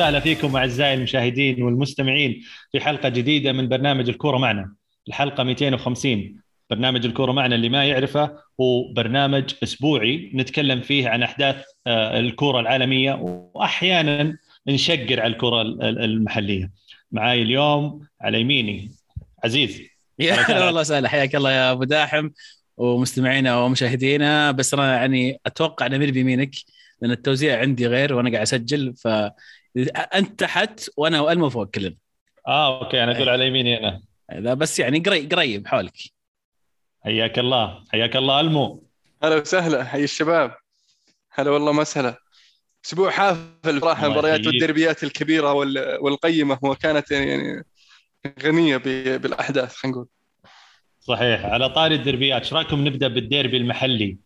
وسهلا 0.00 0.20
فيكم 0.20 0.56
أعزائي 0.56 0.94
المشاهدين 0.94 1.62
والمستمعين 1.62 2.42
في 2.72 2.80
حلقة 2.80 3.08
جديدة 3.08 3.52
من 3.52 3.68
برنامج 3.68 4.08
الكورة 4.08 4.38
معنا. 4.38 4.74
الحلقة 5.08 5.42
250 5.42 6.36
برنامج 6.70 7.06
الكورة 7.06 7.32
معنا 7.32 7.54
اللي 7.54 7.68
ما 7.68 7.84
يعرفه 7.84 8.36
هو 8.60 8.92
برنامج 8.92 9.54
أسبوعي 9.62 10.30
نتكلم 10.34 10.80
فيه 10.80 11.08
عن 11.08 11.22
أحداث 11.22 11.56
آه، 11.86 12.20
الكورة 12.20 12.60
العالمية 12.60 13.12
وأحيانا 13.14 14.38
نشقر 14.66 15.20
على 15.20 15.32
الكره 15.32 15.62
المحلية. 15.82 16.70
معاي 17.12 17.42
اليوم 17.42 18.06
على 18.20 18.40
يميني 18.40 18.90
عزيز. 19.44 19.82
يا 20.18 20.34
هلا 20.34 20.66
والله 20.66 20.82
سهلا 20.82 21.08
حياك 21.08 21.36
الله 21.36 21.52
يا 21.52 21.72
أبو 21.72 21.84
داحم 21.84 22.30
ومستمعينا 22.76 23.58
ومشاهدينا. 23.58 24.50
بس 24.50 24.74
أنا 24.74 24.94
يعني 24.94 25.40
أتوقع 25.46 25.86
ان 25.86 26.10
بيمينك 26.10 26.54
لأن 27.02 27.10
التوزيع 27.10 27.60
عندي 27.60 27.86
غير 27.86 28.14
وأنا 28.14 28.30
قاعد 28.30 28.42
أسجل 28.42 28.94
ف 28.96 29.08
أنت 30.14 30.40
تحت 30.40 30.90
وأنا 30.96 31.20
وألمو 31.20 31.50
فوق 31.50 31.70
كلنا. 31.70 31.96
آه 32.46 32.84
أوكي 32.84 33.04
أنا 33.04 33.16
أقول 33.16 33.28
على 33.28 33.46
يميني 33.46 33.78
أنا. 33.78 34.02
إذا 34.32 34.54
بس 34.54 34.80
يعني 34.80 34.98
قريب 34.98 35.32
قريب 35.32 35.66
حولك. 35.66 35.96
حياك 37.04 37.38
الله. 37.38 37.84
حياك 37.92 38.16
الله 38.16 38.40
ألمو. 38.40 38.84
هلا 39.22 39.36
وسهلا 39.36 39.84
حي 39.84 40.04
الشباب. 40.04 40.54
هلا 41.30 41.50
والله 41.50 41.72
مسهلا. 41.72 42.18
أسبوع 42.84 43.10
حافل 43.10 43.80
صراحة 43.80 44.06
المباريات 44.06 44.46
والدربيات 44.46 45.04
الكبيرة 45.04 45.52
والقيمة 46.00 46.58
وكانت 46.62 47.10
يعني 47.10 47.64
غنية 48.42 48.76
بالأحداث 49.16 49.74
خلينا 49.74 49.96
نقول. 49.96 50.08
صحيح. 51.00 51.44
على 51.44 51.68
طاري 51.68 51.94
الدربيات 51.94 52.42
إيش 52.42 52.52
رأيكم 52.52 52.86
نبدأ 52.88 53.08
بالديربي 53.08 53.56
المحلي؟ 53.56 54.16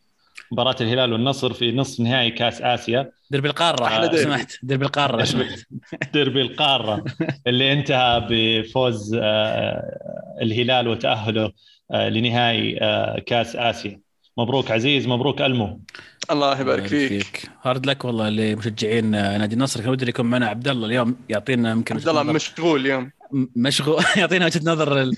مباراة 0.52 0.76
الهلال 0.80 1.12
والنصر 1.12 1.52
في 1.52 1.72
نصف 1.72 2.00
نهائي 2.00 2.30
كأس 2.30 2.62
آسيا. 2.62 3.12
دربي 3.34 3.48
القارة 3.48 3.84
أحلى 3.86 4.08
دربي 4.08 4.22
سمحت 4.22 4.52
دربي 4.62 4.84
القارة 4.84 5.24
دربي 6.14 6.42
القارة. 6.42 7.04
اللي 7.46 7.72
انتهى 7.72 8.26
بفوز 8.30 9.14
آه، 9.22 9.82
الهلال 10.42 10.88
وتأهله 10.88 11.52
آه، 11.92 12.08
لنهائي 12.08 12.78
آه، 12.80 13.18
كأس 13.26 13.56
آسيا. 13.56 14.00
مبروك 14.38 14.70
عزيز 14.70 15.06
مبروك 15.06 15.42
ألمو. 15.42 15.80
الله 16.30 16.60
يبارك 16.60 16.86
فيك, 16.86 17.08
فيك. 17.08 17.50
هارد 17.62 17.86
لك 17.86 18.04
والله 18.04 18.28
لمشجعين 18.28 19.10
نادي 19.10 19.54
النصر. 19.54 19.80
كان 19.80 19.88
ودي 19.90 20.08
يكون 20.08 20.26
معنا 20.26 20.46
عبد 20.48 20.68
الله 20.68 20.86
اليوم 20.86 21.16
يعطينا 21.28 21.70
يمكن 21.70 21.96
عبد 21.96 22.08
الله 22.08 22.22
مشغول 22.22 22.80
اليوم. 22.80 23.10
مشغول. 23.56 24.02
يعطينا 24.16 24.44
وجهة 24.44 24.60
نظر 24.64 25.10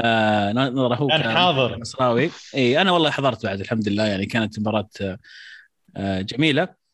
آه 0.00 0.52
نظره 0.52 0.94
هو 0.94 1.08
كان 1.08 1.22
حاضر. 1.22 1.78
نصراوي. 1.78 2.30
إي 2.54 2.80
أنا 2.80 2.90
والله 2.90 3.10
حضرت 3.10 3.46
بعد 3.46 3.60
الحمد 3.60 3.88
لله. 3.88 4.06
يعني 4.06 4.26
كانت 4.26 4.58
مباراة 4.58 4.88
جميلة. 5.98 6.85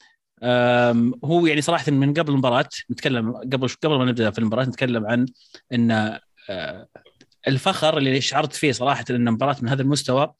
هو 1.24 1.46
يعني 1.46 1.60
صراحة 1.60 1.92
من 1.92 2.14
قبل 2.14 2.32
المباراة 2.32 2.68
نتكلم 2.90 3.32
قبل 3.32 3.68
قبل 3.68 3.98
ما 3.98 4.04
نبدأ 4.04 4.30
في 4.30 4.38
المباراة 4.38 4.64
نتكلم 4.64 5.06
عن 5.06 5.26
إن 5.72 5.90
آه 6.50 6.88
الفخر 7.48 7.98
اللي 7.98 8.20
شعرت 8.20 8.52
فيه 8.52 8.72
صراحة 8.72 9.04
إن 9.10 9.30
مباراة 9.30 9.56
من 9.62 9.68
هذا 9.68 9.82
المستوى 9.82 10.34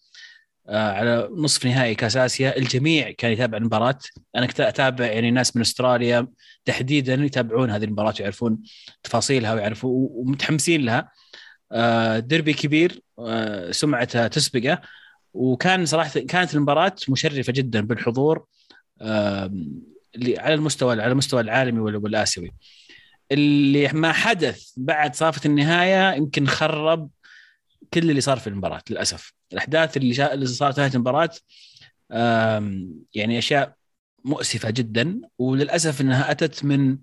آه، 0.69 0.93
على 0.93 1.28
نصف 1.32 1.66
نهائي 1.66 1.94
كأس 1.94 2.16
آسيا 2.16 2.56
الجميع 2.56 3.10
كان 3.10 3.32
يتابع 3.32 3.59
المباراة. 3.59 3.99
أنا 4.37 4.47
كنت 4.47 4.60
أتابع 4.60 5.06
يعني 5.06 5.31
ناس 5.31 5.56
من 5.56 5.62
أستراليا 5.62 6.28
تحديدا 6.65 7.15
يتابعون 7.15 7.71
هذه 7.71 7.84
المباراة 7.84 8.15
ويعرفون 8.21 8.59
تفاصيلها 9.03 9.55
ويعرفون 9.55 10.09
ومتحمسين 10.10 10.84
لها. 10.84 11.10
آه، 11.72 12.19
دربي 12.19 12.53
كبير 12.53 13.03
سمعته 13.71 14.26
تسبقه 14.26 14.81
وكان 15.34 15.87
صراحة 15.87 16.21
كانت 16.21 16.55
المباراة 16.55 16.94
مشرفة 17.09 17.53
جدا 17.53 17.81
بالحضور. 17.81 18.44
على 20.39 20.55
المستوى 20.55 21.03
على 21.03 21.12
المستوى 21.12 21.41
العالمي 21.41 21.81
والآسيوي 21.81 22.53
اللي 23.33 23.89
ما 23.89 24.12
حدث 24.12 24.73
بعد 24.77 25.15
صافة 25.15 25.41
النهاية 25.47 26.17
يمكن 26.17 26.47
خرب 26.47 27.11
كل 27.95 28.11
اللي 28.11 28.21
صار 28.21 28.39
في 28.39 28.47
المباراة 28.47 28.83
للأسف 28.91 29.33
الأحداث 29.53 29.97
اللي 29.97 30.15
شا... 30.15 30.34
اللي 30.34 30.47
صارت 30.47 30.78
نهاية 30.78 30.95
المباراة 30.95 31.31
يعني 33.15 33.39
أشياء 33.39 33.75
مؤسفة 34.25 34.71
جدا 34.71 35.21
وللأسف 35.39 36.00
إنها 36.00 36.31
أتت 36.31 36.65
من 36.65 36.99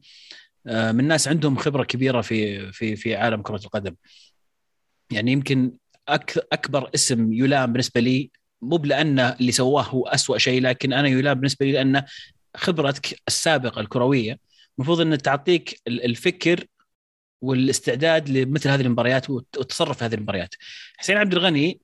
من 0.66 1.08
ناس 1.08 1.28
عندهم 1.28 1.58
خبرة 1.58 1.84
كبيرة 1.84 2.22
في 2.22 2.72
في 2.72 2.96
في 2.96 3.16
عالم 3.16 3.41
كرة 3.41 3.62
القدم 3.66 3.96
يعني 5.12 5.31
يمكن. 5.31 5.72
أكبر 6.53 6.90
اسم 6.96 7.34
يلام 7.34 7.74
بالنسبة 7.74 8.02
لي 8.02 8.31
مو 8.62 8.78
لأن 8.78 9.20
اللي 9.20 9.52
سواه 9.52 9.84
هو 9.84 10.08
أسوأ 10.08 10.38
شيء 10.38 10.62
لكن 10.62 10.94
أنا 10.94 11.08
يلام 11.08 11.34
بالنسبة 11.34 11.66
لي 11.66 11.72
لأن 11.72 12.03
خبرتك 12.57 13.21
السابقة 13.27 13.81
الكروية 13.81 14.39
المفروض 14.79 15.01
إن 15.01 15.17
تعطيك 15.17 15.81
الفكر 15.87 16.65
والاستعداد 17.41 18.29
لمثل 18.29 18.69
هذه 18.69 18.81
المباريات 18.81 19.29
والتصرف 19.29 19.97
في 19.97 20.05
هذه 20.05 20.15
المباريات. 20.15 20.55
حسين 20.97 21.17
عبد 21.17 21.33
الغني 21.33 21.79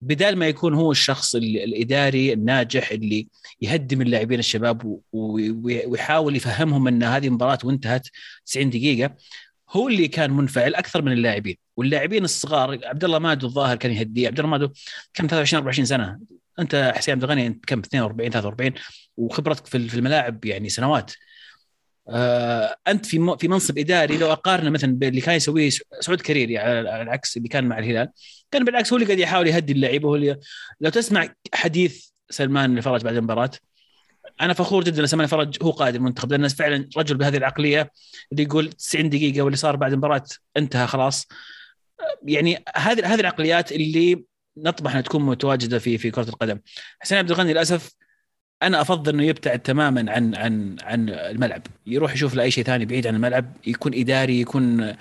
بدال 0.00 0.36
ما 0.36 0.48
يكون 0.48 0.74
هو 0.74 0.90
الشخص 0.92 1.34
الإداري 1.34 2.32
الناجح 2.32 2.90
اللي 2.90 3.28
يهدم 3.60 4.02
اللاعبين 4.02 4.38
الشباب 4.38 5.00
ويحاول 5.12 6.36
يفهمهم 6.36 6.88
إن 6.88 7.02
هذه 7.02 7.28
مباراه 7.30 7.58
وانتهت 7.64 8.08
90 8.46 8.70
دقيقة 8.70 9.16
هو 9.70 9.88
اللي 9.88 10.08
كان 10.08 10.30
منفعل 10.30 10.74
أكثر 10.74 11.02
من 11.02 11.12
اللاعبين. 11.12 11.56
واللاعبين 11.76 12.24
الصغار 12.24 12.80
عبد 12.84 13.04
الله 13.04 13.18
مادو 13.18 13.46
الظاهر 13.46 13.76
كان 13.76 13.92
يهديه 13.92 14.28
عبد 14.28 14.38
الله 14.38 14.50
مادو 14.50 14.68
كان 15.14 15.28
23 15.28 15.58
24 15.58 15.86
سنة. 15.86 16.18
أنت 16.58 16.92
حسين 16.96 17.12
عبد 17.14 17.24
الغني 17.24 17.60
كم؟ 17.66 17.78
42 17.78 18.30
43 18.30 18.72
وخبرتك 19.16 19.66
في 19.66 19.94
الملاعب 19.94 20.44
يعني 20.44 20.68
سنوات. 20.68 21.12
آه 22.08 22.76
أنت 22.88 23.06
في 23.06 23.36
في 23.40 23.48
منصب 23.48 23.78
إداري 23.78 24.18
لو 24.18 24.32
أقارنه 24.32 24.70
مثلا 24.70 24.94
باللي 24.94 25.20
كان 25.20 25.34
يسويه 25.34 25.70
سعود 26.00 26.20
كريري 26.20 26.58
على 26.58 27.02
العكس 27.02 27.36
اللي 27.36 27.48
كان 27.48 27.64
مع 27.64 27.78
الهلال 27.78 28.08
كان 28.50 28.64
بالعكس 28.64 28.92
هو 28.92 28.96
اللي 28.96 29.06
قاعد 29.06 29.18
يحاول 29.18 29.46
يهدي 29.46 29.72
اللعيبة 29.72 30.08
هو 30.08 30.14
اللي 30.14 30.38
لو 30.80 30.90
تسمع 30.90 31.28
حديث 31.54 32.06
سلمان 32.30 32.78
الفرج 32.78 33.02
بعد 33.02 33.16
المباراة 33.16 33.50
أنا 34.40 34.52
فخور 34.52 34.84
جدا 34.84 35.06
سلمان 35.06 35.24
الفرج 35.24 35.56
هو 35.62 35.70
قائد 35.70 35.94
المنتخب 35.94 36.32
لأنه 36.32 36.48
فعلا 36.48 36.88
رجل 36.96 37.16
بهذه 37.16 37.36
العقلية 37.36 37.90
اللي 38.32 38.42
يقول 38.42 38.72
90 38.72 39.10
دقيقة 39.10 39.42
واللي 39.42 39.56
صار 39.56 39.76
بعد 39.76 39.92
المباراة 39.92 40.24
انتهى 40.56 40.86
خلاص. 40.86 41.26
يعني 42.22 42.64
هذه 42.76 43.14
هذه 43.14 43.20
العقليات 43.20 43.72
اللي 43.72 44.24
نطمح 44.56 44.90
إنها 44.90 45.00
تكون 45.02 45.22
متواجدة 45.22 45.78
في 45.78 45.98
في 45.98 46.10
كرة 46.10 46.28
القدم. 46.28 46.58
حسين 47.00 47.18
عبد 47.18 47.30
الغني 47.30 47.52
للأسف 47.52 47.94
أنا 48.62 48.80
أفضل 48.80 49.14
إنه 49.14 49.24
يبتعد 49.24 49.58
تماما 49.58 50.12
عن 50.12 50.34
عن 50.34 50.76
عن 50.82 51.08
الملعب. 51.10 51.62
يروح 51.86 52.14
يشوف 52.14 52.34
له 52.34 52.42
اي 52.42 52.50
شيء 52.50 52.64
ثاني 52.64 52.86
بعيد 52.86 53.06
عن 53.06 53.14
الملعب 53.14 53.52
يكون 53.66 53.94
إداري 53.94 54.40
يكون 54.40 54.94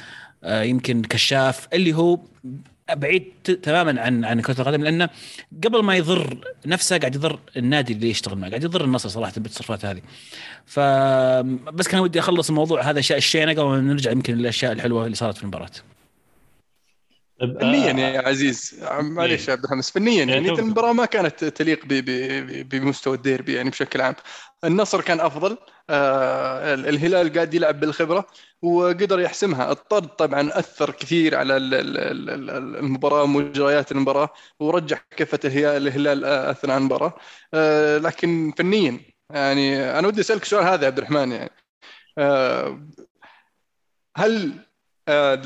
آه، 0.43 0.63
يمكن 0.63 1.01
كشاف 1.01 1.67
اللي 1.73 1.93
هو 1.93 2.19
بعيد 2.95 3.33
تماما 3.63 4.01
عن 4.01 4.25
عن 4.25 4.41
كرة 4.41 4.61
القدم 4.61 4.83
لأنه 4.83 5.09
قبل 5.63 5.83
ما 5.83 5.95
يضر 5.95 6.37
نفسه 6.65 6.97
قاعد 6.97 7.15
يضر 7.15 7.39
النادي 7.57 7.93
اللي 7.93 8.09
يشتغل 8.09 8.37
معه 8.37 8.49
قاعد 8.49 8.63
يضر 8.63 8.85
النصر 8.85 9.09
صراحة 9.09 9.33
بالتصرفات 9.37 9.85
هذه. 9.85 10.01
فبس 10.65 11.87
كان 11.87 11.99
ودي 11.99 12.19
أخلص 12.19 12.49
الموضوع 12.49 12.81
هذا 12.81 12.99
الشيء 12.99 13.17
الشينه 13.17 13.51
قبل 13.51 13.63
ما 13.63 13.79
نرجع 13.81 14.11
يمكن 14.11 14.35
للأشياء 14.35 14.71
الحلوة 14.71 15.05
اللي 15.05 15.15
صارت 15.15 15.37
في 15.37 15.43
المباراة. 15.43 15.71
فنيا 17.41 18.09
يا 18.09 18.27
عزيز. 18.27 18.75
معليش 18.91 19.47
يا 19.47 19.53
عبد 19.53 19.63
الحمس 19.63 19.91
فنيا 19.91 20.23
يعني 20.23 20.49
المباراه 20.49 20.93
ما 20.93 21.05
كانت 21.05 21.43
تليق 21.45 21.79
بمستوى 22.63 23.15
الديربي 23.17 23.53
يعني 23.53 23.69
بشكل 23.69 24.01
عام. 24.01 24.15
النصر 24.63 25.01
كان 25.01 25.19
أفضل. 25.19 25.57
آه 25.89 26.73
الهلال 26.73 27.33
قاعد 27.33 27.53
يلعب 27.53 27.79
بالخبرة 27.79 28.27
وقدر 28.61 29.19
يحسمها. 29.19 29.71
الطرد 29.71 30.07
طبعا 30.07 30.49
أثر 30.59 30.91
كثير 30.91 31.35
على 31.35 31.57
المباراة 31.57 33.23
ومجريات 33.23 33.91
المباراة 33.91 34.29
ورجح 34.59 35.05
كفه 35.17 35.77
الهلال 35.77 36.25
أثناء 36.25 36.77
المباراة. 36.77 37.13
آه 37.53 37.97
لكن 37.97 38.53
فنيا 38.57 38.99
يعني 39.29 39.99
أنا 39.99 40.07
ودي 40.07 40.21
أسألك 40.21 40.43
السؤال 40.43 40.63
هذا 40.63 40.81
يا 40.81 40.87
عبد 40.87 40.97
الرحمن 40.97 41.31
يعني. 41.31 41.51
آه 42.17 42.87
هل 44.17 44.51
آه 45.07 45.41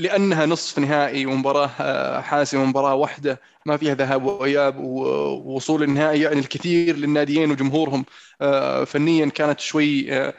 لأنها 0.00 0.46
نصف 0.46 0.78
نهائي 0.78 1.26
ومباراه 1.26 1.70
آه، 1.80 2.20
حاسمه 2.20 2.64
مباراة 2.64 2.94
واحدة 2.94 3.40
ما 3.66 3.76
فيها 3.76 3.94
ذهاب 3.94 4.24
وإياب 4.24 4.78
ووصول 4.78 5.82
النهائي 5.82 6.20
يعني 6.20 6.40
الكثير 6.40 6.96
للناديين 6.96 7.50
وجمهورهم 7.50 8.04
آه، 8.40 8.84
فنيا 8.84 9.26
كانت 9.26 9.60
شوي 9.60 10.06
آه، 10.12 10.34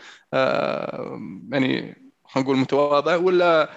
يعني 1.51 1.95
خلينا 2.25 2.49
نقول 2.49 2.57
متواضعة 2.57 3.17
ولا 3.17 3.69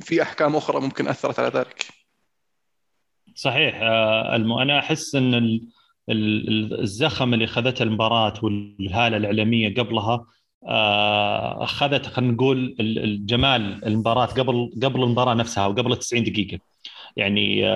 في 0.00 0.22
أحكام 0.22 0.56
أخرى 0.56 0.80
ممكن 0.80 1.08
أثرت 1.08 1.38
على 1.38 1.48
ذلك؟ 1.48 1.86
صحيح 3.34 3.82
أنا 4.62 4.78
أحس 4.78 5.14
إن 5.14 5.60
الزخم 6.10 7.34
اللي 7.34 7.44
اخذته 7.44 7.82
المباراة 7.82 8.34
والهالة 8.42 9.16
الإعلامية 9.16 9.74
قبلها 9.74 10.26
أخذت 10.64 12.06
خلينا 12.06 12.32
نقول 12.32 12.76
الجمال 12.80 13.84
المباراة 13.84 14.26
قبل 14.26 14.70
قبل 14.82 15.02
المباراة 15.02 15.34
نفسها 15.34 15.66
وقبل 15.66 15.96
90 15.96 16.24
دقيقة. 16.24 16.58
يعني 17.16 17.66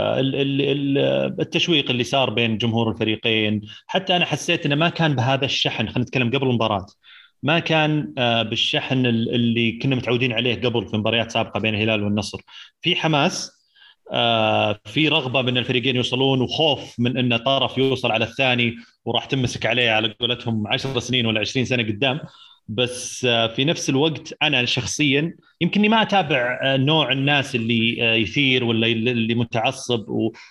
التشويق 1.41 1.91
اللي 1.91 2.05
صار 2.05 2.31
بين 2.31 2.59
جمهور 2.59 2.91
الفريقين. 2.91 3.61
حتى 3.87 4.17
أنا 4.17 4.25
حسيت 4.25 4.67
إنه 4.67 4.75
ما 4.75 4.89
كان 4.89 5.15
بهذا 5.15 5.45
الشحن 5.45 5.89
خلينا 5.89 6.01
نتكلم 6.01 6.31
قبل 6.31 6.47
المباراة. 6.49 6.87
ما 7.43 7.59
كان 7.59 8.13
بالشحن 8.51 9.07
اللي 9.07 9.73
كنا 9.73 9.97
متعودين 9.97 10.33
عليه 10.33 10.55
قبل 10.55 10.89
في 10.89 10.97
مباريات 10.97 11.31
سابقة 11.31 11.61
بين 11.61 11.75
الهلال 11.75 12.03
والنصر. 12.05 12.41
في 12.83 12.97
حماس 12.97 13.63
آه، 14.13 14.81
في 14.85 15.09
رغبة 15.09 15.43
من 15.43 15.59
الفريقين 15.59 15.97
يوصلون 15.97 16.41
وخوف 16.41 17.01
من 17.01 17.19
ان 17.19 17.37
طرف 17.37 17.79
يوصل 17.79 18.13
على 18.13 18.25
الثاني 18.25 18.75
وراح 19.05 19.25
تمسك 19.25 19.67
عليه 19.67 19.91
على 19.91 20.15
قولتهم 20.21 20.67
10 20.67 20.99
سنين 21.01 21.27
ولا 21.27 21.41
20 21.41 21.67
سنة 21.67 21.83
قدام. 21.83 22.21
بس 22.75 23.25
آه، 23.25 23.47
في 23.47 23.65
نفس 23.65 23.91
الوقت 23.91 24.35
أنا 24.43 24.65
شخصيا 24.65 25.37
يمكنني 25.61 25.89
ما 25.89 26.03
أتابع 26.03 26.61
آه، 26.63 26.77
نوع 26.77 27.13
الناس 27.13 27.55
اللي 27.55 27.99
يثير 27.99 28.65
ولا 28.65 28.87
اللي 28.87 29.35
متعصب 29.35 30.07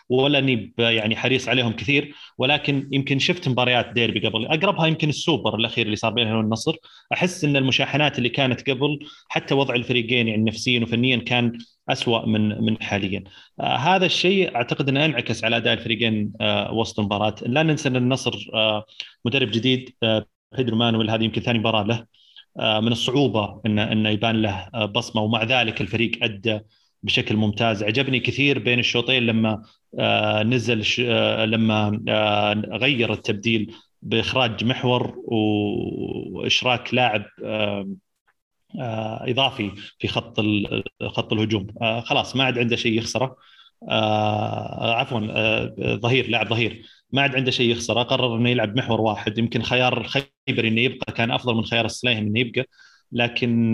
ولا 0.09 0.39
أني 0.39 0.73
يعني 0.77 1.15
حريص 1.15 1.49
عليهم 1.49 1.71
كثير. 1.73 2.13
ولكن 2.37 2.89
يمكن 2.91 3.19
شفت 3.19 3.47
مباريات 3.47 3.93
ديربي 3.93 4.27
قبل. 4.27 4.45
أقربها 4.45 4.87
يمكن 4.87 5.09
السوبر 5.09 5.55
الأخير 5.55 5.85
اللي 5.85 5.95
صار 5.95 6.11
بينهم 6.13 6.35
والنصر. 6.35 6.75
أحس 7.13 7.43
إن 7.43 7.55
المشاحنات 7.55 8.17
اللي 8.17 8.29
كانت 8.29 8.69
قبل 8.69 8.99
حتى 9.29 9.53
وضع 9.55 9.75
الفريقين 9.75 10.27
يعني 10.27 10.43
نفسيا 10.43 10.79
وفنيا 10.79 11.17
كان 11.17 11.57
اسوء 11.89 12.25
من 12.25 12.61
من 12.63 12.81
حاليا. 12.83 13.23
آه 13.59 13.75
هذا 13.75 14.05
الشيء 14.05 14.55
أعتقد 14.55 14.89
انه 14.89 15.05
انعكس 15.05 15.43
على 15.43 15.57
أداء 15.57 15.73
الفريقين 15.73 16.33
آه 16.41 16.73
وسط 16.73 16.99
المباراة. 16.99 17.35
لا 17.41 17.63
ننسى 17.63 17.89
أن 17.89 17.95
النصر 17.95 18.49
آه 18.53 18.85
مدرب 19.25 19.51
جديد 19.51 19.95
بيدرو 20.57 20.77
مانويل 20.77 21.09
هذه 21.09 21.23
يمكن 21.23 21.41
ثاني 21.41 21.59
مباراة 21.59 21.83
له. 21.83 22.05
آه 22.59 22.79
من 22.79 22.91
الصعوبة 22.91 23.61
انه 23.65 23.91
انه 23.91 24.09
يبان 24.09 24.41
له 24.41 24.69
آه 24.73 24.85
بصمة 24.85 25.21
ومع 25.21 25.43
ذلك 25.43 25.81
الفريق 25.81 26.23
أدى 26.23 26.59
بشكل 27.03 27.35
ممتاز. 27.35 27.83
عجبني 27.83 28.19
كثير 28.19 28.59
بين 28.59 28.79
الشوطين 28.79 29.23
لما 29.25 29.61
آه 29.99 30.43
نزل 30.43 30.83
لما 31.51 32.01
غير 32.71 33.13
التبديل 33.13 33.75
بإخراج 34.01 34.63
محور 34.63 35.15
وإشراك 35.25 36.93
لاعب 36.93 37.25
إضافي 39.27 39.71
في 39.99 40.07
خط 40.07 40.39
خط 41.07 41.33
الهجوم. 41.33 41.67
خلاص 42.05 42.35
ما 42.35 42.43
عاد 42.43 42.59
عنده 42.59 42.75
شيء 42.75 42.97
يخسره. 42.97 43.35
عفوا 44.81 45.19
ظهير 45.95 46.29
لاعب 46.29 46.49
ظهير. 46.49 46.85
ما 47.13 47.21
عاد 47.21 47.35
عنده 47.35 47.51
شيء 47.51 47.71
يخسره 47.71 48.03
قرر 48.03 48.35
إنه 48.37 48.49
يلعب 48.49 48.77
محور 48.77 49.01
واحد. 49.01 49.37
يمكن 49.37 49.61
خيار 49.61 50.03
خيبر 50.03 50.67
إنه 50.67 50.81
يبقى 50.81 51.13
كان 51.13 51.31
أفضل 51.31 51.55
من 51.55 51.63
خيار 51.63 51.85
السليهم 51.85 52.27
إنه 52.27 52.39
يبقى. 52.39 52.65
لكن 53.11 53.71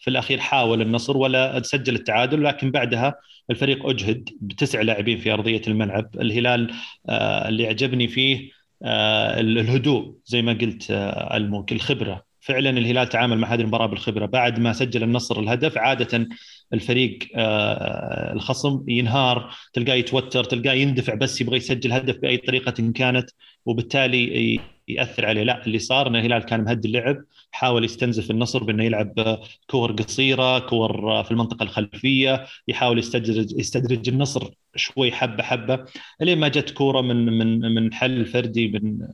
في 0.00 0.08
الأخير 0.08 0.38
حاول 0.38 0.82
النصر 0.82 1.16
ولا 1.16 1.62
سجل 1.62 1.94
التعادل. 1.94 2.44
لكن 2.44 2.70
بعدها 2.70 3.14
الفريق 3.50 3.86
أجهد 3.86 4.28
بتسع 4.40 4.80
لاعبين 4.82 5.18
في 5.18 5.32
أرضية 5.32 5.62
الملعب. 5.68 6.10
الهلال 6.20 6.70
اللي 7.10 7.66
عجبني 7.66 8.08
فيه 8.08 8.50
الهدوء 8.84 10.14
زي 10.24 10.42
ما 10.42 10.52
قلت 10.52 10.86
الموك 11.34 11.72
الخبره 11.72 12.24
فعلا 12.40 12.70
الهلال 12.70 13.08
تعامل 13.08 13.38
مع 13.38 13.54
هذه 13.54 13.60
المباراة 13.60 13.86
بالخبرة. 13.86 14.26
بعد 14.26 14.60
ما 14.60 14.72
سجل 14.72 15.02
النصر 15.02 15.40
الهدف 15.40 15.78
عادة 15.78 16.28
الفريق 16.72 17.18
آه، 17.34 18.32
الخصم 18.32 18.84
ينهار 18.88 19.54
تلقاه 19.72 19.94
يتوتر 19.94 20.44
تلقاه 20.44 20.72
يندفع 20.72 21.14
بس 21.14 21.40
يبغى 21.40 21.56
يسجل 21.56 21.92
هدف 21.92 22.16
بأي 22.18 22.36
طريقة 22.36 22.92
كانت 22.94 23.30
وبالتالي 23.66 24.60
يأثر 24.88 25.26
عليه. 25.26 25.42
لا 25.42 25.66
اللي 25.66 25.78
صار 25.78 26.06
ان 26.08 26.16
الهلال 26.16 26.42
كان 26.42 26.64
مهدي 26.64 26.88
اللعب 26.88 27.24
حاول 27.50 27.84
يستنزف 27.84 28.30
النصر 28.30 28.64
بإنه 28.64 28.84
يلعب 28.84 29.38
كور 29.66 29.92
قصيرة 29.92 30.58
كور 30.58 31.22
في 31.24 31.30
المنطقة 31.30 31.62
الخلفية 31.62 32.46
يحاول 32.68 32.98
يستدرج 32.98 33.58
يستدرج 33.58 34.08
النصر 34.08 34.50
شوي 34.76 35.12
حبة 35.12 35.42
حبة 35.42 35.84
لين 36.20 36.38
ما 36.38 36.48
جت 36.48 36.70
كورة 36.70 37.00
من 37.00 37.16
من 37.38 37.74
من 37.74 37.94
حل 37.94 38.26
فردي 38.26 38.68
من 38.68 39.08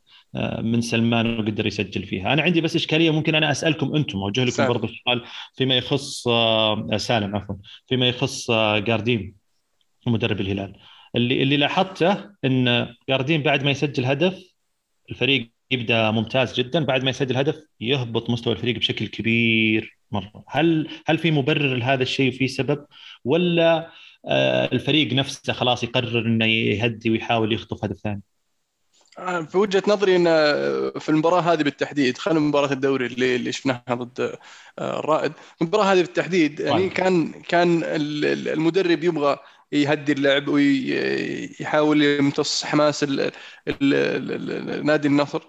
من 0.60 0.80
سلمان 0.80 1.38
وقدر 1.40 1.66
يسجل 1.66 2.06
فيها. 2.06 2.32
أنا 2.32 2.42
عندي 2.42 2.60
بس 2.60 2.76
إشكالية 2.76 3.10
ممكن 3.10 3.34
أنا 3.34 3.50
أسألكم 3.50 3.96
أنتم 3.96 4.18
أوجه 4.18 4.44
لكم 4.44 4.68
برضه 4.68 4.88
سؤال 5.04 5.24
فيما 5.54 5.76
يخص 5.76 6.28
آه، 6.28 6.96
سالم 6.96 7.36
عفوا 7.36 7.56
فيما 7.86 8.08
يخص 8.08 8.50
آه، 8.50 8.78
جاردين 8.78 9.34
مدرب 10.06 10.40
الهلال. 10.40 10.76
اللي 11.16 11.42
اللي 11.42 11.56
لاحظته 11.56 12.30
إن 12.44 12.94
جاردين 13.08 13.42
بعد 13.42 13.64
ما 13.64 13.70
يسجل 13.70 14.04
هدف 14.04 14.54
الفريق 15.10 15.50
يبدأ 15.70 16.10
ممتاز 16.10 16.54
جدا 16.54 16.84
بعد 16.84 17.04
ما 17.04 17.10
يسجل 17.10 17.36
هدف 17.36 17.64
يهبط 17.80 18.30
مستوى 18.30 18.52
الفريق 18.52 18.76
بشكل 18.78 19.06
كبير 19.06 19.98
مرة. 20.12 20.44
هل 20.48 20.88
هل 21.06 21.18
في 21.18 21.30
مبرر 21.30 21.74
لهذا 21.76 22.02
الشيء 22.02 22.28
وفي 22.28 22.48
سبب؟ 22.48 22.86
ولا 23.24 23.90
آه، 24.26 24.68
الفريق 24.72 25.12
نفسه 25.12 25.52
خلاص 25.52 25.84
يقرر 25.84 26.26
إنه 26.26 26.44
يهدي 26.46 27.10
ويحاول 27.10 27.52
يخطف 27.52 27.84
هدف 27.84 27.96
ثاني؟ 27.96 28.22
آه، 28.22 28.33
في 29.48 29.58
وجهة 29.58 29.82
نظري 29.88 30.16
إن 30.16 30.26
آه، 30.26 30.90
في 30.98 31.08
المباراة 31.08 31.40
هذه 31.40 31.62
بالتحديد 31.62 32.18
خلينا 32.18 32.40
مباراة 32.40 32.72
الدوري 32.72 33.06
اللي 33.06 33.36
اللي 33.36 33.52
شفناها 33.52 33.82
ضد 33.90 34.38
الرائد 34.78 35.32
المباراة 35.62 35.84
هذه 35.84 36.00
بالتحديد 36.00 36.60
يعني. 36.60 36.88
كان 36.88 37.32
كان 37.42 37.82
المدرب 37.84 39.04
يبغى 39.04 39.38
يهدي 39.72 40.12
اللعب 40.12 40.48
ويحاول 40.48 42.02
يمتص 42.02 42.64
حماس 42.64 43.04
نادي 44.82 45.08
النصر 45.08 45.42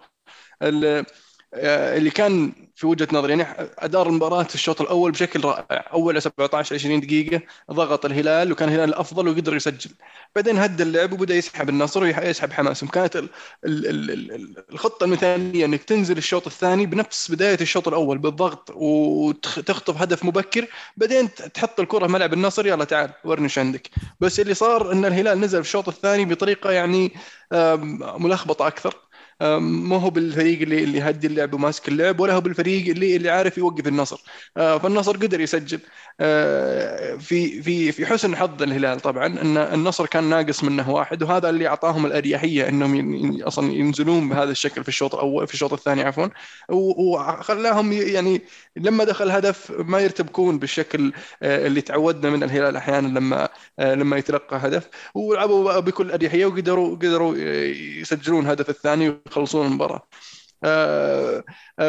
اللي 1.57 2.09
كان 2.09 2.51
في 2.75 2.87
وجهة 2.87 3.07
نظري 3.11 3.33
يعني 3.39 3.69
ادار 3.79 4.07
المباراة 4.09 4.43
في 4.43 4.55
الشوط 4.55 4.81
الأول 4.81 5.11
بشكل 5.11 5.43
رائع. 5.43 5.89
أول 5.93 6.21
17 6.21 6.75
20 6.75 6.99
دقيقة 6.99 7.41
ضغط 7.71 8.05
الهلال 8.05 8.51
وكان 8.51 8.69
الهلال 8.69 8.89
الافضل 8.89 9.27
وقدر 9.27 9.55
يسجل. 9.55 9.91
بعدين 10.35 10.57
هدى 10.57 10.83
اللعب 10.83 11.13
وبدأ 11.13 11.35
يسحب 11.35 11.69
النصر 11.69 12.03
ويسحب 12.03 12.53
حماسهم. 12.53 12.89
كانت 12.89 13.23
الخطة 13.65 15.03
المثالية 15.03 15.65
إنك 15.65 15.83
تنزل 15.83 16.17
الشوط 16.17 16.47
الثاني 16.47 16.85
بنفس 16.85 17.31
بداية 17.31 17.57
الشوط 17.61 17.87
الأول 17.87 18.17
بالضغط 18.17 18.71
وتخطف 18.75 20.01
هدف 20.01 20.25
مبكر. 20.25 20.67
بعدين 20.97 21.33
تحط 21.53 21.79
الكرة 21.79 22.07
ملعب 22.07 22.33
النصر 22.33 22.67
يلا 22.67 22.83
تعال 22.83 23.09
ورني 23.23 23.43
إيش 23.43 23.59
عندك. 23.59 23.89
بس 24.19 24.39
اللي 24.39 24.53
صار 24.53 24.91
إن 24.91 25.05
الهلال 25.05 25.39
نزل 25.39 25.63
في 25.63 25.67
الشوط 25.67 25.87
الثاني 25.87 26.25
بطريقة 26.25 26.71
يعني 26.71 27.11
ملخبطة 28.17 28.67
أكثر. 28.67 29.04
ما 29.41 29.97
هو 29.97 30.09
بالفريق 30.09 30.61
اللي 30.61 30.83
اللي 30.83 30.97
يهدي 30.97 31.27
اللعب 31.27 31.53
وماسك 31.53 31.87
اللعب 31.87 32.19
ولا 32.19 32.33
هو 32.33 32.41
بالفريق 32.41 32.87
اللي 32.89 33.15
اللي 33.15 33.29
عارف 33.29 33.57
يوقف 33.57 33.87
النصر. 33.87 34.23
آه، 34.57 34.77
فالنصر 34.77 35.17
قدر 35.17 35.41
يسجل. 35.41 35.79
آه، 36.19 37.15
في 37.15 37.61
في 37.61 37.91
في 37.91 38.05
حسن 38.05 38.35
حظ 38.35 38.61
الهلال 38.63 38.99
طبعا 38.99 39.25
ان 39.27 39.57
النصر 39.57 40.05
كان 40.05 40.23
ناقص 40.23 40.63
منه 40.63 40.91
واحد 40.91 41.23
وهذا 41.23 41.49
اللي 41.49 41.67
أعطاهم 41.67 42.05
الأريحية 42.05 42.69
إنهم 42.69 43.41
أصلا 43.43 43.71
ينزلون 43.71 44.29
بهذا 44.29 44.51
الشكل 44.51 44.83
في 44.83 44.89
الشوط 44.89 45.15
الأول 45.15 45.47
في 45.47 45.53
الشوط 45.53 45.73
الثاني 45.73 46.01
عفوا. 46.03 46.27
وخلاهم 46.69 47.91
يعني 47.93 48.41
لما 48.75 49.03
دخل 49.03 49.29
هدف 49.31 49.71
ما 49.71 49.99
يرتبكون 49.99 50.59
بالشكل 50.59 51.13
آه، 51.43 51.67
اللي 51.67 51.81
تعودنا 51.81 52.29
من 52.29 52.43
الهلال 52.43 52.75
أحيانا 52.75 53.07
لما 53.19 53.49
لما 53.79 54.17
يتلقى 54.17 54.57
هدف. 54.57 54.89
ولعبوا 55.15 55.79
بكل 55.79 56.11
أريحية 56.11 56.45
وقدروا 56.45 56.95
قدروا 56.95 57.35
يسجلون 58.01 58.45
الهدف 58.45 58.69
الثاني. 58.69 59.24
يخلصون 59.27 59.65
المباراه 59.67 60.07
آه، 60.63 61.43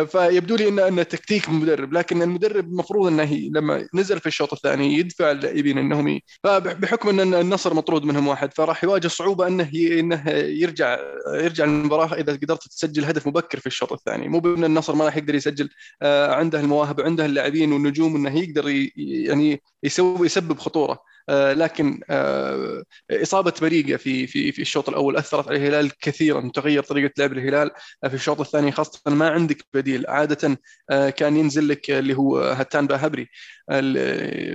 فيبدو 0.04 0.56
لي 0.56 0.68
ان 0.68 0.78
إن 0.78 1.08
تكتيك 1.08 1.48
المدرب 1.48 1.92
لكن 1.92 2.22
المدرب 2.22 2.64
المفروض 2.64 3.06
إنه 3.06 3.34
لما 3.34 3.88
نزل 3.94 4.20
في 4.20 4.26
الشوط 4.26 4.52
الثاني 4.52 4.98
يدفع 4.98 5.30
اللاعبين 5.30 5.78
إنهم 5.78 6.08
ي... 6.08 6.22
فبحكم 6.44 7.08
ان 7.08 7.34
النصر 7.34 7.74
مطرود 7.74 8.04
منهم 8.04 8.28
واحد 8.28 8.54
فراح 8.54 8.84
يواجه 8.84 9.08
صعوبة 9.08 9.46
إنه. 9.46 9.70
إنه 9.74 10.30
يرجع 10.30 10.98
يرجع 11.34 11.64
المباراه 11.64 12.14
إذا 12.14 12.32
قدرت 12.32 12.68
تسجل 12.68 13.04
هدف 13.04 13.26
مبكر 13.26 13.60
في 13.60 13.66
الشوط 13.66 13.92
الثاني 13.92 14.28
مو 14.28 14.38
بإن 14.40 14.64
النصر 14.64 14.94
ما 14.94 15.04
راح 15.04 15.16
يقدر 15.16 15.34
يسجل 15.34 15.68
آه، 16.02 16.34
عنده 16.34 16.60
المواهب 16.60 16.98
وعنده 16.98 17.26
اللاعبين 17.26 17.72
والنجوم 17.72 18.16
إنه 18.16 18.38
يقدر. 18.38 18.88
يعني 18.96 19.62
يسوي 19.82 20.26
يسبب 20.26 20.58
خطورة 20.58 21.00
لكن 21.28 22.00
آه، 22.10 22.82
إصابة 23.10 23.52
بريقة 23.62 23.96
في 23.96 24.26
في 24.26 24.52
في 24.52 24.62
الشوط 24.62 24.88
الأول 24.88 25.16
أثرت 25.16 25.48
على 25.48 25.56
الهلال 25.56 25.98
كثيرا 25.98 26.50
تغير 26.54 26.82
طريقة 26.82 27.12
لعب 27.18 27.32
الهلال. 27.32 27.70
في 28.08 28.14
الشوط 28.14 28.40
الثاني 28.40 28.72
خاصة 28.72 29.00
ما 29.06 29.28
عندك 29.30 29.56
بديل. 29.74 30.06
عادة 30.08 30.58
آه، 30.90 31.10
كان 31.10 31.36
ينزل 31.36 31.68
لك 31.68 31.90
اللي 31.90 32.14
هو 32.16 32.38
هتان 32.38 32.86
باهبري. 32.86 33.28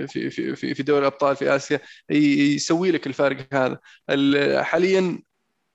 في 0.06 0.30
في 0.56 0.74
في 0.74 0.82
دوري 0.82 1.00
الأبطال 1.00 1.36
في 1.36 1.56
آسيا 1.56 1.80
يسوي 2.10 2.90
لك 2.90 3.06
الفارق 3.06 3.46
هذا. 3.54 3.78
حاليا 4.62 5.22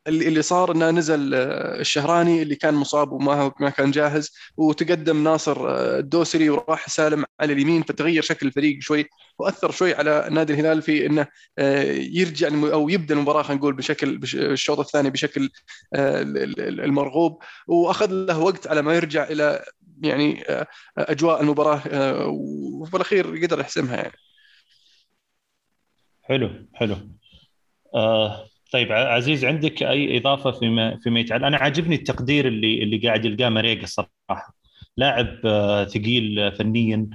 اللي 0.08 0.42
صار 0.42 0.72
إنه 0.72 0.92
نزل 0.92 1.34
آه، 1.36 1.80
الشهراني 1.80 2.42
اللي 2.42 2.56
كان 2.56 2.74
مصاب 2.74 3.12
وما 3.12 3.52
ما 3.60 3.70
كان 3.70 3.92
جاهز 3.92 4.36
وتقدم 4.58 5.24
ناصر 5.24 5.70
آه، 5.70 6.00
الدوسري 6.00 6.50
وراح 6.50 6.90
سالم 6.90 7.26
على 7.40 7.54
اليمين 7.54 7.84
فتغير 7.84 8.22
شكل 8.22 8.48
الفريق 8.48 8.78
شوي 8.82 9.06
وأثر 9.40 9.72
شوي 9.72 9.94
على 9.94 10.28
نادي 10.32 10.54
الهلال 10.54 10.82
في 10.82 11.06
إنه 11.06 11.28
آه، 11.58 11.84
يرجع 11.92 12.48
أو 12.74 12.90
يبدأ 12.90 13.16
المباراة 13.16 13.44
خلينا 13.44 13.60
نقول 13.62 13.76
بشكل 13.76 14.20
الشوط 14.34 14.80
الثاني 14.80 15.10
بشكل 15.10 15.50
المرغوب 15.94 17.44
وأخذ 17.68 18.12
له 18.12 18.40
وقت 18.40 18.68
على 18.68 18.82
ما 18.82 18.94
يرجع 18.96 19.24
إلى 19.24 19.66
يعني 20.02 20.44
أجواء 20.98 21.42
المباراة 21.42 21.82
وفي 22.82 22.96
الأخير 22.96 23.46
قدر 23.46 23.60
يحسمها 23.60 23.96
يعني. 23.96 24.14
حلو 26.24 26.50
حلو. 26.74 26.96
آه 27.96 28.48
طيب 28.74 28.92
عزيز 28.92 29.46
عندك 29.46 29.84
أي 29.84 30.18
إضافة 30.18 30.52
فيما 30.52 30.98
فيما 31.04 31.20
يتعلق؟ 31.20 31.46
أنا 31.48 31.58
عاجبني 31.58 31.96
التقدير 31.96 32.48
اللي 32.48 32.84
اللي 32.84 32.98
قاعد 32.98 33.26
يلقاه 33.26 33.50
ماريجا 33.50 33.84
الصراحه 33.84 34.56
لاعب 34.98 35.28
آه 35.46 35.84
ثقيل 35.86 36.52
فنيا 36.58 37.10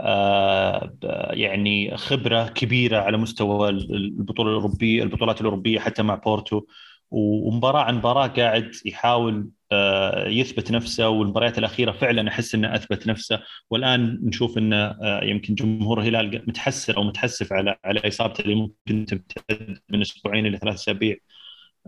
آه 0.00 0.96
يعني 1.32 1.96
خبرة 1.96 2.48
كبيرة 2.48 2.98
على 2.98 3.16
مستوى 3.18 3.68
البطولة 3.70 4.50
الأوروبية 4.50 5.02
البطولات 5.02 5.40
الأوروبية 5.40 5.78
حتى 5.80 6.02
مع 6.02 6.14
بورتو. 6.14 6.62
ومباراة 7.10 7.82
عن 7.82 7.94
مباراة 7.94 8.26
قاعد 8.26 8.72
يحاول 8.84 9.50
آه، 9.72 10.28
يثبت 10.28 10.70
نفسه 10.70 11.08
والمباريات 11.08 11.58
الأخيرة 11.58 11.92
فعلا 11.92 12.28
أحس 12.28 12.54
إنه 12.54 12.74
أثبت 12.74 13.06
نفسه. 13.06 13.42
والآن 13.70 14.20
نشوف 14.22 14.58
انه 14.58 14.76
آه، 14.76 15.24
يمكن 15.24 15.54
جمهور 15.54 16.00
الهلال 16.00 16.44
متحسر 16.48 16.96
أو 16.96 17.02
متحسف 17.02 17.52
على 17.52 17.76
على 17.84 18.08
إصابته 18.08 18.42
اللي 18.42 18.54
ممكن 18.54 19.06
تمتد 19.06 19.78
من 19.88 20.00
أسبوعين 20.00 20.46
إلى 20.46 20.58
ثلاث 20.58 20.74
أسابيع. 20.74 21.16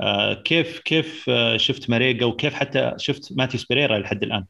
آه، 0.00 0.34
كيف 0.34 0.78
كيف 0.78 1.30
شفت 1.56 1.90
ماريجا 1.90 2.26
وكيف 2.26 2.54
حتى 2.54 2.92
شفت 2.96 3.32
ماتيوس 3.36 3.66
بيريرا 3.66 3.98
لحد 3.98 4.22
الآن؟ 4.22 4.44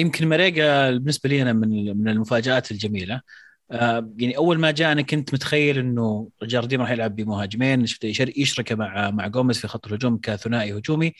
يمكن 0.00 0.28
ماريجا 0.28 0.90
بالنسبة 0.90 1.28
لي 1.30 1.42
أنا 1.42 1.52
من 1.52 1.98
من 1.98 2.08
المفاجآت 2.08 2.70
الجميلة. 2.70 3.20
آه 3.70 4.10
يعني 4.18 4.36
أول 4.36 4.58
ما 4.58 4.70
جاء 4.70 4.92
أنا 4.92 5.02
كنت 5.02 5.34
متخيل 5.34 5.78
إنه 5.78 6.28
جارديم 6.42 6.80
راح 6.80 6.90
يلعب 6.90 7.16
بمهاجمين 7.16 7.86
شفت 7.86 8.04
يشرك 8.38 8.72
مع 8.72 9.10
مع 9.10 9.26
جوميز 9.26 9.58
في 9.58 9.68
خط 9.68 9.86
الهجوم 9.86 10.18
كثنائي 10.18 10.72
هجومي. 10.78 11.12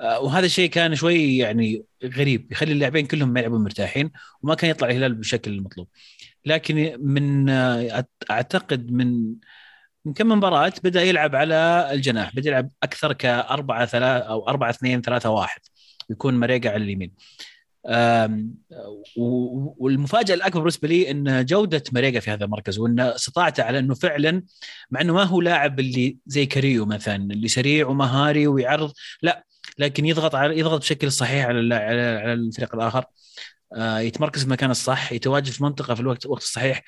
آه 0.00 0.20
وهذا 0.20 0.46
الشيء 0.46 0.70
كان 0.70 0.94
شوي 0.94 1.36
يعني 1.38 1.84
غريب 2.04 2.52
يخلي 2.52 2.72
اللاعبين 2.72 3.06
كلهم 3.06 3.28
ما 3.28 3.40
يلعبون 3.40 3.64
مرتاحين 3.64 4.10
وما 4.42 4.54
كان 4.54 4.70
يطلع 4.70 4.88
الهلال 4.90 5.14
بالشكل 5.14 5.50
المطلوب 5.52 5.88
لكن 6.46 6.96
من 7.00 7.48
آه 7.50 8.06
أعتقد 8.30 8.92
من 8.92 9.34
من 10.04 10.12
كم 10.14 10.28
مباراة 10.28 10.72
بدأ 10.84 11.02
يلعب 11.02 11.36
على 11.36 11.88
الجناح 11.92 12.34
بدأ 12.36 12.48
يلعب 12.50 12.70
أكثر 12.82 13.12
كأربعة 13.12 13.86
ثلاثة 13.86 14.26
أو 14.26 14.48
أربعة 14.48 14.70
اثنين 14.70 15.02
ثلاثة 15.02 15.30
واحد 15.30 15.60
يكون 16.10 16.40
مريقة 16.40 16.70
على 16.70 16.84
اليمين. 16.84 17.12
والمفاجأة 19.78 20.34
الأكبر 20.34 20.60
بالنسبة 20.60 20.88
لي 20.88 21.10
إن 21.10 21.44
جودة 21.44 21.82
مريقا 21.92 22.20
في 22.20 22.30
هذا 22.30 22.44
المركز 22.44 22.78
وإن 22.78 23.00
استطاعته 23.00 23.62
على 23.62 23.78
إنه 23.78 23.94
فعلا 23.94 24.42
مع 24.90 25.00
إنه 25.00 25.14
ما 25.14 25.22
هو 25.22 25.40
لاعب 25.40 25.80
اللي 25.80 26.16
زي 26.26 26.46
كاريو 26.46 26.86
مثلا 26.86 27.16
اللي 27.16 27.48
سريع 27.48 27.86
ومهاري 27.86 28.46
ويعرض 28.46 28.92
لا 29.22 29.44
لكن 29.78 30.06
يضغط 30.06 30.34
على 30.34 30.58
يضغط 30.58 30.80
بشكل 30.80 31.12
صحيح 31.12 31.46
على 31.46 31.74
على 31.74 32.32
الفريق 32.32 32.74
الآخر. 32.74 33.04
آه، 33.76 33.98
يتمركز 33.98 34.40
في 34.40 34.46
المكان 34.46 34.70
الصح 34.70 35.12
يتواجد 35.12 35.52
في 35.52 35.62
منطقة 35.64 35.94
في 35.94 36.00
الوقت 36.00 36.24
الوقت 36.26 36.42
الصحيح. 36.42 36.82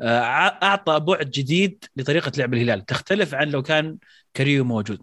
آه، 0.00 0.20
أعطى 0.62 1.00
بعد 1.00 1.30
جديد 1.30 1.84
لطريقة 1.96 2.32
لعب 2.36 2.54
الهلال. 2.54 2.86
تختلف 2.86 3.34
عن 3.34 3.48
لو 3.50 3.62
كان 3.62 3.98
كاريو 4.34 4.64
موجود. 4.64 5.02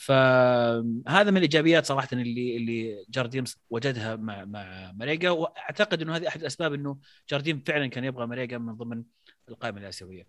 فهذا 0.00 1.30
من 1.30 1.36
الإيجابيات 1.36 1.86
صراحة 1.86 2.08
اللي 2.12 2.56
اللي 2.56 3.04
جارديم 3.10 3.44
وجدها 3.70 4.16
مع 4.16 4.44
مع 4.44 4.92
مريجا 4.92 5.30
وأعتقد 5.30 6.02
إنه 6.02 6.16
هذه 6.16 6.28
أحد 6.28 6.40
الأسباب 6.40 6.74
إنه 6.74 6.98
جارديم 7.30 7.62
فعلا 7.66 7.86
كان 7.86 8.04
يبغى 8.04 8.26
مريجا 8.26 8.58
من 8.58 8.74
ضمن 8.74 9.02
القائمة 9.48 9.80
الآسيوية. 9.80 10.26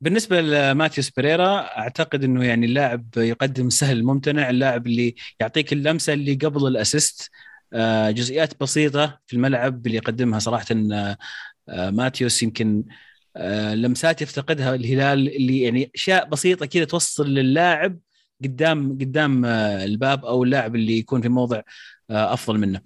بالنسبة 0.00 0.40
لماتيوس 0.40 1.10
بيريرا 1.10 1.78
أعتقد 1.78 2.24
إنه 2.24 2.44
يعني 2.44 2.66
اللاعب 2.66 3.08
يقدم 3.16 3.70
سهل 3.70 4.04
ممتنع 4.04 4.50
اللاعب 4.50 4.86
اللي 4.86 5.14
يعطيك 5.40 5.72
اللمسة 5.72 6.12
اللي 6.12 6.34
قبل 6.34 6.66
الأسيست 6.66 7.30
آه، 7.72 8.10
جزئيات 8.10 8.60
بسيطة 8.62 9.20
في 9.26 9.34
الملعب 9.36 9.86
اللي 9.86 9.96
يقدمها 9.96 10.38
صراحة 10.38 10.66
آه، 11.68 11.90
ماتيوس 11.90 12.42
يمكن 12.42 12.84
آه، 13.36 13.74
لمسات 13.74 14.22
يفتقدها 14.22 14.74
الهلال 14.74 15.36
اللي 15.36 15.62
يعني 15.62 15.90
أشياء 15.94 16.28
بسيطة 16.28 16.66
كذا 16.66 16.84
توصل 16.84 17.28
للاعب 17.28 17.98
قدام 18.44 18.92
قدام 18.92 19.44
آه، 19.44 19.84
الباب 19.84 20.24
أو 20.24 20.44
اللاعب 20.44 20.74
اللي 20.74 20.98
يكون 20.98 21.22
في 21.22 21.28
موضع 21.28 21.62
آه، 22.10 22.32
أفضل 22.32 22.58
منه. 22.58 22.80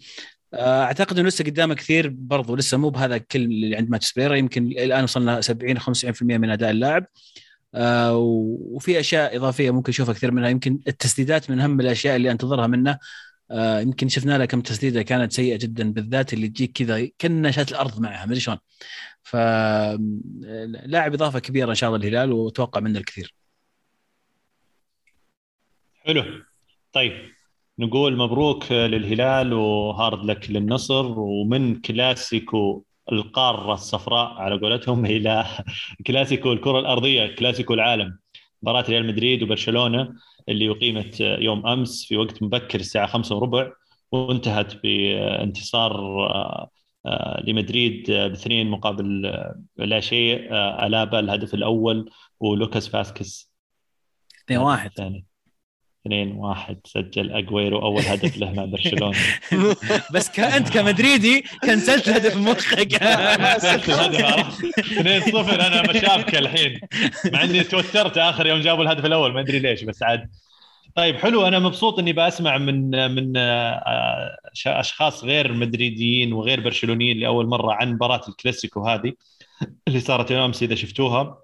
آه، 0.55 0.83
أعتقد 0.85 1.19
إنه 1.19 1.29
لسه 1.29 1.45
قدامه 1.45 1.75
كثير 1.75 2.09
برضو 2.09 2.57
لسه 2.57 2.79
مو 2.79 2.91
بهذا 2.91 3.17
الكل 3.17 3.43
اللي 3.43 3.77
عند 3.77 3.91
ماتش 3.91 4.13
بيرا 4.13 4.37
يمكن 4.37 4.67
الآن 4.67 5.05
وصلنا 5.05 5.41
70 5.41 5.79
95% 5.79 6.39
من 6.39 6.51
أداء 6.51 6.71
اللاعب. 6.71 7.07
وفي 8.15 9.01
أشياء 9.01 9.37
إضافية 9.37 9.71
ممكن 9.71 9.91
نشوفها 9.91 10.15
كثير 10.15 10.31
منها. 10.31 10.49
يمكن 10.49 10.81
التسديدات 10.89 11.51
من 11.51 11.61
أهم 11.61 11.81
الأشياء 11.81 12.17
اللي 12.17 12.31
أنتظرها 12.31 12.67
منه. 12.67 12.99
يمكن 13.53 14.09
شفنا 14.09 14.39
له 14.39 14.45
كم 14.45 14.61
تسديدة 14.61 15.03
كانت 15.03 15.33
سيئة 15.33 15.57
جدا 15.57 15.93
بالذات 15.93 16.33
اللي 16.33 16.49
تجيك 16.49 16.73
كذا 16.73 17.09
كنا 17.21 17.51
شات 17.51 17.71
الأرض 17.71 18.01
معها 18.01 18.27
ما 18.27 18.33
أدري 18.33 18.41
شلون. 18.41 18.59
فلاعب 19.23 21.15
إضافة 21.15 21.39
كبيرة 21.39 21.71
إن 21.71 21.75
شاء 21.75 21.91
الله 21.91 22.09
الهلال 22.09 22.33
وأتوقع 22.33 22.81
منه 22.81 22.99
الكثير. 22.99 23.42
حلو. 26.07 26.25
طيب 26.93 27.13
نقول 27.79 28.17
مبروك 28.17 28.73
للهلال 28.73 29.53
وهارد 29.53 30.25
لك 30.25 30.51
للنصر 30.51 31.19
ومن 31.19 31.81
كلاسيكو 31.81 32.85
القارة 33.13 33.75
الصفراء 33.75 34.33
على 34.33 34.59
قولتهم 34.59 35.07
إلى 35.17 35.47
كلاسيكو 36.07 36.53
الكرة 36.53 36.79
الأرضية 36.79 37.35
كلاسيكو 37.35 37.75
العالم. 37.75 38.19
مباراة 38.63 38.85
ريال 38.91 39.07
مدريد 39.07 39.43
وبرشلونة 39.43 40.15
اللي 40.49 40.71
أقيمت 40.71 41.21
يوم 41.21 41.67
أمس 41.67 42.05
في 42.05 42.17
وقت 42.17 42.43
مبكر 42.43 42.81
الساعة 42.81 43.07
5 43.07 43.37
وربع 43.37 43.73
وانتهت 44.13 44.83
بانتصار 44.83 45.93
آه، 47.07 47.43
لمدريد 47.45 48.11
باثنين 48.11 48.71
مقابل 48.71 49.23
لا 49.77 50.01
شيء 50.01 50.53
آه، 50.53 50.87
ألابا 50.87 51.19
الهدف 51.19 51.55
الأول 51.55 52.11
ولوكاس 52.41 52.89
فاسكس 52.89 53.53
2 54.45 54.61
1 54.61 54.87
الثاني. 54.91 55.32
2 56.07 56.33
1 56.33 56.81
سجل 56.85 57.33
أجويرو 57.33 57.83
أول 57.83 58.03
هدف 58.03 58.37
له 58.37 58.53
مع 58.53 58.65
برشلونة. 58.65 59.19
بس 60.15 60.31
كانت 60.31 60.69
كمدريدي 60.69 61.45
كنسلت 61.65 62.09
هدف 62.09 62.37
مخك 62.37 62.95
2 64.79 65.21
0 65.21 65.67
أنا 65.67 65.83
مشابكه 65.83 66.39
الحين. 66.39 66.81
مع 67.33 67.45
إني 67.45 67.65
توترت 67.65 68.19
آخر 68.19 68.47
يوم 68.47 68.61
جابوا 68.61 68.85
الهدف 68.85 69.05
الأول 69.05 69.33
ما 69.33 69.41
أدري 69.41 69.59
ليش 69.59 69.85
بس 69.85 70.03
عاد. 70.03 70.29
طيب 70.95 71.17
حلو 71.17 71.47
أنا 71.47 71.59
مبسوط 71.59 71.99
إني 71.99 72.13
بسمع 72.13 72.59
من 72.59 72.91
من 73.15 73.33
آه، 73.37 74.37
أشخاص 74.67 75.25
غير 75.25 75.53
مدريديين 75.53 76.33
وغير 76.33 76.61
برشلونيين 76.61 77.21
لأول 77.21 77.47
مرة 77.47 77.73
عن 77.73 77.93
مباراة 77.93 78.21
الكلاسيكو 78.29 78.87
هذه 78.89 79.13
اللي 79.89 80.01
صارت 80.01 80.31
يوم 80.31 80.41
أمس 80.41 80.63
إذا 80.63 80.75
شفتوها. 80.75 81.39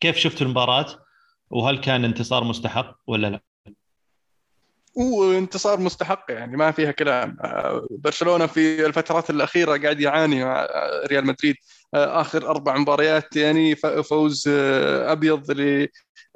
كيف 0.00 0.16
شفتوا 0.16 0.46
المباراة؟ 0.46 0.86
وهل 1.50 1.78
كان 1.78 2.04
انتصار 2.04 2.44
مستحق 2.44 2.96
ولا 3.06 3.26
لا؟ 3.26 3.47
وانتصار 4.98 5.80
مستحق 5.80 6.24
يعني 6.28 6.56
ما 6.56 6.70
فيها 6.70 6.90
كلام. 6.92 7.36
آه، 7.44 7.86
برشلونة 7.90 8.46
في 8.46 8.86
الفترات 8.86 9.30
الأخيرة 9.30 9.76
قاعد 9.78 10.00
يعاني 10.00 10.44
مع 10.44 10.66
ريال 11.06 11.26
مدريد. 11.26 11.56
آه، 11.94 12.20
آخر 12.20 12.50
أربع 12.50 12.76
مباريات 12.76 13.36
يعني 13.36 13.76
فوز 13.76 14.44
آه، 14.48 15.12
أبيض 15.12 15.50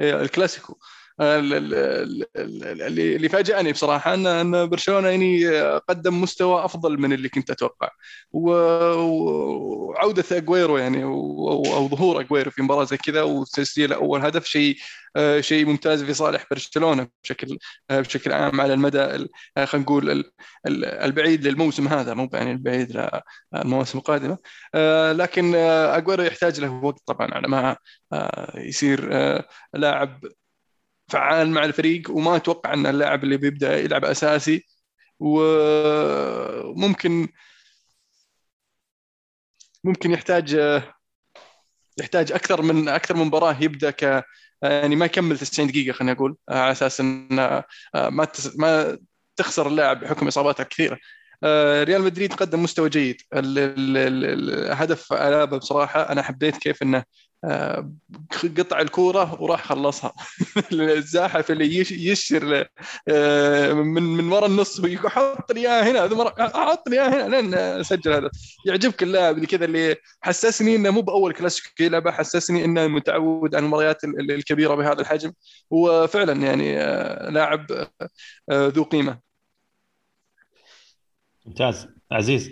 للكلاسيكو. 0.01 0.79
اللي 1.21 3.29
فاجأني 3.29 3.73
بصراحة 3.73 4.15
ان 4.15 4.27
أن 4.27 4.69
برشلونة 4.69 5.09
يعني 5.09 5.61
قدم 5.79 6.23
مستوى 6.23 6.65
أفضل 6.65 7.01
من 7.01 7.13
اللي 7.13 7.29
كنت 7.29 7.51
أتوقع. 7.51 7.89
وعودة 8.33 10.25
اجويرو 10.33 10.79
يعني 10.79 11.05
أو 11.05 11.89
ظهور 11.89 12.21
اجويرو 12.21 12.51
في 12.51 12.63
مباراة 12.63 12.85
زي 12.85 12.97
كذا 12.97 13.23
وتسجيل 13.23 13.93
أول 13.93 14.25
هدف 14.25 14.45
شيء 14.45 14.77
شيء 15.41 15.67
ممتاز 15.67 16.03
في 16.03 16.15
صالح 16.15 16.47
برشلونة 16.51 17.09
بشكل 17.25 17.59
بشكل 17.91 18.33
عام 18.33 18.61
على 18.61 18.75
المدى 18.75 19.29
خلينا 19.65 19.69
نقول 19.75 20.25
البعيد 20.67 21.47
للموسم 21.47 21.89
هذا 21.89 22.15
مو 22.15 22.29
يعني 22.33 22.53
البعيد 22.53 23.09
للمواسم 23.55 23.99
القادمة. 23.99 24.39
لكن 25.13 25.55
اجويرو 25.55 26.23
يحتاج 26.23 26.61
له 26.61 26.85
وقت 26.85 27.01
طبعا 27.07 27.35
على 27.35 27.49
ما 27.49 27.77
يصير 28.55 29.09
لاعب 29.75 30.21
فعال 31.09 31.51
مع 31.51 31.65
الفريق 31.65 32.11
وما 32.11 32.37
أتوقع 32.37 32.75
أن 32.75 32.87
اللاعب 32.87 33.25
اللي 33.25 33.37
بيبدأ 33.37 33.79
يلعب 33.79 34.05
أساسي. 34.05 34.67
وممكن 35.21 37.29
ممكن 39.85 40.11
يحتاج 40.11 40.55
يحتاج 41.99 42.33
أكثر 42.33 42.63
من 42.63 42.89
أكثر 42.89 43.17
من 43.17 43.25
مباراة 43.25 43.63
يبدأ 43.63 43.91
ك 43.91 44.25
يعني 44.63 44.97
ما 44.97 45.07
يكمل 45.07 45.39
90 45.39 45.69
دقيقة 45.69 45.93
خلينا 45.93 46.13
نقول 46.13 46.37
على 46.49 46.73
أساس 46.73 47.01
أن 47.01 47.29
ما 47.95 48.29
ما 48.57 48.99
تخسر 49.37 49.69
اللاعب 49.69 50.01
بحكم 50.01 50.27
إصاباته 50.27 50.63
الكثيره 50.63 50.99
ريال 51.85 52.03
مدريد 52.03 52.33
قدم 52.33 52.63
مستوى 52.63 52.89
جيد. 52.89 53.23
الهدف 53.35 55.13
الابا 55.13 55.57
بصراحة. 55.57 56.13
أنا 56.13 56.23
حبيت 56.23 56.57
كيف 56.57 56.83
أنه 56.83 57.05
قطع 58.59 58.81
الكورة 58.81 59.43
وراح 59.43 59.65
خلصها. 59.65 60.13
الزاحف 60.73 61.51
اللي 61.51 61.79
يشر 61.91 62.67
آه، 63.09 63.73
من 63.73 64.03
من 64.03 64.33
ورا 64.33 64.47
النص 64.47 64.81
ويقول 64.81 65.11
حط 65.11 65.53
لي 65.53 65.61
اياها 65.61 65.91
هنا 65.91 66.25
حط 66.39 66.89
لي 66.89 67.03
اياها 67.03 67.27
هنا 67.27 67.37
لين 67.37 67.83
سجل 67.83 68.13
هذا. 68.13 68.31
يعجبك 68.67 69.03
اللاعب 69.03 69.37
اللي 69.37 69.47
كذا 69.47 69.65
اللي 69.65 69.97
حسسني 70.21 70.77
إنه 70.77 70.91
مو 70.91 71.01
بأول 71.01 71.33
كلاسيكو 71.33 71.69
يلعبه 71.81 72.11
حسسني 72.11 72.65
إنه 72.65 72.87
متعود 72.87 73.55
على 73.55 73.65
المباريات 73.65 74.05
الكبيرة 74.05 74.75
بهذا 74.75 75.01
الحجم. 75.01 75.33
وفعلا 75.71 76.33
يعني 76.33 76.81
آه، 76.81 77.31
لاعب 77.31 77.67
ذو 78.53 78.83
قيمة. 78.83 79.19
ممتاز. 81.47 81.89
عزيز. 82.13 82.51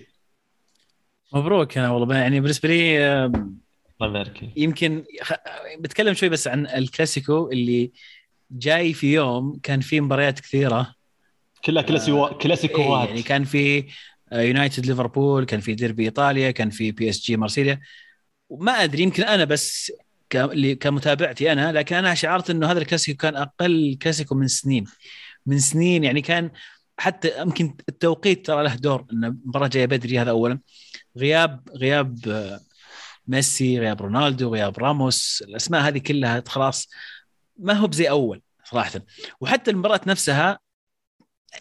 مبروك 1.34 1.78
أنا 1.78 1.90
والله. 1.90 2.16
يعني 2.16 2.40
بالنسبة 2.40 2.68
لي 2.68 3.30
الله 4.02 4.20
يبارك 4.20 4.50
يمكن 4.56 5.04
بتكلم 5.78 6.14
شوي 6.14 6.28
بس 6.28 6.48
عن 6.48 6.66
الكلاسيكو 6.66 7.50
اللي 7.52 7.90
جاي 8.50 8.92
في 8.92 9.12
يوم 9.12 9.58
كان 9.62 9.80
في 9.80 10.00
مباريات 10.00 10.40
كثيرة. 10.40 10.94
كلها 11.64 11.82
كلاسيكو 11.82 12.26
آه 12.26 12.32
كلاسيكوات 12.38 13.08
يعني 13.08 13.22
كان 13.22 13.44
في 13.44 13.84
يونايتد 14.32 14.86
ليفربول 14.86 15.44
كان 15.44 15.60
في 15.60 15.74
ديربي 15.74 16.04
ايطاليا 16.04 16.50
كان 16.50 16.70
في 16.70 16.92
بي 16.92 17.10
اس 17.10 17.20
جي 17.20 17.36
مارسيليا 17.36 17.80
وما 18.48 18.72
أدري 18.72 19.02
يمكن 19.02 19.22
أنا 19.22 19.44
بس 19.44 19.92
كمتابعتي 20.80 21.52
أنا 21.52 21.72
لكن 21.72 21.96
أنا 21.96 22.14
شعرت 22.14 22.50
إنه 22.50 22.70
هذا 22.70 22.78
الكلاسيكو 22.78 23.18
كان 23.18 23.36
أقل 23.36 23.98
كلاسيكو 24.02 24.34
من 24.34 24.48
سنين. 24.48 24.84
من 25.46 25.58
سنين 25.58 26.04
يعني 26.04 26.20
كان 26.20 26.50
حتى 26.98 27.40
يمكن 27.40 27.74
التوقيت 27.88 28.46
ترى 28.46 28.64
له 28.64 28.74
دور 28.74 29.06
إن 29.12 29.24
المباراة 29.24 29.68
جاية 29.68 29.86
بدري 29.86 30.18
هذا 30.18 30.30
اولا. 30.30 30.60
غياب 31.18 31.68
غياب 31.76 32.18
آه، 32.28 32.60
ميسي 33.30 33.78
غياب 33.78 34.02
رونالدو 34.02 34.54
غياب 34.54 34.78
راموس 34.78 35.44
الأسماء 35.48 35.82
هذه 35.82 35.98
كلها 35.98 36.42
خلاص 36.46 36.88
ما 37.58 37.72
هو 37.72 37.86
بزي 37.86 38.10
أول 38.10 38.42
صراحة. 38.64 39.00
وحتى 39.40 39.70
المباراة 39.70 40.00
نفسها 40.06 40.58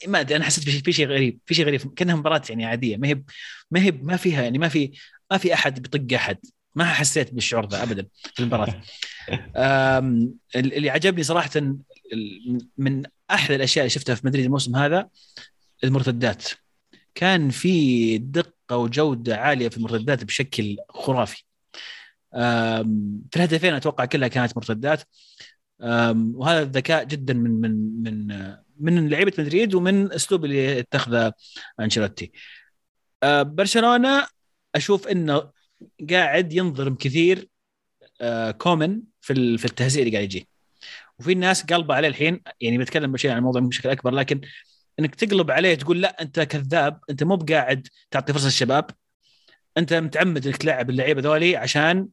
ما 0.08 0.20
أدري 0.20 0.36
أنا 0.36 0.46
حسيت 0.46 0.86
في 0.86 0.92
شيء 0.92 1.08
غريب 1.08 1.40
في 1.46 1.54
شيء 1.54 1.66
غريب 1.66 1.94
كأنها 1.94 2.16
مباراة 2.16 2.42
يعني 2.50 2.66
عادية. 2.66 2.98
ما 2.98 3.08
هي 3.08 3.24
ما 3.72 3.82
هي 3.82 3.92
ما 3.92 4.18
فيها 4.18 4.44
يعني 4.44 4.58
ما 4.58 4.68
في 4.70 4.92
ما 5.32 5.38
في 5.38 5.54
أحد 5.54 5.80
بيطق 5.80 6.16
أحد. 6.16 6.38
ما 6.76 6.86
حسيت 6.86 7.34
بالشعور 7.34 7.68
ذا 7.68 7.84
ابدا 7.84 8.08
في 8.36 8.40
المباراة. 8.40 8.82
اللي 10.56 10.90
عجبني 10.90 11.24
صراحة 11.24 11.50
من 12.78 13.04
أحلى 13.32 13.56
الأشياء 13.56 13.84
اللي 13.84 13.90
شفتها 13.90 14.16
في 14.16 14.28
مدريد 14.28 14.46
الموسم 14.46 14.76
هذا 14.76 15.10
المرتدات. 15.84 16.48
كان 17.16 17.50
في 17.50 18.18
دقة 18.18 18.78
وجودة 18.78 19.38
عالية 19.38 19.70
في 19.70 19.78
المرتدات 19.78 20.24
بشكل 20.24 20.78
خرافي. 20.90 21.44
في 22.32 23.36
الهدفين 23.36 23.74
أتوقع 23.74 24.06
كلها 24.06 24.28
كانت 24.28 24.58
مرتدات. 24.58 25.04
وهذا 26.34 26.64
ذكاء 26.64 27.04
جدا 27.04 27.34
من 27.34 27.62
من 27.62 28.04
من 28.04 28.56
من 28.80 29.10
لعيبة 29.10 29.34
مدريد 29.40 29.74
ومن 29.74 30.14
أسلوب 30.14 30.46
اللي 30.46 30.80
اتخذه 30.80 31.34
أنشيلوتي. 31.80 32.32
برشلونة 33.26 34.28
أشوف 34.76 35.08
إنه 35.08 35.52
قاعد 36.10 36.54
ينظلم 36.54 36.96
كثير 36.96 37.50
كومن 38.58 39.02
في 39.22 39.58
في 39.58 39.66
التهزيء 39.66 40.04
اللي 40.04 40.16
قاعد 40.16 40.24
يجي. 40.24 40.48
وفي 41.20 41.32
الناس 41.32 41.64
قلبه 41.64 41.96
عليه 41.96 42.08
الحين 42.08 42.42
يعني 42.62 42.78
بتكلم 42.78 43.12
بشيء 43.12 43.32
عن 43.32 43.38
الموضوع 43.38 43.62
بشكل 43.62 43.90
أكبر 43.90 44.12
لكن 44.12 44.42
إنك 45.00 45.16
تقلب 45.16 45.52
عليه 45.52 45.76
تقول 45.76 46.02
لا 46.02 46.22
أنت 46.22 46.40
كذاب 46.40 47.00
أنت 47.10 47.24
مو 47.24 47.36
بقاعد 47.36 47.88
تعطي 48.12 48.34
فرصة 48.34 48.46
للشباب. 48.46 48.90
أنت 49.78 49.94
متعمد 49.94 50.48
إنك 50.48 50.58
تلعب 50.58 50.90
اللعيبة 50.90 51.22
ذولي 51.22 51.56
عشان 51.56 52.08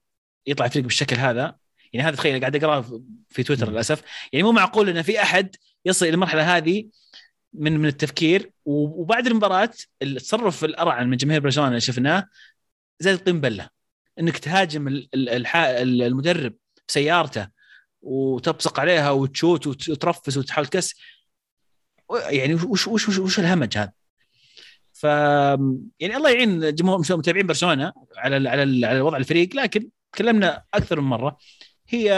يطلع 0.46 0.68
فريق 0.68 0.84
بالشكل 0.84 1.16
هذا. 1.16 1.56
يعني 1.92 2.08
هذا 2.08 2.16
تخيل 2.16 2.40
قاعد 2.40 2.56
أقرأه 2.56 3.02
في 3.28 3.42
تويتر 3.42 3.70
للأسف. 3.70 4.02
يعني 4.32 4.42
مو 4.42 4.52
معقول 4.52 4.88
إن 4.88 5.02
في 5.02 5.22
أحد 5.22 5.56
يصل 5.84 6.06
إلى 6.06 6.14
المرحلة 6.14 6.56
هذه 6.56 6.88
من 7.52 7.80
من 7.80 7.86
التفكير. 7.86 8.50
وبعد 8.64 9.26
المباراة 9.26 9.70
التصرف 10.02 10.64
الأرعن 10.64 11.10
من 11.10 11.16
جماهير 11.16 11.40
برشلونة 11.40 11.68
اللي 11.68 11.80
شفناه 11.80 12.28
زي 13.00 13.12
الطين 13.12 13.40
بلة. 13.40 13.68
إنك 14.18 14.38
تهاجم 14.38 15.02
المدرب 15.14 16.54
بسيارته 16.88 17.48
وتبصق 18.02 18.80
عليها 18.80 19.10
وتشوت 19.10 19.66
وترفس 19.66 20.36
وتحاول 20.36 20.66
تكس 20.66 20.94
يعني 22.10 22.54
وش 22.54 22.88
وش 22.88 23.08
وش, 23.08 23.18
وش 23.18 23.38
الهمج 23.38 23.78
هذا؟ 23.78 23.92
ف 24.92 25.04
يعني 26.00 26.16
الله 26.16 26.30
يعين 26.30 26.74
جمهور 26.74 26.98
متابعين 26.98 27.46
برشلونة 27.46 27.92
على 28.16 28.48
على 28.48 28.86
على 28.86 29.00
وضع 29.00 29.16
الفريق. 29.16 29.56
لكن 29.56 29.88
تكلمنا 30.12 30.62
أكثر 30.74 31.00
من 31.00 31.08
مرة. 31.08 31.38
هي 31.88 32.10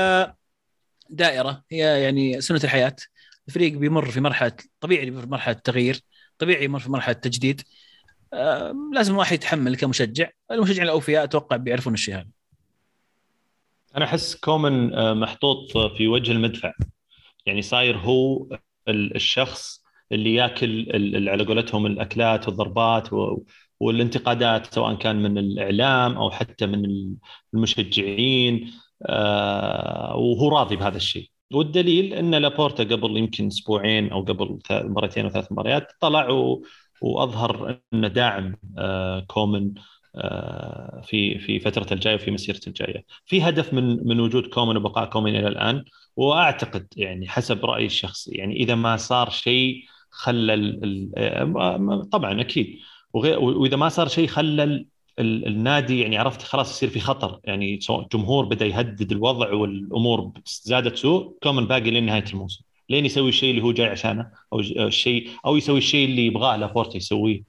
دائرة 1.11 1.64
هي 1.70 2.03
يعني 2.03 2.40
سنة 2.40 2.61
الحياة. 2.64 2.96
الفريق 3.48 3.72
بيمر 3.72 4.11
في 4.11 4.20
مرحلة 4.20 4.53
طبيعي 4.81 5.12
في 5.12 5.27
مرحلة 5.27 5.55
تغيير 5.55 6.01
طبيعي 6.38 6.64
يمر 6.64 6.79
في 6.79 6.90
مرحلة 6.90 7.14
تجديد. 7.14 7.62
آه 8.33 8.74
لازم 8.94 9.12
الواحد 9.12 9.35
يتحمل 9.35 9.77
كمشجع. 9.77 10.31
المشجعين 10.51 10.83
الأوفياء 10.83 11.24
أتوقع 11.24 11.57
بيعرفون 11.57 11.94
الشيء 11.94 12.14
هذا. 12.14 12.29
أنا 13.96 14.05
أحس 14.05 14.35
كومن 14.35 14.94
آه، 14.94 15.14
محطوط 15.14 15.79
في 15.96 16.09
وجه 16.09 16.33
المدفع. 16.33 16.72
يعني 17.46 17.62
صاير 17.62 17.98
هو 17.98 18.46
الشخص 18.88 19.83
اللي 20.12 20.35
ياكل 20.35 20.87
على 21.29 21.44
قولتهم 21.44 21.87
الأكلات 21.87 22.48
والضربات 22.48 23.09
والانتقادات 23.80 24.74
سواء 24.74 24.94
كان 24.94 25.22
من 25.22 25.38
الإعلام 25.38 26.16
أو 26.16 26.30
حتى 26.30 26.66
من 26.66 27.14
المشجعين 27.54 28.70
آه، 29.06 30.16
وهو 30.16 30.48
راضي 30.48 30.76
بهذا 30.76 30.96
الشيء 30.96 31.30
والدليل 31.52 32.14
إن 32.14 32.34
لابورتا 32.34 32.84
قبل 32.84 33.16
يمكن 33.16 33.46
أسبوعين 33.46 34.10
أو 34.12 34.22
قبل 34.22 34.58
مرتين 34.70 35.24
أو 35.24 35.30
ثلاث 35.30 35.52
مباريات 35.52 35.92
طلع 36.00 36.28
وأظهر 37.02 37.80
إنه 37.94 38.08
داعم 38.08 38.56
آه، 38.78 39.20
كومن 39.20 39.74
آه، 40.16 41.02
في 41.04 41.38
في 41.38 41.60
فترته 41.60 41.94
الجاية 41.94 42.14
وفي 42.14 42.30
مسيرته 42.30 42.68
الجاية. 42.68 43.04
في 43.26 43.42
هدف 43.42 43.74
من 43.74 44.08
من 44.08 44.20
وجود 44.20 44.46
كومن 44.46 44.76
وبقاء 44.76 45.10
كومن 45.10 45.36
إلى 45.36 45.48
الآن 45.48 45.84
وأعتقد 46.16 46.86
يعني 46.96 47.28
حسب 47.28 47.64
رأيي 47.64 47.86
الشخصي 47.86 48.30
يعني 48.32 48.56
إذا 48.56 48.74
ما 48.74 48.96
صار 48.96 49.30
شيء 49.30 49.84
خلى 50.10 50.54
طبعا 52.12 52.40
أكيد 52.40 52.78
وإذا 53.14 53.76
ما 53.76 53.88
صار 53.88 54.08
شيء 54.08 54.26
خلى 54.26 54.86
النادي 55.20 56.00
يعني 56.00 56.18
عرفت 56.18 56.42
خلاص 56.42 56.70
يصير 56.70 56.88
في 56.88 57.00
خطر. 57.00 57.40
يعني 57.44 57.78
جمهور 58.12 58.44
بدأ 58.44 58.66
يهدد 58.66 59.12
الوضع 59.12 59.52
والأمور 59.52 60.32
زادت 60.46 60.96
سوء 60.96 61.38
كومن 61.42 61.66
باقي 61.66 61.90
لنهاية 61.90 62.24
الموسم. 62.32 62.64
لين 62.90 63.06
يسوي 63.06 63.28
الشيء 63.28 63.50
اللي 63.50 63.62
هو 63.62 63.72
جاي 63.72 63.86
عشانه 63.86 64.30
أو 64.52 64.60
الشيء 64.60 65.28
أو 65.46 65.56
يسوي 65.56 65.78
الشيء 65.78 66.08
اللي 66.08 66.26
يبغاه 66.26 66.56
لابورتا 66.56 66.96
يسويه. 66.96 67.42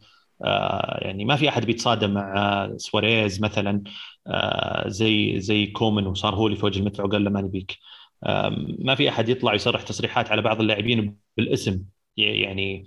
آه 0.43 0.99
يعني 1.01 1.25
ما 1.25 1.35
في 1.35 1.49
أحد 1.49 1.65
بيتصادم 1.65 2.13
مع 2.13 2.69
سواريز 2.77 3.41
مثلا. 3.41 3.83
آه 4.27 4.87
زي 4.87 5.39
زي 5.39 5.65
كومن 5.65 6.07
وصار 6.07 6.35
هو 6.35 6.47
اللي 6.47 6.57
في 6.57 6.65
وجه 6.65 6.79
المدفع 6.79 7.03
وقال 7.03 7.23
له 7.23 7.29
ما 7.29 7.41
نبيك. 7.41 7.77
آه 8.23 8.49
ما 8.79 8.95
في 8.95 9.09
أحد 9.09 9.29
يطلع 9.29 9.53
يصرح 9.53 9.81
تصريحات 9.81 10.31
على 10.31 10.41
بعض 10.41 10.61
اللاعبين 10.61 11.15
بالاسم. 11.37 11.83
يعني 12.17 12.85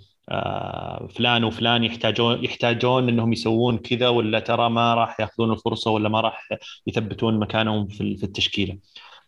فلان 1.15 1.43
وفلان 1.43 1.83
يحتاجون 1.83 2.43
يحتاجون 2.45 3.09
إنهم 3.09 3.33
يسوون 3.33 3.77
كذا 3.77 4.07
ولا 4.09 4.39
ترى 4.39 4.69
ما 4.69 4.93
راح 4.93 5.19
يأخذون 5.19 5.51
الفرصة 5.51 5.91
ولا 5.91 6.09
ما 6.09 6.21
راح 6.21 6.49
يثبتون 6.87 7.39
مكانهم 7.39 7.87
في 7.87 8.01
التشكيلة. 8.23 8.77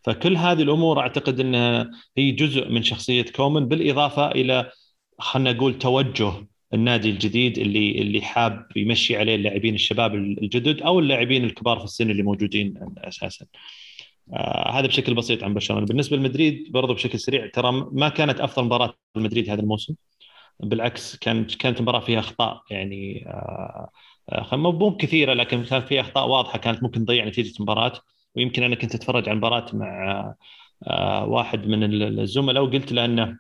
فكل 0.04 0.38
هذه 0.38 0.62
الأمور 0.62 1.00
أعتقد 1.00 1.40
إنها 1.40 1.90
هي 2.18 2.32
جزء 2.32 2.70
من 2.70 2.84
شخصية 2.84 3.26
كومن 3.36 3.68
بالإضافة 3.68 4.32
إلى 4.32 4.72
خلينا 5.20 5.54
نقول 5.54 5.80
توجه 5.80 6.34
النادي 6.74 7.10
الجديد 7.10 7.58
اللي 7.58 8.02
اللي 8.02 8.22
حاب 8.22 8.68
يمشي 8.76 9.18
عليه 9.18 9.36
اللاعبين 9.36 9.76
الشباب 9.76 10.16
الجدد 10.16 10.82
أو 10.82 11.00
اللاعبين 11.00 11.44
الكبار 11.44 11.80
في 11.80 11.86
السن 11.86 12.12
اللي 12.12 12.24
موجودين 12.24 12.74
أساسا. 12.98 13.46
آه 14.34 14.72
هذا 14.80 14.88
بشكل 14.88 15.14
بسيط 15.14 15.44
عن 15.44 15.54
برشلونة 15.54 15.86
بالنسبة 15.86 16.18
لمدريد 16.18 16.72
برضو 16.72 16.94
بشكل 16.94 17.20
سريع 17.20 17.48
ترى 17.48 17.72
ما 17.92 18.10
كانت 18.10 18.40
أفضل 18.40 18.66
مباراة 18.66 18.94
لمدريد 19.16 19.50
هذا 19.50 19.62
الموسم 19.62 19.96
بالعكس 20.60 21.16
كانت 21.16 21.56
كانت 21.56 21.78
المباراة 21.78 22.00
فيها 22.00 22.20
أخطاء 22.20 22.62
يعني 22.72 23.26
آه, 23.28 23.90
آه، 24.30 24.56
مو 24.56 24.98
كثيره 24.98 25.34
لكن 25.34 25.64
كان 25.64 25.82
فيها 25.82 26.02
أخطاء 26.02 26.28
واضحة 26.28 26.58
كانت 26.60 26.84
ممكن 26.84 27.06
تضيع 27.06 27.26
نتيجة 27.26 27.58
المباراة. 27.60 27.94
ويمكن 28.36 28.64
أنا 28.64 28.76
كنت 28.76 28.96
أتفرج 28.96 29.24
على 29.24 29.32
المباراة 29.32 29.76
مع 29.76 30.36
آه 30.88 31.26
واحد 31.26 31.68
من 31.68 31.84
الزملاء 32.20 32.64
وقلت 32.64 32.92
له 32.92 33.06
أنه 33.06 33.40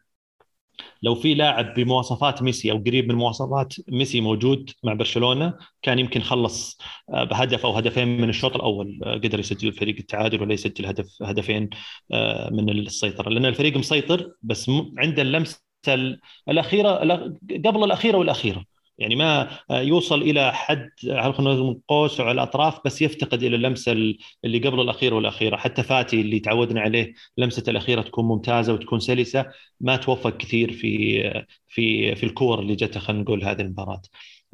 لو 1.04 1.16
في 1.16 1.34
لاعب 1.34 1.74
بمواصفات 1.74 2.42
ميسي 2.42 2.72
أو 2.72 2.78
قريب 2.78 3.10
من 3.10 3.16
مواصفات 3.16 3.74
ميسي 3.90 4.22
موجود 4.22 4.72
مع 4.84 4.94
برشلونة 4.94 5.54
كان 5.82 6.00
يمكن 6.00 6.22
خلص 6.22 6.78
بهدف 7.10 7.66
أو 7.66 7.72
هدفين 7.72 8.22
من 8.22 8.30
الشوط 8.30 8.56
الأول. 8.56 9.00
قدر 9.04 9.40
يسجل 9.40 9.68
الفريق 9.68 9.96
التعادل 10.00 10.42
ولا 10.42 10.54
يسجل 10.54 10.86
هدف 10.86 11.22
هدفين 11.22 11.70
من 12.52 12.70
السيطرة. 12.70 13.30
لأن 13.30 13.46
الفريق 13.46 13.78
مسيطر 13.78 14.32
بس 14.44 14.72
عنده 14.98 15.22
اللمسة 15.22 15.65
الأخيرة 16.50 16.90
قبل 17.66 17.84
الأخيرة 17.84 18.18
والأخيرة. 18.18 18.66
يعني 18.98 19.16
ما 19.16 19.50
يوصل 19.72 20.22
إلى 20.22 20.54
حد 20.54 20.90
نقول 21.04 21.82
قوس 21.88 22.22
على 22.22 22.32
الأطراف 22.32 22.80
بس 22.86 23.02
يفتقد 23.02 23.44
إلى 23.44 23.56
اللمسة 23.56 23.92
اللي 24.44 24.60
قبل 24.60 24.82
الأخيرة 24.82 25.16
والأخيرة. 25.16 25.58
حتى 25.58 25.84
فاتي 25.84 26.22
اللي 26.22 26.40
تعودنا 26.40 26.82
عليه 26.82 27.14
لمسة 27.38 27.64
الأخيرة 27.68 28.02
تكون 28.02 28.26
ممتازة 28.26 28.74
وتكون 28.74 29.00
سلسة 29.00 29.46
ما 29.80 29.96
توفق 29.96 30.38
كثير 30.38 30.72
في 30.72 31.22
في 31.68 32.16
في 32.16 32.26
الكور 32.26 32.60
اللي 32.60 32.76
جته 32.76 33.00
خلينا 33.00 33.24
نقول 33.24 33.44
هذه 33.44 33.62
المباراة. 33.62 34.02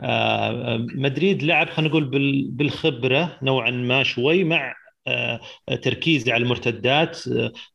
آه، 0.01 0.77
مدريد 0.95 1.43
لعب 1.43 1.69
خلينا 1.69 1.89
نقول 1.89 2.05
بالخبرة 2.51 3.39
نوعا 3.43 3.71
ما 3.71 4.03
شوي 4.03 4.43
مع 4.43 4.73
آه، 5.07 5.39
تركيز 5.81 6.29
على 6.29 6.43
المرتدات. 6.43 7.19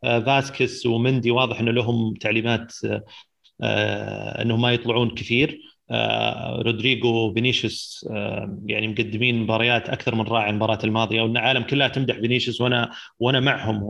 آه، 0.04 0.20
فاسكس 0.20 0.86
ومندي 0.86 1.30
واضح 1.30 1.60
إنه 1.60 1.70
لهم 1.70 2.14
تعليمات 2.14 2.72
إنهم 3.62 4.60
ما 4.60 4.72
يطلعون 4.72 5.10
كثير. 5.10 5.60
آه، 5.90 6.62
رودريجو 6.62 7.34
فينيسيوس 7.34 8.06
آه، 8.10 8.58
يعني 8.66 8.88
مقدمين 8.88 9.42
مباريات 9.42 9.88
أكثر 9.88 10.14
من 10.14 10.20
رائعة 10.20 10.50
المباراة 10.50 10.78
الماضية 10.84 11.22
وإن 11.22 11.30
العالم 11.30 11.62
كلها 11.62 11.88
تمدح 11.88 12.14
فينيسيوس 12.20 12.60
وأنا 12.60 12.90
وأنا 13.20 13.40
معهم 13.40 13.80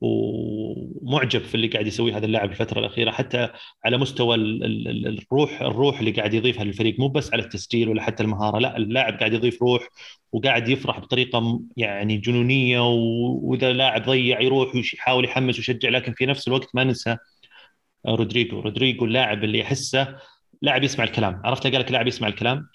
ومعجب 0.00 1.40
في 1.40 1.54
اللي 1.54 1.68
قاعد 1.68 1.86
يسويه 1.86 2.16
هذا 2.16 2.26
اللاعب 2.26 2.50
الفترة 2.50 2.80
الأخيرة 2.80 3.10
حتى 3.10 3.48
على 3.84 3.98
مستوى 3.98 4.36
الروح 4.36 5.62
الروح 5.62 5.98
اللي 5.98 6.10
قاعد 6.10 6.34
يضيفها 6.34 6.64
للفريق 6.64 7.00
مو 7.00 7.08
بس 7.08 7.32
على 7.32 7.42
التسجيل 7.42 7.88
ولا 7.88 8.02
حتى 8.02 8.22
المهارة 8.22 8.58
لا 8.58 8.76
اللاعب 8.76 9.18
قاعد 9.18 9.32
يضيف 9.32 9.62
روح 9.62 9.88
وقاعد 10.32 10.68
يفرح 10.68 10.98
بطريقة 10.98 11.60
يعني 11.76 12.16
جنونية 12.16 12.80
وإذا 12.80 13.72
لاعب 13.72 14.02
ضيع 14.02 14.40
يروح 14.40 14.74
ويحاول 14.74 15.24
يحمس 15.24 15.56
ويشجع 15.58 15.88
لكن 15.88 16.12
في 16.12 16.26
نفس 16.26 16.48
الوقت 16.48 16.68
ما 16.74 16.84
ننسى 16.84 17.16
رودريجو. 18.06 18.60
رودريجو 18.60 19.04
اللاعب 19.04 19.44
اللي 19.44 19.58
يحسه 19.58 20.16
لاعب 20.62 20.82
يسمع 20.84 21.04
الكلام. 21.04 21.42
عرفت 21.44 21.66
قال 21.66 21.80
لك 21.80 21.92
لاعب 21.92 22.06
يسمع 22.06 22.28
الكلام؟ 22.28 22.68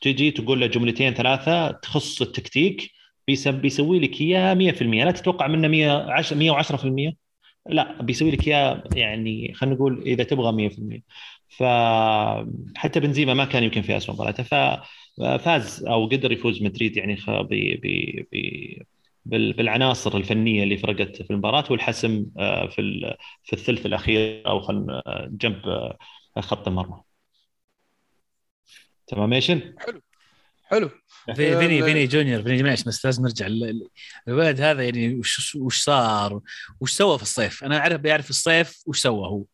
تجي 0.00 0.30
تقول 0.30 0.60
له 0.60 0.66
جملتين 0.66 1.14
ثلاثة 1.14 1.70
تخص 1.70 2.22
التكتيك 2.22 2.90
بيسوي 3.28 4.00
لك 4.00 4.20
اياه 4.20 4.54
100% 4.54 5.04
لا 5.04 5.10
تتوقع 5.10 5.46
منه 5.46 5.68
110 5.68 6.36
110% 6.36 7.12
لا 7.68 8.02
بيسوي 8.02 8.30
لك 8.30 8.48
اياه 8.48 8.84
يعني 8.96 9.54
خلينا 9.54 9.76
نقول 9.76 10.02
إذا 10.02 10.24
تبغى 10.24 10.52
100% 10.52 11.02
فحتى 11.48 13.00
بنزيما 13.00 13.34
ما 13.34 13.44
كان 13.44 13.62
يمكن 13.62 13.82
في 13.82 13.96
اسوء 13.96 14.14
مباراته. 14.14 14.42
ففاز 14.42 15.84
أو 15.84 16.06
قدر 16.06 16.32
يفوز 16.32 16.62
مدريد 16.62 16.96
يعني 16.96 17.16
ب 17.28 18.32
بالعناصر 19.24 20.16
الفنية 20.16 20.62
اللي 20.62 20.76
فرقت 20.76 21.22
في 21.22 21.30
المباراة 21.30 21.64
والحسم 21.70 22.26
آه، 22.38 22.66
في 22.66 23.14
في 23.44 23.52
الثلث 23.52 23.86
الأخير 23.86 24.46
أو 24.46 24.60
خلينا 24.60 25.02
آه، 25.06 25.28
جنب 25.32 25.68
آه، 25.68 25.98
خط 26.40 26.68
المرمى. 26.68 27.00
تمام 29.06 29.32
ايش 29.32 29.74
حلو. 29.78 30.00
حلو. 30.64 30.90
فيني 31.34 31.82
فيني 31.82 32.06
جونيور 32.06 32.42
فيني 32.42 32.62
معلش 32.62 32.82
بس 32.82 33.04
لازم 33.04 33.22
نرجع 33.22 33.46
الولد 34.28 34.60
هذا 34.60 34.84
يعني 34.84 35.14
وش 35.14 35.56
وش 35.56 35.82
صار؟ 35.82 36.40
وش 36.80 36.92
سوى 36.92 37.16
في 37.16 37.22
الصيف؟ 37.22 37.64
أنا 37.64 37.78
اعرف 37.78 38.00
بيعرف 38.00 38.24
في 38.24 38.30
الصيف 38.30 38.82
وش 38.86 38.98
سوى 38.98 39.28
هو. 39.28 39.44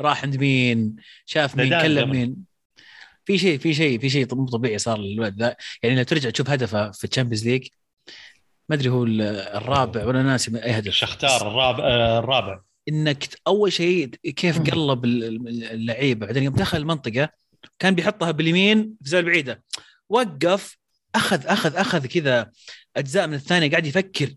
راح 0.00 0.22
عند 0.22 0.36
مين؟ 0.36 0.96
شاف 1.26 1.56
مين؟ 1.56 1.68
كلم 1.68 2.10
مين؟ 2.10 2.36
في 3.24 3.38
شيء 3.38 3.58
في 3.58 3.74
شيء 3.74 4.00
في 4.00 4.10
شيء 4.10 4.34
مو 4.34 4.46
طبيعي 4.46 4.78
صار 4.78 4.98
للولد 4.98 5.42
ذا. 5.42 5.56
يعني 5.82 5.96
لو 5.96 6.02
ترجع 6.02 6.30
تشوف 6.30 6.50
هدفه 6.50 6.90
في 6.90 7.04
ال 7.04 7.08
Champions 7.08 7.48
League 7.48 7.68
ما 8.68 8.76
أدري 8.76 8.88
هو 8.88 9.04
الرابع 9.04 10.04
ولا 10.04 10.22
ناسي 10.22 10.64
أي 10.64 10.70
هدف. 10.70 10.92
شختار 10.92 11.48
الرابع 11.48 11.84
آه، 11.84 12.18
الرابع. 12.18 12.60
إنك 12.88 13.28
أول 13.46 13.72
شيء 13.72 14.06
كيف 14.36 14.70
قلب 14.70 15.04
اللعيبة. 15.04 16.26
بعدين 16.26 16.42
يوم 16.42 16.54
دخل 16.54 16.78
المنطقة 16.78 17.28
كان 17.78 17.94
بيحطها 17.94 18.30
باليمين 18.30 18.94
في 19.02 19.10
زاوية 19.10 19.24
بعيدة. 19.24 19.62
وقف 20.08 20.78
أخذ 21.14 21.46
أخذ 21.46 21.76
أخذ 21.76 22.06
كذا 22.06 22.50
أجزاء 22.96 23.26
من 23.26 23.34
الثانية 23.34 23.70
قاعد 23.70 23.86
يفكر. 23.86 24.34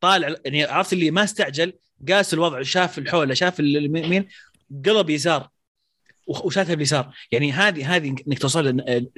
طالع 0.00 0.34
يعني 0.44 0.64
عرفت 0.64 0.92
اللي 0.92 1.10
ما 1.10 1.24
استعجل 1.24 1.72
قاس 2.08 2.34
الوضع 2.34 2.62
شاف 2.62 2.98
اللي 2.98 3.13
حوله 3.13 3.34
شاف 3.34 3.60
اليمين 3.60 4.28
قلب 4.86 5.10
يسار. 5.10 5.48
وشاتها 6.26 6.74
باليسار. 6.74 7.14
يعني 7.32 7.52
هذه 7.52 7.96
هذه 7.96 8.14
إنك 8.28 8.38
توصل 8.38 8.66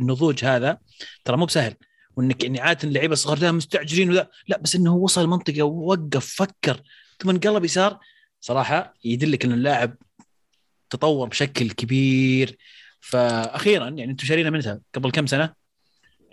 النضوج 0.00 0.44
هذا. 0.44 0.78
ترى 1.24 1.36
مو 1.36 1.44
بسهل. 1.44 1.74
وإنك 2.16 2.44
يعني 2.44 2.60
عادة 2.60 2.88
اللعيبه 2.88 3.12
الصغار 3.12 3.38
ذا 3.38 3.52
مستعجلين 3.52 4.10
وذا. 4.10 4.28
لا 4.48 4.58
بس 4.58 4.76
إنه 4.76 4.94
وصل 4.94 5.22
المنطقة 5.22 5.62
ووقف 5.62 6.34
فكر. 6.34 6.80
ثم 7.18 7.30
انقلب 7.30 7.64
يسار. 7.64 7.98
صراحة 8.40 8.94
يدلك 9.04 9.44
إن 9.44 9.52
اللاعب 9.52 9.96
تطور 10.90 11.28
بشكل 11.28 11.70
كبير. 11.70 12.58
فاخيرا 13.00 13.84
يعني 13.88 14.04
أنتم 14.04 14.26
شارينا 14.26 14.50
منها 14.50 14.80
قبل 14.94 15.10
كم 15.10 15.26
سنة؟ 15.26 15.54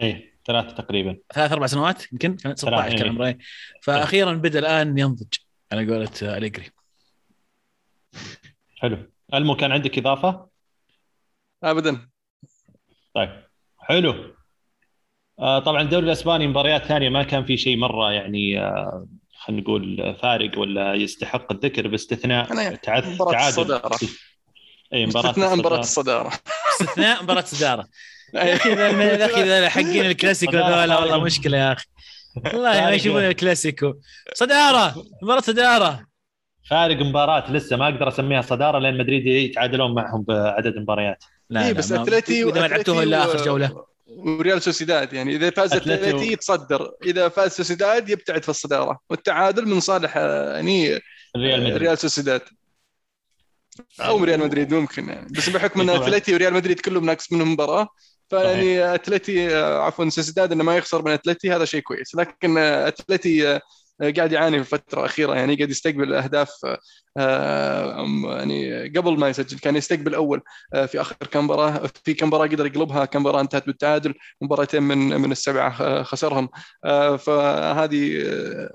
إيه 0.02 0.38
ثلاث 0.46 0.74
تقريبا. 0.74 1.18
ثلاث 1.34 1.52
أربع 1.52 1.68
سنوات 1.68 2.12
يمكن؟ 2.12 2.36
كانت 2.36 2.60
16 2.60 2.98
كان 2.98 3.08
عمره 3.08 3.38
فاخيرا 3.82 4.34
بدأ 4.34 4.60
الآن 4.60 4.98
ينضج 4.98 5.34
على 5.72 5.94
قولة 5.94 6.38
أليجري. 6.38 6.70
حلو. 8.78 9.12
ألمو 9.34 9.56
كان 9.56 9.72
عندك 9.72 9.98
إضافة؟ 9.98 10.48
ابدا. 11.64 12.10
طيب. 13.14 13.44
حلو. 13.80 14.37
طبعا 15.38 15.82
الدوري 15.82 16.06
الأسباني 16.06 16.48
مباريات 16.48 16.86
ثانية 16.86 17.10
ما 17.10 17.24
كان 17.24 17.46
في 17.46 17.58
شيء 17.58 17.78
مرة 17.78 18.12
يعني 18.12 18.60
آه، 18.60 19.08
خلينا 19.38 19.62
نقول 19.62 20.16
فارق 20.22 20.60
ولا 20.60 20.94
يستحق 20.94 21.52
الذكر 21.52 21.88
باستثناء 21.88 22.76
تعادل. 22.76 23.18
الصدارة. 23.22 24.00
أي 24.94 25.06
مباراة 25.06 25.30
استثناء 25.30 25.56
مباراة 25.56 25.80
الصدارة. 25.80 26.32
استثناء 26.72 27.24
مباراة 27.24 27.42
الصدارة. 27.42 27.88
يا 28.34 28.56
أخي 28.56 28.70
يا 28.70 29.26
أخي 29.26 29.70
حقين 29.70 30.06
الكلاسيكو 30.06 30.52
ذولا 30.52 31.00
والله 31.00 31.20
مشكلة 31.24 31.58
يا 31.58 31.74
أخي. 31.74 31.86
والله 32.54 32.82
ما 32.82 32.92
يشوفون 32.92 33.24
الكلاسيكو. 33.24 33.94
صدارة 34.34 35.06
مباراة 35.24 35.42
صدارة. 35.42 36.08
فارق 36.70 36.98
مباراة 36.98 37.52
لسه 37.52 37.78
ما 37.78 37.86
أقدر 37.88 38.08
أسميها 38.08 38.42
صدارة 38.42 38.80
لأن 38.80 38.98
مدريد 38.98 39.28
يتعادلون 39.28 39.96
معهم 39.96 40.24
بعدد 40.24 40.78
مباريات 40.78 41.24
لا 41.50 41.68
إيه 41.68 41.74
بس 41.74 41.92
أتلتي 41.92 42.44
إذا 42.44 42.62
ما 42.62 42.68
لعبتوها 42.68 43.04
إلا 43.04 43.26
آخر 43.26 43.46
جولة. 43.46 43.84
وريال 44.08 44.62
سوسيداد 44.62 45.14
يعني 45.14 45.36
إذا 45.36 45.50
فاز 45.50 45.74
اتلتي 45.74 46.32
يتصدر 46.32 46.92
إذا 47.06 47.30
فاز 47.30 47.52
سوسيداد 47.52 48.10
يبتعد 48.10 48.44
في 48.44 48.50
الصدارة 48.50 49.00
والتعادل 49.10 49.68
من 49.68 49.80
صالح 49.80 50.18
يعني 50.18 51.00
ريال 51.38 51.64
مدريد. 51.64 51.78
ريال 51.78 51.98
سوسيداد. 51.98 52.42
أو 54.00 54.24
ريال 54.24 54.40
مدريد 54.40 54.74
ممكن 54.74 55.10
يعني. 55.10 55.28
بس 55.32 55.50
بحكم 55.50 55.82
إن 55.82 55.90
اتلتي 56.02 56.34
وريال 56.34 56.54
مدريد 56.54 56.80
كلهم 56.80 57.06
ناقص 57.06 57.32
منهم 57.32 57.52
مباراة 57.54 57.88
فيعني 58.30 58.96
اتلتي 58.96 59.56
عفوا 59.56 60.10
سوسيداد 60.10 60.52
إنه 60.52 60.64
ما 60.64 60.78
يخسر 60.78 61.06
من 61.06 61.12
اتلتي 61.12 61.52
هذا 61.52 61.66
شيء 61.66 61.82
كويس. 61.82 62.16
لكن 62.16 62.58
اتلتي 62.58 63.60
قاعد 64.02 64.32
يعاني 64.32 64.64
في 64.64 64.76
الفترة 64.76 65.00
الاخيره 65.00 65.36
يعني 65.36 65.56
قاعد 65.56 65.70
يستقبل 65.70 66.14
أهداف 66.14 66.52
آه، 67.18 68.06
يعني 68.38 68.88
قبل 68.90 69.20
ما 69.20 69.30
يسجل 69.30 69.60
كان 69.60 69.76
يستقبل 69.76 70.16
أول 70.16 70.42
آه، 70.74 70.86
في 70.86 71.02
آخر 71.02 71.16
كم 71.32 71.44
مباراه 71.46 71.88
في 72.04 72.14
كم 72.14 72.28
مباراه 72.28 72.48
قدر 72.48 72.66
يقلبها 72.66 73.06
كم 73.06 73.22
مباراه 73.22 73.42
انتهت 73.42 73.66
بالتعادل 73.66 74.14
مباراتين 74.42 74.84
من 74.84 74.98
من 75.22 75.32
السبعة 75.32 75.82
آه، 75.82 76.04
خسرهم. 76.04 76.50
فهذه 77.18 78.24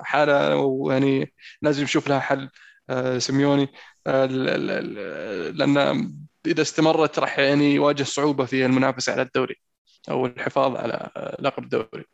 حالة 0.01 0.57
ويعني 0.57 1.33
لازم 1.63 1.83
نشوف 1.83 2.09
لها 2.09 2.21
حل 2.21 2.51
سيميوني. 3.19 3.69
لأن 4.07 5.79
إذا 6.47 6.63
استمرت 6.63 7.19
راح 7.19 7.39
يعني 7.39 7.75
يواجه 7.75 8.03
صعوبة 8.03 8.45
في 8.45 8.67
المنافسة 8.67 9.13
على 9.13 9.23
الدوري 9.23 9.57
أو 10.11 10.27
الحفاظ 10.27 10.77
على 10.77 11.11
لقب 11.41 11.65
الدوري. 11.65 12.05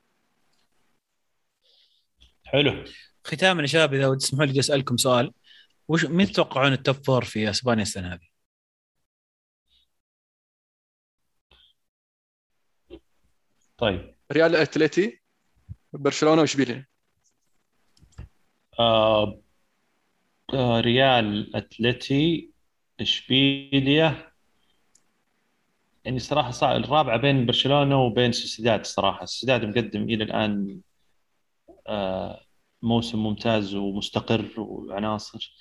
حلو. 2.53 2.85
ختاما 3.25 3.63
يا 3.63 3.67
شباب 3.67 3.95
إذا 3.95 4.15
تسمحوا 4.15 4.47
لي 4.47 4.61
أسألكم 4.61 4.97
سؤال. 4.97 5.33
وش 5.89 6.05
مين 6.05 6.27
تتوقعون 6.27 6.73
ال 6.73 6.79
top 6.79 6.97
four 6.97 7.25
في 7.25 7.51
إسبانيا 7.51 7.83
السنة 7.83 8.15
هذه؟ 8.15 8.29
طيب. 13.79 14.15
ريال 14.33 14.57
اتلتي 14.57 15.21
برشلونة 15.93 16.41
واشبيليا 16.41 16.87
آه 18.79 19.41
آه 20.55 20.81
ريال 20.81 21.57
اتلتي 21.57 22.51
اشبيليا 23.01 24.33
يعني 26.05 26.19
صراحة 26.19 26.51
صعب. 26.51 26.77
الرابعة 26.77 27.17
بين 27.17 27.47
برشلونة 27.47 28.03
وبين 28.03 28.33
سوسيداد 28.33 28.81
الصراحه 28.81 29.25
سوسيداد 29.25 29.65
مقدم 29.65 30.03
إلى 30.03 30.25
الآن 30.25 30.81
موسم 32.83 33.19
ممتاز 33.19 33.75
ومستقر 33.75 34.51
وعناصر. 34.57 35.55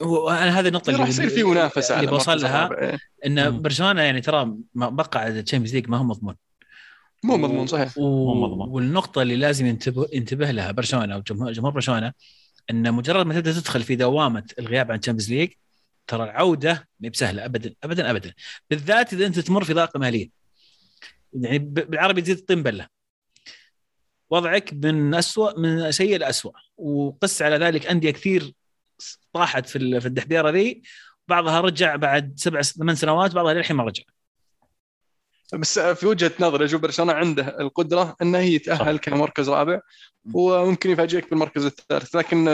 وأنا 0.00 0.60
هذه 0.60 0.68
النقطة 0.68 0.90
اللي 0.90 1.00
راح 1.00 1.08
يصير 1.08 1.28
في 1.28 1.42
منافسة 1.42 2.00
اللي 2.00 2.10
بوصل 2.10 2.40
لها 2.40 2.98
إن 3.26 3.62
برشلونة 3.62 4.02
يعني 4.02 4.20
ترى 4.20 4.56
بقى 4.74 5.28
ال 5.28 5.33
Champions 5.33 5.74
League 5.74 5.88
ما 5.88 5.96
هو 5.96 6.04
مضمون. 6.04 6.36
مو 7.24 7.36
مضمون 7.36 7.66
صحيح. 7.66 7.98
و... 7.98 8.34
مو 8.34 8.46
مضمون. 8.46 8.68
والنقطة 8.68 9.22
اللي 9.22 9.36
لازم 9.36 9.66
ينتبه 9.66 10.06
ينتبه 10.12 10.50
لها 10.50 10.72
برشلونة 10.72 11.16
وجمهور 11.16 11.52
جمهور 11.52 11.72
برشلونة 11.72 12.12
إن 12.70 12.94
مجرد 12.94 13.26
ما 13.26 13.34
تبدأ 13.34 13.52
تدخل 13.52 13.82
في 13.82 13.96
دوامة 13.96 14.46
الغياب 14.58 14.92
عن 14.92 14.98
ال 14.98 15.01
Champions 15.01 15.32
League 15.32 15.50
ترى 16.06 16.24
العودة 16.24 16.88
ما 17.00 17.08
بسهلة 17.08 17.44
ابدا 17.44 17.74
ابدا 17.84 18.10
ابدا. 18.10 18.34
بالذات 18.70 19.12
إذا 19.12 19.26
أنت 19.26 19.38
تمر 19.38 19.64
في 19.64 19.72
ضائقه 19.72 19.98
مالية. 19.98 20.30
يعني 21.32 21.58
بالعربي 21.58 22.22
تزيد 22.22 22.36
الطين 22.38 22.62
بله 22.62 22.91
وضعك 24.32 24.72
من 24.72 25.14
اسوء 25.14 25.60
من 25.60 25.92
سيء 25.92 26.18
لاسوء 26.18 26.52
وقس 26.76 27.42
على 27.42 27.56
ذلك 27.56 27.86
أندية 27.86 28.10
كثير 28.10 28.54
طاحت 29.32 29.68
في 29.68 30.00
في 30.00 30.06
الدحديرة 30.06 30.50
ذي. 30.50 30.82
بعضها 31.28 31.60
رجع 31.60 31.96
بعد 31.96 32.34
سبع 32.36 32.62
ثمان 32.62 32.94
سنوات 32.94 33.34
بعضها 33.34 33.54
للحين 33.54 33.76
ما 33.76 33.84
رجع. 33.84 34.02
بس 35.52 35.78
في 35.78 36.06
وجهة 36.06 36.32
نظري 36.40 36.64
أشوف 36.64 36.80
برشلونه 36.80 37.12
عنده 37.12 37.60
القدرة 37.60 38.16
انه 38.22 38.38
يتاهل 38.38 38.98
كمركز 38.98 39.48
رابع 39.48 39.80
وممكن 40.34 40.90
يفاجئك 40.90 41.30
بالمركز 41.30 41.64
الثالث. 41.64 42.16
لكن 42.16 42.48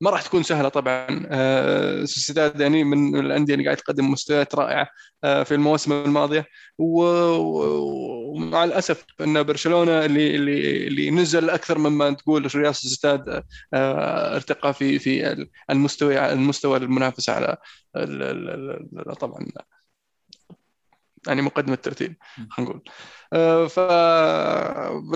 ما 0.00 0.10
راح 0.10 0.22
تكون 0.22 0.42
سهلة 0.42 0.68
طبعا. 0.68 1.26
آه، 1.30 2.04
سوسيداد 2.04 2.60
يعني 2.60 2.84
من 2.84 3.20
الأندية 3.20 3.54
اللي 3.54 3.64
قاعد 3.64 3.76
تقدم 3.76 4.10
مستويات 4.10 4.54
رائعة 4.54 4.88
آه، 5.24 5.42
في 5.42 5.54
المواسم 5.54 5.92
الماضية. 5.92 6.46
ومع 6.78 8.64
الأسف 8.64 9.04
إن 9.20 9.42
برشلونة 9.42 10.04
اللي 10.04 10.36
اللي 10.36 10.86
اللي 10.86 11.10
نزل 11.10 11.50
أكثر 11.50 11.78
مما 11.78 12.10
تقول 12.10 12.56
ريال 12.56 12.74
سوسيداد 12.74 13.44
ارتقى 13.74 14.74
في 14.74 14.98
في 14.98 15.46
المستوى 15.70 16.32
المستوى 16.32 16.76
المنافسه 16.78 17.32
على 17.32 17.56
طبعا 19.20 19.46
يعني 21.28 21.42
مقدمة 21.42 21.74
الترتيب 21.74 22.16
خلينا 22.50 22.70
نقول. 22.70 22.82
آه، 23.32 23.66
ف 23.66 23.80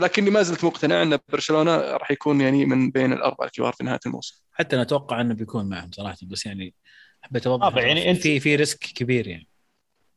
لكني 0.03 0.31
ما 0.31 0.42
زلت 0.42 0.64
مقتنع 0.64 1.03
أن 1.03 1.18
برشلونة 1.29 1.77
راح 1.77 2.11
يكون 2.11 2.40
يعني 2.40 2.66
من 2.66 2.90
بين 2.90 3.12
الأربع 3.12 3.44
الكبار 3.44 3.72
في 3.72 3.85
نهاية 3.85 4.01
الموسم. 4.07 4.42
حتى 4.53 4.77
أنا 4.77 4.83
أتوقع 4.83 5.20
أنه 5.20 5.35
بيكون 5.35 5.68
معهم 5.68 5.90
صراحة 5.92 6.16
بس 6.22 6.46
يعني 6.46 6.75
حبيت 7.22 7.46
أوضح 7.46 7.77
يعني 7.77 8.11
أنت 8.11 8.22
في 8.22 8.40
في 8.40 8.57
risk 8.57 8.79
كبير 8.79 9.29
يعني. 9.29 9.48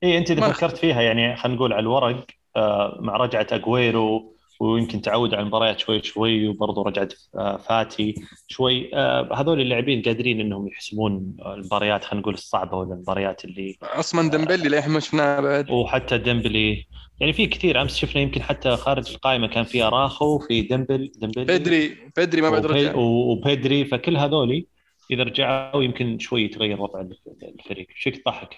اي 0.04 0.18
أنت 0.18 0.32
إذا 0.32 0.52
فكرت 0.52 0.78
فيها 0.78 1.02
يعني 1.02 1.36
خلينا 1.36 1.58
نقول 1.58 1.74
على 1.74 1.80
الورق 1.80 2.26
آه، 2.56 2.98
مع 3.02 3.18
رجعة 3.18 3.48
اجويرو 3.52 4.35
ويمكن 4.60 5.02
تعود 5.02 5.34
على 5.34 5.42
المباريات 5.42 5.80
شوي 5.80 6.04
شوي 6.04 6.48
وبرضه 6.48 6.84
رجعت 6.84 7.14
آه، 7.36 7.58
فاتي 7.58 8.16
شوي. 8.48 8.92
آه، 8.94 9.30
هذول 9.34 9.62
اللاعبين 9.62 10.02
قادرين 10.02 10.40
إنهم 10.40 10.68
يحسمون 10.68 11.38
المباريات 11.46 12.04
خلينا 12.04 12.22
نقول 12.22 12.34
الصعبة 12.34 12.78
ولا 12.78 12.94
المباريات 12.94 13.46
اللي 13.46 13.78
أصلا 13.82 14.30
ديمبلي 14.30 14.70
للحين 14.70 14.92
ما 14.92 15.00
شفناه 15.00 15.40
بعد؟ 15.40 15.72
وحتى 15.72 16.18
ديمبلي. 16.18 16.88
يعني 17.20 17.34
في 17.34 17.48
كثير 17.48 17.82
أمس 17.82 17.96
شفنا 17.96 18.22
يمكن 18.22 18.42
حتى 18.42 18.76
خارج 18.76 19.12
القائمة 19.12 19.48
كان 19.48 19.64
في 19.64 19.84
أراخو 19.84 20.40
في 20.40 20.62
ديمبي 20.62 21.12
ديمبلي. 21.16 21.46
بيدري 21.46 21.98
بيدري 22.18 22.42
ما 22.42 22.50
بعد 22.50 22.66
رجع. 22.66 22.96
وبيدري 22.96 23.86
فكل 23.86 24.18
هذولي 24.18 24.66
إذا 25.12 25.24
رجعوا 25.24 25.84
يمكن 25.84 26.20
شوي 26.20 26.44
يتغير 26.44 26.82
وضع 26.82 27.06
الفريق. 27.44 27.88
شيء 27.96 28.16
تضحك 28.16 28.58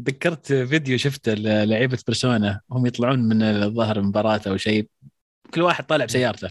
ذكرت 0.00 0.52
فيديو 0.52 0.98
شفته 0.98 1.34
لعيبه 1.34 1.98
برشلونة 2.06 2.60
هم 2.70 2.86
يطلعون 2.86 3.18
من 3.18 3.42
الظاهر 3.42 4.02
مباراة 4.02 4.40
أو 4.46 4.56
شيء 4.56 4.88
كل 5.54 5.62
واحد 5.62 5.86
طالع 5.86 6.04
بسيارته. 6.04 6.50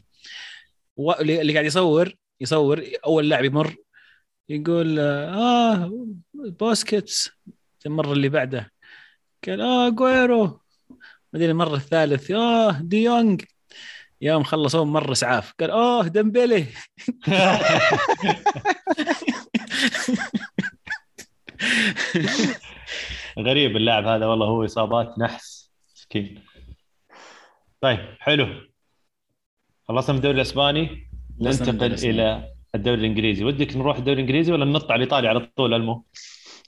اللي 1.19 1.53
قاعد 1.53 1.65
يصور 1.65 2.13
يصور 2.41 2.83
أول 3.05 3.29
لاعب 3.29 3.45
يمر 3.45 3.75
يقول 4.49 4.99
آه 4.99 6.07
بوسكيتس. 6.33 7.29
المرة 7.85 8.13
اللي 8.13 8.29
بعده 8.29 8.71
قال 9.47 9.61
اجويرو 9.61 10.61
بعدين 11.33 11.49
المرة 11.49 11.75
الثالث 11.75 12.31
آه 12.31 12.71
ديونج 12.81 13.47
يوم 14.21 14.43
خلصوا 14.43 14.85
مرة 14.85 15.11
اسعاف 15.11 15.53
قال 15.59 15.71
اوه 15.71 16.07
ديمبلي 16.07 16.65
غريب 23.37 23.77
اللاعب 23.77 24.05
هذا 24.07 24.25
والله 24.25 24.45
هو 24.45 24.65
إصابات 24.65 25.19
نحس. 25.19 25.71
مسكين. 25.95 26.43
طيب 27.81 27.99
حلو. 28.19 28.47
خلصنا 29.87 30.13
من 30.13 30.17
الدوري 30.17 30.35
الإسباني. 30.35 31.09
ننتقل 31.41 31.93
إلى 31.93 32.53
الدوري 32.75 32.99
الإنجليزي. 32.99 33.43
ودك 33.43 33.77
نروح 33.77 33.97
الدوري 33.97 34.13
الإنجليزي 34.13 34.51
ولا 34.51 34.65
ننط 34.65 34.91
على 34.91 35.03
الإيطالي 35.03 35.27
على 35.27 35.39
طول 35.55 35.73
ألمو؟ 35.73 36.05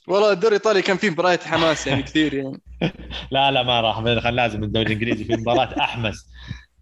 والله 0.08 0.32
الدوري 0.32 0.56
الإيطالي 0.56 0.82
كان 0.82 0.98
فيه 0.98 1.10
مباريات 1.10 1.44
حماس 1.44 1.88
يعني 1.88 2.04
كثير 2.04 2.34
يعني. 2.34 2.62
لا 3.32 3.52
لا 3.52 3.64
ما 3.64 3.82
راح. 3.82 4.00
لازم 4.30 4.64
الدوري 4.64 4.86
الإنجليزي 4.86 5.24
في 5.24 5.36
مباراة 5.36 5.80
أحمس. 5.80 6.30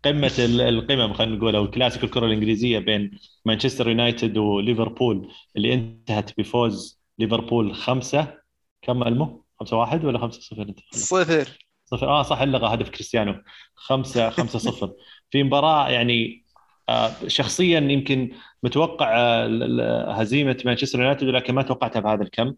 قمة 0.05 0.31
القمم 0.39 1.13
خلينا 1.13 1.35
نقول 1.35 1.55
أو 1.55 1.65
الكلاسيكو 1.65 2.05
الكرة 2.05 2.25
الإنجليزية 2.25 2.79
بين 2.79 3.19
مانشستر 3.45 3.89
يونايتد 3.89 4.37
وليفربول 4.37 5.31
اللي 5.55 5.73
انتهت 5.73 6.37
بفوز 6.37 7.01
ليفربول 7.19 7.75
خمسة. 7.75 8.37
كم 8.81 9.03
ألمو؟ 9.03 9.46
5 9.59 9.77
1 9.77 10.05
ولا 10.05 10.19
5 10.19 10.41
0 10.41 10.73
صفر. 10.91 11.57
صفر. 11.85 12.07
آه 12.09 12.23
صح 12.23 12.41
لغى 12.41 12.73
هدف 12.73 12.89
كريستيانو. 12.89 13.43
5 13.75 14.29
5 14.29 14.59
0 14.59 14.93
في 15.31 15.43
مباراة 15.43 15.89
يعني 15.89 16.45
آه 16.89 17.11
شخصيا 17.27 17.79
يمكن 17.79 18.31
متوقع 18.63 19.09
آه 19.17 20.11
هزيمة 20.11 20.57
مانشستر 20.65 20.99
يونايتد 20.99 21.27
ولكن 21.27 21.55
ما 21.55 21.61
توقعتها 21.61 21.99
بهذا 21.99 22.23
الكم. 22.23 22.53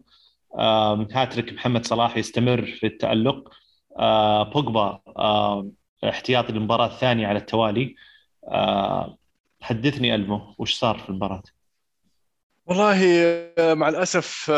آه 0.58 1.06
هاتريك 1.12 1.52
محمد 1.52 1.86
صلاح 1.86 2.16
يستمر 2.16 2.66
في 2.66 2.86
التألق. 2.86 3.48
آه 3.98 4.42
بوجبا 4.42 5.00
احتياطي 6.04 6.52
للمباراة 6.52 6.86
الثانية 6.86 7.26
على 7.26 7.38
التوالي. 7.38 7.94
حدثني 9.62 10.14
ألمو 10.14 10.54
وش 10.58 10.74
صار 10.74 10.98
في 10.98 11.08
المباراة؟ 11.08 11.42
والله 12.66 12.98
مع 13.58 13.88
الأسف 13.88 14.50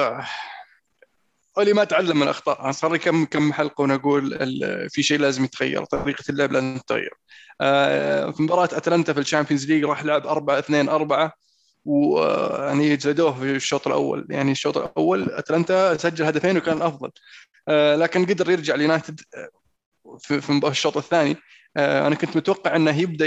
اولي 1.58 1.72
ما 1.72 1.84
تعلم 1.84 2.16
من 2.16 2.22
الاخطاء 2.22 2.70
صار 2.72 2.92
لي 2.92 2.98
كم 2.98 3.24
كم 3.24 3.52
حلقة 3.52 3.82
ونقول 3.82 4.38
في 4.90 5.02
شيء 5.02 5.18
لازم 5.18 5.44
يتغير 5.44 5.84
طريقة 5.84 6.24
اللعب 6.30 6.52
لازم 6.52 6.78
تتغير. 6.78 7.14
آه، 7.60 8.30
في 8.30 8.42
مباراة 8.42 8.64
أتلانتا 8.72 9.12
في 9.12 9.20
ال 9.20 9.25
Champions 9.25 9.66
League 9.66 9.84
راح 9.84 10.04
لعب 10.04 10.26
4 10.26 10.58
2 10.58 10.88
4 10.88 11.32
ويعني 11.84 12.96
جلدوه 12.96 13.40
في 13.40 13.56
الشوط 13.56 13.86
الأول. 13.86 14.26
يعني 14.30 14.52
الشوط 14.52 14.78
الأول 14.78 15.30
أتلانتا 15.30 15.96
سجل 15.96 16.24
هدفين 16.24 16.56
وكان 16.56 16.82
افضل 16.82 17.10
آه، 17.68 17.96
لكن 17.96 18.26
قدر 18.26 18.50
يرجع 18.50 18.74
اليونايتد 18.74 19.20
في 20.18 20.60
الشوط 20.64 20.96
الثاني. 20.96 21.30
آه، 21.30 21.36
أنا 21.76 22.14
كنت 22.14 22.36
متوقع 22.36 22.76
إنه 22.76 22.98
يبدأ 22.98 23.26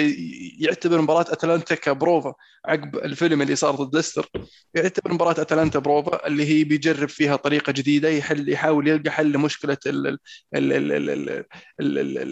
يعتبر 0.60 1.02
مباراة 1.02 1.26
أتلانتا 1.34 1.76
كبروفا 1.76 2.34
عقب 2.66 2.96
الفيلم 2.96 3.42
اللي 3.42 3.56
صار 3.56 3.76
ضد 3.76 3.96
ليستر. 3.96 4.30
يعتبر 4.76 5.14
مباراة 5.14 5.42
أتلانتا 5.42 5.80
بروفا 5.80 6.28
اللي 6.28 6.46
هي 6.46 6.64
بيجرب 6.64 7.10
فيها 7.10 7.36
طريقة 7.36 7.72
جديدة 7.72 8.10
يحل 8.10 8.50
يحاول 8.50 8.88
يلقى 8.88 9.12
حل 9.12 9.32
لمشكلة 9.32 9.78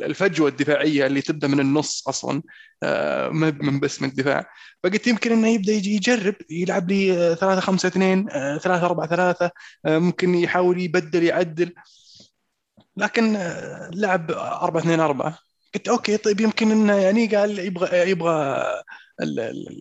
الفجوة 0.04 0.50
الدفاعية 0.50 1.06
اللي 1.08 1.22
تبدأ 1.22 1.48
من 1.48 1.60
النص 1.60 2.08
أصلا. 2.08 2.42
آه، 2.84 3.30
ما 3.30 3.52
من 3.62 3.80
بس 3.80 4.02
من 4.02 4.10
الدفاع. 4.10 4.46
فقلت 4.84 5.08
يمكن 5.08 5.32
إنه 5.32 5.48
يبدأ 5.48 5.72
يجي 5.72 5.96
يجرب 5.96 6.36
يلعب 6.50 6.90
لي 6.92 7.36
3 7.40 7.60
5 7.62 7.88
2 7.88 8.28
3 8.60 8.86
4 8.86 9.08
3 9.08 9.52
ممكن 9.86 10.36
يحاول 10.36 10.82
يبدل 10.82 11.24
يعدل. 11.24 11.74
لكن 12.98 13.36
آه، 13.36 13.90
لعب 13.94 14.32
4 14.32 14.82
2 14.82 15.00
4 15.00 15.40
قلت 15.76 15.88
okay 15.88 16.18
طيب 16.18 16.42
يمكن 16.42 16.72
إنه 16.72 16.96
يعني 16.98 17.28
قال 17.28 17.60
يبغى 17.60 18.10
يبغى 18.10 18.64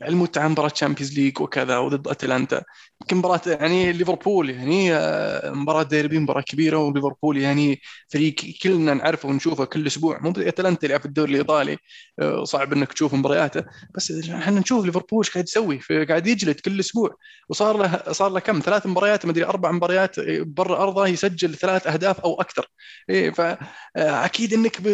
المتعه 0.08 0.48
مباراة 0.48 0.68
Champions 0.68 1.18
League 1.18 1.40
وكذا 1.40 1.78
وضد 1.78 2.08
أتلانتا. 2.08 2.62
يمكن 3.02 3.16
مباراة 3.16 3.40
يعني 3.46 3.92
ليفربول 3.92 4.50
يعني 4.50 4.94
آه، 4.94 5.50
مباراة 5.50 5.82
ديربي 5.82 6.18
مباراة 6.18 6.40
كبيرة 6.40 6.78
وليفربول 6.78 7.38
يعني 7.38 7.80
فريق 8.08 8.34
كلنا 8.62 8.94
نعرفه 8.94 9.28
ونشوفه 9.28 9.64
كل 9.64 9.86
أسبوع. 9.86 10.20
مو 10.20 10.30
أتلانتا 10.36 10.86
يلعب 10.86 11.00
في 11.00 11.06
الدوري 11.06 11.32
الإيطالي 11.32 11.78
آه، 12.20 12.44
صعب 12.44 12.72
إنك 12.72 12.92
تشوف 12.92 13.14
مبارياته. 13.14 13.64
بس 13.94 14.28
إحنا 14.30 14.60
نشوف 14.60 14.84
ليفربول 14.84 15.24
إيش 15.24 15.30
قاعد 15.30 15.44
يسوي 15.44 15.80
قاعد 16.04 16.26
يجلد 16.26 16.60
كل 16.60 16.80
أسبوع. 16.80 17.16
وصار 17.48 17.76
له 17.76 18.12
صار 18.12 18.30
له 18.30 18.40
كم؟ 18.40 18.60
ثلاث 18.60 18.86
مباريات 18.86 19.26
ما 19.26 19.32
أدري 19.32 19.44
أربع 19.44 19.70
مباريات 19.72 20.18
آه، 20.18 20.42
برا 20.46 20.82
أرضه 20.82 21.06
يسجل 21.06 21.54
ثلاث 21.54 21.86
أهداف 21.86 22.20
أو 22.20 22.40
أكثر. 22.40 22.68
إيه 23.10 23.30
فاكيد 23.30 24.54
إنك 24.54 24.86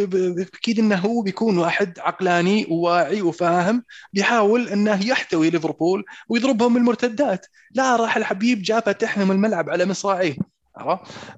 أكيد 0.55 0.79
إنه 0.79 0.97
هو 0.97 1.23
بيكون 1.23 1.59
واحد 1.59 1.99
عقلاني 1.99 2.67
وواعي 2.71 3.23
وفاهم 3.23 3.85
بيحاول 4.13 4.69
إنه 4.69 5.07
يحتوي 5.07 5.51
ليفربول 5.51 6.05
ويضربهم 6.29 6.77
المرتدات. 6.77 7.47
لا 7.75 7.97
راح 8.01 8.17
الحبيب 8.17 8.63
جاء 8.63 8.81
فتح 8.81 9.19
لهم 9.19 9.33
الملعب 9.33 9.71
على 9.71 9.85
مصراعيه 9.87 10.37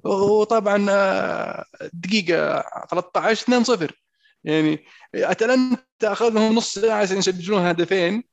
وطبعا 0.03 0.85
آه، 0.89 1.65
دقيقة 1.93 2.63
13 2.89 3.43
2 3.43 3.63
0 3.63 3.91
يعني 4.43 4.85
أتلانتا 5.15 5.81
اخذ 6.03 6.29
لهم 6.29 6.55
نص 6.55 6.73
ساعة 6.73 7.01
عشان 7.01 7.17
يسجلون 7.17 7.61
هدفين. 7.65 8.23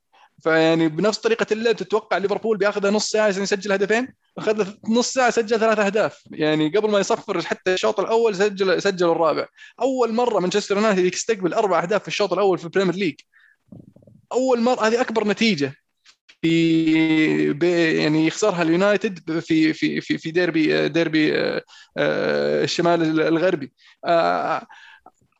فيعني 0.43 0.89
بنفس 0.89 1.19
طريقة 1.19 1.47
اللعب 1.53 1.77
تتوقع 1.77 2.17
ليفربول 2.17 2.57
بياخذ 2.59 2.91
نص 2.91 3.11
ساعة 3.11 3.27
عشان 3.27 3.43
يسجل 3.43 3.73
هدفين؟ 3.73 4.15
اخذ 4.39 4.73
نص 4.89 5.13
ساعة 5.13 5.31
سجل 5.31 5.61
ثلاث 5.61 5.79
أهداف. 5.79 6.23
يعني 6.31 6.69
قبل 6.69 6.91
ما 6.91 6.99
يصفر 6.99 7.43
حتى 7.43 7.75
الشوط 7.75 8.01
الأول 8.01 8.37
سجل 8.37 8.83
سجل 8.83 9.11
الرابع. 9.11 9.47
أول 9.81 10.15
مرة 10.15 10.41
مانشستر 10.41 10.77
يونايتد 10.77 11.15
يستقبل 11.15 11.55
أربع 11.55 11.83
أهداف 11.83 12.03
في 12.03 12.09
الشوط 12.09 12.33
الأول 12.33 12.59
في 12.59 12.65
ال 12.65 12.68
Premier 12.68 12.95
League. 12.95 13.15
أول 14.33 14.61
مره 14.61 14.87
هذه 14.87 15.01
أكبر 15.01 15.29
نتيجة. 15.29 15.75
في 16.43 17.99
يعني 17.99 18.27
يخسرها 18.27 18.63
اليونايتد 18.63 19.41
في 19.41 19.73
في 19.73 20.01
في 20.01 20.19
في 20.19 20.31
ديربي 20.31 20.89
ديربي 20.89 21.33
الشمال 21.97 23.21
الغربي 23.21 23.73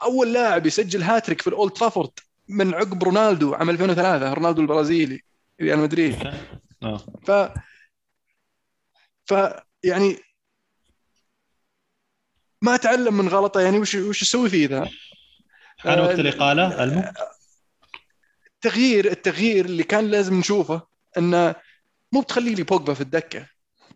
أول 0.03 0.33
لاعب 0.33 0.67
يسجل 0.67 1.03
هاتريك 1.03 1.41
في 1.43 1.47
الأولد 1.47 1.73
ترافورد 1.73 2.11
من 2.49 2.75
عقب 2.75 3.05
رونالدو 3.05 3.55
عام 3.55 3.71
2003 3.71 4.33
رونالدو 4.33 4.63
البرازيلي 4.63 5.23
ريال 5.61 5.79
مدريد 5.79 6.17
آه. 6.83 6.97
ف 7.27 7.31
ف 9.27 9.35
يعني 9.85 10.17
ما 12.63 12.77
تعلم 12.77 13.15
من 13.15 13.29
غلطة 13.29 13.61
يعني 13.61 13.79
وش 13.79 13.95
وش 13.95 14.23
يسوي 14.23 14.51
فيه 14.51 14.69
ذا؟ 14.69 14.89
حان 15.79 16.01
وقت 16.01 16.19
الاقاله 16.19 16.85
ألمو 16.85 17.05
التغيير 18.59 19.11
التغيير 19.11 19.65
اللي 19.65 19.83
كان 19.83 20.11
لازم 20.11 20.39
نشوفه 20.39 20.83
إنه 21.19 21.55
مو 22.13 22.21
بتخلي 22.21 22.55
لي 22.55 22.63
بوجبا 22.63 22.95
في 22.95 23.01
الدكة. 23.01 23.47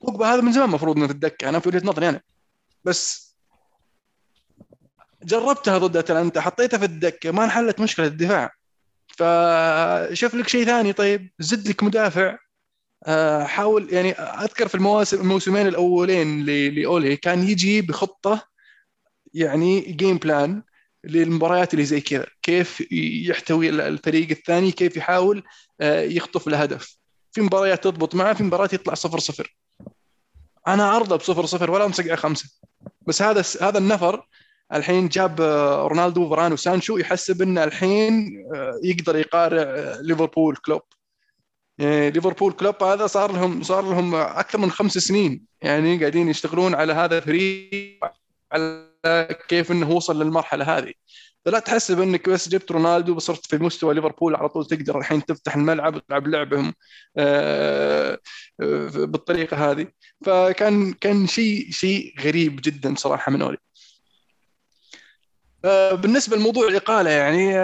بوجبا 0.02 0.26
هذا 0.26 0.40
من 0.40 0.52
زمان 0.52 0.68
المفروض 0.68 0.96
إنه 0.96 1.06
في 1.06 1.12
الدكة 1.12 1.48
أنا 1.48 1.58
في 1.58 1.68
وجهة 1.68 1.82
نظري 1.84 2.08
أنا. 2.08 2.20
بس 2.84 3.32
جربتها 5.22 5.78
ضد 5.78 5.96
أتلانتا 5.96 6.40
حطيتها 6.40 6.78
في 6.78 6.84
الدكة 6.84 7.30
ما 7.30 7.44
انحلت 7.44 7.80
مشكلة 7.80 8.06
الدفاع. 8.06 8.50
فشوف 9.08 10.34
لك 10.34 10.48
شيء 10.48 10.64
ثاني 10.64 10.92
طيب 10.92 11.30
زد 11.38 11.68
لك 11.68 11.82
مدافع. 11.82 12.38
آه، 13.06 13.44
حاول 13.44 13.94
يعني 13.94 14.12
أذكر 14.12 14.68
في 14.68 14.74
المواسم 14.74 15.20
الموسمين 15.20 15.66
الأولين 15.66 16.44
لأولي 16.44 17.16
كان 17.16 17.42
يجي 17.42 17.82
بخطة 17.82 18.48
يعني 19.34 19.80
game 19.80 20.18
plan 20.18 20.62
للمباريات 21.04 21.74
اللي 21.74 21.84
زي 21.84 22.00
كذا. 22.00 22.26
كيف 22.42 22.92
يحتوي 23.28 23.68
الفريق 23.68 24.30
الثاني 24.30 24.72
كيف 24.72 24.96
يحاول 24.96 25.42
آه، 25.80 26.00
يخطف 26.00 26.48
الهدف. 26.48 26.98
في 27.32 27.40
مباريات 27.40 27.84
تضبط 27.84 28.14
معه 28.14 28.34
في 28.34 28.42
مباريات 28.42 28.72
يطلع 28.72 28.94
صفر 28.94 29.18
صفر. 29.18 29.56
أنا 30.68 30.96
أرضى 30.96 31.16
بصفر 31.16 31.46
صفر 31.46 31.70
ولا 31.70 31.86
مسقع 31.86 32.14
خمسة. 32.14 32.50
بس 33.06 33.22
هذا 33.22 33.44
هذا 33.60 33.78
النفر 33.78 34.26
الحين 34.72 35.08
جاب 35.08 35.40
آه، 35.40 35.86
رونالدو 35.86 36.30
فران 36.30 36.52
وسانشو 36.52 36.96
يحسب 36.96 37.42
إنه 37.42 37.64
الحين 37.64 38.44
آه، 38.54 38.80
يقدر 38.84 39.16
يقارع 39.16 39.96
ليفربول 40.00 40.56
كلوب. 40.56 40.82
يعني 41.78 42.10
ليفربول 42.10 42.52
كلوب 42.52 42.82
هذا 42.82 43.06
صار 43.06 43.32
لهم 43.32 43.62
صار 43.62 43.82
لهم 43.82 44.14
أكثر 44.14 44.58
من 44.58 44.70
خمس 44.70 44.92
سنين 44.92 45.44
يعني 45.62 45.98
قاعدين 45.98 46.28
يشتغلون 46.28 46.74
على 46.74 46.92
هذا 46.92 47.18
الفريق 47.18 47.98
على 48.52 48.91
كيف 49.48 49.72
إنه 49.72 49.90
وصل 49.90 50.22
للمرحلة 50.22 50.78
هذه. 50.78 50.92
فلا 51.44 51.58
تحسب 51.58 52.00
انك 52.00 52.28
بس 52.28 52.48
جبت 52.48 52.72
رونالدو 52.72 53.16
وصرت 53.16 53.46
في 53.46 53.58
مستوى 53.58 53.94
ليفربول 53.94 54.36
على 54.36 54.48
طول 54.48 54.66
تقدر 54.66 54.98
الحين 54.98 55.24
تفتح 55.24 55.56
الملعب 55.56 55.96
وتلعب 55.96 56.28
لعبهم 56.28 56.74
آه، 57.16 58.18
آه، 58.60 58.88
بالطريقة 58.88 59.70
هذه. 59.70 59.86
فكان 60.24 60.92
كان 60.92 61.26
شيء 61.26 61.70
شيء 61.70 62.14
غريب 62.20 62.60
جدا 62.62 62.94
صراحة 62.96 63.32
من 63.32 63.42
أولي. 63.42 63.58
آه، 65.64 65.92
بالنسبة 65.92 66.36
لموضوع 66.36 66.68
الإقالة 66.68 67.10
يعني 67.10 67.60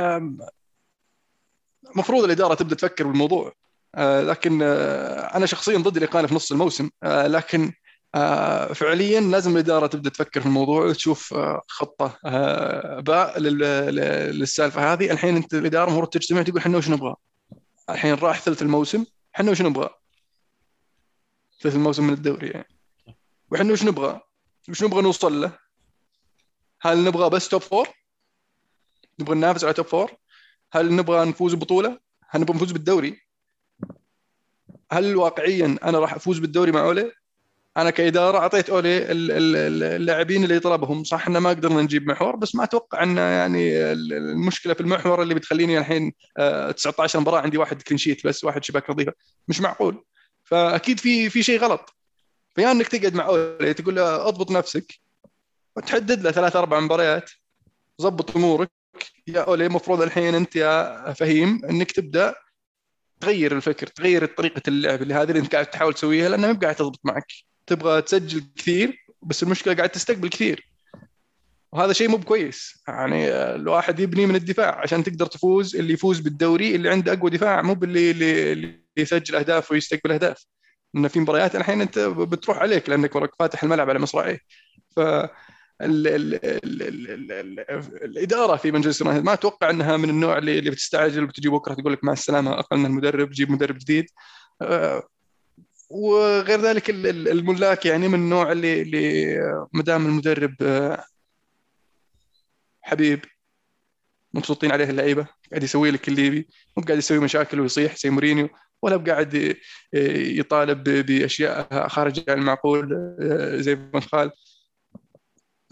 المفروض 1.94 2.24
الإدارة 2.24 2.54
تبدأ 2.54 2.76
تفكر 2.76 3.06
بالموضوع. 3.06 3.52
لكن 3.98 4.62
أنا 4.62 5.46
شخصيا 5.46 5.78
ضد 5.78 5.96
الإقالة 5.96 6.28
في 6.28 6.34
نص 6.34 6.52
الموسم. 6.52 6.90
لكن 7.04 7.72
فعليا 8.74 9.20
لازم 9.20 9.52
الإدارة 9.52 9.86
تبدأ 9.86 10.10
تفكر 10.10 10.40
في 10.40 10.46
الموضوع 10.46 10.84
وتشوف 10.84 11.34
آه، 11.34 11.62
خطة 11.68 12.18
آه، 12.24 13.00
باء 13.00 13.40
للسالفة 13.40 14.92
هذه. 14.92 15.10
الحين 15.10 15.36
أنت 15.36 15.54
الإدارة 15.54 15.88
المفروض 15.88 16.08
تجتمع 16.08 16.42
تقول 16.42 16.58
إحنا 16.58 16.78
وش 16.78 16.88
نبغى؟ 16.88 17.14
الحين 17.90 18.14
راح 18.14 18.40
ثلث 18.40 18.62
الموسم 18.62 19.04
إحنا 19.36 19.50
وش 19.50 19.62
نبغى؟ 19.62 19.90
ثلث 21.60 21.74
الموسم 21.74 22.06
من 22.06 22.12
الدوري 22.12 22.48
يعني. 22.48 22.78
وإحنا 23.50 23.72
وش 23.72 23.84
نبغى؟ 23.84 24.20
وش 24.68 24.82
نبغى 24.84 25.02
نوصل 25.02 25.40
له؟ 25.40 25.58
هل 26.80 27.04
نبغى 27.04 27.30
بس 27.30 27.48
توب 27.48 27.60
فور 27.60 27.88
نبغى 29.20 29.34
ننافس 29.36 29.64
على 29.64 29.72
top 29.72 29.86
four 29.86 30.12
هل 30.72 30.96
نبغى 30.96 31.24
نفوز 31.24 31.54
ببطولة؟ 31.54 32.00
هل 32.28 32.40
نبغى 32.40 32.56
نفوز 32.56 32.72
بالدوري؟ 32.72 33.20
هل 34.92 35.16
واقعيا 35.16 35.78
أنا 35.82 35.98
راح 35.98 36.14
أفوز 36.14 36.38
بالدوري 36.38 36.72
مع 36.72 36.80
أولي؟ 36.80 37.12
أنا 37.78 37.90
كإدارة 37.90 38.38
أعطيت 38.38 38.70
أولي 38.70 39.12
اللاعبين 39.12 40.44
اللي 40.44 40.60
طلبهم 40.60 41.04
صح 41.04 41.26
ان 41.26 41.38
ما 41.38 41.50
قدرنا 41.50 41.82
نجيب 41.82 42.06
محور 42.06 42.36
بس 42.36 42.54
ما 42.54 42.64
أتوقع 42.64 43.02
إن 43.02 43.16
يعني 43.16 43.76
المشكلة 43.82 44.74
في 44.74 44.80
المحور 44.80 45.22
اللي 45.22 45.34
بتخليني 45.34 45.78
الحين 45.78 46.12
19 46.76 47.18
آه، 47.18 47.22
مباراة 47.22 47.40
عندي 47.40 47.58
واحد 47.58 47.82
clean 47.82 47.98
sheet 47.98 48.26
بس 48.26 48.44
واحد 48.44 48.64
شباك 48.64 48.90
نظيفه 48.90 49.12
مش 49.48 49.60
معقول. 49.60 50.04
فأكيد 50.44 51.00
في 51.00 51.30
في 51.30 51.42
شيء 51.42 51.60
غلط. 51.60 51.94
فيا 52.54 52.72
إنك 52.72 52.88
تقعد 52.88 53.14
مع 53.14 53.26
أولي 53.26 53.74
تقول 53.74 53.96
له 53.96 54.28
أضبط 54.28 54.50
نفسك 54.50 54.94
وتحدد 55.76 56.22
له 56.22 56.30
ثلاث 56.30 56.56
أربع 56.56 56.80
مباريات 56.80 57.30
ضبط 58.00 58.36
أمورك. 58.36 58.70
يا 59.26 59.40
أولي 59.40 59.66
المفروض 59.66 60.02
الحين 60.02 60.34
أنت 60.34 60.56
يا 60.56 61.12
فهيم 61.12 61.64
إنك 61.64 61.92
تبدأ 61.92 62.34
تغير 63.20 63.56
الفكر 63.56 63.86
تغير 63.86 64.26
طريقة 64.26 64.62
اللعب 64.68 65.02
اللي 65.02 65.14
هذه 65.14 65.28
اللي 65.28 65.40
أنت 65.40 65.52
قاعد 65.52 65.66
تحاول 65.66 65.94
تسويها 65.94 66.28
لأنها 66.28 66.52
ما 66.52 66.58
قاعد 66.58 66.74
تضبط 66.74 67.00
معك. 67.04 67.47
تبغى 67.68 68.02
تسجل 68.02 68.42
كثير 68.56 69.06
بس 69.22 69.42
المشكلة 69.42 69.74
قاعد 69.74 69.88
تستقبل 69.88 70.28
كثير. 70.28 70.68
وهذا 71.72 71.92
شيء 71.92 72.08
مو 72.08 72.16
بكويس. 72.16 72.82
يعني 72.88 73.28
الواحد 73.30 74.00
يبني 74.00 74.26
من 74.26 74.36
الدفاع 74.36 74.80
عشان 74.80 75.04
تقدر 75.04 75.26
تفوز 75.26 75.76
اللي 75.76 75.92
يفوز 75.92 76.20
بالدوري 76.20 76.74
اللي 76.74 76.90
عنده 76.90 77.12
أقوى 77.12 77.30
دفاع 77.30 77.62
مو 77.62 77.74
باللي 77.74 78.10
اللي 78.52 78.80
يسجل 78.96 79.36
أهداف 79.36 79.70
ويستقبل 79.70 80.12
أهداف. 80.12 80.46
إن 80.96 81.08
في 81.08 81.20
مباريات 81.20 81.56
الحين 81.56 81.80
أنت 81.80 81.98
بتروح 81.98 82.58
عليك 82.58 82.88
لأنك 82.88 83.16
وراك 83.16 83.30
فاتح 83.38 83.62
الملعب 83.62 83.90
على 83.90 83.98
مصراعيه. 83.98 84.38
ف 84.96 85.00
ال 85.82 86.06
ال 86.06 86.34
ال 86.44 86.82
ال 86.82 87.30
ال 87.30 87.60
الإدارة 88.04 88.56
في 88.56 88.70
مانشستر 88.70 89.06
يونايتد 89.06 89.26
ما 89.26 89.32
أتوقع 89.32 89.70
إنها 89.70 89.96
من 89.96 90.10
النوع 90.10 90.38
اللي, 90.38 90.70
بتستعجل 90.70 91.24
وبتجي 91.24 91.48
بكرة 91.48 91.74
تقول 91.74 91.92
لك 91.92 92.04
مع 92.04 92.12
السلامة 92.12 92.58
اقلنا 92.58 92.88
المدرب 92.88 93.30
جيب 93.30 93.50
مدرب 93.50 93.78
جديد. 93.78 94.06
أه، 94.62 95.02
وغير 95.90 96.60
ذلك 96.60 96.90
الملاك 96.90 97.86
يعني 97.86 98.08
من 98.08 98.14
النوع 98.14 98.52
اللي 98.52 98.82
اللي 98.82 99.36
ما 99.72 99.82
دام 99.82 100.06
المدرب 100.06 100.54
آه، 100.62 101.04
حبيب 102.82 103.24
مبسوطين 104.34 104.72
عليه 104.72 104.90
اللعيبة 104.90 105.26
قاعد 105.50 105.62
يسوي 105.62 105.90
لك 105.90 106.08
اللي 106.08 106.26
يبي 106.26 106.48
مو 106.76 106.84
قاعد 106.84 106.98
يسوي 106.98 107.18
مشاكل 107.18 107.60
ويصيح 107.60 107.96
زي 107.96 108.10
مورينيو 108.10 108.48
ولا 108.82 108.96
قاعد 108.96 109.56
يطالب 109.92 110.84
بأشياء 110.84 111.88
خارج 111.88 112.30
المعقول 112.30 113.16
آه، 113.20 113.56
زي 113.56 113.74
فان 113.74 114.00
خال. 114.00 114.30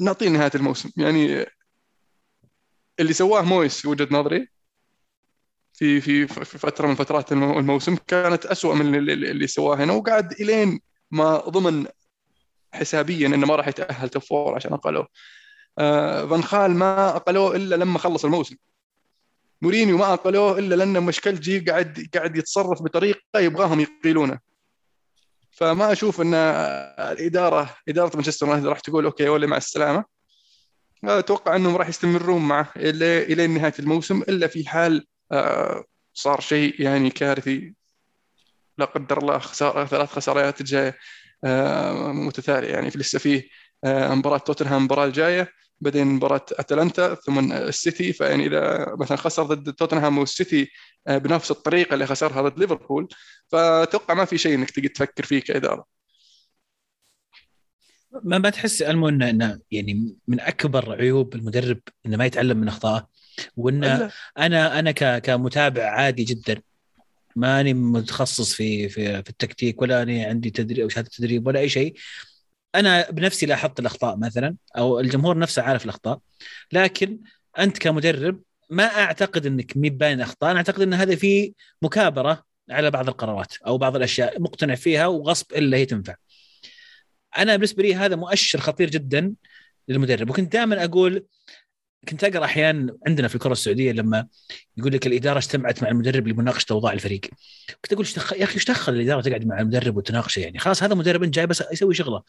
نعطيه 0.01 0.29
نهاية 0.29 0.51
الموسم. 0.55 0.91
يعني 0.97 1.47
اللي 3.01 3.13
سواه 3.13 3.43
مويز 3.43 3.81
في 3.81 3.89
وجهة 3.89 4.09
نظري 4.11 4.49
في 5.77 6.01
في 6.01 6.27
في 6.27 6.59
فترة 6.59 6.87
من 6.87 6.95
فترات 6.95 7.33
الموسم 7.33 7.97
كانت 8.07 8.47
أسوأ 8.47 8.75
من 8.75 8.95
اللي 8.95 9.47
سواه 9.47 9.77
هنا 9.77 9.93
وقعد 9.93 10.33
إلين 10.33 10.81
ما 11.11 11.37
ضمن 11.37 11.87
حسابيا 12.73 13.27
إنه 13.27 13.47
ما 13.47 13.57
راح 13.57 13.69
يتأهل 13.69 14.09
top 14.09 14.23
four 14.23 14.55
عشان 14.55 14.73
أقلوه. 14.73 15.09
آه 15.79 16.27
فان 16.27 16.43
خال 16.43 16.71
ما 16.71 17.17
أقلوه 17.17 17.57
إلا 17.57 17.75
لما 17.75 17.99
خلص 17.99 18.25
الموسم. 18.25 18.57
مورينيو 19.63 19.99
ما 19.99 20.13
أقلوه 20.13 20.59
إلا 20.59 20.75
لأن 20.75 21.03
مشكلجي 21.03 21.59
قاعد 21.59 22.07
قاعد 22.15 22.37
يتصرف 22.37 22.83
بطريقة 22.83 23.41
يبغاهم 23.41 23.81
يقيلونه. 23.81 24.39
فما 25.51 25.93
أشوف 25.93 26.21
إن 26.21 26.35
الإدارة 26.35 27.77
إدارة 27.89 28.17
مانشستر 28.17 28.47
يونايتد 28.47 28.67
راح 28.67 28.81
تقول 28.81 29.05
okay 29.05 29.29
ولا 29.29 29.47
مع 29.47 29.57
السلامة. 29.57 30.05
أتوقع 31.05 31.57
إنهم 31.57 31.77
راح 31.77 31.89
يستمرون 31.89 32.49
معه 32.49 32.73
إلى 32.77 33.23
إلى 33.23 33.47
نهاية 33.47 33.75
الموسم 33.79 34.23
إلا 34.23 34.47
في 34.47 34.69
حال 34.69 35.07
صار 36.15 36.41
شيء 36.41 36.83
يعني 36.83 37.11
كارثي. 37.11 37.75
لا 38.79 38.85
قدر 38.85 39.19
الله 39.19 39.39
خساره 39.39 39.85
ثلاث 39.85 40.09
خسارات 40.13 40.63
جاية 40.63 40.97
آه، 41.45 42.13
متتالية. 42.13 42.69
يعني 42.69 42.91
في 42.91 42.99
لسه 42.99 43.19
فيه 43.19 43.49
آه، 43.85 44.15
مباراة 44.15 44.39
توتنهام 44.39 44.79
المباراه 44.79 45.07
الجايه 45.07 45.53
بعدين 45.81 46.07
مباراة 46.07 46.47
أتلانتا 46.53 47.15
ثم 47.15 47.53
السيتي. 47.53 48.13
فيعني 48.13 48.47
إذا 48.47 48.95
مثلا 49.01 49.17
خسر 49.17 49.43
ضد 49.43 49.73
توتنهام 49.73 50.19
والسيتي 50.19 50.71
بنفس 51.07 51.51
الطريقة 51.51 51.95
اللي 51.95 52.07
خسرها 52.07 52.43
ضد 52.43 52.59
ليفربول 52.59 53.09
فأتوقع 53.49 54.15
ما 54.15 54.25
في 54.25 54.39
شيء 54.39 54.55
إنك 54.55 54.71
تقدر 54.71 54.89
تفكر 54.89 55.25
فيه 55.25 55.41
كإدارة. 55.41 55.87
ما 58.25 58.39
ما 58.39 58.51
تحس 58.51 58.83
ألمو 58.83 59.09
إنه 59.09 59.61
يعني 59.71 60.17
من 60.29 60.41
أكبر 60.41 60.93
عيوب 60.93 61.35
المدرب 61.35 61.81
إنه 62.07 62.17
ما 62.17 62.27
يتعلم 62.27 62.57
من 62.59 62.69
أخطائه؟ 62.69 63.09
وإن 63.57 64.11
أنا 64.39 64.79
أنا 64.79 65.19
كمتابع 65.19 65.83
عادي 65.83 66.25
جدا. 66.25 66.63
ماني 67.37 67.75
متخصص 67.75 68.53
في 68.55 68.89
في 68.89 69.23
في 69.23 69.31
التكتيك 69.31 69.83
ولا 69.83 70.03
اني 70.03 70.25
عندي 70.25 70.51
تدريب 70.51 70.83
أو 70.83 70.89
شهادة 70.89 71.11
تدريب 71.13 71.47
ولا 71.47 71.61
أي 71.61 71.69
شيء. 71.69 71.95
أنا 72.75 73.11
بنفسي 73.11 73.47
لاحظت 73.47 73.81
الأخطاء 73.81 74.17
مثلا 74.17 74.57
أو 74.79 75.01
الجمهور 75.01 75.39
نفسه 75.39 75.63
عارف 75.63 75.85
الأخطاء. 75.85 76.19
لكن 76.73 77.19
أنت 77.59 77.79
كمدرب 77.79 78.41
ما 78.71 78.85
أعتقد 78.85 79.47
إنك 79.47 79.77
مي 79.77 79.91
باين 79.91 80.21
أخطاء. 80.21 80.51
أنا 80.51 80.59
أعتقد 80.59 80.81
إن 80.81 80.95
هذا 80.95 81.17
في 81.17 81.55
مكابرة 81.83 82.45
على 82.71 82.91
بعض 82.91 83.09
القرارات 83.09 83.55
أو 83.67 83.79
بعض 83.79 83.97
الأشياء 83.97 84.41
مقتنع 84.41 84.75
فيها 84.75 85.07
وغصب 85.07 85.53
إلا 85.53 85.77
هي 85.77 85.87
تنفع. 85.87 86.15
أنا 87.39 87.57
بالنسبة 87.57 87.83
لي 87.83 87.95
هذا 87.95 88.17
مؤشر 88.17 88.61
خطير 88.61 88.91
جدا 88.91 89.35
للمدرب. 89.89 90.31
وكنت 90.31 90.53
دائما 90.53 90.85
أقول 90.85 91.25
كنت 92.09 92.25
أقرأ 92.25 92.45
أحيانا 92.45 92.97
عندنا 93.07 93.29
في 93.29 93.35
الكرة 93.35 93.53
السعودية 93.53 93.93
لما 93.93 94.27
يقول 94.77 94.93
لك 94.93 95.07
الإدارة 95.07 95.39
اجتمعت 95.39 95.83
مع 95.83 95.89
المدرب 95.89 96.29
لمناقشه 96.29 96.73
أوضاع 96.73 96.93
الفريق 96.93 97.21
كنت 97.85 97.93
أقول 97.93 98.07
يا 98.39 98.45
أخي 98.45 98.55
إيش 98.55 98.65
دخل 98.65 98.93
الإدارة 98.93 99.21
تقعد 99.21 99.47
مع 99.47 99.61
المدرب 99.61 99.97
وتناقشه 99.97 100.41
يعني 100.41 100.59
خلاص 100.59 100.83
هذا 100.83 100.95
مدرب 100.95 101.23
انت 101.23 101.35
جاي 101.35 101.47
بس 101.47 101.63
يسوي 101.73 101.95
شغلة 101.95 102.23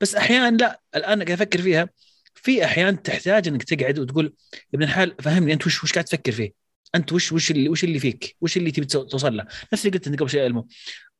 بس 0.00 0.14
أحيانا 0.14 0.56
لا 0.56 0.80
الآن 0.94 1.22
قاعد 1.22 1.30
أفكر 1.30 1.62
فيها 1.62 1.88
في 2.34 2.64
احيان 2.64 3.02
تحتاج 3.02 3.48
إنك 3.48 3.64
تقعد 3.64 3.98
وتقول 3.98 4.34
يا 4.54 4.60
ابن 4.74 4.82
الحال 4.82 5.14
فهمني 5.20 5.52
أنت 5.52 5.66
وش 5.66 5.84
وش 5.84 5.92
قاعد 5.92 6.04
تفكر 6.04 6.32
فيه؟ 6.32 6.52
أنت 6.94 7.12
وش 7.12 7.32
وش 7.32 7.50
اللي 7.50 7.68
وش 7.68 7.84
اللي 7.84 7.98
فيك؟ 7.98 8.36
وش 8.40 8.56
اللي 8.56 8.70
تبي 8.70 8.86
توصل 8.86 9.36
له؟ 9.36 9.46
نفس 9.72 9.86
اللي 9.86 9.98
قلت 9.98 10.08
أنت 10.08 10.20
قبل 10.20 10.30
شوي 10.30 10.46
إلمو 10.46 10.68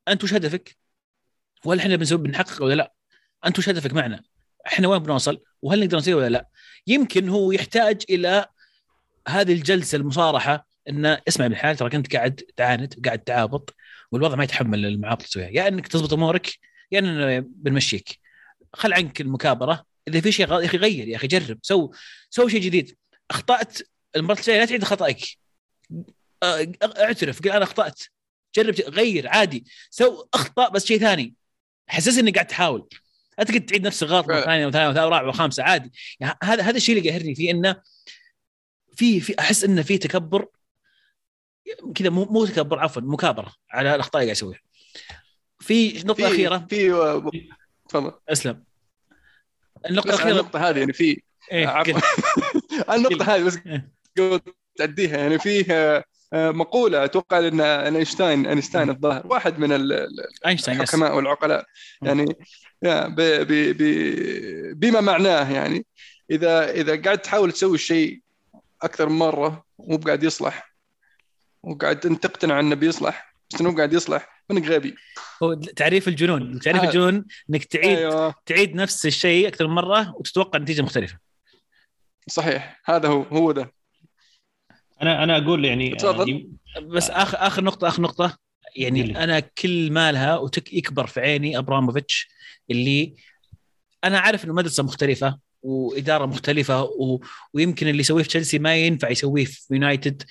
أنت 0.09 0.25
وش 0.25 0.35
هدفك؟ 0.35 0.77
وهل 1.65 1.79
إحنا 1.79 1.97
بنسوي 1.97 2.19
بنحقق 2.19 2.63
ولا 2.63 2.75
لا؟ 2.75 2.95
أنت 3.47 3.59
وش 3.59 3.69
هدفك 3.69 3.93
معنا؟ 3.93 4.23
إحنا 4.67 4.89
وين 4.89 4.99
بنوصل؟ 5.03 5.43
وهل 5.63 5.81
نقدر 5.81 5.99
نسوي 5.99 6.15
ولا 6.15 6.29
لا؟ 6.29 6.49
يمكن 6.89 7.29
هو 7.29 7.53
يحتاج 7.53 8.03
إلى 8.11 8.47
هذه 9.29 9.53
الجلسة 9.53 9.97
المصارحة 9.97 10.69
انه 10.89 11.21
اسمع 11.29 11.47
ابن 11.47 11.55
الحلال 11.55 11.77
ترى 11.77 11.91
كنت 11.91 12.17
قاعد 12.17 12.35
تعاند 12.57 13.07
قاعد 13.07 13.19
تعابط 13.19 13.75
والوضع 14.13 14.37
ما 14.37 14.45
يتحمل 14.45 14.87
المعاطله 14.87 15.27
تسويها. 15.27 15.49
يا 15.49 15.69
إنك 15.69 15.89
تضبط 15.89 16.13
أمورك 16.13 16.59
يا 16.93 16.99
اننا 16.99 17.45
بنمشيك. 17.47 18.19
خل 18.75 18.93
عنك 18.93 19.21
المكابرة. 19.21 19.85
إذا 20.09 20.21
في 20.21 20.33
شيء 20.33 20.53
يا 20.53 20.65
أخي 20.65 20.77
غير 20.77 21.09
يا 21.09 21.17
أخي 21.17 21.27
جرب. 21.27 21.59
سو 21.63 21.93
سو 22.31 22.49
شيء 22.49 22.61
جديد. 22.61 22.97
أخطأت 23.31 23.79
المرة 24.17 24.39
الجاية 24.39 24.59
لا 24.59 24.65
تعيد 24.65 24.85
خطأك. 24.85 25.21
اعترف 26.83 27.41
قل 27.43 27.51
أنا 27.51 27.65
أخطأت. 27.65 28.03
جرب 28.57 28.75
غير 28.75 29.29
عادي. 29.29 29.65
سو 29.91 30.29
أخطأ 30.35 30.69
بس 30.69 30.87
شيء 30.87 30.99
ثاني. 30.99 31.35
حسس 31.89 32.19
إني 32.19 32.31
قاعد 32.31 32.47
تحاول. 32.47 32.89
لا 33.39 33.45
تقعد 33.45 33.61
تعيد 33.67 33.87
نفس 33.87 34.03
الغلط 34.03 34.29
مرة 34.29 34.41
ثانية 34.41 34.67
وثانية 34.67 34.89
وثالثه 34.89 35.07
ورابعه 35.07 35.29
وخامسه 35.29 35.63
عادي. 35.63 35.93
يعني 36.21 36.39
هذا 36.43 36.63
هذا 36.63 36.77
الشيء 36.77 36.99
اللي 36.99 37.11
قاهرني 37.11 37.35
فيه 37.35 37.51
إنه 37.51 37.77
في 38.97 39.21
في 39.21 39.35
أحس 39.39 39.65
إنه 39.65 39.83
في 39.83 39.99
تكبر 39.99 40.47
كذا 41.95 42.11
مو 42.11 42.25
مو 42.25 42.47
تكبر 42.47 42.79
عفوا 42.79 43.03
مكابرة 43.03 43.55
على 43.71 43.95
الأخطاء 43.95 44.23
اللي 44.23 44.33
قاعد 44.33 44.37
يسويها. 44.37 44.61
في 45.61 46.03
نقطه 46.05 46.27
اخيره 46.27 46.67
في 46.71 46.91
تفضل. 47.89 48.13
أسلم. 48.29 48.65
النقطة 49.91 50.09
الأخيرة 50.09 50.31
النقطة 50.31 50.69
هذه 50.69 50.79
يعني 50.79 50.93
في 50.93 51.23
إيه 51.53 51.83
النقطة 52.95 53.35
هذه 53.35 53.43
بس 53.43 53.59
إيه. 53.67 53.93
قبل 54.19 54.41
تعديها 54.77 55.19
يعني 55.19 55.39
فيه 55.39 56.05
آه، 56.33 56.51
مقولة 56.51 57.05
أتوقع 57.05 57.39
أن 57.39 57.61
أينشتاين 57.61 58.47
أينشتاين 58.47 58.91
الظاهر 58.91 59.27
واحد 59.27 59.59
من 59.59 59.73
الحكماء 59.73 61.17
والعقلاء. 61.17 61.65
يعني 62.03 62.37
بما 64.73 65.01
معناه 65.01 65.53
يعني. 65.53 65.87
إذا 66.31 66.71
إذا 66.71 67.03
قاعد 67.03 67.19
تحاول 67.19 67.53
تسوي 67.53 67.75
الشيء 67.75 68.21
أكثر 68.83 69.09
من 69.09 69.19
مرة 69.19 69.65
مو 69.79 69.97
بقاعد 69.97 70.23
يصلح 70.23 70.75
وقاعد 71.63 72.07
أنت 72.07 72.23
تقتنع 72.23 72.61
إنه 72.61 72.75
بيصلح 72.75 73.35
بس 73.51 73.61
إنه 73.61 73.77
قاعد 73.77 73.93
يصلح 73.93 74.45
منك 74.51 74.67
غبي. 74.67 74.95
هو 75.43 75.55
تعريف 75.55 76.09
الجنون. 76.09 76.61
تعريف 76.61 76.83
آه. 76.83 76.87
الجنون 76.87 77.25
إنك 77.51 77.65
تعيد 77.65 77.99
أيوة. 77.99 78.35
تعيد 78.47 78.75
نفس 78.75 79.07
الشيء 79.07 79.49
أكثر 79.49 79.67
من 79.67 79.75
مرة 79.75 80.15
وتتوقع 80.17 80.59
نتيجة 80.59 80.83
مختلفة. 80.83 81.19
صحيح. 82.29 82.81
هذا 82.85 83.09
هو 83.09 83.23
هو 83.23 83.53
ده. 83.53 83.73
أنا 85.03 85.23
أنا 85.25 85.37
أقول 85.37 85.65
يعني 85.65 85.95
تفضل. 85.95 86.49
بس 86.83 87.11
اخر 87.11 87.39
آخر 87.41 87.65
نقطة 87.65 87.89
آخر 87.89 88.03
نقطة. 88.03 88.39
يعني 88.77 89.01
اللي. 89.01 89.25
أنا 89.25 89.41
كل 89.41 89.93
مالها 89.93 90.37
ويكبر 90.37 91.07
في 91.07 91.21
عيني 91.21 91.59
أبراموفيتش 91.59 92.29
اللي 92.71 93.15
أنا 94.05 94.19
عارف 94.19 94.45
إنه 94.45 94.55
مدرسة 94.55 94.83
مختلفة 94.83 95.39
وإدارة 95.63 96.27
مختلفة 96.27 96.83
و... 96.83 97.21
ويمكن 97.55 97.89
اللي 97.89 98.01
يسويه 98.01 98.23
في 98.23 98.29
تشيلسي 98.29 98.59
ما 98.59 98.77
ينفع 98.77 99.11
يسويه 99.11 99.45
في 99.45 99.75
يونايتد. 99.75 100.23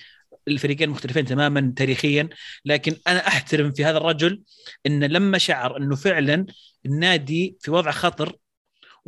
الفريقين 0.48 0.90
مختلفين 0.90 1.24
تماما 1.24 1.72
تاريخيا. 1.76 2.28
لكن 2.64 2.96
أنا 3.06 3.26
أحترم 3.26 3.72
في 3.72 3.84
هذا 3.84 3.96
الرجل 3.96 4.42
انه 4.86 5.06
لما 5.06 5.38
شعر 5.38 5.76
إنه 5.76 5.96
فعلا 5.96 6.46
النادي 6.86 7.56
في 7.60 7.70
وضع 7.70 7.90
خطر 7.90 8.36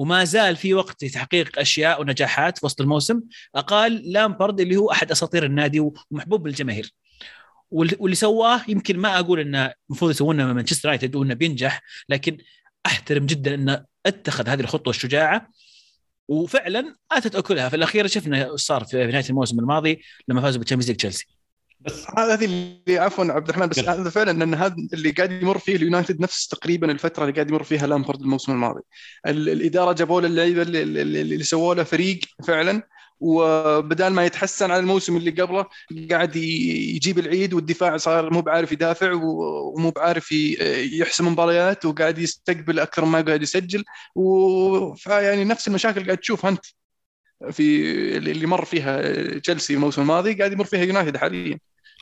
وما 0.01 0.25
زال 0.25 0.57
في 0.57 0.75
وقت 0.75 1.05
لتحقيق 1.05 1.59
أشياء 1.59 2.01
ونجاحات 2.01 2.59
في 2.59 2.67
وسط 2.67 2.81
الموسم. 2.81 3.21
أقال 3.55 4.13
لامبرد 4.13 4.61
اللي 4.61 4.77
هو 4.77 4.91
أحد 4.91 5.11
أساطير 5.11 5.45
النادي 5.45 5.81
ومحبوب 5.81 6.43
بالجماهير. 6.43 6.95
واللي 7.71 8.15
سواه 8.15 8.61
يمكن 8.69 8.99
ما 8.99 9.19
أقول 9.19 9.41
إنه 9.41 9.73
المفروض 9.91 10.11
يسوونه 10.11 10.53
مانشستر 10.53 10.89
يونايتد 10.89 11.17
وإنه 11.17 11.35
بينجح 11.35 11.83
لكن 12.09 12.39
أحترم 12.87 13.27
جدا 13.27 13.55
إنه 13.55 13.85
اتخذ 14.07 14.49
هذه 14.49 14.61
الخطوة 14.61 14.91
الشجاعة. 14.91 15.51
وفعلا 16.29 16.97
آتت 17.13 17.37
أكلها. 17.37 17.69
في 17.69 17.77
الأخير 17.77 18.07
شفنا 18.07 18.57
صار 18.57 18.85
في 18.85 19.07
نهاية 19.07 19.25
الموسم 19.31 19.61
الماضي 19.61 20.03
لما 20.29 20.41
فازوا 20.41 20.59
بال 20.59 20.64
Champions 20.64 20.89
League 20.91 20.97
تشيلسي. 20.97 21.27
بس 21.81 22.07
هذه 22.19 22.45
اللي 22.45 22.99
عفوا 22.99 23.25
عبد 23.25 23.49
الرحمن 23.49 23.67
بس 23.67 23.79
هذا 23.79 24.11
فعلا 24.11 24.45
إن 24.45 24.55
هذا 24.55 24.77
اللي 24.93 25.11
قاعد 25.11 25.33
يمر 25.33 25.59
فيه 25.59 25.77
اليونايتد 25.77 26.21
نفس 26.21 26.49
تقريبا 26.49 26.91
الفترة 26.93 27.23
اللي 27.23 27.35
قاعد 27.35 27.51
يمر 27.51 27.63
فيها 27.63 27.87
لامبارد 27.87 28.21
الموسم 28.21 28.53
الماضي. 28.53 28.81
الإدارة 29.27 29.93
جابوا 29.93 30.21
له 30.21 30.27
اللعيبة 30.27 30.63
اللي, 30.63 30.83
اللي 31.03 31.45
سووا 31.45 31.75
له 31.75 31.83
فريق 31.83 32.21
فعلا 32.47 32.83
وبدال 33.21 34.13
ما 34.13 34.25
يتحسن 34.27 34.71
على 34.71 34.81
الموسم 34.81 35.17
اللي 35.17 35.31
قبله 35.31 35.67
قاعد 36.11 36.37
يجيب 36.37 37.19
العيد 37.19 37.55
والدفاع 37.55 37.97
صار 37.97 38.33
مو 38.33 38.41
بعارف 38.41 38.73
يدافع 38.73 39.13
ومو 39.13 39.91
بعارف 39.91 40.33
يحسم 40.93 41.29
مباريات 41.29 41.85
وقاعد 41.85 42.19
يستقبل 42.19 42.79
أكثر 42.79 43.05
ما 43.05 43.21
قاعد 43.21 43.43
يسجل. 43.43 43.85
ويعني 44.15 45.45
نفس 45.45 45.69
المشاكل 45.69 46.05
قاعد 46.07 46.19
تشوفها 46.19 46.51
أنت 46.51 46.65
في 47.51 47.63
اللي 48.17 48.47
مر 48.47 48.65
فيها 48.65 49.03
تشيلسي 49.39 49.75
الموسم 49.75 50.03
الماضي 50.03 50.35
قاعد 50.35 50.53
يمر 50.53 50.65
فيها 50.65 50.85
يونايتد 50.85 51.17
حاليا. 51.17 51.59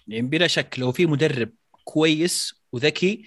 يعني 0.08 0.28
بلا 0.28 0.46
شك 0.46 0.78
لو 0.78 0.92
في 0.92 1.06
مدرب 1.06 1.50
كويس 1.84 2.62
وذكي 2.72 3.24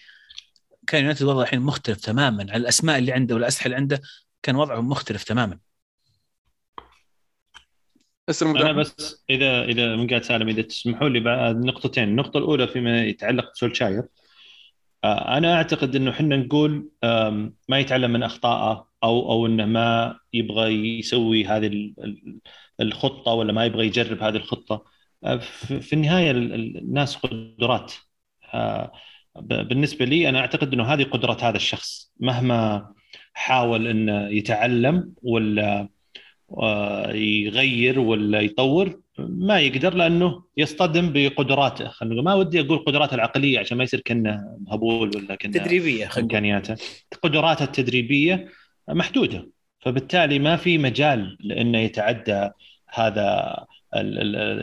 كان 0.87 1.01
يونايتد 1.01 1.23
وضعه 1.23 1.43
الحين 1.43 1.61
مختلف 1.61 1.97
تماما 2.01 2.43
على 2.51 2.57
الأسماء 2.61 2.97
اللي 2.97 3.11
عنده 3.11 3.35
والأسلحة 3.35 3.65
اللي 3.65 3.75
عنده 3.77 4.01
كان 4.43 4.55
وضعه 4.55 4.81
مختلف 4.81 5.23
تماما. 5.23 5.59
أنا 8.61 8.71
بس 8.71 9.23
إذا 9.29 9.63
إذا 9.63 9.95
من 9.95 10.07
قاعد 10.07 10.23
سالم 10.23 10.49
إذا 10.49 10.61
تسمحوا 10.61 11.09
لي 11.09 11.19
بعد 11.19 11.65
نقطتين، 11.65 12.03
النقطة 12.03 12.37
الأولى 12.37 12.67
فيما 12.67 13.03
يتعلق 13.03 13.51
بسولشاير 13.53 14.03
آه، 15.03 15.37
أنا 15.37 15.55
أعتقد 15.55 15.95
إنه 15.95 16.11
إحنا 16.11 16.37
نقول 16.37 16.89
ما 17.69 17.79
يتعلم 17.79 18.13
من 18.13 18.23
اخطائه 18.23 18.87
أو 19.03 19.31
أو 19.31 19.45
إنه 19.45 19.65
ما 19.65 20.19
يبغى 20.33 20.99
يسوي 20.99 21.45
هذه 21.45 21.93
الخطة 22.79 23.31
ولا 23.31 23.53
ما 23.53 23.65
يبغى 23.65 23.85
يجرب 23.85 24.23
هذه 24.23 24.35
الخطة. 24.35 24.90
في 25.81 25.93
النهاية 25.93 26.31
الناس 26.31 27.15
قدرات. 27.15 27.93
آه، 28.53 28.91
بالنسبة 29.41 30.05
لي 30.05 30.29
أنا 30.29 30.39
أعتقد 30.39 30.73
إنه 30.73 30.83
هذه 30.83 31.03
قدرة 31.03 31.37
هذا 31.41 31.55
الشخص 31.55 32.11
مهما 32.19 32.91
حاول 33.33 33.87
انه 33.87 34.27
يتعلم 34.27 35.13
ولا 35.23 35.87
يغير 37.13 37.99
ولا 37.99 38.41
يطور 38.41 39.01
ما 39.19 39.59
يقدر 39.59 39.93
لأنه 39.93 40.43
يصطدم 40.57 41.13
بقدراته. 41.13 41.87
خلينا 41.87 42.21
ما 42.21 42.33
ودي 42.33 42.61
أقول 42.61 42.77
قدراته 42.77 43.15
العقلية 43.15 43.59
عشان 43.59 43.77
ما 43.77 43.83
يصير 43.83 43.99
كأنه 43.99 44.57
هبول 44.71 45.11
ولا 45.15 45.35
كأنه 45.35 45.53
تدريبية 45.53 46.09
إمكانياته. 46.17 46.75
قدراته 47.23 47.63
التدريبية 47.63 48.49
محدودة. 48.89 49.49
فبالتالي 49.79 50.39
ما 50.39 50.55
في 50.55 50.77
مجال 50.77 51.37
لإنه 51.39 51.77
يتعدى 51.77 52.49
هذا 52.89 53.55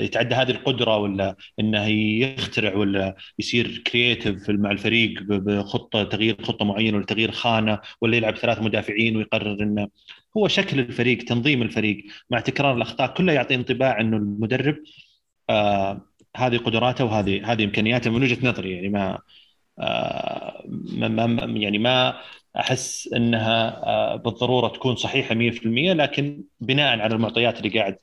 يتعدى 0.01 0.35
هذه 0.35 0.51
القدرة 0.51 0.97
ولا 0.97 1.37
إنه 1.61 1.87
يخترع 1.87 2.75
ولا 2.77 3.17
يصير 3.39 3.83
كرييتيف 3.87 4.51
مع 4.51 4.71
الفريق 4.71 5.23
بخطة 5.23 6.05
تغيير 6.05 6.43
خطة 6.43 6.65
معينة 6.65 6.97
ولا 6.97 7.07
تغيير 7.07 7.31
خانة 7.31 7.79
ولا 8.01 8.17
يلعب 8.17 8.37
ثلاث 8.37 8.63
مدافعين 8.63 9.17
ويقرر 9.17 9.63
إنه 9.63 9.89
هو 10.37 10.49
شكل 10.49 10.81
الفريق 10.81 11.19
تنظيم 11.25 11.63
الفريق 11.63 12.05
مع 12.31 12.41
تكرار 12.41 12.77
الأخطاء 12.77 13.15
كله 13.15 13.33
يعطي 13.33 13.55
انطباع 13.55 14.01
إنه 14.01 14.17
المدرب 14.17 14.77
آه 15.51 16.09
هذه 16.37 16.57
قدراته 16.57 17.05
وهذه 17.05 17.53
هذه 17.53 17.65
إمكانياته 17.65 18.11
من 18.11 18.23
وجهة 18.23 18.49
نظري 18.49 18.73
يعني 18.73 18.89
ما 18.89 19.19
يعني 21.57 21.79
ما 21.79 22.21
أحس 22.57 23.09
إنها 23.17 23.87
آه 23.87 24.17
بالضرورة 24.17 24.69
تكون 24.69 24.97
صحيحة 24.97 25.35
100% 25.35 25.93
لكن 25.93 26.45
بناء 26.61 27.01
على 27.01 27.15
المعطيات 27.15 27.59
اللي 27.59 27.79
قاعد 27.79 27.99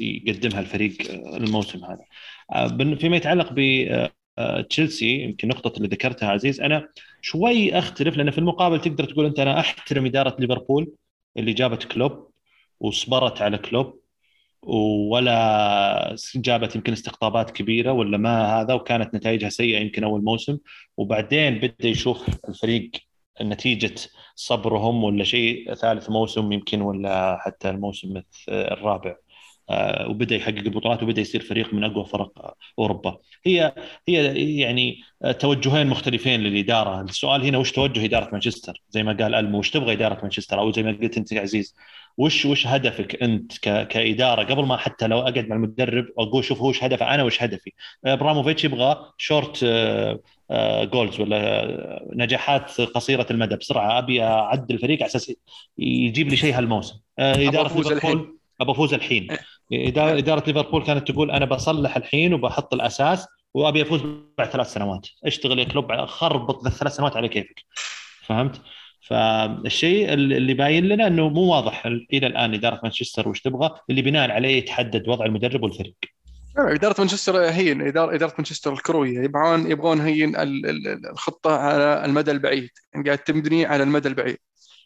يقدمها 0.00 0.60
الفريق 0.60 1.10
آه، 1.10 1.36
الموسم 1.36 1.84
هذا. 1.84 2.04
آه، 2.52 2.94
فيما 2.94 3.16
يتعلق 3.16 3.52
ب 3.52 3.58
آه، 4.38 4.60
تشيلسي 4.60 5.22
يمكن 5.22 5.48
نقطة 5.48 5.76
اللي 5.76 5.88
ذكرتها 5.88 6.28
عزيز 6.30 6.60
أنا 6.60 6.88
شوي 7.22 7.78
أختلف 7.78 8.16
لأن 8.16 8.30
في 8.30 8.38
المقابل 8.38 8.80
تقدر 8.80 9.04
تقول 9.04 9.26
أنت 9.26 9.38
أنا 9.40 9.60
أحترم 9.60 10.06
إدارة 10.06 10.36
ليفربول 10.38 10.92
اللي 11.36 11.52
جابت 11.52 11.84
كلوب 11.84 12.30
وصبرت 12.80 13.42
على 13.42 13.58
كلوب. 13.58 13.99
ولا 14.62 16.16
جابت 16.34 16.76
يمكن 16.76 16.92
استقطابات 16.92 17.50
كبيرة 17.50 17.92
ولا 17.92 18.18
ما 18.18 18.60
هذا 18.60 18.74
وكانت 18.74 19.14
نتائجها 19.14 19.48
سيئة 19.48 19.78
يمكن 19.80 20.04
أول 20.04 20.24
موسم. 20.24 20.58
وبعدين 20.96 21.58
بدا 21.58 21.88
يشوف 21.88 22.28
الفريق 22.48 22.90
نتيجة 23.42 23.94
صبرهم 24.34 25.04
ولا 25.04 25.24
شيء 25.24 25.74
ثالث 25.74 26.10
موسم 26.10 26.52
يمكن 26.52 26.82
ولا 26.82 27.38
حتى 27.40 27.70
الموسم 27.70 28.22
الرابع. 28.48 29.16
وبدأ 30.08 30.36
يحقق 30.36 30.58
البطولات 30.58 31.02
وبدأ 31.02 31.20
يصير 31.20 31.42
فريق 31.42 31.74
من 31.74 31.84
أقوى 31.84 32.04
فرق 32.04 32.54
أوروبا. 32.78 33.18
هي 33.46 33.74
هي 34.08 34.58
يعني 34.58 34.98
توجهين 35.38 35.86
مختلفين 35.86 36.40
للإدارة. 36.40 37.00
السؤال 37.00 37.44
هنا 37.44 37.58
وش 37.58 37.72
توجه 37.72 38.04
إدارة 38.04 38.28
مانشستر؟ 38.32 38.82
زي 38.90 39.02
ما 39.02 39.12
قال 39.12 39.34
ألمو 39.34 39.58
وش 39.58 39.70
تبغى 39.70 39.92
إدارة 39.92 40.18
مانشستر؟ 40.22 40.58
أو 40.58 40.72
زي 40.72 40.82
ما 40.82 40.98
قلت 41.02 41.16
أنت 41.16 41.32
يا 41.32 41.40
عزيز 41.40 41.74
وش 42.16 42.46
وش 42.46 42.66
هدفك 42.66 43.22
أنت. 43.22 43.58
كإدارة؟ 43.62 44.42
قبل 44.42 44.64
ما 44.64 44.76
حتى 44.76 45.06
لو 45.06 45.20
أقعد 45.20 45.48
مع 45.48 45.56
المدرب 45.56 46.06
واقول 46.16 46.44
شوف 46.44 46.60
هو 46.60 46.68
وش 46.68 46.84
هدفه 46.84 47.14
أنا 47.14 47.22
وش 47.22 47.42
هدفي؟ 47.42 47.72
إبراموفيتش 48.04 48.64
يبغى 48.64 48.96
short 49.18 49.64
goals 50.82 51.20
ولا 51.20 52.08
نجاحات 52.12 52.80
قصيرة 52.80 53.26
المدى 53.30 53.56
بسرعة. 53.56 53.98
أبي 53.98 54.22
اعدل 54.22 54.74
الفريق 54.74 54.98
على 54.98 55.06
أساس 55.06 55.32
يجيب 55.78 56.28
لي 56.28 56.36
شيء 56.36 56.58
هالموسم. 56.58 57.00
إدارة 57.18 57.76
ليفربول 57.76 58.38
ابى 58.60 58.72
افوز 58.72 58.94
الحين. 58.94 59.28
اداره 59.72 60.46
ليفربول 60.46 60.84
كانت 60.84 61.10
تقول 61.10 61.30
أنا 61.30 61.44
بصلح 61.44 61.96
الحين 61.96 62.34
وبحط 62.34 62.74
الأساس 62.74 63.26
وأبي 63.54 63.82
أفوز 63.82 64.00
بعد 64.38 64.48
ثلاث 64.48 64.72
سنوات 64.72 65.06
اشتغل 65.24 65.58
يا 65.58 65.64
كلوب 65.64 66.04
خربط 66.04 66.66
الثلاث 66.66 66.92
سنوات 66.96 67.16
على 67.16 67.28
كيفك 67.28 67.64
فهمت؟ 68.26 68.60
فالشيء 69.00 70.12
اللي 70.12 70.54
باين 70.54 70.84
لنا 70.84 71.06
إنه 71.06 71.28
مو 71.28 71.40
واضح 71.40 71.86
إلى 71.86 72.26
الآن 72.26 72.54
إدارة 72.54 72.80
مانشستر 72.82 73.28
وش 73.28 73.40
تبغى 73.40 73.70
اللي 73.90 74.02
بناء 74.02 74.30
عليه 74.30 74.58
يتحدد 74.58 75.08
وضع 75.08 75.24
المدرب 75.24 75.62
والفريق. 75.62 75.94
إدارة 76.58 76.94
مانشستر 76.98 77.36
هي 77.36 77.72
اداره 77.72 78.14
إدارة 78.14 78.34
مانشستر 78.38 78.72
الكروية 78.72 79.20
يبغون 79.20 79.70
يبغون 79.70 80.00
هين 80.00 80.32
الخطة 81.10 81.56
على 81.56 82.04
المدى 82.04 82.30
البعيد 82.30 82.70
يعني 82.94 83.06
قاعد 83.06 83.18
تبني 83.18 83.66
على 83.66 83.82
المدى 83.82 84.08
البعيد. 84.08 84.38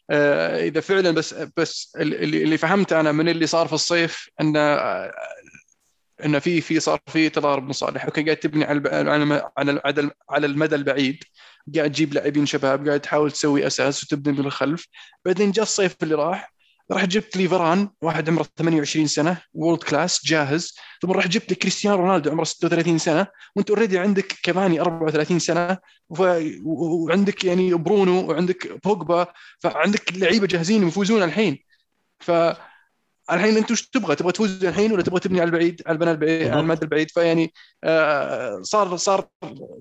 آه، 0.09 0.65
إذا 0.67 0.81
فعلا 0.81 1.11
بس 1.11 1.35
بس 1.57 1.95
اللي 1.99 2.43
اللي 2.43 2.57
فهمته 2.57 2.99
أنا 2.99 3.11
من 3.11 3.29
اللي 3.29 3.47
صار 3.47 3.67
في 3.67 3.73
الصيف 3.73 4.29
انه 4.41 4.59
انه 6.25 6.39
في 6.39 6.61
في 6.61 6.79
صار 6.79 6.99
في 7.07 7.29
تضارب 7.29 7.69
مصالح. 7.69 8.05
okay 8.05 8.23
قاعد 8.23 8.37
تبني 8.37 8.65
على 8.65 8.89
على 9.57 9.81
على 9.85 10.11
على 10.29 10.45
المدى 10.47 10.75
البعيد. 10.75 11.23
قاعد 11.75 11.91
تجيب 11.91 12.13
لاعبين 12.13 12.45
شباب 12.45 12.87
قاعد 12.87 12.99
تحاول 12.99 13.31
تسوي 13.31 13.67
أساس 13.67 14.03
وتبني 14.03 14.33
من 14.37 14.45
الخلف. 14.45 14.87
بعدين 15.25 15.51
جاء 15.51 15.63
الصيف 15.63 15.95
اللي 16.03 16.15
راح. 16.15 16.54
راح 16.91 17.05
جبت 17.05 17.37
لي 17.37 17.47
فران 17.47 17.89
واحد 18.01 18.29
عمره 18.29 18.45
28 18.57 19.07
سنة 19.07 19.41
و 19.53 19.58
world 19.58 19.83
class 19.83 20.25
جاهز. 20.25 20.75
ثم 21.01 21.11
راح 21.11 21.27
جبت 21.27 21.49
لي 21.49 21.55
كريستيانو 21.55 21.97
رونالدو 21.97 22.31
عمره 22.31 22.43
36 22.43 22.97
سنة. 22.97 23.27
وانت 23.55 23.69
already 23.69 23.99
عندك 23.99 24.27
كافاني 24.43 24.81
34 24.81 25.39
سنة 25.39 25.77
وعندك 26.09 27.45
يعني 27.45 27.73
برونو 27.73 28.29
وعندك 28.29 28.79
بوجبا 28.83 29.27
فعندك 29.59 30.13
لعيبة 30.17 30.47
جاهزين 30.47 30.87
يفوزون 30.87 31.23
الحين. 31.23 31.59
ف 32.19 32.31
الحين 33.31 33.57
انت 33.57 33.71
وش 33.71 33.81
تبغى؟ 33.81 34.15
تبغى 34.15 34.31
تفوز 34.31 34.65
الحين 34.65 34.91
ولا 34.91 35.03
تبغى 35.03 35.19
تبني 35.19 35.41
على 35.41 35.47
البعيد؟ 35.47 35.81
على 35.85 35.93
البناء 35.93 36.13
البعيد 36.13 36.47
على 36.47 36.59
المدى 36.59 36.81
البعيد. 36.81 37.11
فيعني 37.11 37.53
آه 37.83 38.59
صار 38.61 38.97
صار 38.97 39.27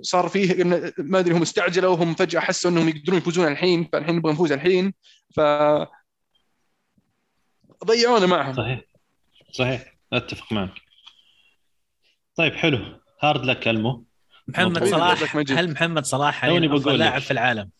صار 0.02 0.28
فيه 0.28 0.64
ما 0.98 1.18
أدري 1.18 1.34
هم 1.34 1.42
استعجلوا 1.42 1.90
وهم 1.90 2.14
فجأة 2.14 2.40
حسوا 2.40 2.70
إنهم 2.70 2.88
يقدرون 2.88 3.18
يفوزون 3.18 3.48
الحين 3.48 3.88
فالحين 3.92 4.16
نبغى 4.16 4.32
نفوز 4.32 4.52
الحين. 4.52 4.94
ف 5.36 5.40
ضيعونا 7.85 8.26
معهم. 8.26 8.55
صحيح. 8.55 8.80
صحيح. 9.53 9.95
أتفق 10.12 10.53
معك. 10.53 10.74
طيب 12.37 12.55
حلو. 12.55 12.78
هارد 13.20 13.45
لك 13.45 13.68
ألمو. 13.68 14.05
محمد 14.49 14.85
صلاح. 14.85 15.37
هل 15.37 15.70
محمد 15.70 16.05
صلاح 16.05 16.35
حاليا 16.35 16.76
أفضل 16.76 16.99
لاعب 16.99 17.20
في 17.20 17.30
العالم؟ 17.30 17.70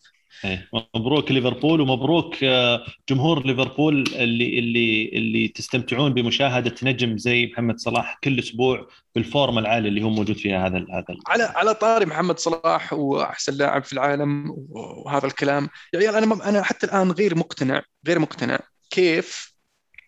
إيه. 0.45 0.69
مبروك 0.95 1.31
ليفربول 1.31 1.81
ومبروك 1.81 2.43
آه، 2.43 2.85
جمهور 3.09 3.45
ليفربول 3.45 4.07
اللي 4.15 4.59
اللي 4.59 5.09
اللي 5.13 5.47
تستمتعون 5.47 6.13
بمشاهدة 6.13 6.75
نجم 6.83 7.17
زي 7.17 7.45
محمد 7.45 7.79
صلاح 7.79 8.19
كل 8.23 8.39
أسبوع 8.39 8.87
بالفورمه 9.15 9.59
العاليه 9.59 9.89
اللي 9.89 10.03
هو 10.03 10.09
موجود 10.09 10.37
فيها 10.37 10.67
هذا 10.67 10.77
هذا 10.77 11.05
على 11.27 11.43
على 11.43 11.73
طاري 11.73 12.05
محمد 12.05 12.39
صلاح 12.39 12.93
وأحسن 12.93 13.53
لاعب 13.53 13.83
في 13.83 13.93
العالم 13.93 14.55
وهذا 14.69 15.27
الكلام. 15.27 15.69
يا 15.93 15.99
عيال 15.99 16.15
أنا 16.15 16.49
أنا 16.49 16.63
حتى 16.63 16.85
الآن 16.85 17.11
غير 17.11 17.37
مقتنع 17.37 17.81
غير 18.07 18.19
مقتنع 18.19 18.59
كيف 18.89 19.54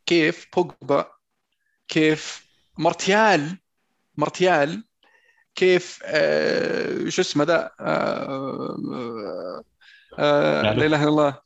كيف 0.07 0.47
بوجبا 0.55 1.11
كيف 1.87 2.47
مارتيال 2.77 3.57
مارتيال 4.15 4.83
كيف 5.55 5.99
آه 6.05 7.09
شو 7.09 7.21
اسمه 7.21 7.43
ذا 7.43 7.71
آه 7.79 9.63
آه 10.19 10.61
لا 10.61 10.71
إله 10.71 10.85
إلا 10.85 11.09
الله. 11.09 11.39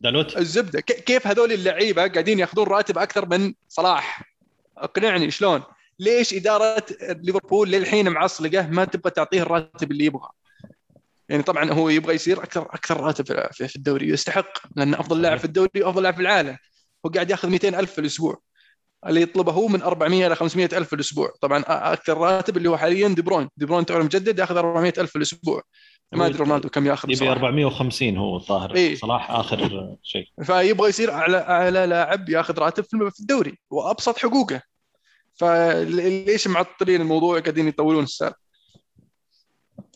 دالوت. 0.00 0.36
الزبدة. 0.36 0.80
كيف 0.80 1.26
هذول 1.26 1.52
اللعيبة 1.52 2.08
قاعدين 2.08 2.38
ياخذون 2.38 2.66
راتب 2.66 2.98
أكثر 2.98 3.28
من 3.28 3.54
صلاح؟ 3.68 4.34
اقنعني 4.78 5.30
شلون؟ 5.30 5.62
ليش 5.98 6.34
إدارة 6.34 6.84
ليفربول 7.00 7.70
للحين 7.70 8.08
معصلقة 8.08 8.66
ما 8.66 8.84
تبغى 8.84 9.10
تعطيه 9.10 9.42
الراتب 9.42 9.90
اللي 9.90 10.04
يبغى 10.04 10.28
يعني 11.28 11.42
طبعا 11.42 11.72
هو 11.72 11.88
يبغى 11.88 12.14
يصير 12.14 12.42
أكثر 12.42 12.62
أكثر 12.62 13.00
راتب 13.00 13.24
في 13.52 13.76
الدوري 13.76 14.08
يستحق 14.08 14.58
لأنه 14.76 15.00
أفضل 15.00 15.22
لاعب 15.22 15.38
في 15.38 15.44
الدوري 15.44 15.70
وافضل 15.82 16.02
لاعب 16.02 16.14
في 16.14 16.20
العالم. 16.20 16.56
هو 17.06 17.10
قاعد 17.10 17.30
ياخذ 17.30 17.48
200 17.48 17.68
ألف 17.68 17.92
في 17.92 18.00
الأسبوع. 18.00 18.40
اللي 19.06 19.22
يطلبه 19.22 19.52
هو 19.52 19.68
من 19.68 19.82
400 19.82 20.26
إلى 20.26 20.36
500 20.36 20.68
ألف 20.72 20.88
في 20.88 20.94
الأسبوع. 20.94 21.32
طبعا 21.40 21.64
أكثر 21.68 22.18
راتب 22.18 22.56
اللي 22.56 22.70
هو 22.70 22.76
حاليا 22.76 23.08
دي 23.08 23.22
بروين. 23.22 23.48
دي 23.56 23.66
بروين 23.66 23.86
تعرف 23.86 24.04
مجدد 24.04 24.38
ياخذ 24.38 24.56
400 24.56 24.92
ألف 24.98 25.10
في 25.10 25.16
الأسبوع. 25.16 25.62
ما 26.12 26.26
أدري 26.26 26.38
رونالدو 26.38 26.68
كم 26.68 26.86
ياخذ 26.86 27.10
يبي 27.10 27.28
450 27.28 28.16
هو 28.16 28.36
الظاهر. 28.36 28.74
إيه؟ 28.74 28.94
صلاح 28.94 29.30
آخر 29.30 29.96
شيء. 30.02 30.26
فيبغى 30.42 30.88
يصير 30.88 31.12
أعلى 31.12 31.36
أعلى 31.36 31.86
لاعب 31.86 32.28
ياخذ 32.28 32.58
راتب 32.58 32.84
في 32.84 33.20
الدوري 33.20 33.58
وأبسط 33.70 34.18
حقوقه. 34.18 34.62
فليش 35.34 36.46
معطلين 36.46 37.00
الموضوع 37.00 37.40
قاعدين 37.40 37.68
يطولون 37.68 38.04
السالفه 38.04 38.36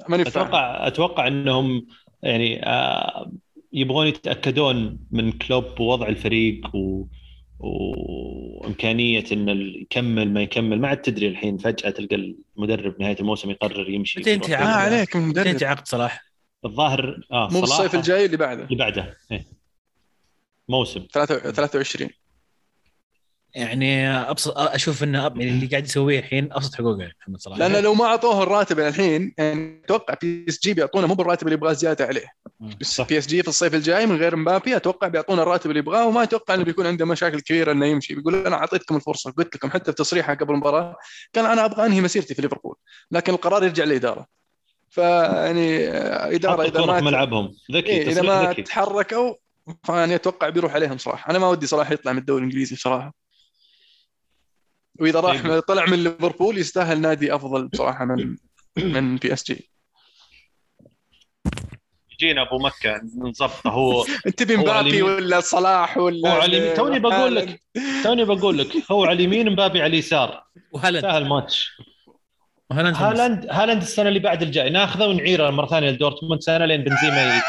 ماني 0.09 0.23
أتوقع 0.23 0.87
أتوقع 0.87 1.27
إنهم 1.27 1.87
يعني 2.23 2.67
آه 2.67 3.33
يبغون 3.75 4.07
يتأكدون 4.07 4.99
من 5.11 5.33
كلوب 5.33 5.81
ووضع 5.81 6.09
الفريق 6.09 6.77
و... 6.77 7.07
وإمكانية 7.59 9.25
انه 9.33 9.53
يكمل 9.53 10.33
ما 10.33 10.43
يكمل. 10.43 10.81
ما 10.81 10.89
عاد 10.89 11.03
تدري 11.03 11.29
الحين 11.29 11.59
فجأة 11.59 11.91
تلقى 11.91 12.35
المدرب 12.57 13.01
نهاية 13.01 13.17
الموسم 13.21 13.51
يقرر 13.51 13.91
يمشي 13.91 14.21
متى 14.21 14.35
انت 14.35 14.51
عقد 14.51 14.67
عليك 14.67 15.17
من 15.17 15.29
متى 15.29 15.51
انت 15.51 15.63
عقد 15.63 15.87
صلاح؟ 15.87 16.25
الظاهر 16.65 17.27
آه 17.33 17.49
مو 17.53 17.63
الصيف 17.63 17.95
الجاي 17.95 18.25
اللي 18.25 18.37
بعده. 18.37 18.65
اللي 18.65 18.77
بعده 18.77 19.17
إيه. 19.33 19.47
موسم. 20.69 21.07
23 21.11 22.11
يعني 23.55 24.09
ابسط 24.11 24.59
أشوف 24.59 25.03
إنه 25.03 25.23
يعني 25.23 25.49
اللي 25.49 25.67
قاعد 25.67 25.85
يسويه 25.85 26.19
الحين 26.19 26.53
أبسط 26.53 26.75
حقوقه 26.75 27.11
محمد 27.21 27.41
صلاح. 27.41 27.59
لأنه 27.59 27.81
لو 27.81 27.95
ما 27.95 28.05
أعطوه 28.05 28.43
الراتب 28.43 28.81
الحين 28.81 29.35
يعني 29.39 29.81
أتوقع 29.85 30.15
PSG 30.23 30.75
بيعطونه 30.75 31.07
مو 31.07 31.15
بالراتب 31.15 31.47
اللي 31.47 31.55
يبغاه 31.55 31.73
زيادة 31.73 32.07
عليه. 32.07 32.27
بس 32.81 33.01
PSG 33.01 33.43
في 33.43 33.49
الصيف 33.49 33.75
الجاي 33.75 34.07
من 34.07 34.17
غير 34.17 34.37
مبابي 34.37 34.77
أتوقع 34.77 35.09
بيعطونا 35.09 35.43
الراتب 35.43 35.71
اللي 35.71 35.79
يبغاه 35.79 36.07
وما 36.07 36.23
أتوقع 36.23 36.55
إنه 36.55 36.65
بيكون 36.65 36.87
عنده 36.87 37.05
مشاكل 37.05 37.41
كبيرة 37.41 37.73
إنه 37.73 37.87
يمشي. 37.87 38.15
بيقول 38.15 38.47
أنا 38.47 38.57
أعطيتكم 38.57 38.97
الفرصة 38.97 39.31
قلت 39.31 39.57
لكم 39.57 39.71
حتى 39.71 39.85
في 39.85 39.93
تصريحه 39.93 40.35
قبل 40.35 40.55
المباراة 40.55 40.97
كان 41.33 41.45
أنا 41.47 41.65
أبغى 41.65 41.87
أنهي 41.87 42.01
مسيرتي 42.01 42.35
في 42.35 42.43
ليفربول 42.43 42.75
لكن 43.11 43.33
القرار 43.33 43.65
يرجع 43.65 43.85
للاداره 43.85 44.27
فيعني 44.91 45.89
إدارة 46.37 46.63
إذا 46.63 46.87
ما 46.87 47.01
ملعبهم. 47.01 47.55
ذكي 47.73 47.89
إيه 47.91 48.09
إذا 48.09 48.23
ما 48.23 48.53
تحركوا 48.53 49.35
فأنا 49.85 50.15
أتوقع 50.15 50.49
بيروح 50.49 50.75
عليهم 50.75 50.99
صراحة. 50.99 51.31
أنا 51.31 51.39
ما 51.39 51.49
ودي 51.49 51.67
صلاح 51.67 51.91
يطلع 51.91 52.13
من 52.13 52.19
الدوري 52.19 52.39
الإنجليزي 52.39 52.77
بصراحة. 52.77 53.24
وإذا 55.01 55.21
راح 55.21 55.43
طيب. 55.43 55.61
طلع 55.61 55.87
من 55.87 56.05
ليفربول 56.05 56.59
يستاهل 56.59 57.01
نادي 57.01 57.35
أفضل 57.35 57.69
بصراحة 57.69 58.05
من 58.05 58.37
من 58.77 59.17
بي 59.17 59.33
إس 59.33 59.45
جي. 59.45 59.71
يجينا 62.13 62.43
أبو 62.43 62.59
مكة 62.59 63.01
نظبطه 63.17 63.71
هو 63.71 64.07
أنت 64.27 64.43
تبي 64.43 64.57
مبابي 64.57 65.03
ولا 65.03 65.41
صلاح 65.41 65.99
ولا 65.99 66.35
هو 66.35 66.41
على 66.41 66.75
توني 66.75 66.99
بقول 66.99 67.37
لك 67.37 67.61
توني 68.05 68.25
بقول 68.25 68.59
لك 68.59 68.69
هو 68.93 69.05
على 69.05 69.13
اليمين 69.13 69.53
مبابي 69.53 69.83
على 69.83 69.91
اليسار. 69.91 70.45
وهالاند. 70.73 71.05
سهل 71.07 71.29
ماتش. 71.29 71.71
هالاند 72.73 72.97
هالاند 72.97 73.47
هالاند 73.51 73.83
السنة 73.83 74.09
اللي 74.09 74.19
بعد 74.19 74.43
الجاي. 74.43 74.71
ناخذه 74.71 75.07
ونعيره 75.07 75.51
مرة 75.51 75.67
ثانية 75.67 75.91
لدورتموند. 75.91 76.41
سنه 76.41 76.67
لين 76.67 76.85
بنزيما 76.85 77.35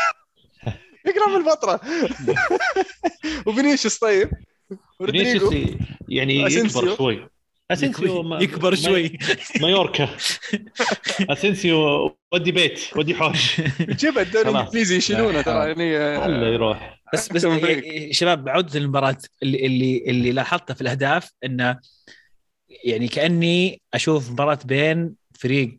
يقرب 1.08 1.36
الفترة 1.42 1.82
وفينيسيوس 3.48 3.98
طيب. 4.00 4.30
فينيسيوس 5.06 5.54
يعني 6.10 6.36
يكبر 6.36 6.96
شوي. 6.96 7.28
اسنسيو 7.72 8.38
يكبر 8.42 8.76
شوي. 8.76 9.18
مايوركا. 9.62 10.10
اسنسيو 11.34 12.18
ودي 12.34 12.52
بيت 12.52 12.98
ودي 12.98 13.16
حوش. 13.16 13.62
جيم 13.82 14.18
الدوري 14.18 14.50
الإنجليزي 14.50 14.98
يشيلونه 14.98 15.42
ترى 15.42 15.68
يعني 15.68 16.26
الله 16.26 16.48
يروح. 16.48 17.02
بس 17.14 17.30
بس 17.30 17.48
شباب 18.12 18.44
بعوده 18.44 18.80
المباراه 18.80 19.18
اللي 19.44 19.66
اللي 19.66 20.04
اللي 20.08 20.32
لاحظته 20.32 20.74
في 20.74 20.82
الأهداف 20.82 21.32
انه 21.44 21.80
يعني 22.84 23.08
كأني 23.08 23.82
أشوف 23.94 24.32
مباراة 24.32 24.60
بين 24.66 25.16
فريق 25.40 25.78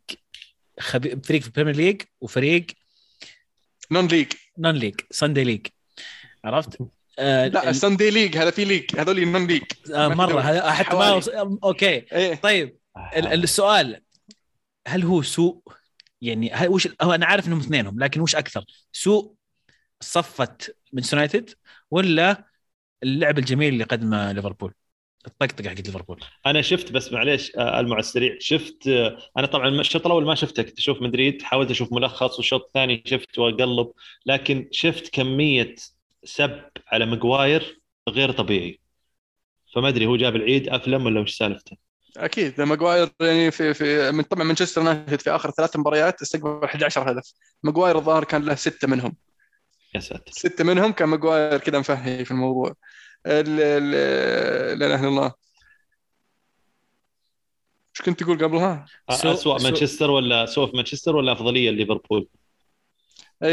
خبي... 0.80 1.16
فريق 1.24 1.40
في 1.40 1.46
Premier 1.46 1.76
League 1.76 2.02
وفريق 2.20 2.66
non-league 3.90 4.32
non-league 4.58 4.94
Sunday 5.10 5.44
league 5.44 5.66
عرفت؟ 6.44 6.78
آه 7.18 7.48
لا 7.48 7.70
ال 7.70 7.76
Sunday 7.76 8.10
league 8.10 8.36
هذا 8.36 8.50
في 8.50 8.64
league 8.64 9.00
هذول 9.00 9.28
non-league 9.28 9.62
آه 9.94 10.08
مرة 10.08 10.40
هذا 10.40 10.70
حتى 10.70 10.96
ما 10.96 11.12
وص... 11.12 11.28
أوكي. 11.64 12.04
إيه؟ 12.12 12.34
طيب 12.34 12.76
السؤال 13.16 14.00
هل 14.88 15.02
هو 15.02 15.22
سوء؟ 15.22 15.62
يعني 16.20 16.52
هل 16.52 16.68
وش 16.68 16.88
هو 17.02 17.12
أنا 17.12 17.26
عارف 17.26 17.46
إنهم 17.46 17.60
اثنينهم 17.60 18.00
لكن 18.00 18.20
وش 18.20 18.36
أكثر؟ 18.36 18.64
سوء 18.92 19.34
صفة 20.00 20.56
مانشستر 20.92 21.16
يونايتد 21.16 21.50
ولا 21.90 22.44
اللعب 23.02 23.38
الجميل 23.38 23.72
اللي 23.72 23.84
قدمه 23.84 24.32
ليفربول؟ 24.32 24.74
الطقطقه 25.26 25.68
حقت 25.68 25.86
ليفربول. 25.86 26.20
أنا 26.46 26.62
شفت 26.62 26.92
بس 26.92 27.12
معليش 27.12 27.56
آه، 27.56 27.80
المع 27.80 27.98
السريع 27.98 28.36
شفت 28.40 28.88
آه، 28.88 29.18
أنا 29.38 29.46
طبعا 29.46 29.68
الشوط 29.68 30.06
الأول 30.06 30.24
ما 30.26 30.34
شفته 30.34 30.62
كنت 30.62 30.78
أشوف 30.78 31.02
مدريد 31.02 31.42
حاولت 31.42 31.70
أشوف 31.70 31.92
ملخص 31.92 32.36
والشوط 32.36 32.64
الثاني 32.64 33.02
شفت 33.06 33.38
وأقلب 33.38 33.92
لكن 34.26 34.68
شفت 34.72 35.08
كمية 35.08 35.74
سب 36.26 36.60
على 36.86 37.06
ماجواير 37.06 37.80
غير 38.08 38.32
طبيعي. 38.32 38.80
فما 39.74 39.88
أدري 39.88 40.06
هو 40.06 40.16
جاب 40.16 40.36
العيد 40.36 40.68
أظلم 40.68 41.06
ولا 41.06 41.20
وش 41.20 41.36
سالفته. 41.36 41.76
أكيد 42.16 42.60
ماجواير 42.60 43.10
يعني 43.20 43.50
في 43.50 43.74
في 43.74 44.12
من 44.12 44.22
طبعا 44.22 44.44
مانشستر 44.44 44.80
يونايتد 44.80 45.20
في 45.20 45.30
آخر 45.30 45.50
ثلاث 45.50 45.76
مباريات 45.76 46.22
استقبل 46.22 46.64
11 46.64 47.10
هدف. 47.10 47.32
ماجواير 47.62 47.98
الظاهر 47.98 48.24
كان 48.24 48.42
له 48.42 48.54
ستة 48.54 48.88
منهم. 48.88 49.16
يا 49.94 50.00
ساتر. 50.00 50.32
ستة 50.32 50.64
منهم 50.64 50.92
كان 50.92 51.08
ماجواير 51.08 51.58
كذا 51.58 51.78
مفهي 51.78 52.24
في 52.24 52.30
الموضوع. 52.30 52.74
لا 53.26 53.40
إله 53.40 55.00
إلا 55.00 55.08
الله. 55.08 55.32
إيش 57.96 58.06
كنت 58.06 58.22
تقول 58.22 58.44
قبلها؟ 58.44 58.86
اسوء 59.08 59.62
مانشستر 59.62 60.10
ولا 60.10 60.46
سوء 60.46 60.70
في 60.70 60.76
مانشستر 60.76 61.16
ولا 61.16 61.32
أفضلية 61.32 61.70
ليفربول؟ 61.70 62.28
اي 63.42 63.48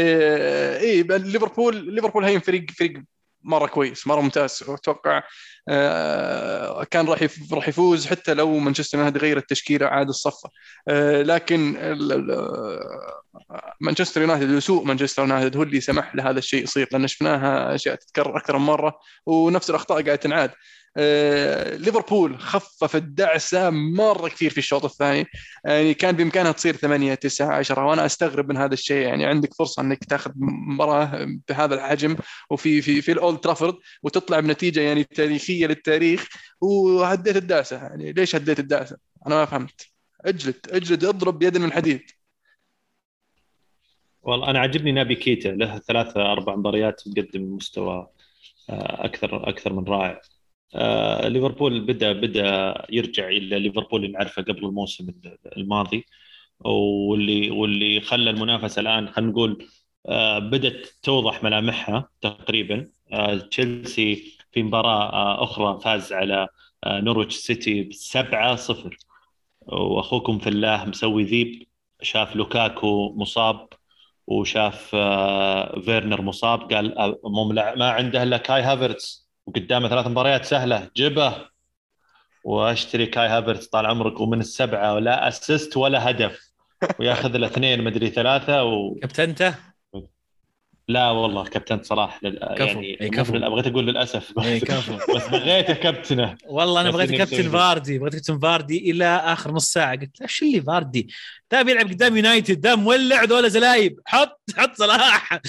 إيه 0.76 1.02
ليفربول 1.02 1.94
ليفربول 1.94 2.24
هين 2.24 2.40
فريق 2.40 2.70
فريق 2.70 3.02
مرة 3.44 3.66
كويس 3.66 4.06
مرة 4.06 4.20
ممتاز. 4.20 4.64
واتوقع 4.68 5.22
آه، 5.68 6.84
كان 6.84 7.06
راح 7.06 7.26
راح 7.52 7.68
يفوز 7.68 8.06
حتى 8.06 8.34
لو 8.34 8.58
مانشستر 8.58 8.98
يونايتد 8.98 9.18
غير 9.18 9.36
التشكيلة 9.36 9.86
عاد 9.86 10.08
الصفه 10.08 10.50
آه، 10.88 11.22
لكن 11.22 11.76
مانشستر 13.80 14.20
يونايتد 14.20 14.50
وسوء 14.50 14.84
مانشستر 14.84 15.22
يونايتد 15.22 15.56
هو 15.56 15.62
اللي 15.62 15.80
سمح 15.80 16.14
لهذا 16.14 16.38
الشيء 16.38 16.62
يصير 16.64 16.88
لأن 16.92 17.06
شفناها 17.06 17.74
أشياء 17.74 17.94
تتكرر 17.94 18.36
أكثر 18.36 18.58
من 18.58 18.64
مرة 18.66 18.98
ونفس 19.26 19.70
الأخطاء 19.70 20.02
قاعدة 20.02 20.16
تنعاد. 20.16 20.50
ليفربول 21.76 22.38
خفف 22.40 22.96
الدعسه 22.96 23.70
مرة 23.70 24.28
كثير 24.28 24.50
في 24.50 24.58
الشوط 24.58 24.84
الثاني. 24.84 25.26
يعني 25.64 25.94
كان 25.94 26.16
بإمكانها 26.16 26.52
تصير 26.52 26.76
8 26.76 27.14
9 27.14 27.54
10 27.54 27.86
وأنا 27.86 28.06
أستغرب 28.06 28.48
من 28.48 28.56
هذا 28.56 28.74
الشيء. 28.74 29.06
يعني 29.06 29.24
عندك 29.26 29.54
فرصة 29.54 29.82
إنك 29.82 30.04
تأخذ 30.04 30.30
مباراة 30.36 31.26
بهذا 31.48 31.74
الحجم 31.74 32.16
وفي 32.50 32.82
في 32.82 33.02
في 33.02 33.12
الأولد 33.12 33.38
ترافورد 33.38 33.74
وتطلع 34.02 34.40
بنتيجة 34.40 34.80
يعني 34.80 35.04
تاريخية 35.04 35.66
للتاريخ. 35.66 36.28
وهديت 36.60 37.36
الدعسة. 37.36 37.76
يعني 37.76 38.12
ليش 38.12 38.36
هديت 38.36 38.58
الدعسة؟ 38.58 38.96
أنا 39.26 39.34
ما 39.34 39.44
فهمت. 39.44 39.86
أجلد 40.20 40.56
أجلد 40.70 41.04
أضرب 41.04 41.38
بيد 41.38 41.58
من 41.58 41.72
حديد 41.72 42.02
والله 44.22 44.50
أنا 44.50 44.58
عجبني 44.58 44.92
نابي 44.92 45.14
كيتا. 45.14 45.48
له 45.48 45.78
ثلاثة 45.78 46.32
أربع 46.32 46.56
مباريات 46.56 47.02
مقدم 47.06 47.42
مستوى 47.42 48.08
آه، 48.70 49.04
أكثر 49.04 49.48
أكثر 49.48 49.72
من 49.72 49.84
رائع. 49.84 50.20
آه، 50.74 51.28
ليفربول 51.28 51.80
بدا 51.80 52.12
بدأ 52.12 52.74
يرجع 52.90 53.28
إلى 53.28 53.58
ليفربول 53.58 54.04
اللي 54.04 54.12
نعرفه 54.12 54.42
قبل 54.42 54.64
الموسم 54.64 55.06
الماضي 55.56 56.06
واللي 56.60 57.50
واللي 57.50 58.00
خلى 58.00 58.30
المنافسة 58.30 58.80
الآن 58.80 59.08
خلينا 59.08 59.30
نقول 59.32 59.66
آه، 60.08 60.38
بدأت 60.38 60.86
توضح 61.02 61.42
ملامحها 61.44 62.08
تقريبا. 62.20 62.88
تشيلسي 63.50 64.38
في 64.52 64.62
مباراة 64.62 65.44
أخرى 65.44 65.80
فاز 65.84 66.12
على 66.12 66.48
نورويتش 66.86 67.36
سيتي 67.36 67.82
ب 67.82 67.92
7 67.92 68.56
0 68.56 68.96
وأخوكم 69.66 70.38
في 70.38 70.48
الله 70.48 70.84
مسوي 70.84 71.24
ذيب 71.24 71.66
شاف 72.02 72.36
لوكاكو 72.36 73.14
مصاب 73.16 73.68
وشاف 74.26 74.90
آه، 74.94 75.80
فيرنر 75.80 76.22
مصاب 76.22 76.72
قال 76.72 76.98
آه، 76.98 77.20
ما 77.76 77.90
عنده 77.90 78.22
إلا 78.22 78.36
كاي 78.36 78.62
هافرتس. 78.62 79.23
وقدامه 79.46 79.88
ثلاث 79.88 80.06
مباريات 80.06 80.44
سهلة 80.44 80.90
جبه 80.96 81.34
وأشتري 82.44 83.06
كاي 83.06 83.28
هافرتس 83.28 83.66
طال 83.66 83.86
عمرك 83.86 84.20
ومن 84.20 84.40
السبعة 84.40 84.94
ولا 84.94 85.28
assist 85.28 85.76
ولا 85.76 86.10
هدف. 86.10 86.54
وياخذ 86.98 87.34
الاثنين 87.34 87.84
مدري 87.84 88.10
ثلاثة 88.10 88.64
و... 88.64 88.94
كابتنته 88.94 89.54
لا 90.88 91.10
والله 91.10 91.44
كابتن 91.44 91.82
صلاح 91.82 92.24
لل... 92.24 92.38
كفو. 92.38 92.64
يعني 92.64 93.00
أي 93.00 93.08
كفو. 93.08 93.32
بغيت 93.32 93.66
أقول 93.66 93.86
للأسف. 93.86 94.32
بس, 94.36 94.46
أي 94.46 94.60
كفو. 94.60 94.92
بس 95.16 95.28
بغيته 95.28 95.74
كابتنه. 95.74 96.36
والله 96.46 96.80
أنا 96.80 96.90
بغيت 96.90 97.12
كابتن 97.12 97.48
فاردي 97.50 97.98
بغيت 97.98 98.12
كابتن 98.12 98.38
فاردي 98.38 98.90
إلى 98.90 99.04
آخر 99.04 99.52
نص 99.52 99.72
ساعة. 99.72 99.96
قلت 99.96 100.22
إيش 100.22 100.42
اللي 100.42 100.62
فاردي؟ 100.62 101.08
ده 101.50 101.62
بيلعب 101.62 101.88
قدام 101.88 102.16
يونايتد 102.16 102.60
ده 102.60 102.76
مولع 102.76 103.24
ذولا 103.24 103.48
زلايب؟ 103.48 104.00
حط 104.06 104.40
حط 104.56 104.74
صلاح. 104.76 105.40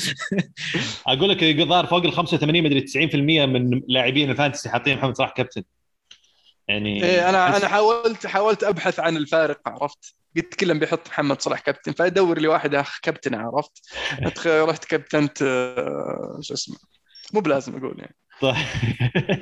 أقول 1.08 1.30
لك 1.30 1.44
الظاهر 1.44 1.86
فوق 1.86 2.06
ال 2.06 2.14
85 2.14 2.64
مدري 2.64 2.82
90% 2.82 3.16
من 3.46 3.82
لاعبين 3.88 4.32
ال 4.32 4.37
fantasy 4.37 4.70
حاطين 4.70 4.98
محمد 4.98 5.18
صلاح 5.18 5.30
كابتن. 5.32 5.64
يعني 6.68 7.04
إيه 7.04 7.30
أنا 7.30 7.58
أنا 7.58 7.68
حاولت 7.68 8.28
حاولت 8.28 8.64
أبحث 8.64 9.00
عن 9.00 9.18
الفارق 9.18 9.62
عرفت؟ 9.66 10.16
قلت 10.36 10.54
كلهم 10.56 10.80
بيحط 10.80 11.08
محمد 11.08 11.42
صلاح 11.42 11.60
كابتن 11.60 11.92
فأدور 11.92 12.40
لي 12.40 12.48
واحد 12.48 12.76
اخ 12.76 13.00
كابتن 13.02 13.36
عرفت؟ 13.36 13.72
رحت 14.48 14.86
كابتنت 14.86 15.42
آه، 15.42 16.40
شو 16.42 16.54
اسمه 16.54 16.78
مو 17.34 17.40
بلازم 17.42 17.78
أقول 17.78 18.00
يعني. 18.00 18.16
طيب. 18.42 18.56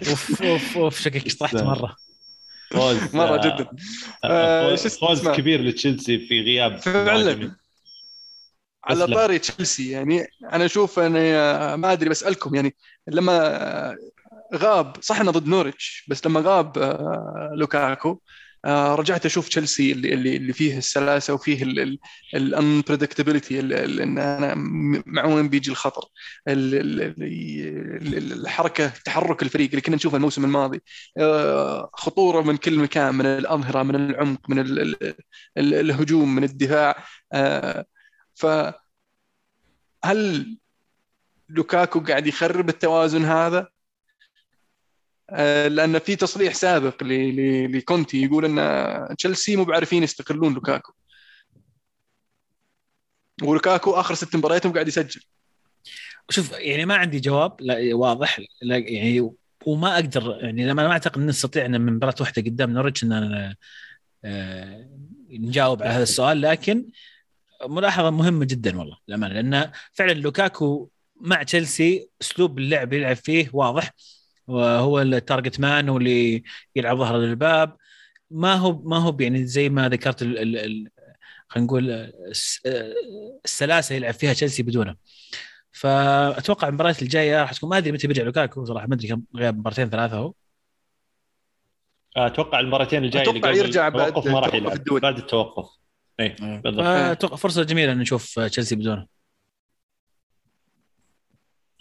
أوف 0.10 0.42
أوف 0.42 0.78
أوف 0.78 1.00
شكلك 1.00 1.28
شطحت 1.28 1.56
مرة. 1.56 1.96
فوز 2.72 2.98
مرة 3.16 3.38
جدا. 3.38 3.68
آه، 4.24 4.76
فوز 4.76 5.28
كبير 5.28 5.62
لتشيلسي 5.62 6.28
في 6.28 6.42
غياب 6.42 6.78
فعلا. 6.78 7.56
على 8.86 9.08
طاري 9.08 9.40
تشيلسي 9.40 9.92
يعني 9.92 10.28
أنا 10.54 10.66
أشوف 10.66 11.00
أنا 11.00 11.76
ما 11.76 11.92
أدري 11.94 12.10
بسألكم 12.10 12.56
يعني 12.56 12.76
لما 13.08 13.98
غاب 14.56 14.98
صح 15.02 15.22
إنه 15.22 15.32
ضد 15.32 15.48
نورتش 15.48 16.06
بس 16.10 16.26
لما 16.28 16.40
غاب 16.40 16.78
آه، 16.78 17.52
لوكاكو 17.56 18.20
آه، 18.66 18.96
رجعت 18.96 19.26
أشوف 19.26 19.48
تشيلسي 19.48 19.92
اللي 19.92 20.14
اللي, 20.14 20.54
فيه 20.54 20.78
السلاسة 20.78 21.34
وفيه 21.34 21.64
الانبريدكتبيلتي 22.36 23.60
إن 23.60 24.18
أنا 24.18 24.54
مع 25.06 25.26
وين 25.26 25.50
بيجي 25.50 25.72
الخطر 25.72 26.06
الحركة 28.08 28.88
تحرك 28.88 29.44
الفريق 29.44 29.70
اللي 29.70 29.82
كنا 29.82 29.96
نشوفه 29.96 30.18
الموسم 30.18 30.46
الماضي 30.46 30.82
آه، 31.18 31.90
خطورة 31.94 32.42
من 32.42 32.58
كل 32.58 32.80
مكان 32.80 33.16
من 33.16 33.26
الأظهرة 33.26 33.84
من 33.84 33.96
العمق 33.96 34.50
من 34.50 34.60
الهجوم 35.58 36.36
من 36.36 36.44
الدفاع 36.44 37.04
ف 38.36 38.46
هل 40.06 40.58
لوكاكو 41.50 42.00
قاعد 42.00 42.28
يخرب 42.28 42.70
التوازن 42.70 43.26
هذا؟ 43.26 43.73
لأن 45.68 46.00
في 46.00 46.16
تصريح 46.16 46.54
سابق 46.54 47.04
لكونتي 47.04 48.24
يقول 48.24 48.60
إن 48.60 49.16
تشيلسي 49.16 49.56
مو 49.56 49.64
بعارفين 49.64 50.04
يستقلون 50.04 50.54
لوكاكو. 50.54 50.94
ولوكاكو 53.44 53.92
آخر 53.92 54.14
ست 54.14 54.36
مباريات 54.36 54.68
قاعد 54.68 54.88
يسجل. 54.88 55.22
شوف 56.30 56.52
يعني 56.52 56.86
ما 56.86 56.96
عندي 56.96 57.20
جواب 57.20 57.62
لا 57.62 57.96
واضح 57.96 58.40
لا 58.62 58.78
يعني 58.78 59.32
وما 59.66 59.96
أقدر 59.96 60.38
يعني 60.42 60.66
لما 60.66 60.88
ما 60.88 60.92
أعتقد 60.92 61.22
نستطيع 61.22 61.66
ان 61.66 61.82
من 61.82 61.94
مباراة 61.94 62.16
واحدة 62.20 62.42
قدام 62.42 62.72
نورويتش 62.72 63.04
إن 63.04 63.56
آه، 64.26 64.90
نجاوب 65.30 65.84
على 65.84 65.92
هذا 65.92 66.04
السؤال 66.04 66.42
لكن 66.42 66.86
ملاحظة 67.68 68.10
مهمة 68.10 68.46
جدا 68.46 68.80
والله 68.80 68.98
للأمانة 69.08 69.34
لأن 69.34 69.72
فعلا 69.94 70.14
لوكاكو 70.14 70.90
مع 71.16 71.44
تشيلسي 71.44 72.10
أسلوب 72.22 72.60
اللعب 72.60 72.94
يلعب 72.94 73.16
فيه 73.16 73.50
واضح. 73.54 73.92
وهو 74.48 75.02
ال 75.02 75.10
target 75.10 75.60
man 75.60 75.90
هو 75.90 75.98
اللي 75.98 76.44
يلعب 76.76 76.98
ظهره 76.98 77.18
للباب. 77.18 77.78
ما 78.32 78.54
هو 78.54 78.82
ما 78.82 78.98
هو 78.98 79.18
يعني 79.20 79.46
زي 79.46 79.70
ما 79.70 79.90
ذكرت 79.90 80.22
ال 80.22 80.38
ال 80.38 80.58
ال 80.58 80.90
خلينا 81.48 81.68
نقول 81.68 82.12
السلاسة 83.46 83.96
يلعب 83.96 84.14
فيها 84.14 84.34
تشيلسي 84.34 84.64
بدونه. 84.64 84.96
فأتوقع 85.72 86.68
المباريات 86.68 87.02
الجاية 87.02 87.42
راح 87.42 87.54
تكون 87.54 87.70
ما 87.70 87.78
أدري 87.78 87.92
متى 87.92 88.08
بيرجع 88.08 88.24
لوكاكو 88.24 88.66
صراحة 88.66 88.88
ما 88.88 88.96
أدري 88.96 89.08
كم 89.08 89.24
غياب 89.36 89.58
مباراتين 89.58 89.90
ثلاثة 89.90 90.18
هو. 90.18 90.34
أتوقع 92.18 92.60
المباراتين 92.60 93.04
الجاية 93.04 93.24
أتوقع 93.24 93.52
يرجع 93.52 93.90
بعد 93.90 94.28
ما 94.28 94.40
راح 94.40 94.54
يلعب 94.54 94.84
بعد 94.90 95.18
التوقف. 95.18 95.70
اي 96.20 96.36
بالضبط. 96.40 96.86
أتوقع 96.86 97.36
فرصة 97.36 97.64
جميلة 97.64 97.92
إن 97.92 97.98
نشوف 97.98 98.40
تشيلسي 98.40 98.76
بدونه. 98.76 99.08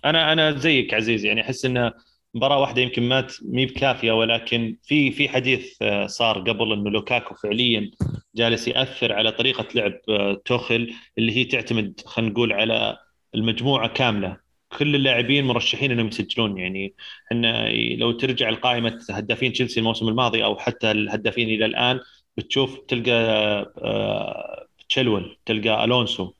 أنا 0.04 0.32
أنا 0.32 0.58
زيك 0.58 0.94
عزيز 0.94 1.24
يعني 1.24 1.40
أحس 1.40 1.64
إنه 1.64 1.92
مباراة 2.35 2.59
واحدة 2.61 2.83
يمكن 2.83 3.03
ما 3.03 3.26
مي 3.43 3.66
بكافية 3.66 4.12
ولكن 4.12 4.76
في 4.83 5.11
في 5.12 5.28
حديث 5.28 5.83
آه، 5.83 6.07
صار 6.07 6.39
قبل 6.39 6.72
إنه 6.72 6.91
لوكاكو 6.91 7.35
فعليا 7.35 7.91
جالس 8.35 8.68
يأثر 8.68 9.12
على 9.12 9.33
طريقة 9.33 9.66
لعب 9.74 9.93
آه، 10.09 10.43
توخيل 10.44 10.94
اللي 11.18 11.37
هي 11.37 11.45
تعتمد 11.45 12.01
خلينا 12.07 12.33
نقول 12.33 12.53
على 12.53 12.99
المجموعة 13.35 13.89
كاملة. 13.89 14.37
كل 14.78 14.95
اللاعبين 14.95 15.45
مرشحين 15.45 15.91
إنهم 15.91 16.09
يسجلون 16.09 16.59
يعني 16.59 16.95
إحنا 17.26 17.68
لو 17.97 18.12
ترجع 18.12 18.51
لقائمه 18.51 19.01
هدافين 19.11 19.53
تشيلسي 19.53 19.80
الموسم 19.80 20.09
الماضي 20.09 20.45
أو 20.45 20.59
حتى 20.59 20.91
الهدافين 20.91 21.49
إلى 21.49 21.64
الآن 21.66 22.01
بتشوف 22.37 22.78
آه، 23.09 24.66
تشيلويل 24.88 25.38
تلقى 25.47 25.85
ألونسو 25.85 26.33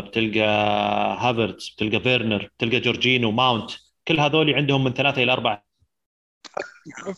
بتلقى 0.00 0.40
هافرتس 1.20 1.70
بتلقى 1.70 2.00
فيرنر 2.00 2.50
بتلقى 2.58 2.80
جورجينو 2.80 3.30
ماونت 3.30 3.85
كل 4.08 4.20
هذول 4.20 4.54
عندهم 4.54 4.84
من 4.84 4.92
ثلاثة 4.92 5.22
إلى 5.22 5.32
أربعة. 5.32 5.64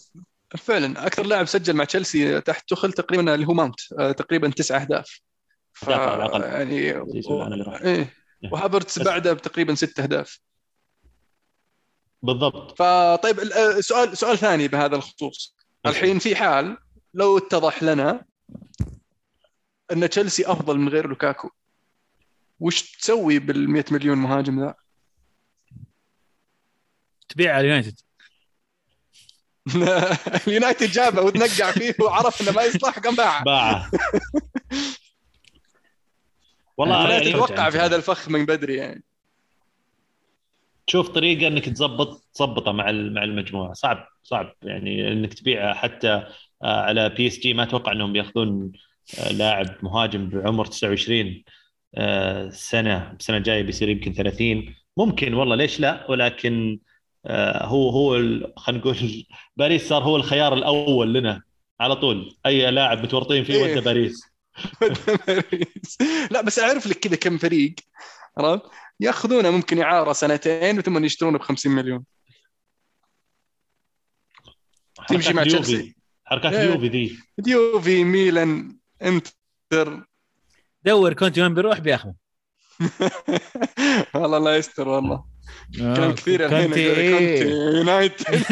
فعلا 0.58 1.06
أكثر 1.06 1.26
لاعب 1.26 1.46
سجل 1.46 1.76
مع 1.76 1.84
تشيلسي 1.84 2.40
تحت 2.40 2.68
توخيل 2.68 2.92
تقريبا 2.92 3.34
اللي 3.34 3.46
هو 3.46 3.54
ماونت 3.54 3.80
آه، 3.98 4.12
تقريبا 4.12 4.50
تسع 4.50 4.82
أهداف. 4.82 5.20
ف... 5.72 5.88
يعني 5.88 6.92
و... 6.98 7.06
إيه. 7.84 8.14
وهافرتس 8.52 8.98
بعده 8.98 9.34
تقريبا 9.34 9.74
ست 9.74 10.00
أهداف. 10.00 10.40
بالضبط. 12.22 12.70
فطيب 12.70 13.40
آه، 13.40 13.80
سؤال 13.80 14.16
سؤال 14.16 14.38
ثاني 14.38 14.68
بهذا 14.68 14.96
الخصوص. 14.96 15.56
الحين 15.86 16.18
في 16.18 16.36
حال 16.36 16.78
لو 17.14 17.38
اتضح 17.38 17.82
لنا 17.82 18.24
أن 19.92 20.10
تشيلسي 20.10 20.46
أفضل 20.46 20.78
من 20.78 20.88
غير 20.88 21.08
لوكاكو 21.08 21.50
وش 22.60 22.92
تسوي 22.92 23.38
بال 23.38 23.70
100 23.70 23.84
مليون 23.90 24.18
مهاجم 24.18 24.60
ذا؟ 24.60 24.74
تبيع 27.28 27.54
على 27.54 27.60
اليونايتد. 27.60 28.00
اليونايتد 30.46 30.90
جابه 30.90 31.22
وتنقع 31.22 31.70
فيه 31.70 31.94
وعرف 32.00 32.42
إنه 32.42 32.52
ما 32.52 32.62
يصلح 32.62 32.98
قام 32.98 33.14
باعه 33.14 33.44
باعه 33.44 33.90
والله 36.76 37.10
يعني 37.10 37.30
أتوقع 37.30 37.70
في 37.70 37.78
هذا 37.78 37.96
الفخ 37.96 38.28
من 38.28 38.46
بدري 38.46 38.76
يعني. 38.76 39.04
تشوف 40.86 41.08
طريقة 41.08 41.46
إنك 41.46 41.68
تظبط 41.68 42.24
تظبطه 42.34 42.72
مع 42.72 42.84
مع 42.92 43.24
المجموعة. 43.24 43.72
صعب 43.72 44.08
صعب 44.22 44.54
يعني 44.62 45.12
إنك 45.12 45.34
تبيعه 45.34 45.74
حتى 45.74 46.08
آه، 46.62 46.80
على 46.82 47.08
بي 47.08 47.26
اس 47.26 47.38
جي 47.38 47.54
ما 47.54 47.62
أتوقع 47.62 47.92
إنهم 47.92 48.12
بيأخذون 48.12 48.72
آه، 49.18 49.32
لاعب 49.32 49.66
مهاجم 49.82 50.28
بعمر 50.28 50.66
29 50.66 51.44
آه، 51.94 52.50
سنة. 52.50 53.12
السنة 53.20 53.36
الجاية 53.36 53.62
بيصير 53.62 53.88
يمكن 53.88 54.12
30 54.12 54.74
ممكن 54.96 55.34
والله 55.34 55.56
ليش 55.56 55.80
لا؟ 55.80 56.10
ولكن 56.10 56.78
هو 57.62 57.90
هو 57.90 58.12
خلينا 58.56 58.80
نقول 58.80 59.26
باريس 59.56 59.88
صار 59.88 60.02
هو 60.02 60.16
الخيار 60.16 60.54
الأول 60.54 61.14
لنا 61.14 61.42
على 61.80 61.96
طول. 61.96 62.36
أي 62.46 62.70
لاعب 62.70 63.02
متورطين 63.02 63.44
فيه 63.44 63.62
ودى 63.62 63.72
إيه. 63.72 63.80
باريس. 63.80 64.22
باريس. 65.26 65.98
لا 66.30 66.40
بس 66.40 66.58
أعرف 66.58 66.86
لك 66.86 66.98
كذا 66.98 67.16
كم 67.16 67.38
فريق 67.38 67.74
عرفت؟ 68.38 68.62
ياخذونه 69.00 69.50
ممكن 69.50 69.80
اعاره 69.80 70.12
سنتين 70.12 70.78
وثم 70.78 71.04
يشترونه 71.04 71.38
ب 71.38 71.42
50 71.42 71.72
مليون 71.72 72.04
تمشي 75.08 75.32
مع 75.32 75.44
تشيلسي. 75.44 75.96
حركات 76.24 76.52
اليوفي 76.52 76.84
إيه. 76.84 76.90
ذي 76.90 77.18
اليوفي 77.38 78.04
ميلان 78.04 78.78
إنتر. 79.02 80.06
دور 80.84 81.12
كنت 81.12 81.38
وين 81.38 81.54
بيروح 81.54 81.78
بياخذه. 81.78 82.14
والله 84.14 84.36
الله 84.36 84.56
يستر 84.56 84.88
والله. 84.88 85.14
آه، 85.14 85.37
كلام 85.76 86.14
كثير 86.14 86.46
الحين 86.46 86.66
كونتي 86.66 87.48
يونايتد 87.48 88.44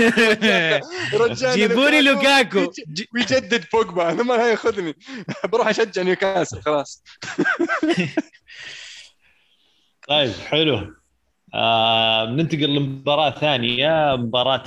جيبوا 1.55 1.88
لي 1.88 2.01
لوكاكو. 2.01 2.72
ويجدد 3.14 3.64
بوجبا. 3.72 4.11
أنا 4.11 4.22
ما 4.22 4.36
ياخذني 4.36 4.94
بروح 5.44 5.68
أشجع 5.68 6.03
نيوكاسل 6.03 6.62
خلاص. 6.62 7.03
طيب 10.09 10.32
حلو. 10.32 10.94
آه 11.55 12.26
ننتقل 12.26 12.74
لمباراة 12.74 13.30
ثانية 13.30 14.16
مباراة 14.16 14.62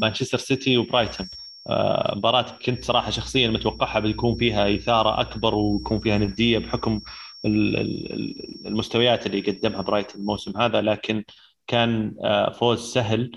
مانشستر 0.00 0.38
سيتي 0.38 0.76
وبرايتون. 0.76 1.28
آه 1.68 2.14
مباراة 2.16 2.46
كنت 2.66 2.84
صراحة 2.84 3.10
شخصيا 3.10 3.48
متوقعها 3.48 4.00
بيكون 4.00 4.36
فيها 4.36 4.74
إثارة 4.74 5.20
أكبر 5.20 5.54
ويكون 5.54 5.98
فيها 5.98 6.18
ندية 6.18 6.58
بحكم 6.58 7.00
المستويات 7.44 9.26
اللي 9.26 9.40
قدمها 9.40 9.82
برايتون 9.82 10.20
الموسم 10.20 10.56
هذا 10.60 10.80
لكن 10.80 11.24
كان 11.66 12.14
آه، 12.24 12.50
فوز 12.50 12.92
سهل 12.92 13.32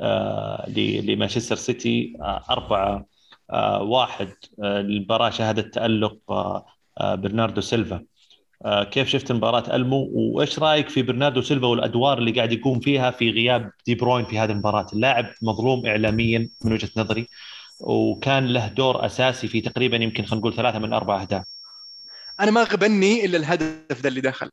آه، 0.00 0.70
لمانشستر 0.78 1.56
سيتي 1.56 2.16
آه، 2.20 2.44
أربعة 2.50 3.06
واحد 3.80 4.28
المباراة 4.58 5.30
شهدت 5.30 5.74
تألق 5.74 6.18
برناردو 7.00 7.60
سيلفا. 7.60 8.04
كيف 8.66 9.08
شفت 9.08 9.32
مباراة 9.32 9.76
ألمو؟ 9.76 10.10
وإيش 10.14 10.58
رأيك 10.58 10.88
في 10.88 11.02
برناردو 11.02 11.42
سيلفا 11.42 11.66
والأدوار 11.66 12.18
اللي 12.18 12.30
قاعد 12.32 12.52
يقوم 12.52 12.80
فيها 12.80 13.10
في 13.10 13.30
غياب 13.30 13.70
دي 13.86 13.94
بروين 13.94 14.24
في 14.24 14.38
هذه 14.38 14.52
المباراة؟ 14.52 14.86
اللاعب 14.92 15.26
مظلوم 15.42 15.86
إعلاميا 15.86 16.50
من 16.64 16.72
وجهة 16.72 16.90
نظري 16.96 17.28
وكان 17.80 18.46
له 18.46 18.68
دور 18.68 19.06
أساسي 19.06 19.48
في 19.48 19.60
تقريبا 19.60 19.96
يمكن 19.96 20.24
خلينا 20.24 20.40
نقول 20.40 20.54
ثلاثة 20.54 20.78
من 20.78 20.92
أربع 20.92 21.22
أهداف. 21.22 21.53
أنا 22.40 22.50
ما 22.50 22.62
غبني 22.62 23.24
إلا 23.24 23.36
الهدف 23.36 24.00
ذا 24.00 24.08
اللي 24.08 24.20
دخل. 24.20 24.50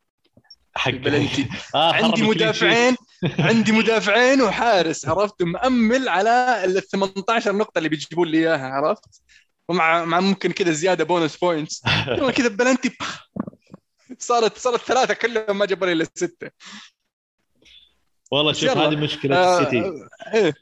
حق 0.76 0.92
بلنتي. 0.92 1.50
آه 1.76 1.94
عندي 1.94 2.22
مدافعين 2.24 2.96
عندي 3.50 3.72
مدافعين 3.72 4.42
وحارس 4.42 5.08
عرفت؟ 5.08 5.44
مأمل 5.44 6.10
على 6.10 6.62
ال 6.66 6.88
18 6.88 7.56
نقطة 7.56 7.78
اللي 7.78 7.90
بيجيبون 7.90 8.28
لي 8.28 8.38
إياها 8.38 8.68
عرفت؟ 8.68 9.22
ومع 9.70 10.06
مع 10.06 10.20
ممكن 10.20 10.52
كذا 10.52 10.72
زيادة 10.72 11.04
bonus 11.04 11.38
points 11.38 11.84
كذا 12.36 12.48
بلنتي. 12.48 12.98
صارت 14.20 14.58
صارت 14.58 14.82
ثلاثة 14.82 15.14
كلهم 15.14 15.58
ما 15.58 15.66
جابوا 15.66 15.88
لي 15.88 15.94
إلا 15.94 16.08
ستة. 16.16 16.50
والله 18.32 18.54
شوف 18.54 18.78
هذه 18.78 18.96
مشكلة 18.96 19.36
آه 19.36 19.60
السيتي. 19.60 19.80
آه 19.80 20.08
إيه. 20.34 20.54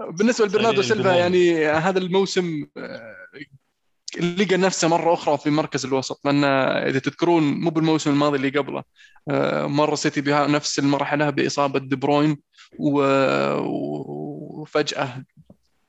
بالنسبة 0.00 0.46
لبرناردو 0.46 0.82
سيلفا 0.82 1.14
يعني 1.14 1.66
هذا 1.66 1.98
الموسم 1.98 2.66
آه 2.76 3.16
لقى 4.20 4.56
نفسه 4.56 4.88
مرة 4.88 5.14
أخرى 5.14 5.38
في 5.38 5.50
مركز 5.50 5.84
الوسط 5.86 6.20
لأن 6.24 6.44
إذا 6.44 6.98
تذكرون 6.98 7.42
مو 7.42 7.70
بالموسم 7.70 8.10
الماضي 8.10 8.36
اللي 8.36 8.48
قبله 8.48 8.82
آه، 9.30 9.66
مر 9.66 9.94
سيتي 9.94 10.20
بنفس 10.20 10.78
المرحلة 10.78 11.30
بإصابة 11.30 11.78
دي 11.78 11.96
بروين 11.96 12.36
وفجأة 13.58 15.24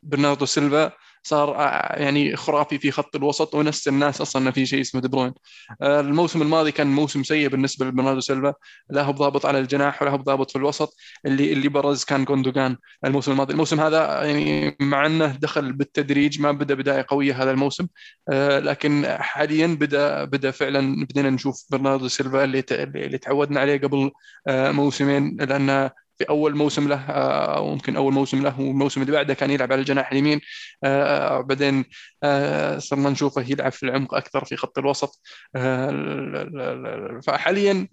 برناردو 0.03 0.45
سيلفا 0.45 0.91
صار 1.27 1.55
آه، 1.55 1.99
يعني 1.99 2.35
خرافي 2.35 2.77
في 2.79 2.91
خط 2.91 3.15
الوسط 3.15 3.55
ونفس 3.55 3.87
الناس 3.87 4.21
أصلا 4.21 4.41
ما 4.41 4.51
في 4.51 4.65
شيء 4.65 4.81
اسمه 4.81 5.01
دي 5.01 5.07
بروين. 5.07 5.33
آه، 5.81 5.99
الموسم 5.99 6.41
الماضي 6.41 6.71
كان 6.71 6.87
موسم 6.87 7.23
سيء 7.23 7.47
بالنسبة 7.49 7.85
لبرناردو 7.85 8.19
سيلفا. 8.19 8.53
لا 8.89 9.03
هو 9.03 9.11
ضابط 9.11 9.45
على 9.45 9.59
الجناح 9.59 10.01
ولا 10.01 10.11
هو 10.11 10.17
ضابط 10.17 10.51
في 10.51 10.55
الوسط. 10.57 10.95
اللي 11.25 11.53
اللي 11.53 11.69
برز 11.69 12.03
كان 12.03 12.25
جوندوجان 12.25 12.77
الموسم 13.05 13.31
الماضي. 13.31 13.53
الموسم 13.53 13.79
هذا 13.79 14.23
يعني 14.23 14.77
مع 14.81 15.05
إنه 15.05 15.25
دخل 15.35 15.73
بالتدريج 15.73 16.41
ما 16.41 16.51
بدأ 16.51 16.75
بداية 16.75 17.05
قوية 17.09 17.43
هذا 17.43 17.51
الموسم. 17.51 17.87
آه، 18.31 18.59
لكن 18.59 19.05
حاليا 19.19 19.67
بدأ 19.67 20.23
بدأ 20.25 20.51
فعلا 20.51 21.05
بدينا 21.05 21.29
نشوف 21.29 21.65
برناردو 21.71 22.07
سيلفا 22.07 22.43
اللي 22.43 22.63
اللي 22.71 23.17
تعودنا 23.17 23.59
عليه 23.59 23.77
قبل 23.77 24.11
موسمين 24.49 25.37
لأن 25.39 25.89
في 26.17 26.23
أول 26.29 26.55
موسم 26.55 26.87
له 26.87 27.01
أو 27.11 27.69
ممكن 27.69 27.95
أول 27.95 28.13
موسم 28.13 28.43
له 28.43 28.61
والموسم 28.61 29.01
اللي 29.01 29.11
بعده 29.11 29.33
كان 29.33 29.51
يلعب 29.51 29.71
على 29.71 29.81
الجناح 29.81 30.11
اليمين. 30.11 30.41
آه، 30.83 31.41
بعدين 31.41 31.85
آه، 32.23 32.77
صرنا 32.77 33.09
نشوفه 33.09 33.41
يلعب 33.49 33.71
في 33.71 33.83
العمق 33.83 34.13
أكثر 34.13 34.45
في 34.45 34.55
خط 34.57 34.77
الوسط. 34.77 35.21
آه، 35.55 37.21
فحاليا 37.27 37.87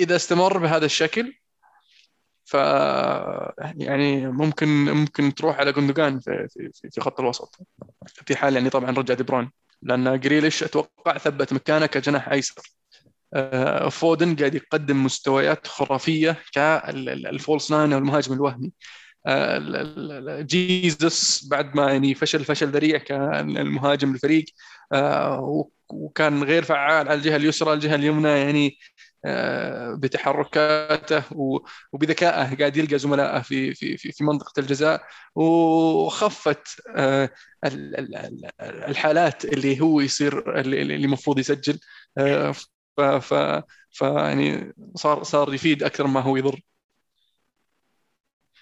إذا 0.00 0.16
استمر 0.16 0.58
بهذا 0.58 0.86
الشكل 0.86 1.34
ف 2.44 2.54
يعني 3.74 4.26
ممكن 4.26 4.68
ممكن 4.68 5.34
تروح 5.34 5.58
على 5.58 5.72
جندوجان 5.72 6.20
في 6.20 6.48
في 6.50 6.90
في 6.90 7.00
خط 7.00 7.20
الوسط. 7.20 7.58
في 8.26 8.36
حال 8.36 8.54
يعني 8.54 8.70
طبعا 8.70 8.90
رجع 8.90 9.14
دي 9.14 9.24
لأن 9.82 10.20
جريليش 10.20 10.62
أتوقع 10.62 11.18
ثبت 11.18 11.52
مكانه 11.52 11.86
كجناح 11.86 12.28
أيسر. 12.28 12.54
آه، 12.56 12.79
فودن 13.90 14.36
قاعد 14.36 14.54
يقدم 14.54 15.04
مستويات 15.04 15.66
خرافية 15.66 16.36
كال 16.52 16.86
false 16.86 17.70
nine 17.70 17.92
أو 17.92 17.98
المهاجم 17.98 18.32
الوهمي. 18.32 18.72
آه، 19.26 20.40
جيزس 20.40 21.48
بعد 21.50 21.76
ما 21.76 21.92
يعني 21.92 22.14
فشل 22.14 22.44
فشل 22.44 22.68
ذريع 22.70 22.98
كالمهاجم 22.98 24.14
الفريق. 24.14 24.44
آه، 24.92 25.68
وكان 25.90 26.42
غير 26.44 26.62
فعال 26.62 27.08
على 27.08 27.14
الجهة 27.14 27.36
اليسرى. 27.36 27.72
الجهة 27.72 27.94
اليمنى 27.94 28.28
يعني 28.28 28.78
بتحركاته 29.98 31.22
وبذكائه 31.92 32.56
قاعد 32.56 32.76
يلقى 32.76 32.98
زملائه 32.98 33.40
في 33.42 33.74
في 33.74 33.96
في 33.96 34.24
منطقة 34.24 34.60
الجزاء. 34.60 35.02
وخفت 35.34 36.68
الحالات 38.62 39.44
اللي 39.44 39.80
هو 39.80 40.00
يصير 40.00 40.60
اللي 40.60 40.94
المفروض 40.94 41.38
يسجل. 41.38 41.78
ف 42.96 43.00
ف 43.00 43.34
ف 43.90 44.00
يعني 44.00 44.72
صار 44.94 45.22
صار 45.22 45.54
يفيد 45.54 45.82
أكثر 45.82 46.06
ما 46.06 46.20
هو 46.20 46.36
يضر. 46.36 46.60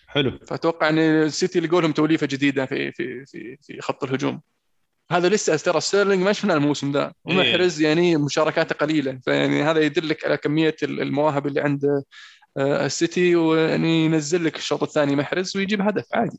حلو. 0.06 0.38
فأتوقع 0.46 0.88
إن 0.88 0.98
السيتي 0.98 1.60
لقوا 1.60 1.80
لهم 1.80 1.92
توليفة 1.92 2.26
جديدة 2.26 2.66
في 2.66 2.92
في 2.92 3.26
في 3.26 3.56
في 3.62 3.80
خط 3.80 4.04
الهجوم. 4.04 4.40
هذا 5.10 5.28
لسه 5.28 5.56
ترى 5.56 5.80
ستيرلينج 5.80 6.22
ما 6.22 6.32
شفنا 6.32 6.54
الموسم 6.54 6.92
ذا. 6.92 7.12
ومحرز 7.24 7.80
يعني 7.80 8.16
مشاركاته 8.16 8.74
قليلة. 8.74 9.20
فيعني 9.24 9.62
هذا 9.62 9.80
يدلك 9.80 10.24
على 10.24 10.36
كمية 10.36 10.76
المواهب 10.82 11.46
اللي 11.46 11.60
عند 11.60 11.84
آه، 12.56 12.86
السيتي 12.86 13.36
ويعني 13.36 14.04
ينزل 14.04 14.44
لك 14.44 14.56
الشوط 14.56 14.82
الثاني 14.82 15.16
محرز 15.16 15.56
ويجيب 15.56 15.80
هدف 15.80 16.04
عادي. 16.14 16.38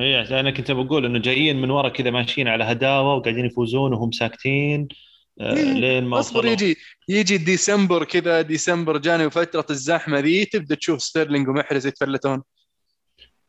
اي 0.00 0.40
أنا 0.40 0.50
كنت 0.50 0.70
بقول 0.70 1.04
إنه 1.04 1.18
جايين 1.18 1.60
من 1.62 1.70
ورا 1.70 1.88
كذا 1.88 2.10
ماشيين 2.10 2.48
على 2.48 2.64
هداوة 2.64 3.14
وقاعدين 3.14 3.44
يفوزون 3.44 3.92
وهم 3.92 4.12
ساكتين. 4.12 4.80
إيه، 4.80 5.13
لين 5.40 6.04
ما 6.04 6.20
اصبر 6.20 6.46
يجي 6.46 6.76
يجي 7.08 7.36
ديسمبر 7.38 8.04
كذا 8.04 8.40
ديسمبر 8.42 8.98
January 8.98 9.26
وفتره 9.26 9.66
الزحمة 9.70 10.18
ذي 10.18 10.44
تبدأ 10.44 10.74
تشوف 10.74 11.02
ستيرلينج 11.02 11.48
ومحرز 11.48 11.86
يتفلتون. 11.86 12.42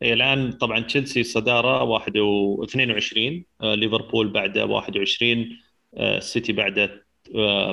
إيه، 0.01 0.13
الآن 0.13 0.51
طبعا 0.51 0.79
تشيلسي 0.79 1.23
صدارة 1.23 1.83
1 1.83 2.17
و 2.17 2.63
22 2.63 3.45
آه، 3.61 3.75
ليفربول 3.75 4.27
بعده 4.27 4.65
21 4.65 5.57
آه، 5.97 6.17
السيتي 6.17 6.53
بعده 6.53 7.05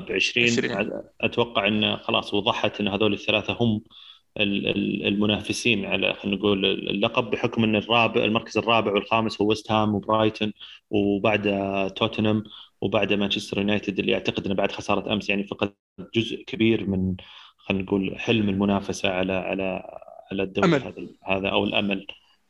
ب 0.00 0.12
20 0.12 0.46
20. 0.46 0.90
أتوقع 1.20 1.68
انه 1.68 1.96
خلاص 1.96 2.34
وضحت 2.34 2.80
إن 2.80 2.88
هذول 2.88 3.12
الثلاثة 3.12 3.56
هم 3.60 3.82
ال- 4.40 4.66
ال- 4.68 5.06
المنافسين 5.06 5.84
على 5.84 6.14
خلينا 6.14 6.36
نقول 6.38 6.64
اللقب 6.64 7.30
بحكم 7.30 7.64
إن 7.64 7.76
الرابع 7.76 8.24
المركز 8.24 8.58
الرابع 8.58 8.92
والخامس 8.92 9.40
هو 9.40 9.48
ويست 9.48 9.70
هام 9.72 9.94
وبرايتون 9.94 10.52
وبعده 10.90 11.88
توتنهام. 11.88 12.44
وبعده 12.82 13.16
مانشستر 13.16 13.58
يونايتد 13.58 13.98
اللي 13.98 14.14
أعتقد 14.14 14.46
إنه 14.46 14.54
بعد 14.54 14.72
خسارة 14.72 15.12
أمس 15.12 15.28
يعني 15.28 15.44
فقد 15.44 15.74
جزء 16.14 16.44
كبير 16.46 16.86
من 16.86 17.14
خلينا 17.56 17.84
نقول 17.84 18.18
حلم 18.18 18.48
المنافسة 18.48 19.08
على 19.08 19.32
على 19.32 19.82
على 20.32 20.42
الدوري. 20.42 20.68
هذا 20.76 20.92
هذا 21.26 21.48
أو 21.48 21.64
الأمل 21.64 22.06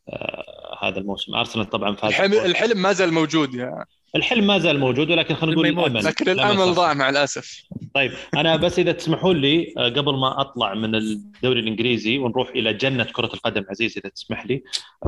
آه 0.08 0.78
هذا 0.82 0.98
الموسم 0.98 1.34
أرسنال 1.34 1.70
طبعا 1.70 1.96
فاز 1.96 2.10
الحلم, 2.10 2.32
الحلم 2.32 2.82
ما 2.82 2.92
زال 2.92 3.12
موجود 3.12 3.54
يا 3.54 3.84
الحلم 4.16 4.46
ما 4.46 4.58
زال 4.58 4.78
موجود 4.78 5.10
ولكن 5.10 5.34
خلينا 5.34 5.56
نقول. 5.56 5.68
الأمل 5.68 6.04
لكن 6.04 6.28
الأمل. 6.28 6.74
ضاع 6.74 6.94
مع 6.94 7.08
الأسف 7.08 7.62
طيب 7.94 8.12
أنا 8.34 8.56
بس 8.56 8.78
إذا 8.78 8.92
تسمحون 8.92 9.36
لي 9.36 9.74
آه، 9.78 9.88
قبل 9.88 10.14
ما 10.14 10.40
أطلع 10.40 10.74
من 10.74 10.94
الدوري 10.94 11.60
الإنجليزي 11.60 12.18
ونروح 12.18 12.48
إلى 12.48 12.72
جنة 12.72 13.04
كرة 13.04 13.30
القدم 13.34 13.64
عزيز 13.70 13.98
إذا 13.98 14.08
تسمح 14.08 14.46
لي 14.46 14.62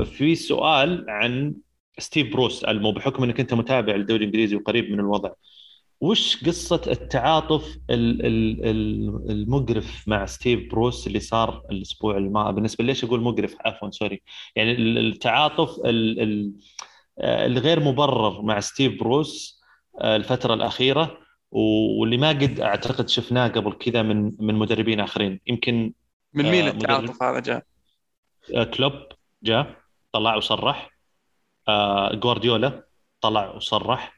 في 0.05 0.35
سؤال 0.35 1.05
عن 1.09 1.55
ستيف 1.99 2.33
بروس 2.33 2.65
المو 2.65 2.93
بحكم 2.93 3.23
إنك 3.23 3.41
أنت 3.41 3.55
متابع 3.55 3.95
للدوري 3.95 4.21
الإنجليزي 4.21 4.57
وقريب 4.57 4.91
من 4.91 5.01
الوضع. 5.01 5.31
وش 6.01 6.45
قصة 6.45 6.83
التعاطف 6.87 7.77
ال- 7.91 8.27
ال- 8.27 8.65
ال- 8.67 9.31
المقرف 9.31 10.09
مع 10.09 10.27
ستيف 10.27 10.71
بروس 10.71 11.07
اللي 11.07 11.21
صار 11.21 11.63
الأسبوع 11.71 12.17
الماضي؟ 12.17 12.55
بالنسبة 12.55 12.85
ليش 12.85 13.05
أقول 13.05 13.21
مقرف؟ 13.21 13.57
عفوا 13.65 13.91
sorry. 13.91 14.23
يعني 14.57 14.73
ال- 14.73 14.99
التعاطف 14.99 15.79
ال- 15.85 16.21
ال- 16.21 16.53
آه، 17.19 17.47
الغير 17.47 17.81
مبرر 17.81 18.43
مع 18.43 18.61
ستيف 18.61 19.01
بروس 19.01 19.61
آه، 20.01 20.17
الفترة 20.17 20.55
الأخيرة 20.55 21.19
واللي 21.51 22.17
ما 22.17 22.29
قد 22.29 22.61
أعتقد 22.61 23.09
شفناه 23.09 23.49
قبل 23.49 23.73
كذا 23.73 24.03
من 24.03 24.33
من 24.39 24.55
مدربين 24.55 25.01
آخرين. 25.01 25.41
يمكن 25.47 25.93
من 26.35 26.51
مين 26.51 26.65
آه، 26.65 26.71
التعاطف 26.71 27.23
هذا 27.23 27.41
جاء؟ 27.41 27.65
كلوب 28.65 28.93
جاء 29.43 29.77
طلع 30.13 30.37
وصرح. 30.37 30.94
جوارديولا 32.15 32.85
طلع 33.21 33.55
وصرح 33.55 34.15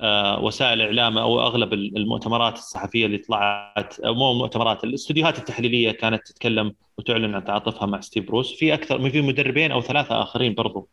آه، 0.00 0.44
وسائل 0.44 0.80
الاعلام 0.80 1.18
أو 1.18 1.40
أغلب 1.40 1.72
المؤتمرات 1.72 2.54
الصحفية 2.58 3.06
اللي 3.06 3.18
طلعت 3.18 4.00
مو 4.04 4.32
المؤتمرات 4.32 4.84
الاستوديوهات 4.84 5.38
التحليلية 5.38 5.92
كانت 5.92 6.26
تتكلم 6.26 6.74
وتعلن 6.98 7.34
عن 7.34 7.44
تعاطفها 7.44 7.86
مع 7.86 8.00
ستيف 8.00 8.26
بروس. 8.26 8.54
في 8.54 8.74
أكثر 8.74 9.10
في 9.10 9.20
مدربين 9.20 9.72
أو 9.72 9.80
ثلاثة 9.80 10.22
آخرين 10.22 10.54
برضو 10.54 10.88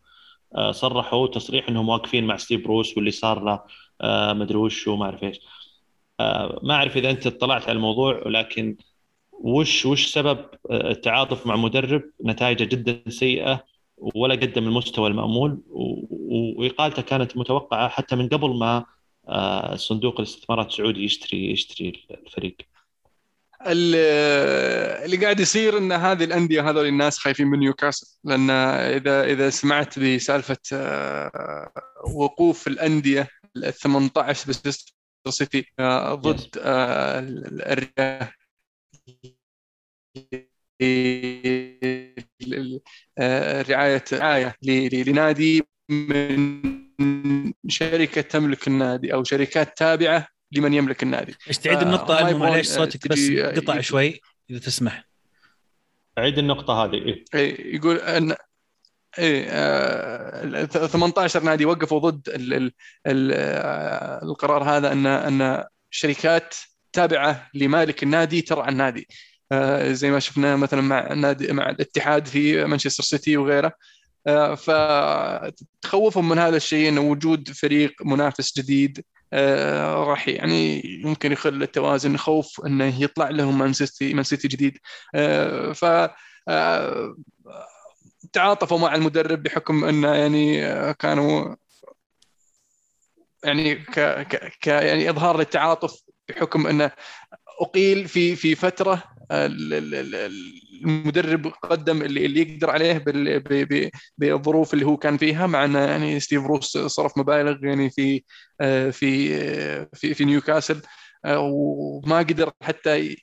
آه، 0.56 0.72
صرحوا 0.72 1.26
تصريح 1.26 1.68
إنهم 1.68 1.88
واقفين 1.88 2.26
مع 2.26 2.36
ستيف 2.36 2.64
بروس 2.64 2.96
واللي 2.96 3.10
صار 3.10 3.44
له 3.44 3.60
آه، 4.00 4.32
مدري 4.32 4.58
وش 4.58 4.88
وما 4.88 5.04
أعرف 5.04 5.22
إيش. 5.22 5.40
آه، 6.20 6.60
ما 6.62 6.74
أعرف 6.74 6.96
إذا 6.96 7.10
أنت 7.10 7.26
اطلعت 7.26 7.62
على 7.62 7.72
الموضوع 7.76 8.22
ولكن 8.26 8.76
وش 9.32 9.86
وش 9.86 10.06
سبب 10.06 10.38
آه، 10.70 10.90
التعاطف 10.90 11.46
مع 11.46 11.56
مدرب 11.56 12.02
نتائجه 12.24 12.64
جدا 12.64 13.10
سيئة 13.10 13.64
ولا 14.00 14.34
قدم 14.34 14.64
المستوى 14.64 15.08
المأمول 15.08 15.62
وإقالته 16.56 17.02
كانت 17.02 17.36
متوقعة 17.36 17.88
حتى 17.88 18.16
من 18.16 18.28
قبل 18.28 18.50
ما 18.58 18.84
آه، 19.28 19.76
صندوق 19.76 20.20
الاستثمارات 20.20 20.66
السعودي 20.66 21.04
يشتري 21.04 21.50
يشتري 21.52 22.06
الفريق. 22.10 22.56
ال- 23.66 23.94
اللي 25.04 25.16
قاعد 25.16 25.40
يصير 25.40 25.78
إن 25.78 25.92
هذه 25.92 26.24
الأندية 26.24 26.70
هذول 26.70 26.86
الناس 26.86 27.18
خايفين 27.18 27.46
من 27.46 27.58
نيوكاسل 27.58 28.06
لأن 28.24 28.50
إذا 28.50 29.24
إذا 29.24 29.50
سمعت 29.50 29.98
بسالفة 29.98 30.56
آه، 30.72 31.72
وقوف 32.14 32.66
الأندية 32.66 33.28
ال 33.56 33.72
18 33.72 34.48
بسيستر 34.48 34.92
سيتي 35.28 35.64
آه، 35.78 36.14
ضد 36.14 36.58
آه، 36.58 37.18
ال- 37.18 37.62
الرعايه 37.62 38.32
آه، 40.16 40.47
رعاية 43.70 44.04
رعاية 44.12 44.54
ل- 44.62 44.70
ل- 44.96 45.10
لنادي 45.10 45.62
من 45.90 47.52
شركة 47.68 48.20
تملك 48.20 48.68
النادي 48.68 49.14
أو 49.14 49.24
شركات 49.24 49.78
تابعة 49.78 50.26
لمن 50.52 50.74
يملك 50.74 51.02
النادي. 51.02 51.34
إيش 51.48 51.58
تعيد 51.58 51.78
آه، 51.78 51.82
النقطة؟ 51.82 52.14
ما 52.14 52.20
المهم 52.20 52.34
يبغون، 52.36 52.48
معليش 52.50 52.70
آه، 52.70 52.74
صوتك 52.74 53.08
بس 53.08 53.16
تجي- 53.26 53.42
قطع 53.42 53.80
شوي 53.80 54.20
إذا 54.50 54.58
تسمح؟ 54.58 55.08
عيد 56.18 56.38
النقطة 56.38 56.84
هذه 56.84 56.94
إيه. 56.94 57.24
إيه، 57.34 57.74
يقول 57.76 57.96
ان 57.96 58.34
إيه 59.18 59.46
آه، 59.48 60.44
ال 60.44 60.68
18 60.68 61.42
نادي 61.42 61.64
وقفوا 61.64 62.10
ضد 62.10 62.28
ال 62.28 62.54
ال 62.54 62.72
ال 63.06 63.32
آه، 63.34 64.22
القرار 64.24 64.62
هذا 64.64 64.92
ان 64.92 65.06
أن 65.06 65.64
شركات 65.90 66.54
تابعة 66.92 67.50
لمالك 67.54 68.02
النادي 68.02 68.40
ترعى 68.42 68.68
النادي. 68.72 69.08
آه، 69.10 69.14
زي 69.92 70.10
ما 70.10 70.18
شفنا 70.18 70.56
مثلا 70.56 70.80
مع 70.80 71.12
النادي 71.12 71.52
مع 71.52 71.70
الاتحاد 71.70 72.26
في 72.26 72.64
مانشستر 72.64 73.02
سيتي 73.04 73.36
وغيره. 73.36 73.72
آه، 74.26 74.54
فتخوفهم 74.54 76.28
من 76.28 76.38
هذا 76.38 76.56
الشيء 76.56 76.88
إنه 76.88 77.00
وجود 77.00 77.48
فريق 77.50 77.92
منافس 78.04 78.58
جديد 78.58 79.04
آه، 79.32 79.94
راح 79.94 80.28
يعني 80.28 80.82
يمكن 81.04 81.32
يخل 81.32 81.62
التوازن 81.62 82.16
خوف 82.16 82.66
إنه 82.66 83.02
يطلع 83.02 83.28
لهم 83.30 83.58
مان 83.58 83.72
سيتي 83.72 84.14
مان 84.14 84.24
سيتي 84.24 84.48
جديد. 84.48 84.78
آه، 85.14 85.72
ف 85.72 85.84
آه، 86.48 87.16
تعاطفوا 88.32 88.78
مع 88.78 88.94
المدرب 88.94 89.42
بحكم 89.42 89.84
إنه 89.84 90.14
يعني 90.14 90.66
آه، 90.66 90.92
كانوا 90.92 91.56
يعني 93.44 93.74
ك, 93.74 94.00
ك, 94.00 94.52
ك 94.60 94.66
يعني 94.66 95.10
إظهار 95.10 95.38
للتعاطف 95.38 96.02
بحكم 96.28 96.66
إنه 96.66 96.90
أقيل 97.60 98.08
في 98.08 98.36
في 98.36 98.54
فترة 98.54 99.02
المدرب 100.84 101.46
قدم 101.46 102.02
اللي, 102.02 102.26
اللي 102.26 102.40
يقدر 102.40 102.70
عليه 102.70 103.04
بالظروف 104.18 104.74
اللي 104.74 104.86
هو 104.86 104.96
كان 104.96 105.16
فيها 105.16 105.46
مع 105.46 105.64
انه 105.64 105.78
يعني 105.78 106.20
ستيف 106.20 106.42
روس 106.46 106.78
صرف 106.78 107.18
مبالغ 107.18 107.64
يعني 107.64 107.90
في 107.90 108.22
آه، 108.60 108.90
في 108.90 109.36
آه، 109.36 109.88
في 109.94 110.14
في 110.14 110.24
نيوكاسل 110.24 110.82
آه، 111.24 111.38
وما 111.40 112.18
قدر 112.18 112.52
حتى 112.62 113.16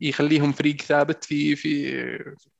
يخليهم 0.00 0.52
فريق 0.52 0.76
ثابت 0.82 1.24
في 1.24 1.56
في 1.56 1.98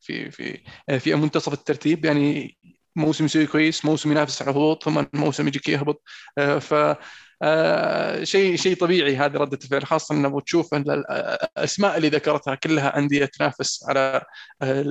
في 0.01 0.31
في 0.31 0.61
في 1.01 1.15
منتصف 1.15 1.53
الترتيب. 1.53 2.05
يعني 2.05 2.59
موسم 2.97 3.25
يسوي 3.25 3.47
كويس 3.47 3.85
موسم 3.85 4.11
ينافس 4.13 4.43
على 4.43 4.51
الهبوط 4.51 4.85
ثم 4.85 5.05
موسم 5.15 5.49
يجيك 5.49 5.69
يهبط. 5.69 6.03
ف 6.61 6.75
شيء 8.23 8.57
شيء 8.57 8.77
طبيعي 8.77 9.17
هذه 9.17 9.37
ردة 9.37 9.59
الفعل 9.65 9.87
خاصة 9.87 10.15
انه 10.15 10.41
تشوف 10.41 10.75
إن 10.75 10.85
الأسماء 10.91 11.97
اللي 11.97 12.09
ذكرتها 12.09 12.55
كلها 12.55 12.99
انديه 12.99 13.25
تنافس 13.25 13.85
على 13.89 14.23
آه، 14.63 14.85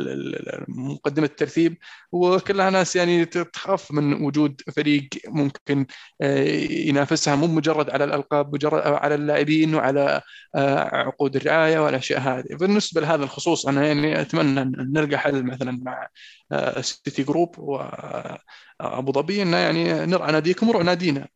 مقدمة 0.68 1.26
الترتيب 1.26 1.78
وكلها 2.12 2.70
ناس 2.70 2.96
يعني 2.96 3.26
تخاف 3.26 3.92
من 3.92 4.26
وجود 4.26 4.62
فريق 4.76 5.10
ممكن 5.28 5.86
آه، 6.22 6.44
ينافسها 6.72 7.36
مو 7.36 7.48
مجرد 7.48 7.90
على 7.90 8.04
الألقاب 8.04 8.54
مجرد 8.54 8.82
على 8.88 9.16
اللاعبين 9.16 9.76
وعلى 9.76 10.22
آه، 10.56 10.80
عقود 10.96 11.36
الرعاية 11.36 11.80
والاشياء 11.80 12.20
هذه. 12.20 12.46
بالنسبة 12.52 13.02
لهذا 13.02 13.24
الخصوص 13.24 13.68
أنا 13.68 13.88
يعني 13.88 14.22
أتمنى 14.22 14.62
إن 14.62 14.92
نلقى 14.94 15.18
حل 15.18 15.44
مثلا 15.44 15.80
مع 15.82 16.08
آه، 16.52 16.82
سيتي 16.82 17.24
جروب 17.24 17.60
وابو 17.60 19.12
ظبي 19.12 19.42
إنه 19.42 19.58
يعني 19.58 20.06
نرعى 20.06 20.32
ناديكم 20.32 20.70
ورعوا 20.70 20.84
نادينا. 20.84 21.28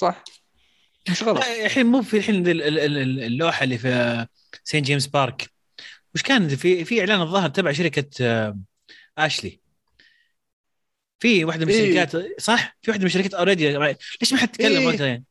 صح. 0.00 0.24
مش 1.10 1.22
غلط. 1.22 1.38
لا، 1.44 1.66
الحين 1.66 1.86
مو 1.86 2.02
في 2.02 2.16
الحين 2.16 2.46
ال- 2.48 2.62
ال- 2.62 2.78
ال- 2.78 3.22
اللوحة 3.22 3.64
اللي 3.64 3.78
في 3.78 4.26
سين 4.64 4.82
جيمس 4.82 5.06
بارك 5.06 5.50
وش 6.14 6.22
كان 6.22 6.48
في 6.48 6.84
في 6.84 7.00
إعلان 7.00 7.20
الظاهر 7.20 7.48
تبع 7.48 7.72
شركة 7.72 8.10
آه، 8.20 8.58
اشلي 9.18 9.60
في 11.18 11.44
واحدة 11.44 11.66
من 11.66 11.72
إيه. 11.72 12.02
الشركات 12.02 12.40
صح؟ 12.40 12.76
في 12.82 12.90
واحدة 12.90 13.00
من 13.00 13.06
الشركات 13.06 13.34
already 13.34 13.72
ليش 14.20 14.32
ما 14.32 14.38
حد 14.38 14.48
تكلم 14.48 14.78
إيه. 14.80 14.86
وقتها 14.86 15.06
يعني؟ 15.06 15.24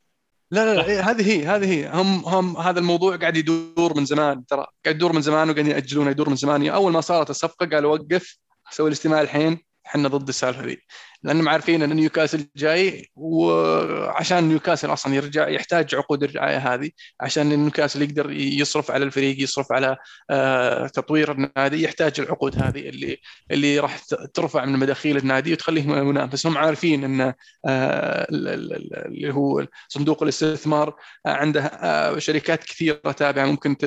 لا 0.52 0.66
لا, 0.66 0.82
لا 0.82 0.86
إيه، 0.88 1.10
هذه 1.10 1.32
هي 1.32 1.46
هذه 1.46 1.72
هي. 1.74 1.90
هم 1.94 2.26
هم 2.26 2.58
هذا 2.58 2.80
الموضوع 2.80 3.16
قاعد 3.16 3.38
يدور 3.38 3.98
من 3.98 4.06
زمان. 4.06 4.46
ترى 4.46 4.66
قاعد 4.86 4.96
يدور 4.96 5.14
من 5.14 5.22
زمان 5.22 5.50
وقاعدين 5.50 5.72
يأجلونه 5.72 6.12
يدور 6.12 6.30
من 6.30 6.36
زمان. 6.36 6.68
أول 6.70 6.92
ما 6.92 7.02
صارت 7.02 7.30
الصفقة 7.30 7.66
قالوا 7.66 7.98
وقف 7.98 8.38
سوي 8.72 8.88
الاجتماع 8.88 9.22
الحين. 9.22 9.60
إحنا 9.90 10.08
ضد 10.08 10.28
السالفة 10.28 10.66
ذي. 10.66 10.78
لأنهم 11.24 11.50
عارفين 11.50 11.84
إن 11.84 11.96
نيوكاسل 11.96 12.48
جاي 12.56 13.10
وعشان 13.16 14.44
نيوكاسل 14.44 14.94
أصلا 14.94 15.16
يرجع 15.16 15.48
يحتاج 15.48 15.96
عقود 15.96 16.24
الرعاية 16.24 16.58
هذه 16.58 16.90
عشان 17.22 17.50
نيوكاسل 17.50 18.02
يقدر 18.02 18.32
يصرف 18.32 18.92
على 18.92 19.06
الفريق 19.06 19.44
يصرف 19.44 19.72
على 19.72 19.98
آه، 20.30 20.88
تطوير 20.88 21.32
النادي 21.32 21.84
يحتاج 21.84 22.20
العقود 22.20 22.64
هذه 22.64 22.90
اللي 22.90 23.18
اللي 23.52 23.80
راح 23.80 24.00
ترفع 24.34 24.66
من 24.66 24.80
مداخيل 24.80 25.18
النادي 25.18 25.54
وتخليه 25.54 25.88
منافس. 25.88 26.48
هم 26.48 26.58
عارفين 26.58 27.04
إن 27.04 27.34
آه، 27.68 28.28
اللي 28.30 29.34
هو 29.34 29.68
صندوق 29.88 30.24
الاستثمار 30.24 30.96
عنده 31.26 31.62
آه، 31.62 32.20
شركات 32.20 32.64
كثيرة 32.64 33.12
تابعة 33.12 33.46
ممكن 33.46 33.78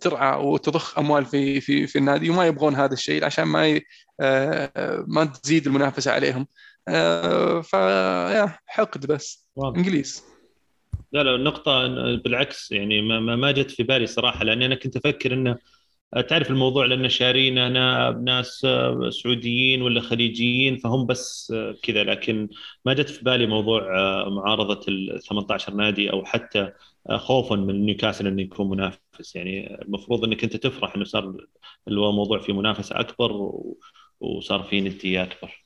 ترعى 0.00 0.38
وتضخ 0.44 0.98
أموال 0.98 1.26
في 1.26 1.60
في 1.60 1.86
في 1.86 1.98
النادي 1.98 2.30
وما 2.30 2.46
يبغون 2.46 2.74
هذا 2.74 2.92
الشيء 2.92 3.24
عشان 3.24 3.44
ما 3.44 3.80
ما 5.06 5.24
تزيد 5.42 5.66
المنافسة 5.66 6.10
عليهم. 6.12 6.46
فيا 7.62 8.58
حقد 8.66 9.06
بس. 9.06 9.48
واضح. 9.56 9.76
إنجليز. 9.78 10.24
لا 11.12 11.22
لا 11.22 11.34
النقطة 11.34 11.86
بالعكس 12.16 12.72
يعني 12.72 13.02
ما 13.02 13.36
ما 13.36 13.52
جت 13.52 13.70
في 13.70 13.82
بالي 13.82 14.06
صراحة 14.06 14.44
لأني 14.44 14.66
أنا 14.66 14.74
كنت 14.74 14.96
أفكر 14.96 15.32
أنه 15.32 15.56
تعرف 16.28 16.50
الموضوع 16.50 16.84
لأن 16.86 17.08
شارين 17.08 17.58
أنا 17.58 18.10
ناس 18.10 18.66
سعوديين 19.10 19.82
ولا 19.82 20.00
خليجيين 20.00 20.76
فهم 20.76 21.06
بس 21.06 21.54
كذا 21.82 22.04
لكن 22.04 22.48
ما 22.84 22.92
جت 22.94 23.10
في 23.10 23.24
بالي 23.24 23.46
موضوع 23.46 23.82
معارضة 24.28 24.80
ال 24.88 25.20
18 25.22 25.74
نادي 25.74 26.10
أو 26.12 26.24
حتى 26.24 26.72
خوفا 27.16 27.56
من 27.56 27.86
نيوكاسل 27.86 28.26
إنه 28.26 28.42
يكون 28.42 28.70
منافس. 28.70 29.36
يعني 29.36 29.82
المفروض 29.82 30.24
إنك 30.24 30.44
أنت 30.44 30.56
تفرح 30.56 30.94
إنه 30.94 31.04
صار 31.04 31.36
الموضوع 31.88 32.38
فيه 32.38 32.52
منافسة 32.52 33.00
أكبر 33.00 33.52
وصار 34.20 34.62
في 34.62 34.80
نديه 34.80 35.22
أكبر. 35.22 35.64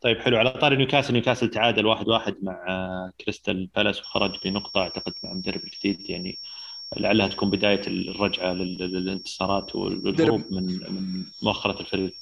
طيب 0.00 0.18
حلو. 0.18 0.36
على 0.36 0.50
طاري 0.50 0.76
نيوكاسل 0.76 1.12
نيوكاسل 1.12 1.50
تعادل 1.50 1.86
واحد 1.86 2.08
واحد 2.08 2.36
مع 2.42 3.10
كريستال 3.20 3.66
بالاس 3.76 4.00
وخرج 4.00 4.38
بنقطة 4.44 4.80
أعتقد 4.80 5.12
مع 5.24 5.32
المدرب 5.32 5.60
الجديد. 5.64 6.10
يعني 6.10 6.38
لعلها 6.96 7.28
تكون 7.28 7.50
بداية 7.50 7.82
الرجعة 7.86 8.52
للانتصارات 8.52 9.76
والهروب 9.76 10.44
من 10.50 10.64
من 10.66 11.24
مؤخرة 11.42 11.80
الفريق. 11.80 12.14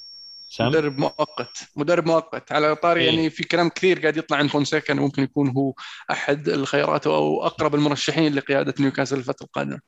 سام؟ 0.48 0.68
مدرب 0.68 0.98
مؤقت. 0.98 1.68
مدرب 1.76 2.06
مؤقت. 2.06 2.52
على 2.52 2.76
طاري 2.76 3.00
إيه؟ 3.00 3.06
يعني 3.06 3.30
في 3.30 3.44
كلام 3.44 3.68
كثير 3.68 4.00
قاعد 4.00 4.16
يطلع 4.16 4.36
عن 4.36 4.48
فونسيكا 4.48 4.94
ممكن 4.94 5.22
يكون 5.22 5.48
هو 5.48 5.74
أحد 6.10 6.48
الخيارات 6.48 7.06
أو 7.06 7.46
أقرب 7.46 7.74
المرشحين 7.74 8.34
لقيادة 8.34 8.74
نيوكاسل 8.80 9.18
الفترة 9.18 9.46
القادمة. 9.46 9.80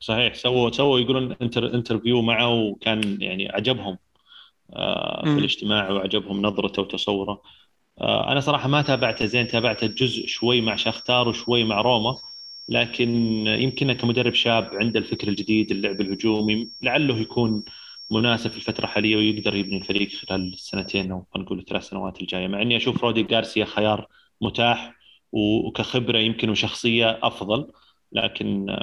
صحيح. 0.00 0.34
سووا 0.34 0.70
سووا 0.70 1.00
يقولون 1.00 1.36
inter 1.42 1.74
interview 1.74 2.22
معه 2.22 2.48
وكان 2.48 3.22
يعني 3.22 3.48
عجبهم 3.48 3.98
في 5.24 5.38
الاجتماع 5.38 5.90
وعجبهم 5.90 6.42
نظرته 6.42 6.82
وتصوره. 6.82 7.42
آه، 8.00 8.32
أنا 8.32 8.40
صراحة 8.40 8.68
ما 8.68 8.82
تابعته 8.82 9.26
زين 9.26 9.48
تابعته 9.48 9.86
جزء 9.86 10.26
شوي 10.26 10.60
مع 10.60 10.76
شختار 10.76 11.28
وشوي 11.28 11.64
مع 11.64 11.80
روما 11.80 12.16
لكن 12.68 13.10
يمكن 13.46 13.92
كمدرب 13.92 14.34
شاب 14.34 14.70
عنده 14.74 15.00
الفكر 15.00 15.28
الجديد 15.28 15.70
اللعب 15.70 16.00
الهجومي 16.00 16.70
لعله 16.82 17.18
يكون 17.18 17.64
مناسب 18.10 18.50
في 18.50 18.56
الفترة 18.56 18.84
الحالية 18.84 19.16
ويقدر 19.16 19.54
يبني 19.54 19.76
الفريق 19.76 20.08
خلال 20.08 20.52
السنتين 20.52 21.12
أو 21.12 21.26
خلينا 21.34 21.46
نقول 21.46 21.58
الثلاث 21.58 21.88
سنوات 21.88 22.20
الجاية. 22.20 22.48
مع 22.48 22.62
إني 22.62 22.76
أشوف 22.76 23.04
رودي 23.04 23.26
غارسيا 23.34 23.64
خيار 23.64 24.06
متاح 24.40 24.94
وكخبرة 25.32 26.18
يمكن 26.18 26.50
وشخصية 26.50 27.18
أفضل 27.22 27.72
لكن 28.12 28.76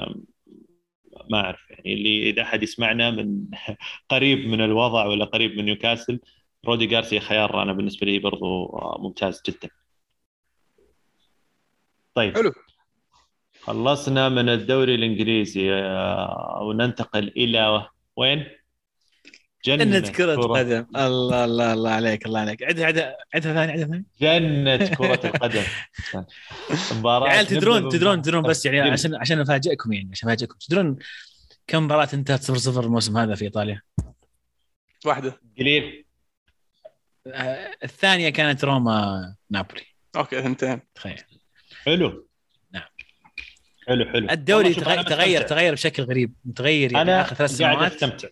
ما 1.30 1.40
أعرف 1.40 1.70
يعني 1.70 1.94
اللي 1.94 2.30
إذا 2.30 2.42
أحد 2.42 2.62
يسمعنا 2.62 3.10
من 3.10 3.44
قريب 4.12 4.38
من 4.48 4.60
الوضع 4.60 5.06
ولا 5.06 5.24
قريب 5.24 5.56
من 5.56 5.64
نيوكاسل 5.64 6.20
رودي 6.66 6.86
جارسيا 6.86 7.20
خيار 7.20 7.62
أنا 7.62 7.72
بالنسبة 7.72 8.06
لي 8.06 8.18
برضو 8.18 8.78
ممتاز 8.98 9.42
جدا. 9.46 9.68
طيب. 12.14 12.34
حلو. 12.36 12.52
خلصنا 13.60 14.28
من 14.28 14.48
الدوري 14.48 14.94
الإنجليزي 14.94 15.72
آه، 15.72 16.62
وننتقل 16.62 17.28
إلى 17.28 17.88
وين؟ 18.16 18.44
جنة, 19.64 20.00
كرة, 20.00 20.36
قدم. 20.36 20.86
الله 20.96 21.44
الله 21.44 21.72
الله 21.72 21.90
عليك 21.90 22.26
الله 22.26 22.40
عليك. 22.40 22.62
عدها 22.62 22.86
عدها 22.86 23.16
عدها 23.34 23.52
ثاني 23.54 23.72
عدها 23.72 23.86
ثاني. 23.86 24.04
جنة 24.20 24.76
كرة 24.76 25.20
القدم. 25.34 25.62
مباراة 26.92 27.28
عيال 27.28 27.46
تدرون 27.46 27.88
تدرون 27.88 28.22
تدرون 28.22 28.42
بس 28.42 28.66
يعني 28.66 28.80
عشان 28.80 29.14
عشان 29.14 29.40
أفاجئكم 29.40 29.92
يعني 29.92 30.08
عشان 30.12 30.28
أفاجئكم. 30.28 30.56
تدرون 30.68 30.96
كم 31.66 31.84
مباراة 31.84 32.08
انتهت 32.14 32.42
0 32.42 32.56
0 32.58 32.84
الموسم 32.84 33.16
هذا 33.18 33.34
في 33.34 33.44
إيطاليا؟ 33.44 33.80
واحدة. 35.06 35.40
قليل. 35.58 36.04
آه، 37.26 37.70
الثانية 37.84 38.28
كانت 38.28 38.64
روما 38.64 39.34
نابولي. 39.50 39.82
أوكي 40.16 40.42
ثنتين 40.42 40.80
تخيل. 40.94 41.20
حلو. 41.84 42.28
نعم. 42.72 42.82
حلو 43.88 44.04
حلو. 44.04 44.30
الدوري 44.30 44.74
تغير 44.74 45.02
تغير, 45.02 45.42
تغير 45.42 45.72
بشكل 45.72 46.02
غريب 46.02 46.34
متغير 46.44 46.92
يعني 46.92 47.02
أنا 47.12 47.20
آخر 47.22 47.34
ثلاث 47.36 47.50
سنوات. 47.50 47.76
قاعد 47.76 47.92
أستمتع. 47.92 48.28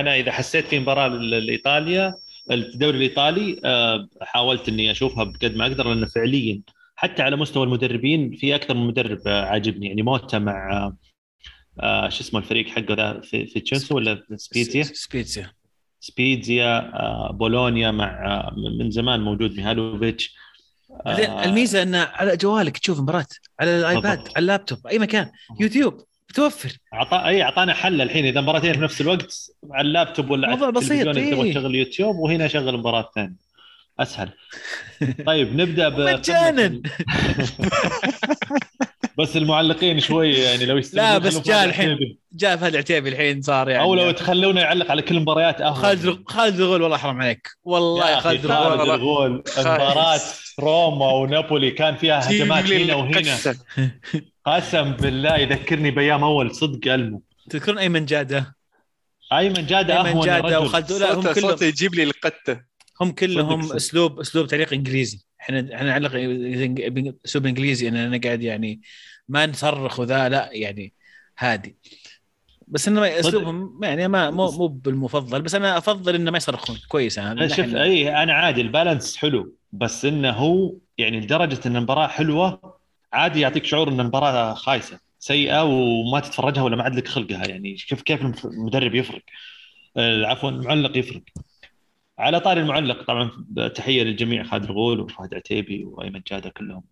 أنا 0.00 0.16
إذا 0.16 0.32
حسيت 0.32 0.66
في 0.66 0.78
مباراة 0.80 1.08
لإيطاليا 1.08 2.14
الدوري 2.50 2.96
الإيطالي 2.96 3.60
آه، 3.64 4.08
حاولت 4.20 4.68
إني 4.68 4.90
أشوفها 4.90 5.24
بقد 5.24 5.56
ما 5.56 5.66
أقدر 5.66 5.88
لأنه 5.88 6.06
فعليا 6.06 6.60
حتى 6.96 7.22
على 7.22 7.36
مستوى 7.36 7.64
المدربين 7.64 8.36
في 8.36 8.54
أكثر 8.54 8.74
من 8.74 8.86
مدرب 8.86 9.20
آه، 9.26 9.44
عاجبني. 9.44 9.86
يعني 9.86 10.02
موتا 10.02 10.38
مع 10.38 10.92
آه، 11.80 12.08
شو 12.08 12.20
اسمه 12.20 12.40
الفريق 12.40 12.68
حقه 12.68 12.94
ذا 12.94 13.20
في 13.20 13.46
في 13.46 13.60
تشيلسي 13.60 13.94
ولا 13.94 14.22
سبيتزيا؟ 14.36 14.82
سبيتزيا. 14.82 15.52
سبيتزيا 16.00 16.92
بولونيا 17.32 17.90
مع 17.90 18.50
من 18.78 18.90
زمان 18.90 19.20
موجود 19.20 19.56
ميهالوفيتش. 19.56 20.34
الميزة 21.44 21.82
انه 21.82 21.98
على 21.98 22.36
جوالك 22.36 22.78
تشوف 22.78 23.00
مباراة 23.00 23.26
على 23.60 23.78
الآيباد 23.78 24.18
على 24.18 24.38
اللابتوب 24.38 24.86
أي 24.86 24.98
مكان 24.98 25.30
يوتيوب. 25.60 26.00
توفر 26.34 26.72
عطا 26.92 27.26
إي 27.26 27.42
أعطانا 27.42 27.74
حل 27.74 28.00
الحين 28.00 28.26
إذا 28.26 28.40
مباراتين 28.40 28.72
في 28.72 28.80
نفس 28.80 29.00
الوقت 29.00 29.50
على 29.70 29.88
اللابتوب 29.88 30.30
ولا 30.30 30.48
على 30.48 30.72
بسيط 30.72 31.08
تبغى 31.08 31.42
إيه. 31.42 31.52
تشغل 31.52 31.74
يوتيوب 31.74 32.16
وهنا 32.16 32.48
شغل 32.48 32.78
مباراة 32.78 33.10
ثانية. 33.14 33.44
أسهل. 34.00 34.28
طيب 35.26 35.56
نبدأ 35.60 35.88
ب 35.88 36.00
مجانا. 36.00 36.82
بس 39.18 39.36
المعلقين 39.36 40.00
شوي 40.00 40.32
يعني 40.32 40.66
لو 40.66 40.80
لا 40.92 41.18
بس 41.18 41.38
جاء 41.38 41.64
الحين. 41.64 42.16
جاء 42.32 42.56
فهد 42.56 42.72
العتيبي 42.72 43.08
الحين 43.08 43.42
صار 43.42 43.68
يعني. 43.68 43.82
أو 43.82 43.94
لو 43.94 44.10
تخلونا 44.10 44.60
يعلق 44.60 44.90
على 44.90 45.02
كل 45.02 45.16
المباريات 45.16 45.62
خالد 45.62 46.24
خالد 46.26 46.60
الغول 46.60 46.82
والله 46.82 46.96
حرام 46.96 47.22
عليك. 47.22 47.48
والله 47.64 48.20
خالد 48.20 48.44
الغول 48.44 49.42
مباراة 49.58 50.20
روما 50.60 51.12
ونابولي 51.12 51.70
كان 51.70 51.96
فيها 51.96 52.30
هجمات 52.30 52.72
هنا 52.72 52.94
وهنا. 52.94 53.36
قسم 54.44 54.92
بالله 54.92 55.36
يذكرني 55.36 55.90
بأيام 55.90 56.24
أول 56.24 56.54
صدق 56.54 56.92
المو 56.92 57.22
تذكرون 57.50 57.78
أيمن 57.78 58.04
جادة؟ 58.04 58.56
أيمن 59.32 59.66
جادة 59.66 60.06
أيمن 60.06 60.20
جادة 60.20 60.60
وخالد 60.60 60.92
لا 60.92 61.14
هم 61.14 61.32
كلهم 61.32 61.58
يجيب 61.62 61.94
لي 61.94 62.02
القتة. 62.02 62.60
هم 63.00 63.10
كلهم 63.12 63.72
اسلوب 63.72 64.20
أسلوب 64.20 64.46
تعليق 64.46 64.72
إنجليزي. 64.72 65.24
إحنا 65.40 65.74
إحنا 65.74 65.88
نعلق 65.88 66.10
أسلوب 67.24 67.46
إنجليزي 67.46 67.88
إن 67.88 67.96
أنا 67.96 68.20
قاعد 68.24 68.42
يعني 68.42 68.80
ما 69.28 69.46
نصرخ 69.46 70.00
وذا 70.00 70.28
لا 70.28 70.48
يعني 70.52 70.92
هادي. 71.38 71.76
بس 72.68 72.88
إنه 72.88 73.06
أسلوبهم 73.06 73.80
يعني 73.84 74.08
ما 74.08 74.30
مو 74.30 74.50
مو 74.50 74.66
بالمفضل 74.66 75.42
بس 75.42 75.54
أنا 75.54 75.78
أفضل 75.78 76.14
إنه 76.14 76.30
ما 76.30 76.36
يصرخون. 76.36 76.76
كويس 76.88 77.18
أنا 77.18 77.48
شوف 77.48 77.74
اي 77.74 78.22
أنا 78.22 78.32
عادي 78.32 78.60
البالانس 78.60 79.16
حلو. 79.16 79.54
بس 79.72 80.04
إنه 80.04 80.30
هو 80.30 80.74
يعني 80.98 81.20
لدرجة 81.20 81.60
إن 81.66 81.76
المباراة 81.76 82.06
حلوة 82.06 82.74
عادي 83.14 83.40
يعطيك 83.40 83.64
شعور 83.64 83.88
إن 83.88 84.00
المباراة 84.00 84.54
خايسة 84.54 85.00
سيئة 85.18 85.62
وما 85.64 86.20
تتفرجها 86.20 86.62
ولا 86.62 86.76
ما 86.76 86.82
عاد 86.82 86.94
لك 86.94 87.08
خلقها 87.08 87.46
يعني 87.46 87.76
شوف 87.76 88.02
كيف 88.02 88.44
المدرب 88.44 88.94
يفرق؟ 88.94 89.22
آه، 89.96 90.26
عفوا 90.26 90.50
المعلق 90.50 90.96
يفرق. 90.98 91.22
على 92.18 92.40
طاري 92.40 92.60
المعلق 92.60 93.02
طبعا 93.02 93.30
تحية 93.74 94.02
للجميع 94.02 94.44
خالد 94.44 94.64
الغول 94.64 95.00
وفهد 95.00 95.34
عتيبي 95.34 95.84
وأيمن 95.84 96.22
جادة 96.30 96.50
كلهم 96.50 96.82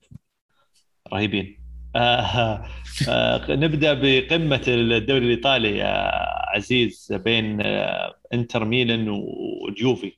رهيبين. 1.12 1.58
آه 1.96 2.64
آه 3.08 3.46
نبدأ 3.50 3.94
بقمة 3.94 4.62
الدوري 4.68 5.24
الإيطالي 5.24 5.76
يا 5.78 6.10
عزيز 6.56 7.12
بين 7.12 7.60
آه 7.60 8.14
إنتر 8.34 8.64
ميلان 8.64 9.08
واليوفي 9.08 10.12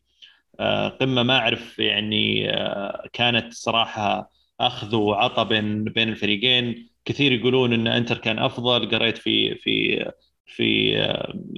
آه 0.60 0.88
قمة 0.88 1.22
ما 1.22 1.38
أعرف 1.38 1.78
يعني 1.78 2.50
آه 2.50 3.08
كانت 3.12 3.52
صراحة 3.52 4.33
أخذ 4.60 4.96
وعطى 4.96 5.44
بين 5.44 5.84
بين 5.84 6.08
الفريقين. 6.08 6.88
كثير 7.04 7.32
يقولون 7.32 7.72
إن 7.72 7.86
إنتر 7.86 8.18
كان 8.18 8.38
أفضل. 8.38 8.88
قريت 8.90 9.18
في 9.18 9.54
في 9.54 10.04
في 10.46 10.96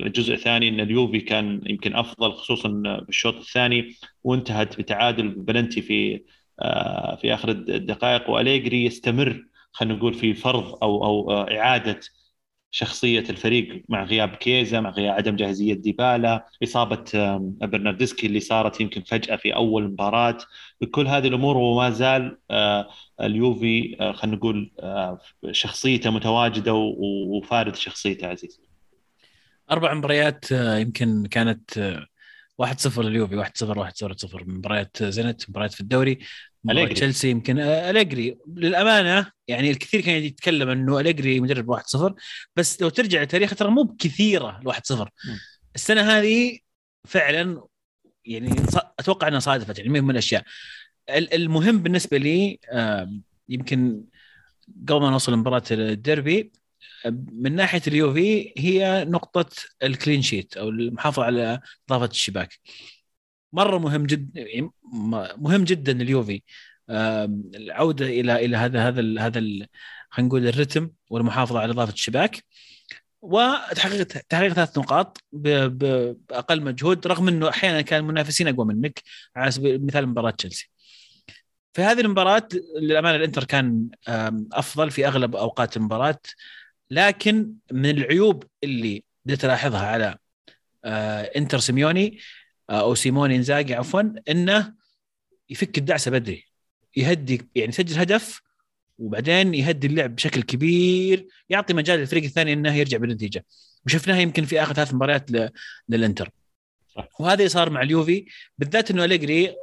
الجزء 0.07 0.35
الثاني 0.35 0.69
إن 0.69 0.81
اليوفي 0.81 1.21
كان 1.21 1.61
يمكن 1.67 1.97
أفضل 1.97 2.33
خصوصا 2.33 2.69
بالشوط 3.07 3.35
الثاني 3.37 3.95
وانتهت 4.25 4.79
بتعادل 4.79 5.29
بلنتي 5.29 5.83
في 5.83 6.25
آه، 6.61 7.17
في 7.17 7.35
آخر 7.35 7.49
الدقائق. 7.51 8.31
وأليجري 8.31 8.85
يستمر 8.85 9.45
خلينا 9.73 9.95
نقول 9.95 10.15
في 10.15 10.35
فرض 10.35 10.79
أو 10.85 11.05
أو 11.05 11.31
إعادة 11.33 12.01
شخصية 12.71 13.21
الفريق 13.31 13.85
مع 13.89 14.05
غياب 14.05 14.29
كيزا 14.29 14.81
مع 14.81 14.91
غياب 14.91 15.15
عدم 15.15 15.37
جاهزية 15.37 15.75
ديبالا 15.75 16.47
إصابة 16.63 17.05
برناردسكي 17.67 18.27
اللي 18.27 18.41
صارت 18.41 18.81
يمكن 18.81 19.03
فجأة 19.03 19.37
في 19.37 19.55
أول 19.55 19.85
مباراة. 19.85 20.39
بكل 20.81 21.07
هذه 21.07 21.29
الأمور 21.29 21.57
وما 21.57 21.91
زال 21.91 22.39
آه، 22.51 22.89
اليوفي 23.21 23.97
آه، 24.01 24.13
خلينا 24.13 24.37
نقول 24.37 24.73
آه، 24.81 25.19
شخصيته 25.51 26.11
متواجدة 26.11 26.75
وفارض 26.75 27.75
شخصيته 27.75 28.27
عزيز 28.27 28.61
أربع 29.71 29.95
مباريات 29.95 30.51
يمكن 30.53 31.27
كانت 31.27 31.99
1-0 32.59 33.03
لليوفي 33.03 33.37
1-0 33.37 33.79
1-0 33.79 34.45
مباريات 34.47 35.03
زنت 35.03 35.51
مباريات 35.51 35.73
في 35.73 35.81
الدوري. 35.81 36.19
مباراة 36.65 36.93
تشيلسي 36.93 37.31
يمكن 37.31 37.59
أليجري. 37.59 38.39
للأمانة 38.57 39.31
يعني 39.49 39.71
الكثير 39.71 40.01
كان 40.01 40.23
يتكلم 40.23 40.69
إنه 40.69 41.01
أليجري 41.01 41.41
مدرب 41.41 41.71
1-0 41.71 42.15
بس 42.57 42.83
لو 42.83 42.89
ترجع 42.89 43.23
لتاريخ 43.23 43.55
ترى 43.55 43.71
مو 43.71 43.83
بكثيرة 43.83 44.59
ال 44.59 44.75
1-0 44.75 45.09
السنة 45.75 46.01
هذه 46.01 46.59
فعلا 47.05 47.63
يعني 48.27 48.57
أتوقع 48.99 49.29
إنها 49.29 49.39
صادفت 49.39 49.79
يعني 49.79 50.01
من 50.01 50.11
الأشياء. 50.11 50.45
المهم 51.11 51.79
بالنسبة 51.79 52.17
لي 52.19 52.59
يمكن 53.49 54.05
قبل 54.89 55.01
ما 55.01 55.11
نوصل 55.11 55.33
لمباراة 55.33 55.63
الديربي 55.71 56.53
من 57.33 57.55
ناحية 57.55 57.83
اليوفي 57.87 58.53
هي 58.59 59.05
نقطة 59.09 59.51
الكلين 59.83 60.23
شيت 60.23 60.57
أو 60.57 60.69
المحافظة 60.69 61.25
على 61.25 61.61
اضافه 61.91 62.11
الشباك. 62.11 62.59
مرة 63.53 63.79
مهم 63.79 64.07
جدا 64.07 64.41
يعني 64.41 64.71
مهم 65.39 65.65
جدا 65.65 65.93
اليوفي 65.93 66.43
العودة 67.55 68.07
إلى 68.07 68.45
إلى 68.45 68.57
هذا 68.57 68.89
هذا 68.89 69.21
هذا 69.21 69.41
خلينا 70.11 70.29
نقول 70.29 70.49
الرتم 70.49 70.91
والمحافظة 71.11 71.59
على 71.61 71.73
اضافه 71.73 71.93
الشباك. 71.93 72.45
وتحقيق 73.27 74.03
تحقيق 74.03 74.53
ثلاث 74.53 74.79
نقاط 74.79 75.25
بأقل 75.33 76.63
مجهود 76.63 77.07
رغم 77.07 77.29
إنه 77.29 77.49
أحيانا 77.49 77.81
كان 77.81 78.01
المنافسين 78.01 78.49
أقوى 78.49 78.67
منك 78.67 79.03
على 79.37 79.51
سبيل 79.51 79.75
المثال 79.75 80.07
مباراة 80.07 80.31
تشيلسي. 80.31 80.71
في 81.73 81.83
هذه 81.83 82.01
المباراة 82.01 82.49
للأمانة 82.81 83.17
الإنتر 83.17 83.45
كان 83.45 83.89
أفضل 84.53 84.91
في 84.91 85.07
أغلب 85.07 85.37
أوقات 85.37 85.77
المباراة 85.77 86.19
لكن 86.91 87.53
من 87.73 87.91
العيوب 87.91 88.45
اللي 88.65 89.05
بديت 89.25 89.45
ألاحظها 89.45 89.87
على 89.87 90.17
آه، 90.85 91.23
إنتر 91.23 91.59
سيميوني 91.59 92.19
آه، 92.71 92.81
أو 92.81 92.95
سيموني 92.95 93.37
إنزاجي 93.37 93.75
عفوا 93.75 94.03
إنه 94.29 94.75
يفك 95.51 95.79
الدعسة 95.79 96.11
بدري 96.11 96.45
يهدي 96.97 97.49
يعني 97.55 97.69
يسجل 97.69 97.99
هدف 97.99 98.43
وبعدين 98.99 99.55
يهدي 99.55 99.87
اللعب 99.87 100.17
بشكل 100.17 100.43
كبير 100.43 101.27
يعطي 101.49 101.75
مجال 101.75 102.01
للفريق 102.01 102.25
الثاني 102.25 102.53
إنه 102.53 102.75
يرجع 102.75 102.99
بالنتيجة. 102.99 103.45
وشفناها 103.87 104.21
يمكن 104.21 104.45
في 104.45 104.63
آخر 104.63 104.75
ثلاث 104.75 104.95
مباريات 104.95 105.31
للإنتر. 105.89 106.31
وهذا 107.21 107.49
صار 107.49 107.71
مع 107.71 107.83
اليوفي 107.83 108.27
بالذات 108.59 108.91
إنه 108.91 109.05
أليجري 109.05 109.55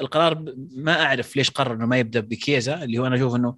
القرار 0.00 0.54
ما 0.76 1.02
أعرف 1.02 1.36
ليش 1.36 1.50
قرر 1.50 1.74
إنه 1.74 1.86
ما 1.86 1.98
يبدأ 1.98 2.20
بكيزا 2.20 2.84
اللي 2.84 2.98
هو 2.98 3.06
أنا 3.06 3.16
أشوف 3.16 3.34
إنه 3.34 3.56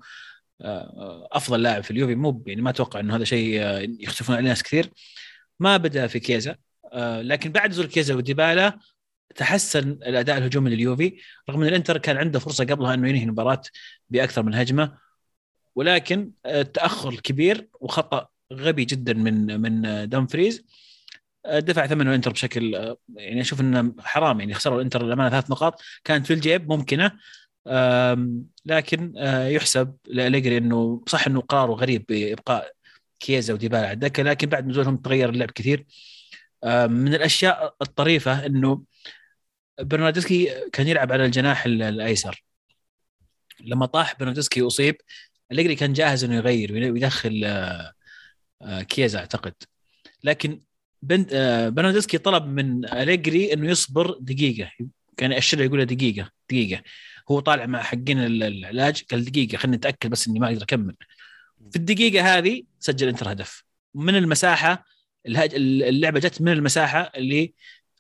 آه، 0.61 1.29
أفضل 1.33 1.63
لاعب 1.63 1.83
في 1.83 1.91
اليوفي. 1.91 2.15
مو 2.15 2.43
يعني 2.47 2.63
ما 2.63 2.71
أتوقع 2.71 3.01
إنه 3.01 3.17
هذا 3.17 3.25
شيء 3.25 3.63
آه، 3.63 3.89
يختلفون 4.01 4.37
عليه 4.37 4.49
ناس 4.49 4.63
كثير. 4.63 4.91
ما 5.61 5.77
بدأ 5.77 6.07
في 6.07 6.21
كيزا 6.21 6.57
آه، 6.93 7.23
لكن 7.23 7.53
بعد 7.53 7.71
نزول 7.71 7.87
كيزا 7.87 8.15
وديبالا 8.15 8.79
تحسن 9.37 9.91
الأداء 9.91 10.39
الهجومي 10.39 10.71
لليوفي 10.71 11.17
رغم 11.51 11.63
إن 11.63 11.69
الإنتر 11.69 11.99
كان 11.99 12.17
عنده 12.17 12.39
فرصة 12.39 12.65
قبلها 12.65 12.95
إنه 12.95 13.09
ينهي 13.09 13.23
المباراة 13.23 13.63
بأكثر 14.11 14.43
من 14.43 14.55
هجمة 14.55 14.99
ولكن 15.75 16.31
التاخر 16.47 17.09
الكبير 17.09 17.69
وخطأ 17.81 18.29
غبي 18.53 18.85
جدا 18.85 19.13
من 19.13 19.61
من 19.61 20.09
دامفريز 20.09 20.65
دفع 21.47 21.87
ثمنه 21.87 22.11
الإنتر 22.11 22.31
بشكل 22.31 22.95
يعني 23.15 23.41
أشوف 23.41 23.61
إنه 23.61 23.95
حرام 23.99 24.41
يعني 24.41 24.55
خسروا 24.55 24.77
الإنتر 24.77 25.03
للامانه 25.03 25.31
ثلاث 25.31 25.51
نقاط. 25.51 25.83
كانت 26.05 26.27
في 26.27 26.33
الجيب 26.33 26.73
ممكنة 26.73 27.13
لكن 28.67 29.15
آه، 29.19 29.47
يحسب 29.49 29.97
لأليجري 30.07 30.59
إنه 30.59 31.05
صح 31.09 31.27
إنه 31.27 31.41
قراره 31.41 31.73
غريب 31.73 32.05
بإبقاء 32.09 32.73
كيزا 33.21 33.55
وديبالا 33.55 33.83
على 33.83 33.93
الدكة 33.93 34.23
لكن 34.23 34.49
بعد 34.49 34.67
نزولهم 34.69 34.97
تغير 34.97 35.31
اللعب 35.31 35.51
كثير. 35.51 35.87
من 36.65 37.15
الأشياء 37.15 37.75
الطريفة 37.83 38.47
إنه 38.47 38.83
برناردسكي 39.81 40.51
كان 40.73 40.89
يلعب 40.89 41.13
على 41.13 41.25
الجناح 41.25 41.65
الأيسر. 41.67 42.45
لما 43.61 43.87
طاح 43.87 44.19
برناردسكي 44.19 44.63
أصيب 44.63 44.97
أليجري 45.53 45.75
كان 45.75 45.93
جاهز 45.93 46.25
إنه 46.25 46.37
يغير 46.37 46.73
ويدخل 46.93 47.43
آه، 47.45 47.93
آه، 48.63 48.83
كيزا 48.83 49.19
أعتقد. 49.19 49.55
لكن 50.25 50.61
برناردسكي 51.03 52.19
طلب 52.19 52.47
من 52.47 52.85
أليجري 52.85 53.53
إنه 53.53 53.71
يصبر 53.71 54.19
دقيقة. 54.21 54.71
كان 55.17 55.33
ياشر 55.33 55.61
يقول 55.61 55.87
دقيقة 55.87 56.31
دقيقة. 56.51 56.83
هو 57.31 57.41
طالع 57.41 57.67
مع 57.67 57.83
حقين 57.83 58.19
العلاج 58.25 59.03
قال 59.11 59.25
دقيقة 59.25 59.57
خلينا 59.57 59.77
نتاكد 59.77 60.11
بس 60.11 60.29
إني 60.29 60.39
ما 60.39 60.47
أقدر 60.49 60.63
أكمل. 60.63 60.97
في 61.71 61.77
الدقيقة 61.77 62.39
هذه 62.39 62.63
سجل 62.81 63.09
إنتر 63.09 63.33
هدف. 63.33 63.65
من 63.95 64.17
المساحة 64.17 64.85
اللعبة 65.27 66.21
جت 66.21 66.43
من 66.43 66.53
المساحة 66.53 67.13
اللي 67.17 67.43
آه، 67.43 67.53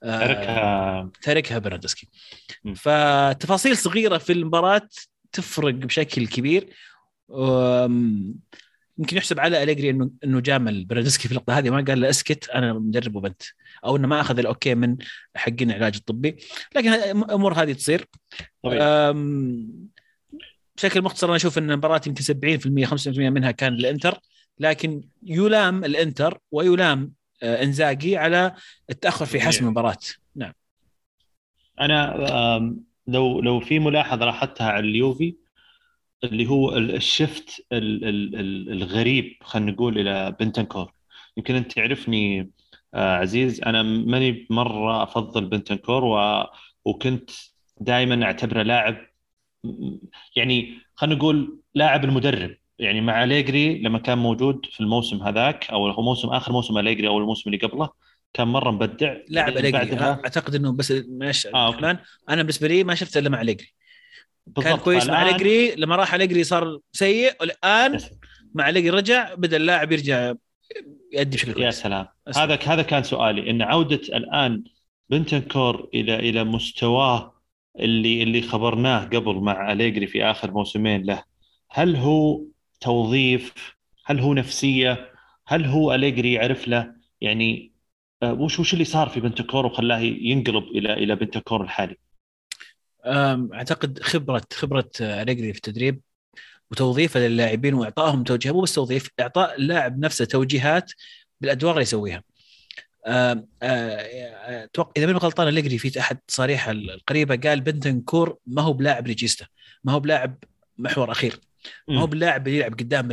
تركها. 0.02 1.10
تركها 1.22 1.58
برناردسكي 1.58 2.08
فتفاصيل 2.76 3.76
صغيرة 3.76 4.18
في 4.18 4.32
المباراة 4.32 4.88
تفرق 5.32 5.74
بشكل 5.74 6.26
كبير. 6.26 6.68
يمكن 8.98 9.16
يحسب 9.16 9.40
على 9.40 9.62
أليجري 9.62 9.90
انه 9.90 10.10
إنه 10.24 10.40
جامل 10.40 10.84
برناردسكي 10.84 11.28
في 11.28 11.32
اللقطة 11.34 11.58
هذه. 11.58 11.70
ما 11.70 11.84
قال 11.88 12.00
له 12.00 12.10
اسكت 12.10 12.48
أنا 12.48 12.72
مدرب 12.72 13.16
وانت. 13.16 13.42
أو 13.84 13.96
إنه 13.96 14.08
ما 14.08 14.20
أخذ 14.20 14.38
ال 14.38 14.50
OK 14.50 14.74
من 14.74 14.96
حقين 15.36 15.70
العلاج 15.70 15.96
الطبي. 15.96 16.36
لكن 16.76 16.88
الأمور 16.88 17.52
هذه 17.52 17.72
تصير. 17.72 18.06
بشكل 20.76 21.02
مختصر 21.02 21.26
أنا 21.26 21.36
أشوف 21.36 21.58
إن 21.58 21.70
المباراة 21.70 22.00
يمكن 22.06 22.22
70% 22.22 22.86
75% 22.86 23.30
منها 23.30 23.50
كان 23.50 23.72
للانتر 23.72 24.18
لكن 24.58 25.08
يلام 25.22 25.84
الإنتر 25.84 26.38
ويلام 26.50 27.00
آه، 27.00 27.17
إنزاجي 27.42 28.16
على 28.16 28.54
التأخر 28.90 29.26
في 29.26 29.40
حسم 29.40 29.64
المباراة. 29.64 29.96
نعم. 30.36 30.52
أنا 31.80 32.16
لو 33.06 33.40
لو 33.40 33.60
في 33.60 33.78
ملاحظة 33.78 34.24
لاحظتها 34.24 34.70
على 34.70 34.88
اليوفي 34.88 35.36
اللي 36.24 36.46
هو 36.46 36.76
الشفت 36.76 37.66
الغريب 37.72 39.36
خلينا 39.42 39.72
نقول 39.72 39.98
إلى 39.98 40.36
بنتنكور. 40.40 40.92
يمكن 41.36 41.54
أنت 41.54 41.72
تعرفني 41.72 42.50
آه، 42.94 43.16
عزيز 43.16 43.62
أنا 43.62 43.82
ماني 43.82 44.46
مرة 44.50 45.02
أفضل 45.02 45.44
بنتنكور 45.44 46.04
و... 46.04 46.44
وكنت 46.84 47.30
دائما 47.80 48.24
أعتبره 48.24 48.62
لاعب 48.62 48.96
يعني 50.36 50.78
خلينا 50.94 51.16
نقول 51.16 51.60
لاعب 51.74 52.04
المدرب. 52.04 52.56
يعني 52.78 53.00
مع 53.00 53.24
اليجري 53.24 53.78
لما 53.78 53.98
كان 53.98 54.18
موجود 54.18 54.66
في 54.72 54.80
الموسم 54.80 55.22
هذاك 55.22 55.70
أو 55.70 55.88
هو 55.88 56.02
موسم 56.02 56.28
آخر 56.28 56.52
موسم 56.52 56.78
اليجري 56.78 57.08
أو 57.08 57.18
الموسم 57.18 57.50
اللي 57.50 57.66
قبله 57.66 57.90
كان 58.32 58.48
مرة 58.48 58.70
مبدع. 58.70 59.16
لاعب 59.28 59.56
اليجري 59.56 60.00
أعتقد 60.00 60.54
إنه 60.54 60.72
بس 60.72 60.92
معلش 61.08 61.46
آه 61.46 61.78
أنا 62.28 62.42
بالنسبة 62.42 62.68
لي 62.68 62.84
ما 62.84 62.94
شفته 62.94 63.18
إلا 63.18 63.28
مع 63.28 63.40
اليجري 63.40 63.72
كان 64.62 64.76
كويس 64.76 65.06
مع 65.06 65.22
اليجري 65.22 65.74
لما 65.74 65.96
راح 65.96 66.14
اليجري 66.14 66.44
صار 66.44 66.78
سيء 66.92 67.32
والآن 67.40 67.98
مع 68.54 68.68
اليجري 68.68 68.90
رجع 68.90 69.34
بدأ 69.34 69.56
اللاعب 69.56 69.92
يرجع 69.92 70.34
يؤدي 71.12 71.36
بشكل 71.36 71.52
كويس. 71.52 71.64
يا 71.64 71.70
سلام 71.70 72.06
هذا 72.36 72.58
هذا 72.66 72.82
كان 72.82 73.02
سؤالي. 73.02 73.50
إن 73.50 73.62
عودة 73.62 74.00
الآن 74.14 74.64
بنتنكور 75.10 75.88
إلى 75.94 76.14
إلى 76.14 76.44
مستواه 76.44 77.34
اللي 77.78 78.22
اللي 78.22 78.42
خبرناه 78.42 79.04
قبل 79.04 79.34
مع 79.34 79.72
اليجري 79.72 80.06
في 80.06 80.24
آخر 80.24 80.50
موسمين 80.50 81.02
له 81.02 81.22
هل 81.70 81.96
هو 81.96 82.40
توظيف 82.80 83.54
هل 84.04 84.20
هو 84.20 84.34
نفسية 84.34 85.12
هل 85.46 85.64
هو 85.64 85.94
أليجري 85.94 86.32
يعرف 86.32 86.68
له 86.68 86.94
يعني 87.20 87.72
آه، 88.22 88.32
وش 88.32 88.60
وش 88.60 88.72
اللي 88.72 88.84
صار 88.84 89.08
في 89.08 89.20
بنتكور 89.20 89.66
وخلاه 89.66 89.98
ينقلب 89.98 90.64
إلى 90.64 90.92
إلى 90.92 91.16
بنتكور 91.16 91.62
الحالي؟ 91.62 91.96
أعتقد 93.54 94.02
خبره 94.02 94.42
خبرة 94.52 94.90
أليجري 95.00 95.52
في 95.52 95.56
التدريب 95.56 96.00
وتوظيفه 96.70 97.20
للاعبين 97.20 97.74
وإعطائهم 97.74 98.24
توجيهات 98.24 98.54
مو 98.54 98.62
بس 98.62 98.74
توظيف 98.74 99.10
إعطاء 99.20 99.56
اللاعب 99.56 99.98
نفسه 99.98 100.24
توجيهات 100.24 100.92
بالأدوار 101.40 101.72
اللي 101.72 101.82
يسويها. 101.82 102.22
أتوقع 103.62 104.92
إذا 104.96 105.06
ماني 105.06 105.18
غلطان 105.18 105.48
أليجري 105.48 105.78
في 105.78 106.00
أحد 106.00 106.18
تصاريح 106.28 106.68
القريبة 106.68 107.36
قال 107.36 107.60
بنتنكور 107.60 108.36
ما 108.46 108.62
هو 108.62 108.72
بلاعب 108.72 109.06
ريجيستا 109.06 109.46
ما 109.84 109.92
هو 109.92 110.00
بلاعب 110.00 110.44
محور 110.78 111.10
أخير 111.10 111.40
ما 111.88 112.00
هو 112.00 112.06
باللاعب 112.06 112.46
اللي 112.48 112.58
يلعب 112.58 112.72
قدام 112.72 113.08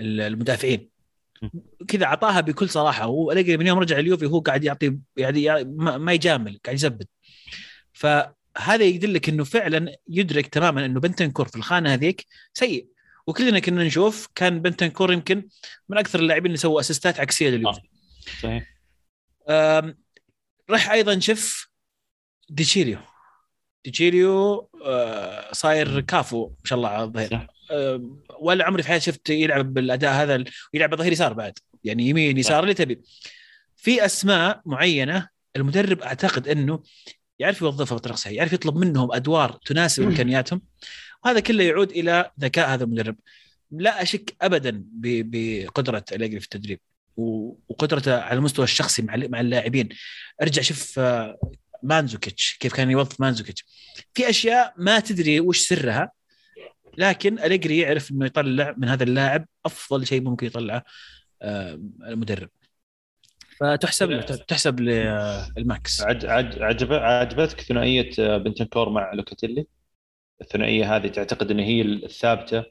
المدافعين. 0.00 0.88
كذا 1.88 2.04
أعطاها 2.04 2.40
بكل 2.40 2.68
صراحة 2.68 3.04
هو 3.04 3.32
أليجري 3.32 3.56
من 3.56 3.66
يوم 3.66 3.78
رجع 3.78 3.98
اليوفي 3.98 4.26
هو 4.26 4.40
قاعد 4.40 4.64
يعطي 4.64 4.98
يعني 5.16 5.64
ما 5.74 6.12
يجامل 6.12 6.60
قاعد 6.64 6.76
يزبط. 6.76 7.06
فهذا 7.92 8.84
يدلك 8.84 9.28
إنه 9.28 9.44
فعلا 9.44 9.96
يدرك 10.08 10.46
تماما 10.46 10.84
إنه 10.84 11.00
بنتنكور 11.00 11.48
في 11.48 11.56
الخانة 11.56 11.92
هذيك 11.92 12.26
سيء. 12.54 12.88
وكلنا 13.26 13.58
كنا 13.58 13.84
نشوف 13.84 14.28
كان 14.34 14.62
بنتنكور 14.62 15.12
يمكن 15.12 15.48
من 15.88 15.98
أكثر 15.98 16.20
اللاعبين 16.20 16.46
اللي 16.46 16.56
سووا 16.58 16.80
أسيستات 16.80 17.20
عكسية 17.20 17.50
لليوفي. 17.50 17.80
صحيح. 18.42 18.74
راح 20.70 20.90
أيضا 20.90 21.18
شف 21.18 21.68
دي 22.50 22.60
تشيليو. 22.60 22.98
دي 23.84 24.03
تشيليو 24.03 24.68
آه 24.84 25.52
صاير 25.52 26.00
كافو 26.00 26.46
ما 26.46 26.64
شاء 26.64 26.76
الله 26.76 26.88
على 26.88 27.04
الظهير. 27.04 27.46
آه 27.70 28.16
ولا 28.40 28.64
عمري 28.64 28.82
في 28.82 28.88
حياتي 28.88 29.04
شفت 29.04 29.30
يلعب 29.30 29.74
بالأداء 29.74 30.12
هذا 30.12 30.44
ويلعب 30.74 30.94
ظهير 30.94 31.12
يسار 31.12 31.32
بعد 31.32 31.58
يعني 31.84 32.08
يمين 32.08 32.38
يسار 32.38 32.62
اللي 32.62 32.74
تبي. 32.74 33.00
في 33.76 34.04
أسماء 34.04 34.62
معينة 34.66 35.28
المدرب 35.56 36.00
أعتقد 36.02 36.48
إنه 36.48 36.82
يعرف 37.38 37.62
يوظفها 37.62 37.96
بطريقة 37.96 38.16
صحيحة 38.16 38.36
يعرف 38.36 38.52
يطلب 38.52 38.76
منهم 38.76 39.12
أدوار 39.12 39.58
تناسب 39.64 40.02
إمكانياتهم 40.02 40.62
وهذا 41.24 41.40
كله 41.40 41.64
يعود 41.64 41.90
إلى 41.90 42.30
ذكاء 42.40 42.68
هذا 42.68 42.84
المدرب. 42.84 43.16
لا 43.70 44.02
أشك 44.02 44.36
ابدا 44.42 44.84
بقدرة 44.94 46.04
اليجري 46.12 46.40
في 46.40 46.44
التدريب 46.44 46.80
وقدرته 47.16 48.20
على 48.20 48.38
المستوى 48.38 48.64
الشخصي 48.64 49.02
مع 49.02 49.16
مع 49.16 49.40
اللاعبين. 49.40 49.88
ارجع 50.42 50.62
شوف 50.62 50.98
آه، 50.98 51.38
ماندزوكيتش 51.82 52.56
كيف 52.60 52.74
كان 52.74 52.90
يوظف 52.90 53.20
ماندزوكيتش. 53.20 53.64
في 54.14 54.30
أشياء 54.30 54.74
ما 54.76 55.00
تدري 55.00 55.40
وش 55.40 55.58
سرها 55.58 56.12
لكن 56.98 57.38
أليجري 57.38 57.78
يعرف 57.78 58.10
إنه 58.10 58.26
يطلع 58.26 58.74
من 58.76 58.88
هذا 58.88 59.02
اللاعب 59.02 59.46
أفضل 59.66 60.06
شيء 60.06 60.20
ممكن 60.22 60.46
يطلعه 60.46 60.84
آه، 61.42 61.80
المدرب. 62.06 62.48
فتحسب 63.60 64.20
تحسب 64.48 64.80
للماكس 64.80 66.02
عج 66.02 66.26
عجب 66.62 66.92
عجبتك 66.92 67.60
ثنائية 67.60 68.10
آه، 68.18 68.36
بنتنكور 68.36 68.88
مع 68.88 69.12
لوكاتيلي؟ 69.12 69.66
الثنائية 70.40 70.96
هذه 70.96 71.06
تعتقد 71.06 71.50
إن 71.50 71.58
هي 71.58 71.82
الثابتة. 71.82 72.64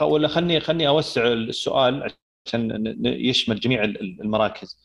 ولا 0.00 0.28
خلني 0.28 0.60
خلني 0.60 0.88
أوسع 0.88 1.26
السؤال 1.26 2.14
عشان 2.46 2.94
يشمل 3.04 3.60
جميع 3.60 3.84
المراكز. 3.84 4.78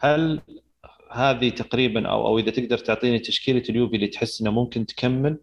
هل 0.00 0.40
هذه 1.10 1.48
تقريبا 1.48 2.08
أو 2.08 2.26
أو 2.26 2.38
إذا 2.38 2.50
تقدر 2.50 2.78
تعطيني 2.78 3.18
تشكيلة 3.18 3.62
اليوفي 3.68 3.96
اللي 3.96 4.06
تحس 4.06 4.40
إنه 4.40 4.50
ممكن 4.50 4.86
تكمل 4.86 5.38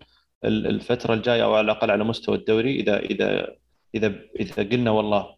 الفترة 0.46 1.14
الجاية 1.14 1.44
أو 1.44 1.56
على 1.56 1.66
الأقل 1.66 1.92
على 1.92 2.04
مستوى 2.04 2.36
الدوري 2.36 2.80
اذا 2.80 3.00
اذا 3.00 3.56
اذا 3.96 4.16
إذا 4.40 4.64
قلنا 4.64 4.92
والله 4.92 5.36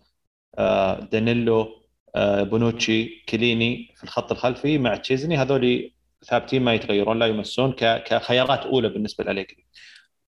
آه، 0.58 1.00
دانيلو 1.00 1.84
آه، 2.16 2.44
بونوتشي 2.44 3.24
كيليني 3.30 3.94
في 3.96 4.04
الخط 4.04 4.32
الخلفي 4.32 4.78
مع 4.78 4.96
تشيزني 4.96 5.38
هذول 5.38 5.92
ثابتين 6.26 6.62
ما 6.62 6.74
يتغيرون 6.74 7.20
لا 7.20 7.26
يمسون 7.26 7.72
كخيارات 7.80 8.60
أولى 8.60 8.90
بالنسبة 8.90 9.24
لاليجري 9.24 9.66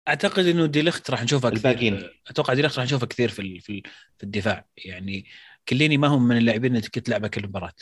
أعتقد 0.07 0.45
إنه 0.45 0.65
ديليخت 0.65 1.11
راح 1.11 1.23
نشوفه 1.23 1.49
كثير. 1.49 1.71
الباقين 1.71 2.09
أتوقع 2.27 2.53
ديليخت 2.53 2.77
راح 2.77 2.85
نشوفه 2.85 3.07
كثير 3.07 3.29
في 3.29 3.59
في 3.59 3.83
الدفاع. 4.23 4.65
يعني 4.77 5.25
كيليني 5.69 5.97
ما 5.97 6.07
هم 6.07 6.27
من 6.27 6.38
اللاعبين 6.38 6.75
اللي 6.75 6.88
تلعبه 6.89 7.27
كل 7.27 7.47
مباراة. 7.47 7.73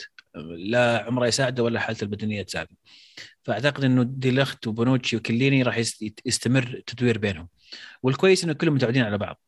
لا 0.56 1.04
عمره 1.06 1.26
يساعده 1.26 1.62
ولا 1.62 1.80
حالته 1.80 2.04
البدنية 2.04 2.42
تساعده. 2.42 2.76
فأعتقد 3.42 3.84
إنه 3.84 4.02
ديليخت 4.02 4.66
وبونوتشي 4.66 5.16
وكليني 5.16 5.62
راح 5.62 5.78
يستمر 6.26 6.62
التدوير 6.62 7.18
بينهم. 7.18 7.48
والكويس 8.02 8.44
إنه 8.44 8.52
كلهم 8.52 8.74
متعودين 8.74 9.02
على 9.02 9.18
بعض. 9.18 9.40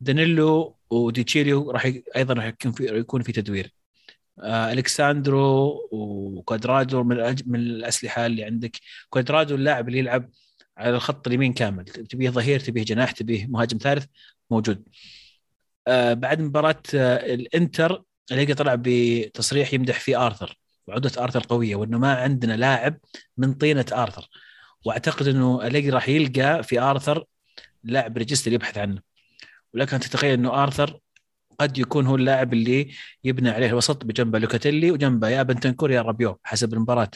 دانيلو 0.00 0.76
وديتشيليو 0.90 1.70
راح 1.70 1.92
أيضا 2.16 2.34
راح 2.34 2.44
يكون 2.44 2.72
في 2.72 2.98
يكون 2.98 3.22
في 3.22 3.32
تدوير. 3.32 3.72
ألكساندرو 4.44 5.88
وكوادرادو 5.92 7.02
من 7.02 7.16
من 7.46 7.60
الأسلحة 7.60 8.26
اللي 8.26 8.44
عندك. 8.44 8.76
كوادرادو 9.10 9.54
اللاعب 9.54 9.88
اللي 9.88 9.98
يلعب 9.98 10.30
على 10.76 10.96
الخط 10.96 11.26
اليمين 11.26 11.52
كامل. 11.52 11.84
تبيه 11.84 12.30
ظهير 12.30 12.60
تبيه 12.60 12.84
جناح 12.84 13.10
تبيه 13.10 13.46
مهاجم 13.46 13.78
ثالث 13.78 14.06
موجود. 14.50 14.84
بعد 16.14 16.40
مباراة 16.40 16.82
آه 16.94 17.34
الإنتر 17.34 18.02
اللي 18.32 18.54
طلع 18.54 18.74
بتصريح 18.78 19.74
يمدح 19.74 20.00
في 20.00 20.16
آرثر 20.16 20.58
وعودة 20.86 21.12
آرثر 21.24 21.42
قوية 21.48 21.76
وإنه 21.76 21.98
ما 21.98 22.14
عندنا 22.14 22.52
لاعب 22.52 22.98
من 23.36 23.54
طينة 23.54 23.86
آرثر. 23.92 24.28
وأعتقد 24.86 25.28
إنه 25.28 25.66
أليجري 25.66 25.90
راح 25.90 26.08
يلقى 26.08 26.62
في 26.62 26.80
آرثر 26.80 27.24
لاعب 27.84 28.18
ريجيستا 28.18 28.52
يبحث 28.52 28.78
عنه. 28.78 29.02
ولكن 29.74 30.00
تتخيل 30.00 30.32
إنه 30.32 30.62
آرثر 30.62 30.98
قد 31.60 31.78
يكون 31.78 32.06
هو 32.06 32.16
اللاعب 32.16 32.52
اللي 32.52 32.94
يبنى 33.24 33.50
عليه 33.50 33.66
الوسط 33.66 34.04
بجنبه 34.04 34.38
لوكاتيلي 34.38 34.90
وجنبه 34.90 35.28
يا 35.28 35.42
بنتنكور 35.42 35.90
يا 35.90 36.02
رابيو 36.02 36.40
حسب 36.44 36.74
المباراة. 36.74 37.10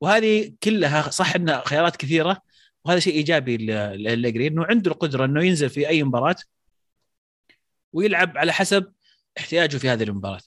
وهذه 0.00 0.52
كلها 0.62 1.10
صح 1.10 1.34
إنها 1.34 1.62
خيارات 1.66 1.96
كثيرة 1.96 2.42
وهذا 2.84 3.00
شيء 3.00 3.14
إيجابي 3.14 3.56
لأليجري 3.96 4.46
إنه 4.46 4.64
عنده 4.64 4.90
القدرة 4.90 5.24
إنه 5.24 5.44
ينزل 5.44 5.70
في 5.70 5.88
أي 5.88 6.02
مباراة 6.02 6.36
ويلعب 7.96 8.38
على 8.38 8.52
حسب 8.52 8.92
احتياجه 9.38 9.76
في 9.76 9.88
هذه 9.88 10.02
المباراة. 10.02 10.40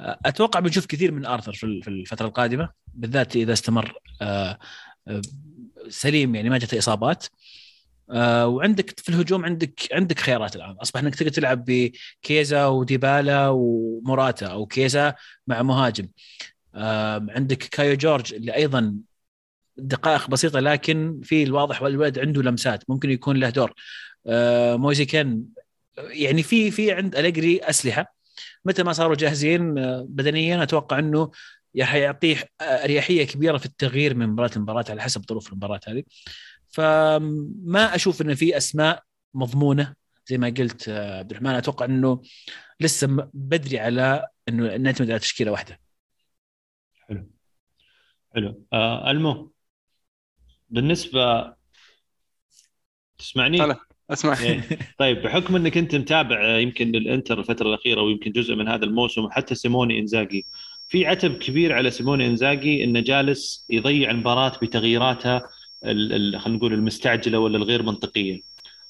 أتوقع 0.00 0.60
بنشوف 0.60 0.86
كثير 0.86 1.12
من 1.12 1.26
آرثر 1.26 1.52
في 1.52 1.88
الفترة 1.88 2.26
القادمة 2.26 2.68
بالذات 2.94 3.36
إذا 3.36 3.52
استمر 3.52 3.98
سليم 5.88 6.34
يعني 6.34 6.50
ما 6.50 6.58
جت 6.58 6.74
إصابات. 6.74 7.26
وعندك 8.44 9.00
في 9.00 9.08
الهجوم 9.08 9.44
عندك 9.44 9.88
عندك 9.92 10.18
خيارات 10.18 10.56
الآن. 10.56 10.76
أصبح 10.82 11.00
إنك 11.00 11.14
تقدر 11.14 11.30
تلعب 11.30 11.64
بكيزا 11.64 12.66
وديبالا 12.66 13.48
وموراتا 13.48 14.46
أو 14.46 14.66
كيزا 14.66 15.14
مع 15.46 15.62
مهاجم. 15.62 16.08
عندك 16.74 17.58
كايو 17.58 17.94
جورج 17.94 18.34
اللي 18.34 18.54
أيضا 18.54 18.94
دقائق 19.76 20.30
بسيطة 20.30 20.60
لكن 20.60 21.20
في 21.22 21.42
الواضح 21.42 21.82
والولد 21.82 22.18
عنده 22.18 22.42
لمسات 22.42 22.90
ممكن 22.90 23.10
يكون 23.10 23.36
له 23.36 23.50
دور. 23.50 23.74
موزي 24.76 25.04
كان 25.04 25.44
يعني 25.98 26.42
في 26.42 26.70
في 26.70 26.92
عند 26.92 27.16
الجري 27.16 27.60
أسلحة 27.60 28.14
متى 28.64 28.82
ما 28.82 28.92
صاروا 28.92 29.16
جاهزين 29.16 29.78
آه، 29.78 30.06
بدنيا 30.08 30.62
أتوقع 30.62 30.98
إنه 30.98 31.30
يعطيه 31.74 32.44
أريحية 32.60 33.24
كبيرة 33.24 33.58
في 33.58 33.66
التغيير 33.66 34.14
من 34.14 34.26
مباراة 34.26 34.50
لمباراة 34.56 34.84
على 34.88 35.02
حسب 35.02 35.24
ظروف 35.28 35.48
المباراة 35.48 35.80
هذه. 35.86 36.02
فما 36.68 37.94
أشوف 37.94 38.22
إنه 38.22 38.34
في 38.34 38.56
أسماء 38.56 39.02
مضمونة 39.34 39.94
زي 40.26 40.38
ما 40.38 40.48
قلت 40.58 40.88
آه، 40.88 41.18
عبد 41.18 41.30
الرحمن. 41.30 41.50
أتوقع 41.50 41.84
إنه 41.84 42.22
لسه 42.80 43.06
بدري 43.34 43.78
على 43.78 44.28
إنه 44.48 44.76
نعتمد 44.76 45.10
على 45.10 45.18
تشكيلة 45.18 45.50
واحدة. 45.50 45.80
حلو. 47.08 47.30
حلو. 48.34 48.64
آه 48.72 49.10
ألمو 49.10 49.52
بالنسبة 50.70 51.54
تسمعني؟ 53.18 53.62
هلا 53.62 53.87
أسمع 54.10 54.40
إيه. 54.40 54.64
طيب 54.98 55.22
بحكم 55.22 55.56
إنك 55.56 55.78
أنت 55.78 55.94
متابع 55.94 56.44
آه، 56.44 56.58
يمكن 56.58 56.88
للانتر 56.92 57.38
الفترة 57.38 57.68
الأخيرة 57.68 58.02
ويمكن 58.02 58.32
جزء 58.32 58.54
من 58.54 58.68
هذا 58.68 58.84
الموسم 58.84 59.24
وحتى 59.24 59.54
سيموني 59.54 59.98
إنزاجي 59.98 60.46
في 60.88 61.06
عتب 61.06 61.38
كبير 61.38 61.72
على 61.72 61.90
سيموني 61.90 62.26
إنزاجي 62.26 62.84
انه 62.84 63.00
جالس 63.00 63.66
يضيع 63.70 64.10
المباراة 64.10 64.52
بتغييراته 64.62 65.42
خلينا 65.84 66.48
نقول 66.48 66.72
المستعجلة 66.72 67.38
ولا 67.38 67.56
الغير 67.56 67.82
منطقية 67.82 68.40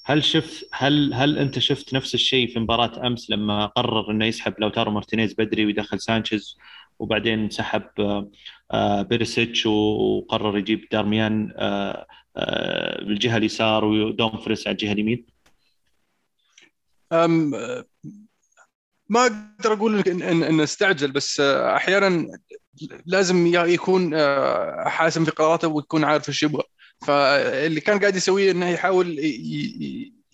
هل 0.05 0.25
شفت 0.25 0.69
هل 0.73 1.15
هل 1.15 1.39
أنت 1.39 1.59
شفت 1.59 1.95
نفس 1.95 2.15
الشيء 2.15 2.49
في 2.49 2.61
مباراة 2.61 3.07
أمس 3.07 3.31
لما 3.31 3.67
قرر 3.67 4.11
إنه 4.11 4.27
يسحب 4.27 4.55
لوتارو 4.59 4.91
مارتينيز 4.91 5.35
بدري 5.35 5.67
ويدخل 5.67 6.01
سانشيز 6.01 6.59
وبعدين 6.99 7.51
سحب 7.51 7.83
آه، 7.99 8.31
آه، 8.73 9.03
بيرسيتش 9.03 9.67
وقرر 9.67 10.59
يجيب 10.59 10.89
دارميان 10.93 11.53
بالجهة 13.03 13.37
اليسار 13.37 13.85
ودومفريس 13.85 14.67
على 14.67 14.73
الجهة 14.73 14.93
اليمين؟ 14.93 15.27
أم 17.13 17.51
ما 19.09 19.27
أقدر 19.27 19.73
أقول 19.73 20.01
ان 20.01 20.43
ان 20.43 20.61
استعجل 20.61 21.13
بس 21.13 21.41
أحيانا 21.41 22.39
لازم 23.07 23.47
يكون 23.47 24.15
آه، 24.15 24.89
حاسم 24.89 25.25
في 25.25 25.31
قراراته 25.31 25.69
ويكون 25.69 26.05
عارف 26.05 26.29
إيش 26.29 26.43
يبغى 26.43 26.63
فاللي 27.07 27.81
كان 27.81 27.99
قاعد 27.99 28.17
يسويه 28.17 28.51
إنه 28.51 28.69
يحاول 28.69 29.19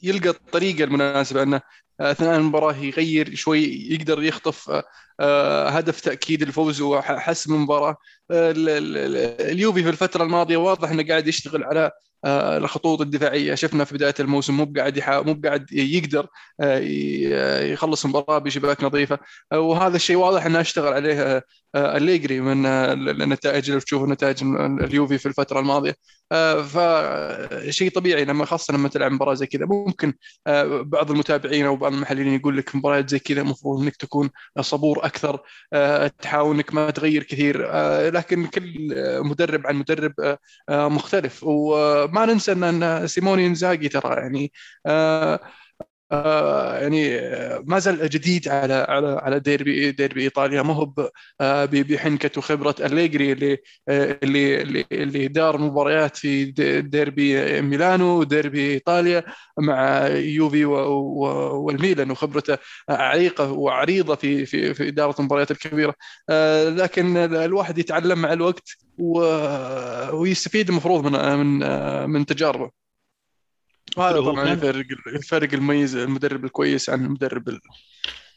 يلقى 0.05 0.29
الطريقة 0.29 0.85
المناسبة 0.85 1.43
انه 1.43 1.61
أثناء 2.01 2.37
المباراة 2.37 2.77
يغير 2.77 3.35
شوي 3.35 3.65
يقدر 3.91 4.23
يخطف 4.23 4.83
آه، 5.21 5.69
هدف 5.69 6.01
تأكيد 6.01 6.43
الفوز 6.43 6.81
وحسم 6.81 7.55
المباراة. 7.55 7.97
اليوفي 8.31 9.83
في 9.83 9.89
الفترة 9.89 10.25
الماضية 10.25 10.57
واضح 10.57 10.91
إنه 10.91 11.07
قاعد 11.09 11.29
يشتغل 11.29 11.65
على 11.65 11.91
آه، 12.25 12.57
الخطوط 12.59 13.01
الدفاعية. 13.01 13.55
شفنا 13.55 13.85
في 13.85 13.95
بداية 13.95 14.15
الموسم 14.21 14.57
مو 14.57 14.73
قاعد 14.77 15.03
مو 15.09 15.41
قاعد 15.45 15.73
يقدر 15.73 16.27
آه، 16.61 16.79
يخلص 17.61 18.05
المباراة 18.05 18.39
بشباك 18.39 18.85
نظيفة. 18.85 19.19
وهذا 19.53 19.97
الشيء 19.97 20.17
واضح 20.17 20.47
إنه 20.47 20.61
اشتغل 20.61 20.93
عليه 20.93 21.45
الليجري 21.75 22.41
من 22.41 22.67
النتائج 22.67 23.71
اللي 23.71 23.81
تشوف 23.81 24.09
نتائج 24.09 24.43
اليوفي 24.81 25.19
في 25.19 25.27
الفترة 25.27 25.61
الماضية. 25.61 25.97
فشيء 26.65 27.91
طبيعي 27.91 28.25
لما 28.25 28.45
خاصة 28.45 28.75
لما 28.75 28.89
تلعب 28.89 29.13
مباراة 29.13 29.35
زي 29.35 29.47
كذا. 29.47 29.67
ممكن 29.67 30.15
بعض 30.81 31.11
المتابعين 31.11 31.67
أو 31.67 31.77
بعض 31.77 31.93
المحللين 31.93 32.35
يقول 32.35 32.57
لك 32.57 32.77
مباريات 32.77 33.09
زي 33.11 33.19
كذا 33.19 33.41
المفروض 33.41 33.83
إنك 33.83 33.97
تكون 33.97 34.31
صبور 34.61 35.07
أكثر 35.07 35.41
آه، 35.73 36.07
تحاول 36.07 36.55
إنك 36.55 36.75
ما 36.75 36.91
تغير 36.91 37.23
كثير. 37.23 37.67
آه، 37.71 38.09
لكن 38.11 38.47
كل 38.47 38.95
مدرب 39.25 39.67
عن 39.67 39.77
مدرب 39.77 40.13
آه، 40.69 40.89
مختلف. 40.89 41.41
وما 41.45 42.27
ننسى 42.27 42.53
إن 42.53 43.07
سيموني 43.07 43.47
إنزاجي 43.47 43.89
ترى 43.89 44.15
يعني 44.17 44.53
آه 44.87 45.41
يعني 46.11 47.21
ما 47.67 47.79
زال 47.79 48.09
جديد 48.11 48.49
على 48.49 48.75
على 48.75 49.07
على 49.23 49.41
ديربي 49.41 49.93
ديربي 49.93 50.23
إيطاليا. 50.23 50.63
ما 50.63 50.75
هو 50.75 50.93
بحنكة 51.73 52.31
وخبره 52.39 52.75
أليجري 52.81 53.33
اللي 53.33 53.59
اللي 53.89 54.63
اللي, 54.93 55.29
دار 55.29 55.59
مباريات 55.59 56.17
في 56.17 56.45
ديربي 56.81 57.61
ميلانو 57.63 58.19
وديربي 58.21 58.73
إيطاليا 58.75 59.25
مع 59.59 60.07
يوفي 60.09 60.65
والميلان 60.65 62.11
وخبرته 62.11 62.59
عريقة 62.89 63.53
وعريضة 63.53 64.15
في 64.15 64.47
في 64.47 64.75
في 64.75 64.89
إدارة 64.89 65.15
المباريات 65.21 65.51
الكبيرة. 65.51 65.95
آه 66.31 66.69
لكن 66.69 67.17
الواحد 67.17 67.79
يتعلم 67.79 68.19
مع 68.23 68.33
الوقت 68.33 68.69
ويستفيد 70.13 70.69
المفروض 70.69 71.05
من 71.07 71.39
من 71.39 72.11
من 72.11 72.27
تجاربه. 72.27 72.84
وهذا 73.97 74.21
طبعا. 74.21 74.53
الفرق 74.53 74.87
الفرق 75.07 75.55
المميز 75.55 75.97
المدرب 75.97 76.45
الكويس 76.45 76.91
عن 76.91 77.05
المدرب 77.05 77.49
ال... 77.49 77.61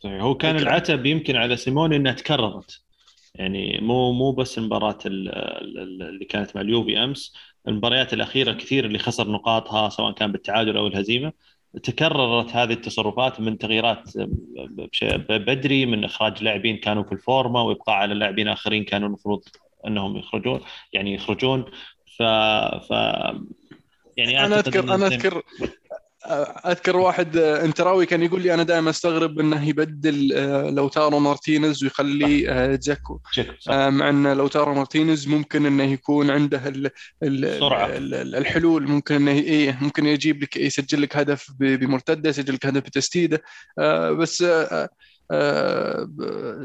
طيب 0.04 0.22
هو 0.22 0.36
كان 0.36 0.56
العتب 0.56 1.06
يمكن 1.06 1.36
على 1.36 1.58
سيموني 1.58 1.96
إنها 1.96 2.14
تكررت. 2.14 2.82
يعني 3.36 3.80
مو 3.82 4.12
مو 4.14 4.32
بس 4.32 4.58
المباراه 4.58 4.98
اللي 5.06 6.26
كانت 6.26 6.56
مع 6.56 6.62
اليوفي 6.62 7.04
أمس 7.04 7.34
المباريات 7.68 8.14
الأخيرة 8.14 8.54
كثير 8.54 8.86
اللي 8.86 9.00
خسر 9.00 9.32
نقاطها 9.32 9.90
سواء 9.90 10.12
كان 10.12 10.32
بالتعادل 10.32 10.78
أو 10.78 10.88
الهزيمة 10.88 11.34
تكررت 11.84 12.50
هذه 12.50 12.74
التصرفات 12.74 13.40
من 13.40 13.58
تغييرات 13.58 14.12
بدري 15.30 15.86
من 15.86 16.04
إخراج 16.04 16.44
لاعبين 16.44 16.78
كانوا 16.78 17.04
في 17.04 17.12
الفورمة 17.12 17.62
وإبقاء 17.62 17.96
على 17.96 18.14
لاعبين 18.14 18.48
آخرين 18.48 18.84
كانوا 18.84 19.08
المفروض 19.08 19.44
إنهم 19.88 20.18
يخرجون 20.18 20.62
يعني 20.94 21.14
يخرجون. 21.14 21.66
ف, 22.18 22.24
ف 22.24 22.94
يعني 24.18 24.45
أنا 24.45 24.60
اذكر 24.60 24.95
أنا 24.95 25.07
اذكر 25.07 25.44
أذكر 26.65 26.98
واحد 26.98 27.38
إنتراوي 27.38 28.06
كان 28.06 28.23
يقول 28.23 28.41
لي 28.41 28.53
أنا 28.53 28.64
دائما 28.64 28.89
أستغرب 28.89 29.39
إنه 29.39 29.69
يبدل 29.69 30.34
آه، 30.34 30.69
لوتارو 30.69 31.19
مارتينيز 31.19 31.84
ويخلي 31.84 32.49
آه، 32.49 32.80
جاكو. 32.84 33.19
آه، 33.69 33.89
مع 33.89 34.10
إن 34.10 34.38
لوتارو 34.38 34.73
مارتينيز 34.73 35.27
ممكن 35.27 35.65
إنه 35.65 35.84
يكون 35.84 36.30
عنده 36.30 36.68
ال 36.68 36.91
ال 37.23 37.45
الحلول. 38.35 38.88
ممكن 38.88 39.15
إنه 39.15 39.31
إيه 39.31 39.77
ممكن 39.81 40.06
يجيب 40.06 40.44
لك 40.44 40.57
يسجل 40.57 41.02
لك 41.02 41.18
هدف 41.18 41.52
بمرتدة 41.60 42.30
يسجل 42.30 42.53
لك 42.53 42.65
هدف 42.65 42.81
بتسديدة. 42.81 43.41
بس 44.11 44.45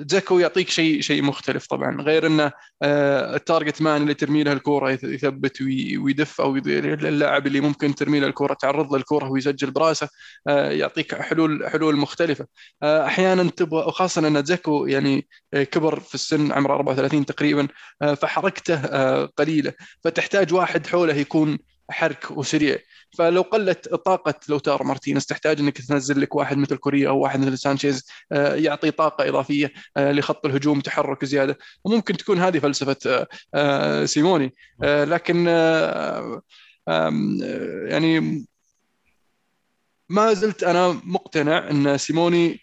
دجيكو 0.06 0.38
يعطيك 0.39 0.68
شيء 0.70 1.01
شيء 1.01 1.22
مختلف 1.22 1.66
طبعا. 1.66 2.02
غير 2.02 2.26
إنه 2.26 2.52
آه، 2.82 3.36
ال 3.36 3.43
target 3.43 3.82
man 3.82 4.02
اللي 4.02 4.14
ترمي 4.14 4.44
له 4.44 4.52
الكورة 4.52 4.90
يثبت 4.90 5.62
ويدف 5.98 6.40
أو 6.40 6.56
اللاعب 6.56 7.47
اللي 7.47 7.60
ممكن 7.60 7.94
ترمي 7.94 8.20
له 8.20 8.26
الكورة 8.26 8.55
تعرض 8.55 8.90
له 8.93 8.97
الكورة 8.97 9.30
ويسجل 9.30 9.70
براسه 9.70 10.09
آه، 10.48 10.70
يعطيك 10.70 11.14
حلول 11.14 11.68
حلول 11.70 11.97
مختلفة. 11.97 12.47
آه، 12.82 13.06
أحيانا 13.06 13.51
تبغى 13.51 13.86
وخاصة 13.86 14.28
إن 14.28 14.43
دجيكو 14.42 14.86
يعني 14.86 15.28
كبر 15.52 16.01
في 16.01 16.14
السن 16.14 16.52
عمره 16.52 16.74
34 16.74 17.26
تقريبا 17.26 17.68
فحركته 18.16 18.76
قليلة. 19.26 19.72
فتحتاج 20.05 20.55
واحد 20.55 20.86
حوله 20.86 21.14
يكون 21.14 21.59
حرك 21.90 22.30
وسريع. 22.30 22.78
فلو 23.18 23.43
قلت 23.43 23.89
طاقة 23.89 24.34
لوتارو 24.48 24.84
مارتينيز 24.84 25.26
تحتاج 25.26 25.60
إنك 25.60 25.78
تنزل 25.78 26.20
لك 26.20 26.34
واحد 26.34 26.56
مثل 26.56 26.76
كوريا 26.76 27.09
أو 27.09 27.18
واحد 27.18 27.40
مثل 27.40 27.59
سانشيز 27.59 28.06
آه، 28.32 28.55
يعطي 28.55 28.90
طاقة 28.90 29.28
إضافية 29.28 29.72
آه، 29.97 30.12
لخط 30.12 30.47
الهجوم 30.47 30.80
تحرك 30.80 31.24
زيادة. 31.24 31.59
وممكن 31.84 32.16
تكون 32.16 32.39
هذه 32.39 32.59
فلسفة 32.59 33.26
آه، 33.55 34.05
سيموني. 34.05 34.55
لكن 34.82 35.47
يعني 37.86 38.44
ما 40.09 40.32
زلت 40.32 40.64
أنا 40.64 41.01
مقتنع 41.05 41.70
إن 41.70 41.98
سيموني 41.98 42.60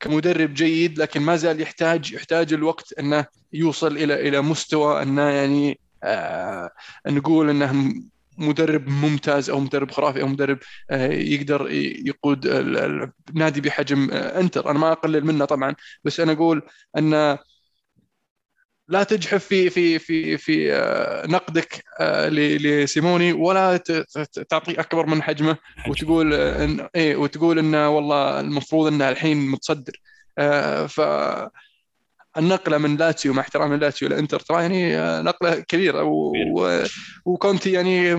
كمدرب 0.00 0.54
جيد 0.54 0.98
لكن 0.98 1.20
ما 1.20 1.36
زال 1.36 1.60
يحتاج 1.60 2.12
يحتاج 2.12 2.52
الوقت 2.52 2.92
إنه 2.98 3.26
يوصل 3.52 3.96
إلى 3.96 4.28
إلى 4.28 4.40
مستوى 4.40 5.02
إنه 5.02 5.22
يعني 5.22 5.80
آه 6.02 6.70
نقول 7.06 7.50
إنه 7.50 7.94
مدرب 8.38 8.88
ممتاز 8.88 9.50
أو 9.50 9.60
مدرب 9.60 9.90
خرافي 9.90 10.22
أو 10.22 10.28
مدرب 10.28 10.58
آه، 10.90 11.12
يقدر 11.12 11.70
يقود 12.06 12.46
النادي 13.30 13.60
بحجم 13.60 14.10
آه، 14.12 14.40
إنتر. 14.40 14.70
أنا 14.70 14.78
ما 14.78 14.92
أقلل 14.92 15.24
منه 15.24 15.44
طبعا 15.44 15.74
بس 16.04 16.20
أنا 16.20 16.32
أقول 16.32 16.62
أن 16.98 17.38
لا 18.88 19.02
تجحف 19.02 19.44
في 19.44 19.70
في 19.70 19.98
في 19.98 20.38
في 20.38 20.72
آه، 20.74 21.26
نقدك 21.26 21.84
لسيموني 22.60 23.32
ولا 23.32 23.76
تعطي 24.48 24.80
أكبر 24.80 25.06
من 25.06 25.22
حجمه 25.22 25.56
وتقول 25.88 26.34
إن 26.34 26.88
إيه 26.94 27.16
وتقول 27.16 27.58
إنه 27.58 27.88
والله 27.88 28.40
المفروض 28.40 28.92
إنه 28.92 29.08
الحين 29.08 29.50
متصدر. 29.50 30.00
ف 30.88 31.00
النقلة 32.38 32.78
من 32.78 32.96
لاتسيو 32.96 33.32
مع 33.32 33.42
احترامي 33.42 33.76
لاتسيو 33.76 34.08
لإنتر 34.08 34.40
ترى 34.40 34.62
يعني 34.62 34.96
آه، 34.98 35.22
نقلة 35.22 35.60
كبيرة 35.60 36.02
و... 36.02 36.32
و... 36.56 36.84
وكونتي 37.26 37.72
يعني 37.72 38.14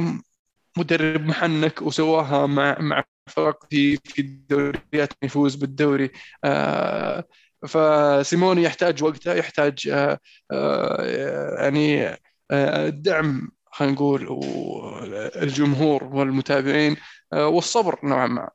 مدرب 0.78 1.26
محنك 1.26 1.82
وسواها 1.82 2.46
مع 2.48 2.78
مع 2.80 3.04
فرق 3.28 3.66
في 3.70 3.98
في 3.98 4.22
الدوريات 4.22 5.14
يفوز 5.24 5.56
بالدوري. 5.56 6.12
آه 6.44 7.24
فسيموني 7.68 8.64
يحتاج 8.64 9.04
وقته 9.04 9.34
يحتاج 9.34 9.88
آه 9.94 10.20
آه 10.52 11.04
يعني 11.62 12.18
الدعم 12.52 13.52
خلينا 13.72 13.94
نقول 13.94 14.28
الجمهور 15.36 16.04
والمتابعين 16.04 16.98
والصبر 17.34 18.00
نوعا 18.04 18.28
ما. 18.28 18.50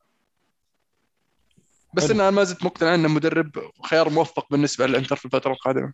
بس 1.94 2.10
أنا 2.10 2.30
ما 2.30 2.44
زلت 2.44 2.64
مقتنع 2.64 2.94
إنه 2.94 3.08
مدرب 3.08 3.50
خيار 3.84 4.10
موفق 4.10 4.46
بالنسبة 4.50 4.86
للإنتر 4.86 5.16
في 5.16 5.24
الفترة 5.24 5.52
القادمة. 5.52 5.92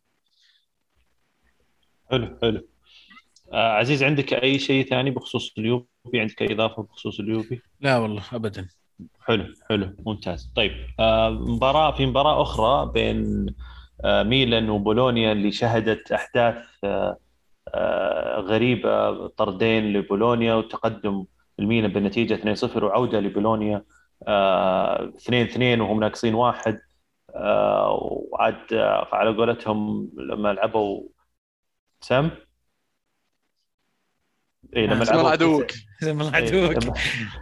حلو 2.10 2.39
حلو. 2.43 2.68
آه 3.52 3.72
عزيز 3.72 4.02
عندك 4.02 4.35
أي 4.35 4.59
شيء 4.59 4.89
ثاني 4.89 5.10
بخصوص 5.10 5.55
اليوفي؟ 5.59 5.86
عندك 6.14 6.43
أي 6.43 6.52
إضافة 6.52 6.82
بخصوص 6.82 7.20
اليوفي؟ 7.20 7.60
لا 7.81 7.98
والله 7.98 8.22
ابدا. 8.32 8.68
حلو 9.20 9.55
حلو. 9.68 9.97
ممتاز. 10.06 10.52
طيب 10.56 10.72
آه 11.01 11.31
مباراة 11.31 11.97
في 11.97 12.06
مباراة 12.06 12.43
أخرى 12.43 12.93
بين 12.93 13.47
آه 14.05 14.22
ميلان 14.22 14.70
وبولونيا 14.70 15.32
اللي 15.32 15.52
شهدت 15.52 16.12
أحداث 16.12 16.56
آه 16.85 17.16
آه 17.74 18.40
غريبة 18.40 19.27
طردين 19.27 19.93
لبولونيا 19.93 20.55
وتقدم 20.55 21.24
الميلان 21.59 21.93
بالنتيجه 21.93 22.55
2-0 22.56 22.82
وعودة 22.85 23.20
لبولونيا. 23.20 23.77
آه، 23.77 23.85
اثنين 24.29 25.47
اثنين 25.47 25.81
وهم 25.81 26.01
ناقصين 26.01 26.35
واحد. 26.35 26.81
آه، 27.35 27.99
وعاد 28.03 28.73
آه، 28.73 29.09
على 29.13 29.37
قولتهم 29.37 30.11
لما 30.17 30.53
لعبوا 30.53 31.09
سم. 32.01 32.31
اي 34.77 34.87
لما 34.87 35.05
لعبوا 35.05 35.31
عدوك 35.31 35.71
لما 36.03 36.31
عدوك 36.37 36.77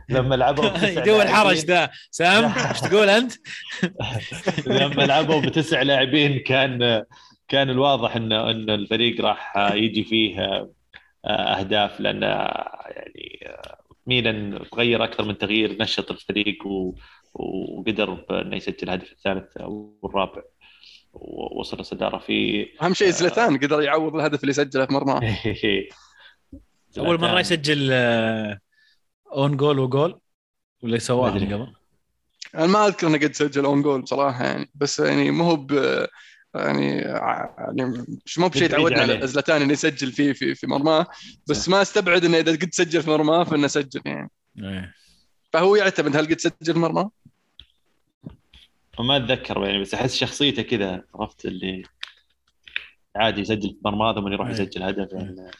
لما 0.08 0.34
لعبوا 0.34 1.02
جو 1.04 1.22
الحرج 1.22 1.56
ذا. 1.56 1.90
سام 2.10 2.44
إيش 2.44 2.80
تقول 2.80 3.08
أنت؟ 3.10 3.32
لما 4.66 5.02
لعبوا 5.02 5.40
بتسع 5.40 5.82
لاعبين 5.82 6.38
كان 6.38 7.04
كان 7.48 7.70
الواضح 7.70 8.16
إن 8.16 8.32
إن 8.32 8.70
الفريق 8.70 9.20
راح 9.20 9.56
يجي 9.56 10.04
فيه 10.04 10.68
أهداف 11.24 12.00
لأن 12.00 12.22
يعني 12.22 13.40
ميلان 14.08 14.54
غير 14.74 15.04
أكثر 15.04 15.24
من 15.24 15.38
تغيير 15.38 15.82
نشط 15.82 16.10
الفريق 16.10 16.66
و... 16.66 16.94
وقدر 17.34 18.24
انه 18.30 18.56
يسجل 18.56 18.76
الهدف 18.82 19.12
الثالث 19.12 19.56
والرابع 20.02 20.42
ووصل 21.12 21.80
الصداره 21.80 22.18
في 22.18 22.66
أهم 22.82 22.94
شيء 22.94 23.10
زلتان 23.10 23.54
آه... 23.54 23.58
قدر 23.58 23.82
يعوض 23.82 24.14
الهدف 24.14 24.42
اللي 24.42 24.52
سجله 24.52 24.86
في 24.86 24.92
مرماه 24.92 25.20
أول 26.98 27.20
مرة 27.20 27.40
يسجل 27.40 27.92
own 29.32 29.56
goal 29.56 29.78
و 29.78 29.87
goal 29.87 30.20
ولا 30.82 30.98
سواها 30.98 31.34
من 31.34 31.54
قبل؟ 31.54 31.72
أنا 32.54 32.66
ما 32.66 32.86
أذكر 32.86 33.06
إنه 33.06 33.18
قد 33.18 33.32
سجل 33.32 33.64
own 33.64 33.82
goal 33.82 34.02
بصراحه 34.02 34.44
يعني 34.44 34.70
بس 34.74 34.98
يعني 34.98 35.30
مو 35.30 35.44
هو 35.44 35.66
يعني 36.58 36.96
يعني 36.96 38.06
مو 38.38 38.48
بشيء 38.48 38.68
تعودنا 38.68 39.00
على 39.00 39.26
زلاتان 39.26 39.62
انه 39.62 39.72
يسجل 39.72 40.12
في 40.12 40.34
في 40.34 40.54
في 40.54 40.66
مرماه. 40.66 41.06
بس 41.48 41.68
ما 41.68 41.82
استبعد 41.82 42.24
إنه 42.24 42.38
إذا 42.38 42.52
قد 42.52 42.68
سجل 42.72 43.02
في 43.02 43.10
مرماه 43.10 43.44
فإنه 43.44 43.66
سجل 43.66 44.00
يعني. 44.04 44.30
إيه. 44.58 44.94
فهو 45.52 45.76
يعتمد 45.76 46.16
هل 46.16 46.26
قد 46.26 46.40
سجل 46.40 46.72
في 46.72 46.78
مرماه؟ 46.78 47.10
ما 49.00 49.16
أتذكر 49.16 49.64
يعني 49.64 49.80
بس 49.80 49.94
أحس 49.94 50.16
شخصيته 50.16 50.62
كذا 50.62 51.04
عرفت 51.14 51.44
اللي 51.44 51.82
عادي 53.16 53.40
يسجل 53.40 53.68
في 53.68 53.78
مرماه 53.84 54.14
ثم 54.14 54.32
يروح 54.32 54.46
إيه. 54.46 54.54
يسجل 54.54 54.82
هدف 54.82 55.12
يعني. 55.12 55.50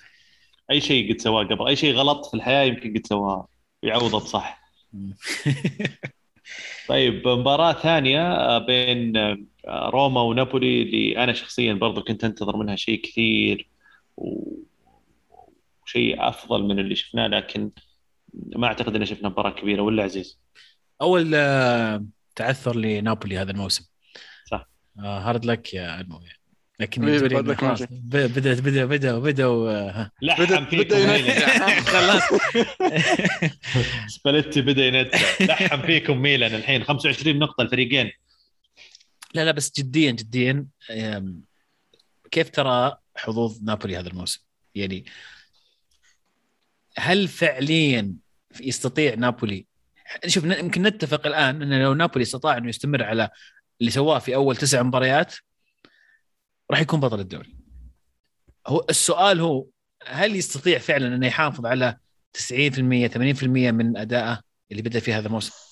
أي 0.71 0.81
شيء 0.81 1.13
قد 1.13 1.21
سواه 1.21 1.45
قبل 1.45 1.67
أي 1.67 1.77
شيء 1.77 1.95
غلط 1.95 2.27
في 2.27 2.35
الحياة 2.35 2.65
يمكن 2.65 2.99
قد 2.99 3.07
سواه 3.07 3.49
يعوضه 3.83 4.19
بصح. 4.19 4.61
طيب 6.89 7.29
مباراة 7.29 7.73
ثانية 7.73 8.59
بين 8.59 9.13
روما 9.71 10.23
ونابولي 10.23 10.83
اللي 10.83 11.25
أنا 11.25 11.33
شخصيا 11.33 11.73
برضو 11.75 12.03
كنت 12.03 12.25
أنتظر 12.25 12.57
منها 12.57 12.77
شيء 12.77 13.01
كثير 13.03 13.69
وشيء 14.17 16.29
أفضل 16.29 16.63
من 16.63 16.79
اللي 16.79 16.95
شفناه 16.95 17.27
لكن 17.27 17.71
ما 18.57 18.67
أعتقد 18.67 18.97
ان 18.97 19.05
شفنا 19.05 19.29
مباراة 19.29 19.51
كبيرة. 19.51 19.83
ولا 19.83 20.03
عزيز؟ 20.03 20.39
أول 21.03 21.33
آه، 21.35 22.05
تعثر 22.37 22.77
لنابولي 22.77 23.39
هذا 23.39 23.51
الموسم. 23.51 23.85
صح. 24.51 24.69
هارد 24.99 25.45
لك 25.45 25.75
يا 25.75 26.01
المو 26.01 26.21
لكن 26.81 27.03
حبيبي، 27.03 27.17
يبدو 27.35 27.39
hard 27.39 27.47
لي 27.47 27.55
luck 27.55 27.59
خلاص 27.61 27.81
ماشي. 27.81 27.95
ب- 27.95 28.33
بدأت 28.39 28.61
بدأ 28.61 28.85
بدأ 28.85 29.19
بدأوا 29.19 29.71
آه، 29.71 30.11
لحم 30.23 30.65
فيكم 30.65 30.97
ميلان 30.97 31.25
ينتهي. 31.25 31.81
خلاص. 31.95 32.23
سباليتي 34.07 34.61
بدأ 34.61 34.87
ينتع 34.87 35.19
لحم 35.41 35.83
فيكم 35.83 36.19
ميلان 36.19 36.55
الحين 36.55 36.85
25 36.85 37.39
نقطة 37.39 37.63
الفريقين. 37.63 38.11
لا 39.35 39.45
لا 39.45 39.51
بس 39.51 39.73
جديا 39.79 40.11
جديا 40.11 40.67
كيف 42.31 42.51
ترى 42.51 42.99
حظوظ 43.17 43.63
نابولي 43.63 43.97
هذا 43.97 44.09
الموسم؟ 44.09 44.41
يعني 44.75 45.05
هل 46.99 47.29
فعليا 47.29 48.15
يستطيع 48.61 49.15
نابولي 49.15 49.67
شوف 50.27 50.45
يمكن 50.45 50.83
نتفق 50.83 51.27
الآن 51.27 51.63
ان 51.63 51.83
لو 51.83 51.95
نابولي 51.95 52.23
استطاع 52.23 52.57
إنه 52.57 52.69
يستمر 52.69 53.03
على 53.03 53.31
اللي 53.81 53.91
سواه 53.91 54.19
في 54.19 54.35
أول 54.35 54.57
تسع 54.57 54.83
مباريات 54.83 55.35
راح 56.71 56.81
يكون 56.81 57.01
بطل 57.01 57.21
الدوري. 57.21 57.57
هو 58.67 58.87
السؤال 58.91 59.41
هو 59.41 59.67
هل 60.07 60.37
يستطيع 60.37 60.79
فعلا 60.79 61.15
إنه 61.15 61.27
يحافظ 61.27 61.67
على 61.67 61.97
90% 62.33 63.09
80% 63.09 63.43
من 63.45 63.97
ادائه 63.97 64.41
اللي 64.71 64.83
بدأ 64.83 65.01
في 65.01 65.13
هذا 65.13 65.27
الموسم؟ 65.27 65.68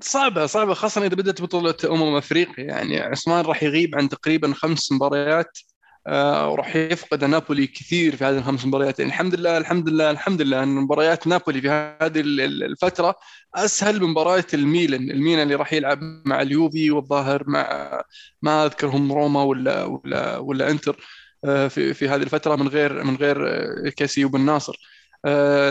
صعبة 0.00 0.46
صعبة 0.46 0.74
خاصة 0.74 1.00
إذا 1.00 1.14
بدأت 1.14 1.42
بطولة 1.42 1.74
أمم 1.84 2.16
أفريقيا. 2.16 2.64
يعني 2.64 3.00
عثمان 3.00 3.44
راح 3.44 3.62
يغيب 3.62 3.96
عن 3.96 4.08
تقريبا 4.08 4.52
خمس 4.54 4.92
مباريات 4.92 5.58
آه، 6.08 6.50
وراح 6.50 6.76
يفقد 6.76 7.24
نابولي 7.24 7.66
كثير 7.66 8.16
في 8.16 8.24
هذه 8.24 8.38
الخمس 8.38 8.66
مباريات. 8.66 8.98
يعني 8.98 9.10
الحمد 9.10 9.34
لله 9.34 9.58
الحمد 9.58 9.88
لله 9.88 10.10
الحمد 10.10 10.42
لله 10.42 10.62
أن 10.62 10.68
مباريات 10.68 11.26
نابولي 11.26 11.60
في 11.60 11.68
هذه 11.68 12.20
ال- 12.20 12.40
ال- 12.40 12.62
الفترة 12.62 13.14
أسهل 13.54 14.00
من 14.02 14.08
مباراة 14.08 14.44
الميلان. 14.54 15.10
الميلان 15.10 15.42
اللي 15.42 15.54
راح 15.54 15.72
يلعب 15.72 15.98
مع 16.24 16.42
اليوفي 16.42 16.90
والظاهر 16.90 17.42
مع 17.46 18.02
ما 18.42 18.64
أذكرهم 18.66 19.12
روما 19.12 19.42
ولا 19.42 19.84
ولا 19.84 20.38
ولا 20.38 20.70
إنتر 20.70 20.96
آه، 21.44 21.68
في 21.68 21.94
في 21.94 22.08
هذه 22.08 22.22
الفترة 22.22 22.56
من 22.56 22.68
غير 22.68 23.04
من 23.04 23.16
غير 23.16 23.48
آه، 23.48 23.88
كاسي 23.96 24.24
وبن 24.24 24.40
ناصر. 24.40 24.76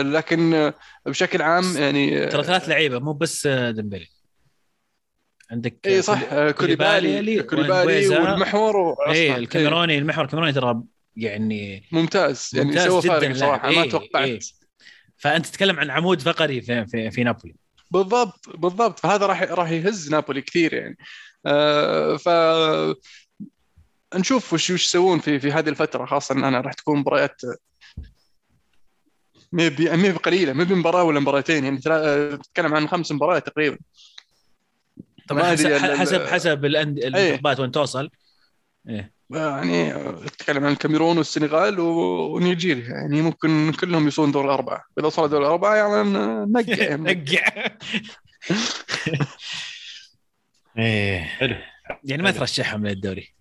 لكن 0.02 0.72
بشكل 1.06 1.42
عام 1.42 1.64
يعني 1.76 2.26
ترى 2.26 2.42
ثلاث 2.44 2.68
لعيبة 2.68 2.98
مو 2.98 3.12
بس 3.12 3.46
ديمبلي 3.46 4.06
عندك 5.50 5.76
اي 5.86 6.02
صح 6.02 6.22
آه، 6.32 6.50
كوليبالي 6.50 7.42
كوليبالي. 7.42 8.08
والمحور. 8.08 8.96
اي 9.08 9.12
إيه، 9.12 9.36
الكاميروني 9.36 9.98
المحور 9.98 10.24
الكاميروني 10.24 10.52
ترى 10.52 10.82
يعني 11.16 11.84
ممتاز 11.92 12.50
يعني 12.54 12.68
ممتاز 12.68 12.86
سوى 12.86 13.02
فارق. 13.02 13.32
صراحة 13.32 13.70
ما 13.70 13.82
إيه، 13.82 13.90
توقعت 13.90 14.24
إيه. 14.28 14.38
فأنت 15.16 15.46
تتكلم 15.46 15.80
عن 15.80 15.90
عمود 15.90 16.20
فقري 16.22 16.60
في 16.60 16.86
في, 16.86 17.10
في 17.10 17.24
نابولي 17.24 17.54
بالضبط 17.90 18.56
بالضبط 18.56 18.98
فهذا 18.98 19.26
راح 19.26 19.42
راح 19.42 19.70
يهز 19.70 20.10
نابولي 20.10 20.42
كثير 20.42 20.74
يعني 20.74 20.96
آه 21.46 22.16
ف 22.16 22.28
نشوف 24.14 24.52
وش 24.52 24.70
وش 24.70 24.84
يسوون 24.84 25.18
في 25.18 25.40
في 25.40 25.52
هذه 25.52 25.68
الفترة 25.68 26.06
خاصة 26.06 26.34
إن 26.34 26.44
أنا 26.44 26.60
راح 26.60 26.72
تكون 26.72 26.98
مباريات 26.98 27.40
ما 29.52 29.62
هي 29.62 29.96
ما 29.96 30.04
هي 30.08 30.10
قليلة 30.12 30.52
ما 30.52 30.70
هي 30.70 30.74
مباراة 30.74 31.02
ولا 31.04 31.20
مباراتين 31.20 31.64
يعني 31.64 31.78
ترى- 31.78 32.42
تتكلم 32.42 32.74
عن 32.74 32.88
خمس 32.88 33.12
مباريات 33.12 33.46
تقريبا 33.46 33.78
طبعا 35.28 35.42
حسب 35.96 36.26
حسب 36.26 36.64
المنتخبات 36.64 37.60
وين 37.60 37.70
توصل. 37.70 38.10
إيه. 38.88 39.16
يعني 39.30 39.92
تتكلم 40.26 40.64
عن 40.64 40.72
الكاميرون 40.72 41.18
والسنغال 41.18 41.80
ونيجيريا. 41.80 42.88
يعني 42.88 43.22
ممكن 43.22 43.72
كلهم 43.80 44.04
يوصلون 44.04 44.32
دور 44.32 44.44
الأربعة. 44.44 44.84
إذا 44.98 45.06
وصلوا 45.06 45.26
دور 45.26 45.40
الأربعة 45.40 45.74
يعني 45.74 46.02
نقع. 46.46 46.94
نقع. 47.12 47.76
إيه. 50.78 51.20
حلو. 51.20 51.56
يعني 52.04 52.22
ما 52.22 52.30
ترشحهم 52.30 52.86
للدوري 52.86 53.34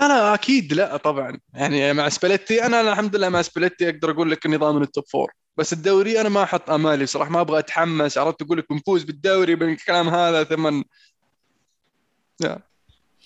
لا 0.00 0.08
لا 0.08 0.34
أكيد 0.34 0.72
لا 0.72 0.96
طبعا. 0.96 1.40
يعني 1.54 1.92
مع 1.92 2.08
سباليتي 2.08 2.66
أنا 2.66 2.80
أنا 2.80 2.92
الحمد 2.92 3.16
لله 3.16 3.28
مع 3.28 3.42
سباليتي 3.42 3.88
أقدر 3.88 4.10
أقول 4.10 4.30
لك 4.30 4.46
إني 4.46 4.56
ضامن 4.56 4.82
ال 4.82 4.88
top 4.88 5.04
four 5.08 5.32
بس 5.56 5.72
الدوري 5.72 6.20
أنا 6.20 6.28
ما 6.28 6.42
أحط 6.42 6.70
أمالي 6.70 7.06
صراحة 7.06 7.30
ما 7.30 7.40
أبغى 7.40 7.58
أتحمس 7.58 8.18
عرفت؟ 8.18 8.42
أقول 8.42 8.58
لك 8.58 8.66
بنفوز 8.70 9.04
بالدوري 9.04 9.54
بالكلام 9.54 10.08
هذا 10.08 10.44
ثم 10.44 10.82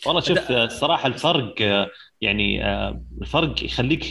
والله 0.06 0.20
شوف 0.20 0.50
الصراحة 0.50 1.06
الفرق 1.06 1.54
يعني 2.20 2.66
الفرق 3.22 3.64
يخليك 3.64 4.04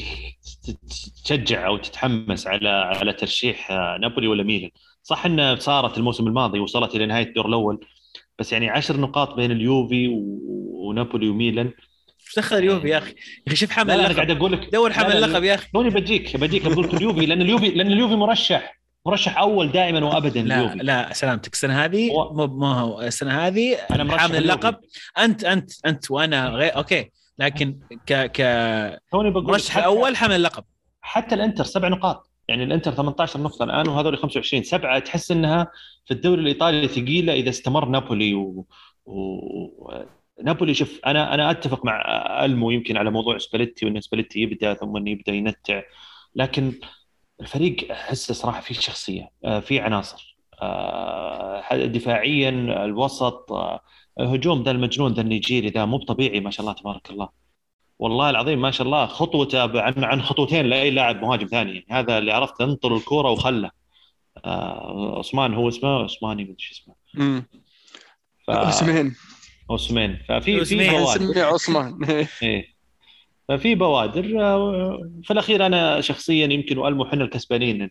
تشجع 1.26 1.68
أو 1.68 1.78
تتحمس 1.78 2.48
على 2.48 2.70
على 2.70 3.14
ترشيح 3.14 3.72
نابولي 3.72 4.28
ولا 4.28 4.44
ميلان. 4.44 4.70
صح 5.04 5.26
انها 5.26 5.56
صارت 5.56 5.98
الموسم 5.98 6.28
الماضي 6.28 6.60
وصلت 6.60 6.96
إلى 6.96 7.06
نهاية 7.06 7.28
الدور 7.28 7.46
الأول 7.46 7.88
بس 8.40 8.54
يعني 8.54 8.70
عشر 8.70 8.98
نقاط 8.98 9.34
بين 9.34 9.52
اليوفي 9.52 10.08
ونابولي 10.74 11.30
وميلان 11.30 11.72
إيش 12.28 12.36
دخل 12.38 12.58
اليوفي 12.58 12.90
يا 12.90 12.98
أخي؟ 12.98 13.10
يا 13.10 13.16
أخي 13.48 13.56
شوف 13.56 13.72
حمل 13.72 13.88
لا 13.98 14.06
أنا 14.06 14.16
قاعد 14.16 14.32
أقول 14.32 14.52
لك 14.52 14.70
دور 14.74 14.94
حمل 14.94 15.12
اللقب 15.18 15.44
يا 15.44 15.56
أخي. 15.56 15.68
توني 15.74 15.90
بجيك 15.90 16.38
بجيك 16.38 16.68
بقول 16.68 16.86
لك 16.86 16.94
اليوفي 16.94 17.26
لأن 17.26 17.42
اليوفي 17.42 17.68
لأن 17.70 17.92
اليوفي 17.92 18.16
مرشح 18.16 18.80
مرشح 19.06 19.38
أول 19.38 19.72
دائما 19.72 20.06
وابدا 20.06 20.42
لا 20.42 20.60
اليوفي. 20.60 20.76
لا 20.78 21.14
سلامتك. 21.14 21.54
السنة 21.54 21.86
هذه 21.86 22.12
مو 22.12 22.48
مو 22.48 22.66
هو. 22.66 23.02
السنة 23.02 23.48
هذه 23.48 23.74
أنا 23.92 24.04
مرشح 24.04 24.18
حامل. 24.22 24.36
اللقب. 24.38 24.76
انت 25.18 25.44
انت 25.44 25.72
أنت 25.86 26.12
وأنا 26.12 26.50
غير 26.50 26.76
okay. 26.78 27.12
لكن 27.40 27.80
ك 28.08 28.42
توني 29.12 29.32
بقول 29.32 29.60
حتى- 29.62 29.78
الأول 29.78 30.16
حامل 30.16 30.36
اللقب. 30.36 30.64
حتى 31.02 31.36
الإنتر 31.36 31.64
سبع 31.64 31.88
نقاط. 31.88 32.30
يعني 32.48 32.64
الإنتر 32.64 32.92
18 32.92 33.40
نقطة 33.40 33.64
الآن 33.64 33.88
وهذول 33.88 34.18
25 34.18 34.64
سبعة 34.64 35.00
تحس 35.00 35.32
إنها 35.32 35.68
في 36.06 36.14
الدوري 36.14 36.42
الإيطالي 36.42 36.88
ثقيلة 36.88 37.34
إذا 37.34 37.50
استمر 37.50 37.86
نابولي 37.86 38.34
و... 38.34 38.66
و... 39.06 40.04
نابولي 40.42 40.74
شوف 40.74 41.00
أنا 41.06 41.34
أنا 41.34 41.52
أتفق 41.52 41.86
مع 41.86 42.02
ألمو 42.46 42.72
يمكن 42.72 42.98
على 42.98 43.12
موضوع 43.12 43.38
سباليتي 43.38 43.86
وإن 43.86 44.02
سباليتي 44.02 44.40
يبدأ 44.40 44.74
ثم 44.74 44.98
إنه 44.98 45.12
يبدأ 45.12 45.34
ينتع. 45.34 45.82
لكن 46.36 46.74
الفريق 47.42 47.92
أحسه 47.92 48.34
صراحة 48.34 48.62
فيه 48.62 48.76
شخصية 48.76 49.32
آه، 49.46 49.60
فيه 49.60 49.82
عناصر. 49.82 50.38
آه، 50.62 51.86
دفاعيا 51.86 52.50
الوسط 52.86 53.52
آه، 53.52 53.82
الهجوم 54.20 54.64
ذا 54.64 54.72
المجنون 54.72 55.14
ذا 55.14 55.22
النيجيري 55.22 55.70
ذا 55.70 55.86
مو 55.86 55.98
طبيعي 55.98 56.40
ما 56.40 56.50
شاء 56.50 56.62
الله 56.62 56.74
تبارك 56.74 57.10
الله. 57.10 57.30
والله 58.00 58.30
العظيم 58.30 58.62
ما 58.62 58.72
شاء 58.72 58.86
الله 58.88 59.06
خطوته 59.06 59.82
عن 59.82 60.04
عن 60.04 60.22
خطوتين 60.22 60.66
لأي 60.66 60.92
لاعب 60.92 61.22
مهاجم 61.22 61.48
ثاني. 61.48 61.72
يعني 61.72 61.86
هذا 61.90 62.18
اللي 62.18 62.32
عرفت 62.32 62.62
انطر 62.62 62.96
الكورة 62.96 63.32
وخله. 63.32 63.72
عثمان 64.46 65.54
هو 65.54 65.70
اسمه؟ 65.70 66.04
عثماني 66.04 66.44
مدري 66.44 66.56
شو 66.58 66.74
اسمه. 66.74 66.96
ف... 68.48 68.50
اسمين. 68.50 69.16
عثمان. 69.74 70.18
ففي 70.30 70.66
في 70.66 70.90
عثمان. 70.90 71.04
بوادر. 71.04 71.40
عثمان. 71.46 72.04
إيه. 72.44 72.74
ففي 73.48 73.76
بوادر. 73.76 74.24
في 75.24 75.32
الأخير 75.32 75.66
أنا 75.66 76.02
شخصيا 76.02 76.48
يمكن 76.48 76.78
والمو 76.78 77.04
إحنا 77.06 77.24
الكسبانين. 77.24 77.90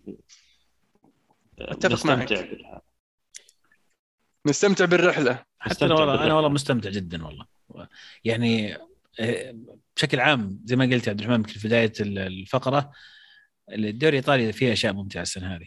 أتفق 1.59 2.07
معك. 2.07 2.33
نستمتع 2.33 2.51
بالها. 2.51 2.83
نستمتع 4.47 4.85
بالرحلة. 4.85 5.45
حتى 5.59 5.85
أنا 5.85 5.95
والله 5.95 6.07
بالرحلة. 6.07 6.27
أنا 6.27 6.35
والله 6.35 6.49
مستمتع 6.49 6.91
جدا 6.91 7.27
والله. 7.27 7.47
يعني 8.25 8.77
آه، 9.21 9.55
بشكل 9.97 10.21
عام 10.21 10.61
زي 10.65 10.77
ما 10.77 10.85
قلت 10.85 11.07
يا 11.07 11.11
عبد 11.11 11.21
الرحمن 11.21 11.37
يمكن 11.37 11.53
في 11.53 11.69
بداية 11.69 11.93
ال- 12.01 12.19
الفقرة 12.19 12.93
الدوري 13.73 14.19
الإيطالي 14.19 14.53
فيه 14.53 14.73
أشياء 14.73 14.93
ممتعة 14.93 15.23
السنة 15.23 15.55
هذه. 15.57 15.67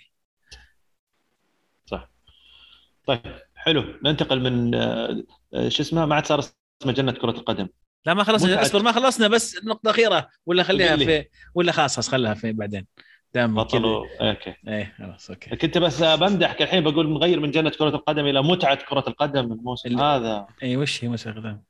طيب 3.08 3.22
حلو. 3.56 3.84
ننتقل 4.04 4.40
من 4.42 4.76
آه، 4.76 5.24
شو 5.68 5.84
اسمه 5.84 6.06
ما 6.06 6.16
عاد 6.16 6.26
صار 6.26 6.40
اسمه 6.40 6.92
جنة 6.94 7.12
كرة 7.12 7.30
القدم. 7.32 7.68
لا 8.06 8.14
ما 8.14 8.24
خلصنا. 8.24 8.62
اصبر 8.62 8.82
ما 8.82 8.92
خلصنا 8.92 9.28
بس 9.28 9.66
نقطه 9.66 9.90
اخيره 9.90 10.30
ولا 10.46 10.64
خليها. 10.64 10.98
في 10.98 11.26
ولا 11.56 11.72
خلاص 11.72 11.96
خلاص 11.96 12.10
خليها 12.10 12.34
في 12.34 12.52
بعدين. 12.54 12.86
دام 13.34 13.56
بطلوا 13.56 14.06
okay. 14.22 14.54
إيه 14.68 14.94
خلاص 14.98 15.30
okay. 15.30 15.56
كنت 15.56 15.78
بس 15.78 16.04
بمدحك 16.04 16.62
الحين 16.62 16.84
بقول 16.84 17.10
نغير 17.14 17.40
من 17.40 17.52
جنة 17.52 17.70
كرة 17.70 17.90
القدم 17.90 18.26
إلى 18.26 18.44
متعة 18.44 18.76
كرة 18.90 19.04
القدم. 19.08 19.52
الموسم 19.52 19.90
ال- 19.90 20.00
هذا. 20.02 20.48
اي 20.64 20.78
وش 20.78 21.04
هي 21.04 21.08
مسألة 21.10 21.36
قدام 21.36 21.64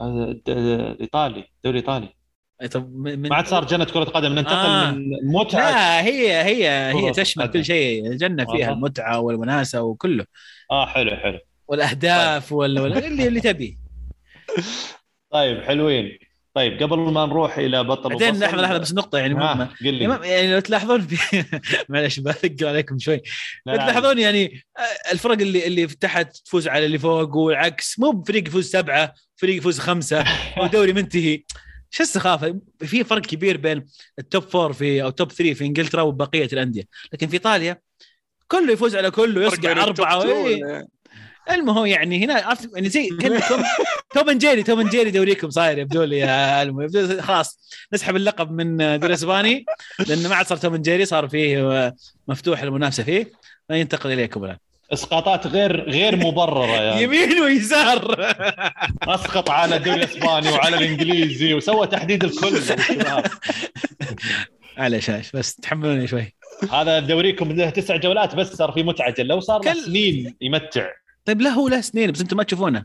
هذا 0.00 0.24
الايطالي 0.48 1.38
الدوري 1.56 1.78
الايطالي 1.78 2.08
إيه 2.62 2.66
طب 2.66 2.94
من 2.96 3.28
ما 3.28 3.36
عاد 3.36 3.46
صار 3.46 3.64
جنة 3.66 3.84
كرة 3.84 4.04
قدم 4.04 4.32
ننتقل 4.32 4.52
آه. 4.54 4.90
من 4.90 5.04
متعة 5.32 5.70
لا 5.70 6.00
هي 6.04 6.42
هي 6.42 6.68
هي 6.94 7.12
تشمل 7.12 7.44
القدم. 7.44 7.60
كل 7.60 7.64
شيء. 7.64 8.06
الجنة 8.06 8.44
فيها. 8.52 8.72
المتعة 8.72 9.20
والوناسه 9.20 9.82
وكله. 9.82 10.24
آه 10.70 10.86
حلو 10.86 11.10
حلو. 11.16 11.38
والأهداف 11.68 12.52
ولا 12.52 12.80
ولا 12.82 12.98
اللي 13.06 13.28
اللي 13.28 13.40
تبي 13.40 13.78
طيب 15.30 15.62
حلوين. 15.62 16.18
طيب 16.54 16.82
قبل 16.82 16.98
ما 16.98 17.26
نروح 17.26 17.58
إلى 17.58 17.84
بطل 17.84 18.08
بعدين 18.10 18.38
لحظه 18.40 18.62
لحظة 18.62 18.78
بس 18.78 18.94
نقطة 18.94 19.18
يعني 19.18 19.34
مهمه 19.34 19.64
آه 19.64 19.68
قل 19.80 19.94
لي. 19.94 20.04
يعني 20.04 20.28
يعني 20.28 20.54
لو 20.54 20.60
تلاحظون 20.60 21.00
في 21.00 21.44
معلش 21.88 22.20
بثقل 22.20 22.66
عليكم 22.66 22.98
شوي. 22.98 23.22
لو 23.66 23.74
لا، 23.74 23.76
تلاحظون 23.76 24.18
يعني 24.18 24.64
آه، 24.78 25.12
الفرق 25.12 25.32
اللي 25.40 25.66
اللي 25.66 25.88
في 25.88 25.96
تحت 25.96 26.36
تفوز 26.36 26.68
على 26.68 26.86
اللي 26.86 26.98
فوق 26.98 27.36
والعكس 27.36 27.98
مو 27.98 28.24
فريق 28.28 28.48
يفوز 28.48 28.70
سبعة 28.70 29.14
فريق 29.36 29.56
يفوز 29.56 29.78
خمسة 29.78 30.24
ودوري 30.62 30.92
منتهي. 30.92 31.44
شو 31.90 32.02
السخافة؟ 32.02 32.60
في 32.80 33.04
فرق 33.04 33.22
كبير 33.22 33.56
بين 33.56 33.86
ال 34.18 34.24
top 34.24 34.42
four 34.42 34.72
في 34.72 35.02
أو 35.02 35.10
top 35.10 35.32
3 35.32 35.54
في 35.54 35.64
إنجلترا 35.64 36.02
وبقية 36.02 36.48
الأندية. 36.52 36.82
لكن 37.12 37.26
في 37.26 37.34
إيطاليا 37.34 37.80
كله 38.48 38.72
يفوز 38.72 38.96
على 38.96 39.10
كله 39.10 39.42
يصقع 39.46 39.72
بين 39.72 39.78
أربعة 39.78 40.24
المهم 41.50 41.86
يعني 41.86 42.24
هنا 42.24 42.34
عرفت 42.34 42.70
يعني 42.74 42.88
زي 42.88 43.08
كانكم 43.20 43.62
Tom 44.14 44.30
and 44.30 44.40
Jerry 44.40 44.62
Tom 44.62 44.80
and 44.80 44.90
Jerry 44.90 45.10
دوريكم 45.10 45.50
صاير 45.50 45.78
يبدو 45.78 46.02
لي 46.02 46.24
المهم 46.62 46.82
يبدو 46.82 47.22
خلاص 47.22 47.70
نسحب 47.92 48.16
اللقب 48.16 48.50
من 48.50 48.98
دوري 49.00 49.14
إسباني 49.14 49.64
لأنه 50.08 50.28
ما 50.28 50.34
عاد 50.34 50.46
صار 50.46 50.58
Tom 50.58 50.74
and 50.74 50.84
Jerry 50.84 51.04
صار 51.04 51.28
فيه 51.28 51.94
مفتوح 52.28 52.62
المنافسة 52.62 53.02
فيه. 53.02 53.32
ينتقل 53.70 54.12
إليكم 54.12 54.44
الآن. 54.44 54.56
إسقاطات 54.92 55.46
غير 55.46 55.90
غير 55.90 56.16
مبررة 56.16 56.66
يعني. 56.66 57.02
يمين 57.02 57.40
ويسار. 57.40 58.34
أسقط 59.02 59.50
على 59.50 59.76
الدوري 59.76 59.96
الإسباني 59.96 60.50
وعلى 60.50 60.76
الإنجليزي 60.76 61.54
وسوى 61.54 61.86
تحديد 61.86 62.24
الكل. 62.24 62.60
معلش 64.78 65.10
بس 65.34 65.54
تحملوني 65.56 66.06
شوي. 66.06 66.34
هذا 66.72 66.98
دوريكم 66.98 67.52
له 67.52 67.70
تسع 67.70 67.96
جولات 67.96 68.34
بس 68.34 68.52
صار 68.52 68.72
في 68.72 68.82
متعة. 68.82 69.14
لو 69.18 69.40
صار 69.40 69.60
كل... 69.60 69.76
سنين 69.76 70.36
يمتع. 70.40 70.86
طيب 71.26 71.40
له 71.40 71.50
هو 71.50 71.68
له 71.68 71.80
سنين 71.80 72.10
بس 72.10 72.20
أنتم 72.20 72.36
ما 72.36 72.42
تشوفونه. 72.42 72.84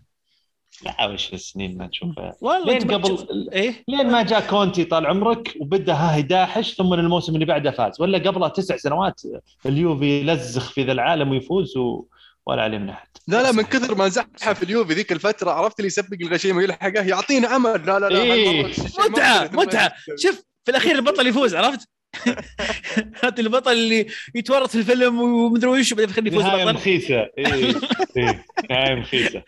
لا 0.85 1.05
وش 1.05 1.33
السنين 1.33 1.77
ما 1.77 1.87
نشوفه 1.87 2.33
والله 2.41 2.73
لين 2.73 2.91
قبل 2.91 3.49
إيه؟ 3.53 3.83
لين 3.87 4.11
ما 4.11 4.23
جاء 4.23 4.47
كونتي 4.47 4.83
طال 4.83 5.05
عمرك 5.05 5.57
وبدأ 5.59 5.93
ها 5.93 6.17
يداحش 6.17 6.75
ثم 6.75 6.93
الموسم 6.93 7.35
اللي 7.35 7.45
بعده 7.45 7.71
فاز. 7.71 8.01
ولا 8.01 8.17
قبلها 8.17 8.49
تسع 8.49 8.77
سنوات 8.77 9.21
اليوفي 9.65 10.19
يلزخ 10.19 10.71
في 10.71 10.83
ذا 10.83 10.91
العالم 10.91 11.31
ويفوز 11.31 11.77
و... 11.77 12.05
ولا 12.45 12.61
عليه 12.61 12.77
من 12.77 12.89
احد 12.89 13.07
لا 13.27 13.43
لا 13.43 13.51
من 13.51 13.63
كثر 13.63 13.95
ما 13.95 14.07
زحها 14.07 14.53
في 14.53 14.63
اليوفي 14.63 14.93
ذيك 14.93 15.11
الفترة 15.11 15.51
عرفت 15.51 15.79
اللي 15.79 15.87
يسبق 15.87 16.17
الغشيم 16.21 16.59
يلحقه؟ 16.59 17.03
يعطينا 17.03 17.55
امل 17.55 17.85
لا 17.85 17.99
لا 17.99 18.09
لا 18.09 18.21
إيه. 18.21 18.71
متعة 19.09 19.49
متعة. 19.53 19.91
شوف 20.17 20.43
في 20.65 20.71
الأخير 20.71 20.95
البطل 20.95 21.27
يفوز 21.27 21.55
عرفت؟ 21.55 21.89
هات 23.23 23.39
البطل 23.39 23.71
اللي 23.71 24.07
يتورط 24.35 24.69
في 24.69 24.75
الفيلم 24.75 25.21
ومدري 25.21 25.69
وش 25.69 25.93
بعدين 25.93 26.09
يخليه 26.09 26.31
يفوز 26.31 26.43
نهاية 26.43 26.65
مخيسه 26.65 27.27
إيه. 27.37 27.45
إيه. 28.17 28.45
نهاية 28.69 28.95
مخيسه 28.95 29.43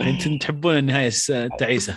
أنتم 0.00 0.38
تحبون 0.38 0.78
النهاية 0.78 1.10
التعيسة. 1.30 1.94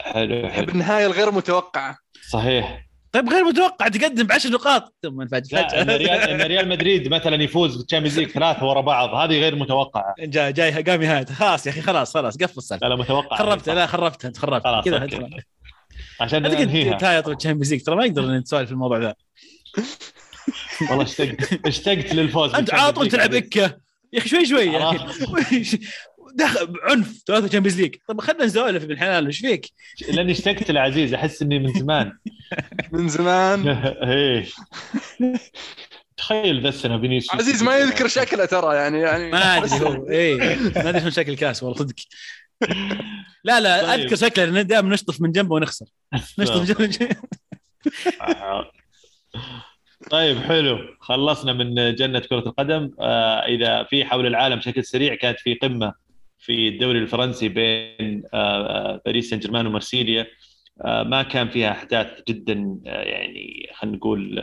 حلو 0.00 0.46
احب 0.46 0.68
النهاية 0.68 1.06
الغير 1.06 1.30
متوقعة. 1.30 1.98
صحيح. 2.30 2.86
طيب 3.12 3.28
غير 3.28 3.44
متوقع 3.44 3.88
تقدم 3.88 4.26
بعشر 4.26 4.50
نقاط. 4.50 4.94
ثم 5.02 5.26
فجأة. 5.26 5.82
إن 5.82 5.90
ريال 5.90 6.20
إن 6.20 6.40
ريال 6.40 6.68
مدريد 6.68 7.08
مثلا 7.08 7.42
يفوز 7.42 7.76
بال 7.76 7.84
Champions 7.84 8.18
League 8.18 8.28
ثلاثة 8.28 8.66
ورا 8.66 8.80
بعض 8.80 9.14
هذه 9.14 9.40
غير 9.40 9.56
متوقعة. 9.56 10.14
جاي 10.18 10.52
جاي 10.52 10.82
قام 10.82 11.02
يهاد 11.02 11.30
خلاص 11.30 11.66
يا 11.66 11.72
أخي 11.72 11.80
خلاص 11.80 12.14
خلاص 12.14 12.36
قفل 12.36 12.58
السالفه 12.58 12.88
لا 12.88 12.94
لا 12.94 13.00
متوقع 13.00 13.36
خربتها 13.36 13.74
لا 13.74 13.86
خربتها 13.86 14.28
انت 14.28 14.38
خربتها 14.38 14.80
كذا 14.80 15.30
عشان 16.24 16.42
ننهيها. 16.42 16.98
تايط 16.98 17.28
والتشامبيونز 17.28 17.72
ليج 17.72 17.82
ترى 17.82 17.96
ما 17.96 18.04
يقدر 18.04 18.30
نسولف 18.30 18.66
في 18.66 18.72
الموضوع 18.72 18.98
ذا. 18.98 19.14
والله 20.90 21.04
اشتقت 21.04 21.66
اشتقت 21.66 22.14
للفوز 22.14 22.54
أنت 22.54 22.74
عاطل 22.74 23.08
تلعب 23.08 23.34
إكة. 23.34 23.78
يا 24.12 24.18
أخي 24.18 24.28
شوي 24.28 24.46
شوي 24.46 24.70
دخل 26.34 26.74
عنف 26.82 27.22
ثلاثة 27.26 27.46
تشامبيونز 27.48 27.80
ليج 27.80 27.94
طب 28.08 28.20
خلينا 28.20 28.44
نسولف 28.44 28.84
ابن 28.84 28.98
حلال 28.98 29.26
إيش 29.26 29.38
فيك؟ 29.38 29.70
لأني 30.08 30.32
اشتقت 30.32 30.70
لعزيز 30.70 31.14
أحس 31.14 31.42
إني 31.42 31.58
من 31.58 31.72
زمان. 31.72 32.12
من 32.92 33.08
زمان؟ 33.08 33.68
إيه. 34.10 34.46
تخيل 36.16 36.62
ذا 36.62 36.68
السنة 36.68 37.00
فينيسيوس 37.00 37.34
عزيز 37.40 37.62
ما 37.62 37.76
يذكر 37.76 38.08
شكله 38.08 38.44
ترى 38.44 38.76
يعني 38.76 39.00
يعني 39.00 39.30
ما 39.30 39.58
أدري 39.58 39.80
هو. 39.80 40.08
إيه. 40.10 40.36
ما 40.76 40.88
أدري 40.88 41.10
شكل 41.10 41.32
الكاس 41.32 41.62
والله 41.62 41.78
صدق. 41.78 41.94
لا 43.44 43.60
لا 43.60 43.82
طيب. 43.82 44.00
أذكر 44.00 44.16
شكله 44.16 44.44
لأن 44.44 44.66
دائما 44.66 44.88
نشطف 44.94 45.20
من 45.20 45.32
جنبه 45.32 45.54
ونخسر. 45.54 45.86
نشطف 46.38 46.80
من 46.80 46.88
جنبه. 46.90 47.16
طيب 50.10 50.38
حلو. 50.38 50.78
خلصنا 51.00 51.52
من 51.52 51.94
جنة 51.94 52.18
كرة 52.18 52.38
القدم. 52.38 52.90
آه 53.00 53.38
إذا 53.46 53.82
في 53.82 54.04
حول 54.04 54.26
العالم 54.26 54.56
بشكل 54.56 54.84
سريع 54.84 55.14
كانت 55.14 55.40
في 55.40 55.54
قمة 55.54 55.92
في 56.38 56.68
الدوري 56.68 56.98
الفرنسي 56.98 57.48
بين 57.48 58.22
آه 58.34 59.00
باريس 59.06 59.30
سان 59.30 59.38
جيرمان 59.38 59.66
ومارسيليا. 59.66 60.26
آه 60.84 61.02
ما 61.02 61.22
كان 61.22 61.48
فيها 61.48 61.70
أحداث 61.70 62.08
جدا 62.28 62.78
آه 62.86 63.02
يعني 63.02 63.70
خلينا 63.74 63.96
نقول 63.96 64.38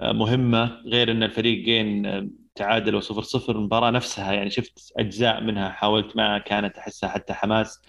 آه 0.00 0.12
مهمة 0.12 0.80
غير 0.86 1.10
أن 1.10 1.22
الفريقين 1.22 2.06
تعادلوا 2.54 3.00
صفر 3.00 3.22
صفر 3.22 3.56
المباراة 3.56 3.90
نفسها 3.90 4.32
يعني 4.32 4.50
شفت 4.50 4.92
أجزاء 4.98 5.40
منها 5.40 5.68
حاولت 5.68 6.16
ما 6.16 6.38
كانت 6.38 6.78
أحسها 6.78 7.10
حتى 7.10 7.32
حماس. 7.32 7.82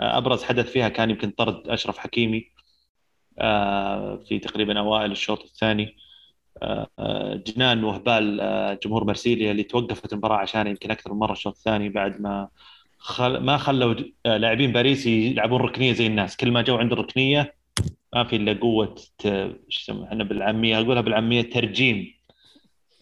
أبرز 0.00 0.42
حدث 0.42 0.70
فيها 0.72 0.88
كان 0.88 1.10
يمكن 1.10 1.30
طرد 1.30 1.68
أشرف 1.68 1.98
حكيمي 1.98 2.48
في 4.28 4.40
تقريبا 4.42 4.78
أوائل 4.78 5.10
الشوط 5.10 5.42
الثاني. 5.42 5.96
جنان 7.46 7.84
وهبال 7.84 8.78
جمهور 8.84 9.04
مرسيليا 9.04 9.50
اللي 9.50 9.62
توقفت 9.62 10.12
المباراة 10.12 10.36
عشان 10.36 10.66
يمكن 10.66 10.90
أكثر 10.90 11.12
من 11.12 11.18
مرة 11.18 11.32
الشوط 11.32 11.56
الثاني 11.56 11.88
بعد 11.88 12.20
ما 12.20 12.48
خل... 12.98 13.38
ما 13.38 13.56
خلوا 13.56 13.94
لاعبين 14.24 14.72
باريس 14.72 15.06
يلعبون 15.06 15.60
ركنية 15.60 15.92
زي 15.92 16.06
الناس. 16.06 16.36
كل 16.36 16.50
ما 16.50 16.62
جو 16.62 16.76
عند 16.76 16.92
الركنية 16.92 17.54
ما 18.14 18.24
في 18.24 18.36
إلا 18.36 18.52
قوة 18.60 18.94
إيش 19.24 19.82
يسمى 19.82 20.04
إحنا 20.04 20.24
بالعامية 20.24 20.80
أقولها 20.80 21.00
بالعامية 21.00 21.42
ترجيم. 21.42 22.21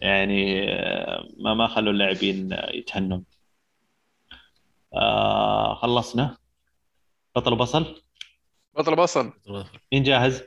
يعني 0.01 0.65
ما 1.37 1.53
ما 1.53 1.67
خلوا 1.67 1.93
اللاعبين 1.93 2.57
يتهنون 2.73 3.23
آه 4.93 5.75
خلصنا. 5.75 6.37
بطل 7.35 7.55
بصل؟ 7.55 8.01
بطل 8.73 8.95
بصل. 8.95 9.33
مين 9.93 10.03
جاهز؟ 10.03 10.43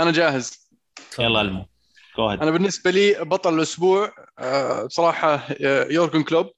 أنا 0.00 0.12
جاهز. 0.12 0.70
يلا 1.18 1.40
ألمو. 1.40 1.66
أنا 2.18 2.50
بالنسبة 2.50 2.90
لي 2.90 3.24
بطل 3.24 3.54
الأسبوع 3.54 4.12
بصراحة 4.86 5.46
يورجن 5.90 6.22
كلوب. 6.22 6.50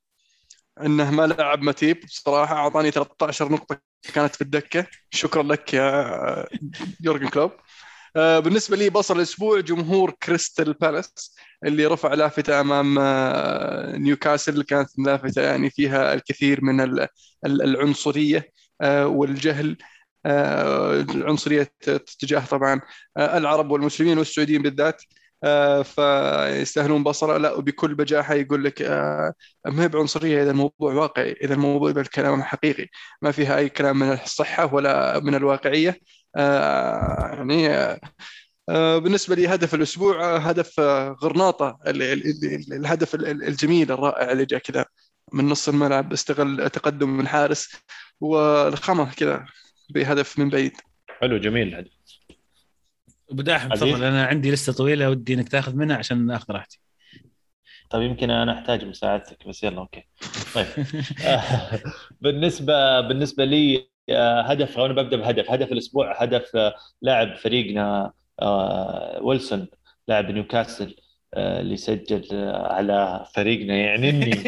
إنه 0.80 1.10
ما 1.10 1.26
لعب 1.26 1.62
ماتيب 1.62 2.00
بصراحة. 2.04 2.54
أعطاني 2.54 2.90
13 2.90 3.52
نقطة 3.52 3.80
كانت 4.14 4.34
في 4.34 4.42
الدكة. 4.42 4.86
شكرا 5.10 5.42
لك 5.42 5.74
يا 5.74 6.46
يورجن 7.00 7.28
كلوب. 7.28 7.52
بالنسبة 8.16 8.76
لي 8.76 8.90
بصل 8.90 9.16
الأسبوع 9.16 9.60
جمهور 9.60 10.10
كريستال 10.22 10.72
بالاس 10.72 11.36
اللي 11.64 11.86
رفع 11.86 12.14
لافتة 12.14 12.60
أمام 12.60 12.98
نيوكاسل 14.02 14.62
كانت 14.62 14.88
لافتة 14.98 15.42
يعني 15.42 15.70
فيها 15.70 16.14
الكثير 16.14 16.64
من 16.64 17.06
العنصرية 17.46 18.50
والجهل 18.84 19.76
العنصريه 20.26 21.72
تجاه 22.20 22.44
طبعا 22.46 22.80
العرب 23.18 23.70
والمسلمين 23.70 24.18
والسعوديين 24.18 24.62
بالذات 24.62 25.02
فيستاهلون 25.84 27.02
بصره 27.04 27.36
لا 27.38 27.52
وبكل 27.54 27.94
بجاحة 27.94 28.34
يقول 28.34 28.64
لك 28.64 28.82
ما 29.66 29.82
هي 29.82 29.88
بعنصرية 29.88 30.42
إذا 30.42 30.50
الموضوع 30.50 30.92
واقعي 30.94 31.32
إذا 31.32 31.54
الموضوع 31.54 31.90
بالكلام 31.90 32.42
حقيقي 32.42 32.86
ما 33.22 33.30
فيها 33.32 33.56
أي 33.58 33.68
كلام 33.68 33.98
من 33.98 34.12
الصحة 34.12 34.74
ولا 34.74 35.20
من 35.20 35.34
الواقعية. 35.34 35.98
يعني 36.36 37.68
بالنسبة 38.68 39.34
لي 39.34 39.48
هدف 39.48 39.74
الأسبوع 39.74 40.36
هدف 40.36 40.80
غرناطة 41.22 41.78
الهدف 41.86 43.14
الجميل 43.14 43.92
الرائع 43.92 44.32
اللي 44.32 44.44
جاء 44.44 44.60
كذا 44.60 44.84
من 45.32 45.48
نص 45.48 45.68
الملعب 45.68 46.12
استغل 46.12 46.70
تقدم 46.70 47.08
من 47.08 47.20
الحارس 47.20 47.76
والخمه 48.20 49.12
كذا 49.14 49.46
بهدف 49.90 50.38
من 50.38 50.50
بعيد. 50.50 50.72
حلو 51.20 51.38
جميل 51.38 51.68
الهدف. 51.68 51.90
بداح 53.30 53.66
تفضل 53.66 54.04
أنا 54.04 54.24
عندي 54.24 54.50
لستة 54.50 54.72
طويلة 54.72 55.10
ودي 55.10 55.34
إنك 55.34 55.48
تاخذ 55.48 55.76
منها 55.76 55.96
عشان 55.96 56.30
أخذ 56.30 56.52
راحتي. 56.52 56.80
طيب 57.90 58.02
يمكن 58.02 58.30
أنا 58.30 58.58
أحتاج 58.58 58.84
مساعدتك 58.84 59.48
بس 59.48 59.64
يلا 59.64 59.78
أوكي. 59.78 60.04
طيب. 60.54 60.66
بالنسبة 62.20 63.00
بالنسبة 63.00 63.44
لي 63.44 63.88
هدف 64.10 64.78
أنا 64.78 64.92
ببدأ 64.92 65.16
بهدف. 65.16 65.50
هدف 65.50 65.72
الأسبوع 65.72 66.22
هدف 66.22 66.72
لاعب 67.02 67.36
فريقنا 67.36 68.12
ويلسون 69.20 69.66
لاعب 70.08 70.30
نيوكاسل 70.30 70.96
اللي 71.36 71.76
سجل 71.76 72.28
على 72.54 73.26
فريقنا 73.34 73.76
يعني 73.76 74.10
إني. 74.10 74.44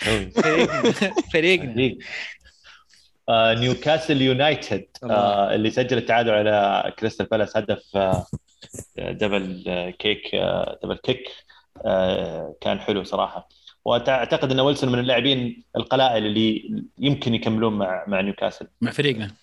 فريقنا 1.32 1.96
آه 3.28 3.54
نيوكاسل 3.54 4.22
يونايتد 4.22 4.86
آه 5.04 5.54
اللي 5.54 5.70
سجل 5.70 5.98
التعادل 5.98 6.30
على 6.30 6.92
كريستال 6.98 7.26
بالاس. 7.26 7.56
هدف 7.56 7.96
آه 7.96 8.26
double 8.98 9.64
kick 9.98 10.36
double 10.82 10.96
kick 10.96 11.28
كان 12.60 12.80
حلو 12.80 13.04
صراحة. 13.04 13.48
وأعتقد 13.84 14.50
أن 14.50 14.60
ويلسون 14.60 14.92
من 14.92 14.98
اللاعبين 14.98 15.64
القلائل 15.76 16.26
اللي 16.26 16.82
يمكن 16.98 17.34
يكملون 17.34 17.72
مع 17.72 18.04
مع 18.06 18.20
نيوكاسل. 18.20 18.68
مع 18.80 18.90
فريقنا. 18.90 19.34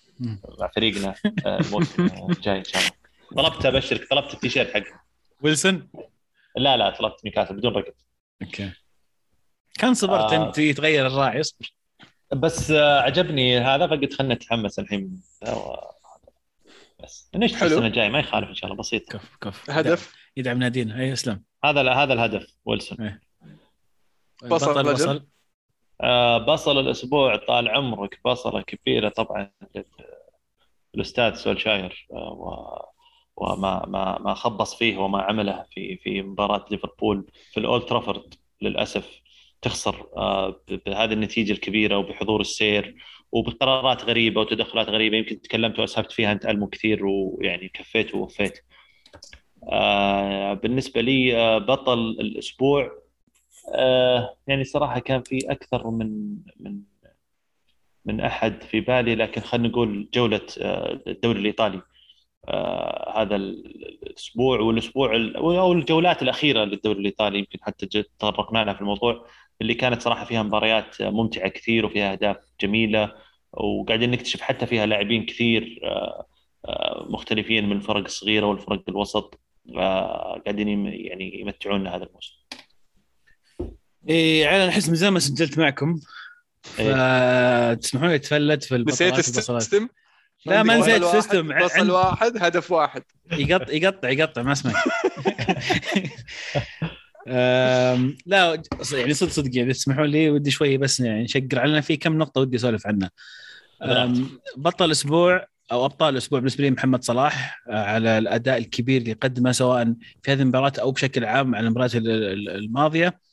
مع 0.60 0.70
فريقنا. 0.76 1.14
الموسم 1.46 2.06
الجاي 2.30 2.58
إن 2.58 2.64
شاء 2.64 2.82
الله. 2.82 2.92
طلبت 3.36 3.66
أبشرك. 3.66 4.08
طلبت 4.10 4.34
التيشيرت 4.34 4.74
حقه 4.74 5.00
ويلسون؟ 5.42 5.88
لا 6.56 6.76
لا 6.76 6.90
طلبت 6.90 7.24
نيوكاسل 7.24 7.56
بدون 7.56 7.72
رقم. 7.72 7.92
okay. 8.42 8.72
كان 9.78 9.94
صبرت 9.94 10.32
آه. 10.32 10.48
أنت 10.48 10.58
يتغير 10.58 11.06
الراعي 11.06 11.40
اصبر. 11.40 11.72
بس 12.32 12.70
عجبني 12.70 13.58
هذا. 13.58 13.86
فقلت 13.86 14.14
خلنا 14.14 14.34
نتحمس 14.34 14.78
الحين. 14.78 15.20
بس. 17.02 17.30
نشتغل 17.34 17.72
السنة 17.72 17.86
الجايه 17.86 18.08
ما 18.08 18.18
يخالف 18.18 18.48
إن 18.48 18.54
شاء 18.54 18.70
الله. 18.70 18.78
بسيط. 18.82 19.12
كف 19.12 19.36
كف. 19.40 19.70
هدف. 19.70 20.14
يدعم 20.36 20.58
نادينا. 20.58 21.00
أي 21.00 21.12
أسلم. 21.12 21.42
هذا 21.64 21.92
هذا 21.92 22.12
الهدف 22.12 22.46
ويلسون. 22.64 23.00
أيه. 23.00 23.27
بصل, 24.44 24.92
بصل. 24.92 25.26
آه 26.00 26.38
بصل 26.38 26.78
الأسبوع 26.78 27.36
طال 27.36 27.68
عمرك. 27.68 28.20
بصلة 28.24 28.62
كبيرة 28.62 29.08
طبعا 29.08 29.50
الاستاذ 30.94 31.34
سولشاير 31.34 32.06
آه 32.12 32.32
و 32.32 32.88
وما 33.36 33.86
ما 33.86 34.18
ما 34.18 34.34
خبص 34.34 34.74
فيه 34.74 34.98
وما 34.98 35.22
عمله 35.22 35.66
في 35.70 35.96
في 35.96 36.22
مباراة 36.22 36.64
ليفربول 36.70 37.26
في 37.52 37.60
الأولد 37.60 37.82
ترافورد. 37.82 38.34
للأسف 38.62 39.20
تخسر 39.62 40.06
آه، 40.16 40.60
بهذه 40.86 41.12
النتيجة 41.12 41.52
الكبيرة 41.52 41.96
وبحضور 41.98 42.40
السير 42.40 42.94
وبقرارات 43.32 44.04
غريبة 44.04 44.40
وتدخلات 44.40 44.88
غريبة. 44.88 45.16
يمكن 45.16 45.40
تكلمت 45.40 45.78
واسهبت 45.78 46.12
فيها 46.12 46.32
أنت 46.32 46.46
ألمو 46.46 46.66
كثير 46.66 47.06
ويعني 47.06 47.68
كفيت 47.68 48.14
ووفيت. 48.14 48.58
آه، 49.72 50.54
بالنسبة 50.54 51.00
لي 51.00 51.36
آه، 51.36 51.58
بطل 51.58 51.98
الأسبوع 51.98 52.90
يعني 54.46 54.64
صراحة 54.64 54.98
كان 54.98 55.22
في 55.22 55.52
أكثر 55.52 55.90
من 55.90 56.36
من 56.60 56.82
من 58.04 58.20
أحد 58.20 58.62
في 58.62 58.80
بالي 58.80 59.14
لكن 59.14 59.40
خلينا 59.40 59.68
نقول 59.68 60.08
جولة 60.14 60.40
الدوري 61.06 61.40
الإيطالي 61.40 61.82
آه 62.48 63.22
هذا 63.22 63.36
الأسبوع 63.36 64.60
والأسبوع 64.60 65.16
أو 65.36 65.72
الجولات 65.72 66.22
الأخيرة 66.22 66.64
للدوري 66.64 66.98
الإيطالي 67.00 67.38
يمكن 67.38 67.58
حتى 67.62 67.86
تطرقنا 67.86 68.64
لها 68.64 68.74
في 68.74 68.80
الموضوع 68.80 69.26
اللي 69.60 69.74
كانت 69.74 70.02
صراحة 70.02 70.24
فيها 70.24 70.42
مباريات 70.42 71.02
ممتعة 71.02 71.48
كثير 71.48 71.86
وفيها 71.86 72.12
أهداف 72.12 72.36
جميلة 72.60 73.12
وقاعدين 73.52 74.10
نكتشف 74.10 74.40
حتى 74.40 74.66
فيها 74.66 74.86
لاعبين 74.86 75.26
كثير 75.26 75.80
آه 75.84 76.26
آه 76.66 77.06
مختلفين 77.10 77.68
من 77.68 77.76
الفرق 77.76 78.04
الصغيرة 78.04 78.46
والفرق 78.46 78.82
الوسط 78.88 79.40
آه، 79.76 80.42
قاعدين 80.46 80.86
يعني 80.86 81.40
يمتعونا 81.40 81.96
هذا 81.96 82.04
الموسم. 82.04 82.34
إيه 84.08 84.46
على 84.46 84.68
احس 84.68 84.88
من 84.88 84.94
زمان 84.94 85.12
ما 85.12 85.20
سجلت 85.20 85.58
معكم. 85.58 86.00
إيه. 86.78 87.74
فتسمحون 87.74 88.08
لي 88.08 88.14
اتفلت 88.14 88.64
في 88.64 88.84
نسيت 88.88 89.18
ال 89.18 89.27
system؟ 89.27 89.88
لا 90.46 90.62
ما 90.62 90.76
نسيت 90.76 91.04
system 91.04 91.60
فصل 91.60 91.90
واحد 91.90 92.32
هدف 92.36 92.70
واحد. 92.70 93.02
يقطع 93.32 93.72
يقطع 93.72 94.08
يقطع 94.08 94.42
ما 94.42 94.52
اسمع. 94.52 94.72
لا 98.26 98.62
يعني 98.92 99.14
صدق 99.14 99.30
صدق 99.30 99.56
يعني 99.56 99.72
تسمحوا 99.72 100.06
لي؟ 100.06 100.30
ودي 100.30 100.50
شوي 100.50 100.76
بس 100.76 101.00
يعني 101.00 101.24
نشقر. 101.24 101.58
علينا 101.58 101.80
في 101.80 101.96
كم 101.96 102.18
نقطة 102.18 102.40
ودي 102.40 102.56
أسولف 102.56 102.86
عنها. 102.86 103.10
بطل 104.56 104.84
الأسبوع 104.84 105.46
أو 105.72 105.84
أبطال 105.84 106.12
الأسبوع 106.12 106.38
بالنسبة 106.38 106.64
لي 106.64 106.70
محمد 106.70 107.04
صلاح 107.04 107.62
آه، 107.68 107.84
على 107.84 108.18
الأداء 108.18 108.58
الكبير 108.58 109.00
اللي 109.00 109.12
قدمه 109.12 109.52
سواء 109.52 109.94
في 110.22 110.32
هذه 110.32 110.42
المباراة 110.42 110.72
أو 110.80 110.90
بشكل 110.90 111.24
عام 111.24 111.54
على 111.54 111.66
المباريات 111.66 111.94
الماضية. 111.94 113.27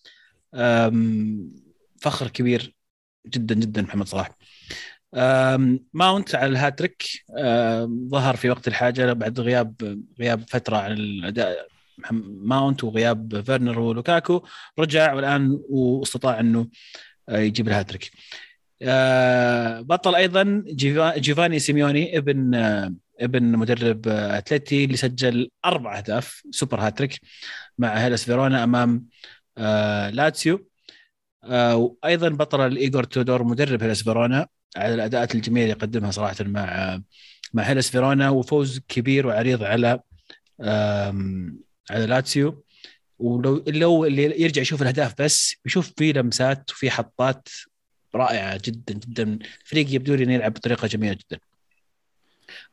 فخر 2.01 2.27
كبير 2.27 2.75
جدا 3.27 3.55
جدا 3.55 3.81
محمد 3.81 4.07
صلاح. 4.07 4.29
ماونت 5.93 6.35
على 6.35 6.51
الهاتريك. 6.51 7.03
ظهر 8.09 8.35
في 8.35 8.49
وقت 8.49 8.67
الحاجة 8.67 9.13
بعد 9.13 9.39
غياب 9.39 9.99
غياب 10.19 10.43
فترة 10.49 10.77
عن 10.77 10.91
الأداء 10.91 11.67
ماونت 12.11 12.83
وغياب 12.83 13.41
فيرنر 13.41 13.79
ولوكاكو. 13.79 14.45
رجع 14.79 15.13
والآن 15.13 15.59
واستطاع 15.69 16.39
أنه 16.39 16.67
آه، 17.29 17.37
يجيب 17.39 17.67
الهاتريك. 17.67 18.11
آه، 18.81 19.81
بطل 19.81 20.15
أيضا 20.15 20.63
جيوفاني 21.17 21.59
سيميوني 21.59 22.17
ابن 22.17 22.55
آه، 22.55 22.93
ابن 23.19 23.43
مدرب 23.43 24.07
اتلتي 24.07 24.85
اللي 24.85 24.97
سجل 24.97 25.49
أربع 25.65 25.97
أهداف 25.97 26.41
سوبر 26.51 26.79
هاتريك 26.79 27.19
مع 27.77 27.93
هيلاس 27.93 28.23
فيرونا 28.25 28.63
أمام 28.63 29.05
لاتسيو. 30.13 30.69
وأيضا 31.49 32.29
بطل 32.29 32.67
الايجور 32.67 33.03
تودور 33.03 33.43
مدرب 33.43 33.83
هيلاس 33.83 34.03
فيرونا. 34.03 34.47
على 34.77 34.93
الأداءات 34.93 35.35
الجميلة 35.35 35.63
اللي 35.63 35.75
قدمها 35.75 36.11
صراحة 36.11 36.35
مع 36.41 36.99
مع 37.53 37.63
هيلاس 37.63 37.89
فيرونا 37.89 38.29
وفوز 38.29 38.79
كبير 38.87 39.27
وعريض 39.27 39.63
على 39.63 39.99
على 41.89 42.05
لاتسيو. 42.05 42.65
ولو 43.19 43.63
لو 43.67 44.05
اللي 44.05 44.41
يرجع 44.41 44.61
يشوف 44.61 44.81
الأهداف 44.81 45.21
بس 45.21 45.55
يشوف 45.65 45.93
في 45.97 46.11
لمسات 46.13 46.71
وفي 46.71 46.91
حطات 46.91 47.49
رائعة 48.15 48.61
جدا 48.65 48.93
جدا. 48.93 49.39
الفريق 49.63 49.93
يبدو 49.95 50.15
لي 50.15 50.23
إنه 50.23 50.33
يلعب 50.33 50.53
بطريقة 50.53 50.87
جميلة 50.87 51.13
جدا. 51.13 51.39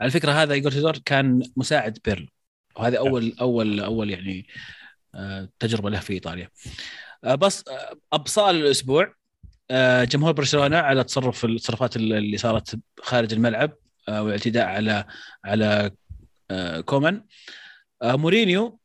على 0.01 0.11
فكرة 0.11 0.33
هذا 0.33 0.55
ايجور 0.55 0.73
تودور 0.73 0.99
كان 1.05 1.43
مساعد 1.57 1.99
بيرلو. 2.05 2.29
وهذا 2.77 2.99
أول 2.99 3.35
أول 3.41 3.81
أول 3.81 4.11
يعني 4.11 4.47
آه، 4.49 4.82
تجربة 5.59 5.91
له 5.91 6.01
في 6.01 6.13
إيطاليا. 6.13 6.49
آه، 7.25 7.35
بس 7.35 7.65
آه، 7.69 7.97
ابصال 8.13 8.57
الأسبوع 8.57 9.15
آه، 9.71 10.05
جمهور 10.05 10.33
برشلونة 10.33 10.77
على 10.79 11.05
تصرف 11.05 11.45
التصرفات 11.45 11.97
اللي 11.97 12.37
صارت 12.37 12.81
خارج 13.01 13.33
الملعب 13.33 13.73
والاعتداء 14.09 14.67
على 14.67 15.05
على 15.45 15.91
كومان. 16.87 17.25
مورينيو 18.03 18.79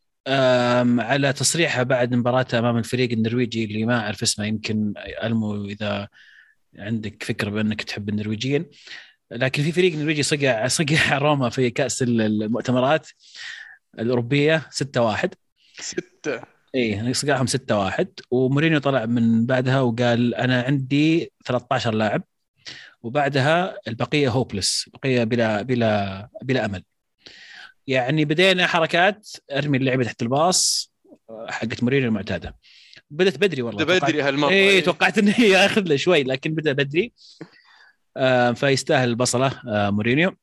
على 0.99 1.33
تصريحه 1.33 1.83
بعد 1.83 2.13
مباراته 2.13 2.59
أمام 2.59 2.77
الفريق 2.77 3.11
النرويجي 3.11 3.63
اللي 3.65 3.85
ما 3.85 3.99
أعرف 3.99 4.23
اسمه 4.23 4.45
يمكن 4.45 4.93
ألمو 5.23 5.65
إذا 5.65 6.07
عندك 6.77 7.23
فكرة 7.23 7.49
بأنك 7.49 7.81
تحب 7.83 8.09
النرويجيين. 8.09 8.65
لكن 9.31 9.63
في 9.63 9.71
فريق 9.71 9.95
نرويجي 9.95 10.23
صقع 10.23 10.67
صقع 10.67 11.17
روما 11.17 11.49
في 11.49 11.69
كأس 11.69 12.03
المؤتمرات 12.03 13.07
الأوروبية 13.99 14.67
6 14.71 15.01
1 15.01 15.33
6 15.79 16.41
إيه 16.75 17.13
صقعهم 17.13 17.45
6 17.47 17.77
1 17.77 18.07
ومورينيو 18.31 18.79
طلع 18.79 19.05
من 19.05 19.45
بعدها 19.45 19.81
وقال 19.81 20.35
أنا 20.35 20.61
عندي 20.61 21.31
13 21.45 21.93
لاعب. 21.93 22.23
وبعدها 23.03 23.77
البقية 23.87 24.29
hopeless 24.29 24.89
بقية 24.93 25.23
بلا 25.23 25.61
بلا 25.61 26.29
بلا 26.41 26.65
أمل. 26.65 26.83
يعني 27.87 28.25
بدينا 28.25 28.67
حركات 28.67 29.27
أرمي 29.51 29.77
اللعبة 29.77 30.03
تحت 30.03 30.21
الباص 30.21 30.91
حقت 31.49 31.83
مورينيو 31.83 32.07
المعتادة. 32.07 32.55
بدأت 33.09 33.37
بدري 33.37 33.61
والله. 33.61 33.83
بدري 33.85 34.21
هالمرة. 34.21 34.49
إيه. 34.49 34.83
توقعت 34.83 35.17
إنه 35.17 35.39
ياخذ 35.55 35.81
له 35.81 35.95
شوي 35.95 36.23
لكن 36.23 36.55
بدأ 36.55 36.71
بدري. 36.71 37.13
آه 38.17 38.51
فيستاهل 38.51 39.09
البصلة 39.09 39.61
آه 39.67 39.89
مورينيو. 39.89 40.35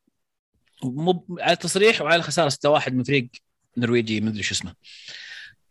مو 0.85 1.27
على 1.41 1.53
التصريح 1.53 2.03
وعلى 2.03 2.17
الخساره 2.17 2.49
6 2.49 2.71
1 2.71 2.95
من 2.95 3.03
فريق 3.03 3.29
نرويجي 3.77 4.21
ما 4.21 4.31
أدري 4.31 4.43
شو 4.43 4.55
اسمه. 4.55 4.75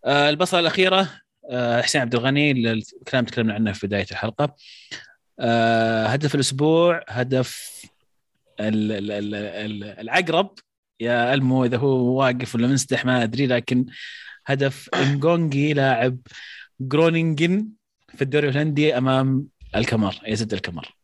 البصلة 0.06 0.60
الأخيرة 0.60 1.10
آه، 1.50 1.82
حسين 1.82 2.02
عبد 2.02 2.16
الغني 2.16 2.52
الكلام 2.52 3.26
تكلمنا 3.26 3.54
عنه 3.54 3.72
في 3.72 3.88
بداية 3.88 4.06
الحلقة. 4.12 4.56
آه، 5.40 6.06
هدف 6.06 6.36
الأسبوع 6.36 7.04
هدف 7.10 7.82
العقرب. 10.00 10.60
يا 11.00 11.34
ألمو 11.34 11.66
إذا 11.66 11.78
هو 11.78 12.20
واقف 12.20 12.56
ولا 12.56 12.68
منسدح 12.68 13.06
ما 13.06 13.24
أدري 13.24 13.48
لكن 13.48 13.86
هدف 14.46 14.90
انجونجي 14.96 15.74
لاعب 15.74 16.18
جرونينجن 16.80 17.70
في 18.16 18.22
الدوري 18.22 18.50
الهولندي 18.50 18.98
أمام 18.98 19.48
الكمر 19.76 20.16
يزد 20.28 20.54
الكمر 20.54 20.96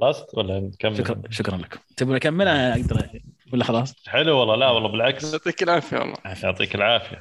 خلصت 0.00 0.34
ولا 0.34 0.60
نكمل؟ 0.60 0.96
شكرا 0.96 1.22
شكرا 1.30 1.56
لكم 1.56 1.80
تبون 1.96 2.16
اكمل 2.16 2.48
أنا 2.48 2.72
أقدر. 2.72 3.20
ولا 3.54 3.64
خلاص؟ 3.64 3.94
حلو 4.06 4.38
والله 4.38 4.56
لا 4.56 4.70
والله 4.70 4.88
بالعكس. 4.88 5.32
يعطيك 5.32 5.62
العافية 5.62 5.96
والله. 5.98 6.16
يعطيك 6.42 6.74
العافية. 6.74 7.20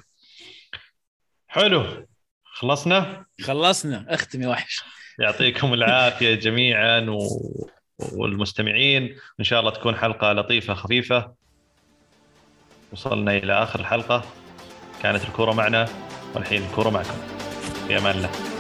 حلو 1.48 2.08
خلصنا؟ 2.44 3.26
خلصنا. 3.42 4.06
اختم 4.10 4.42
يا 4.42 4.48
وحش. 4.48 4.84
يعطيكم 5.20 5.74
العافية 5.74 6.36
جميعا 6.36 7.00
و... 7.00 7.20
والمستمعين. 8.12 9.16
إن 9.40 9.44
شاء 9.44 9.60
الله 9.60 9.72
تكون 9.72 9.96
حلقة 9.96 10.34
لطيفة 10.34 10.74
خفيفة. 10.74 11.34
وصلنا 12.92 13.38
إلى 13.38 13.64
آخر 13.64 13.80
الحلقة. 13.80 14.24
كانت 15.04 15.24
الكورة 15.24 15.52
معنا 15.52 15.90
والحين 16.36 16.64
الكورة 16.64 16.90
معكم. 16.90 17.18
في 17.88 17.98
أمان 17.98 18.16
الله. 18.16 18.53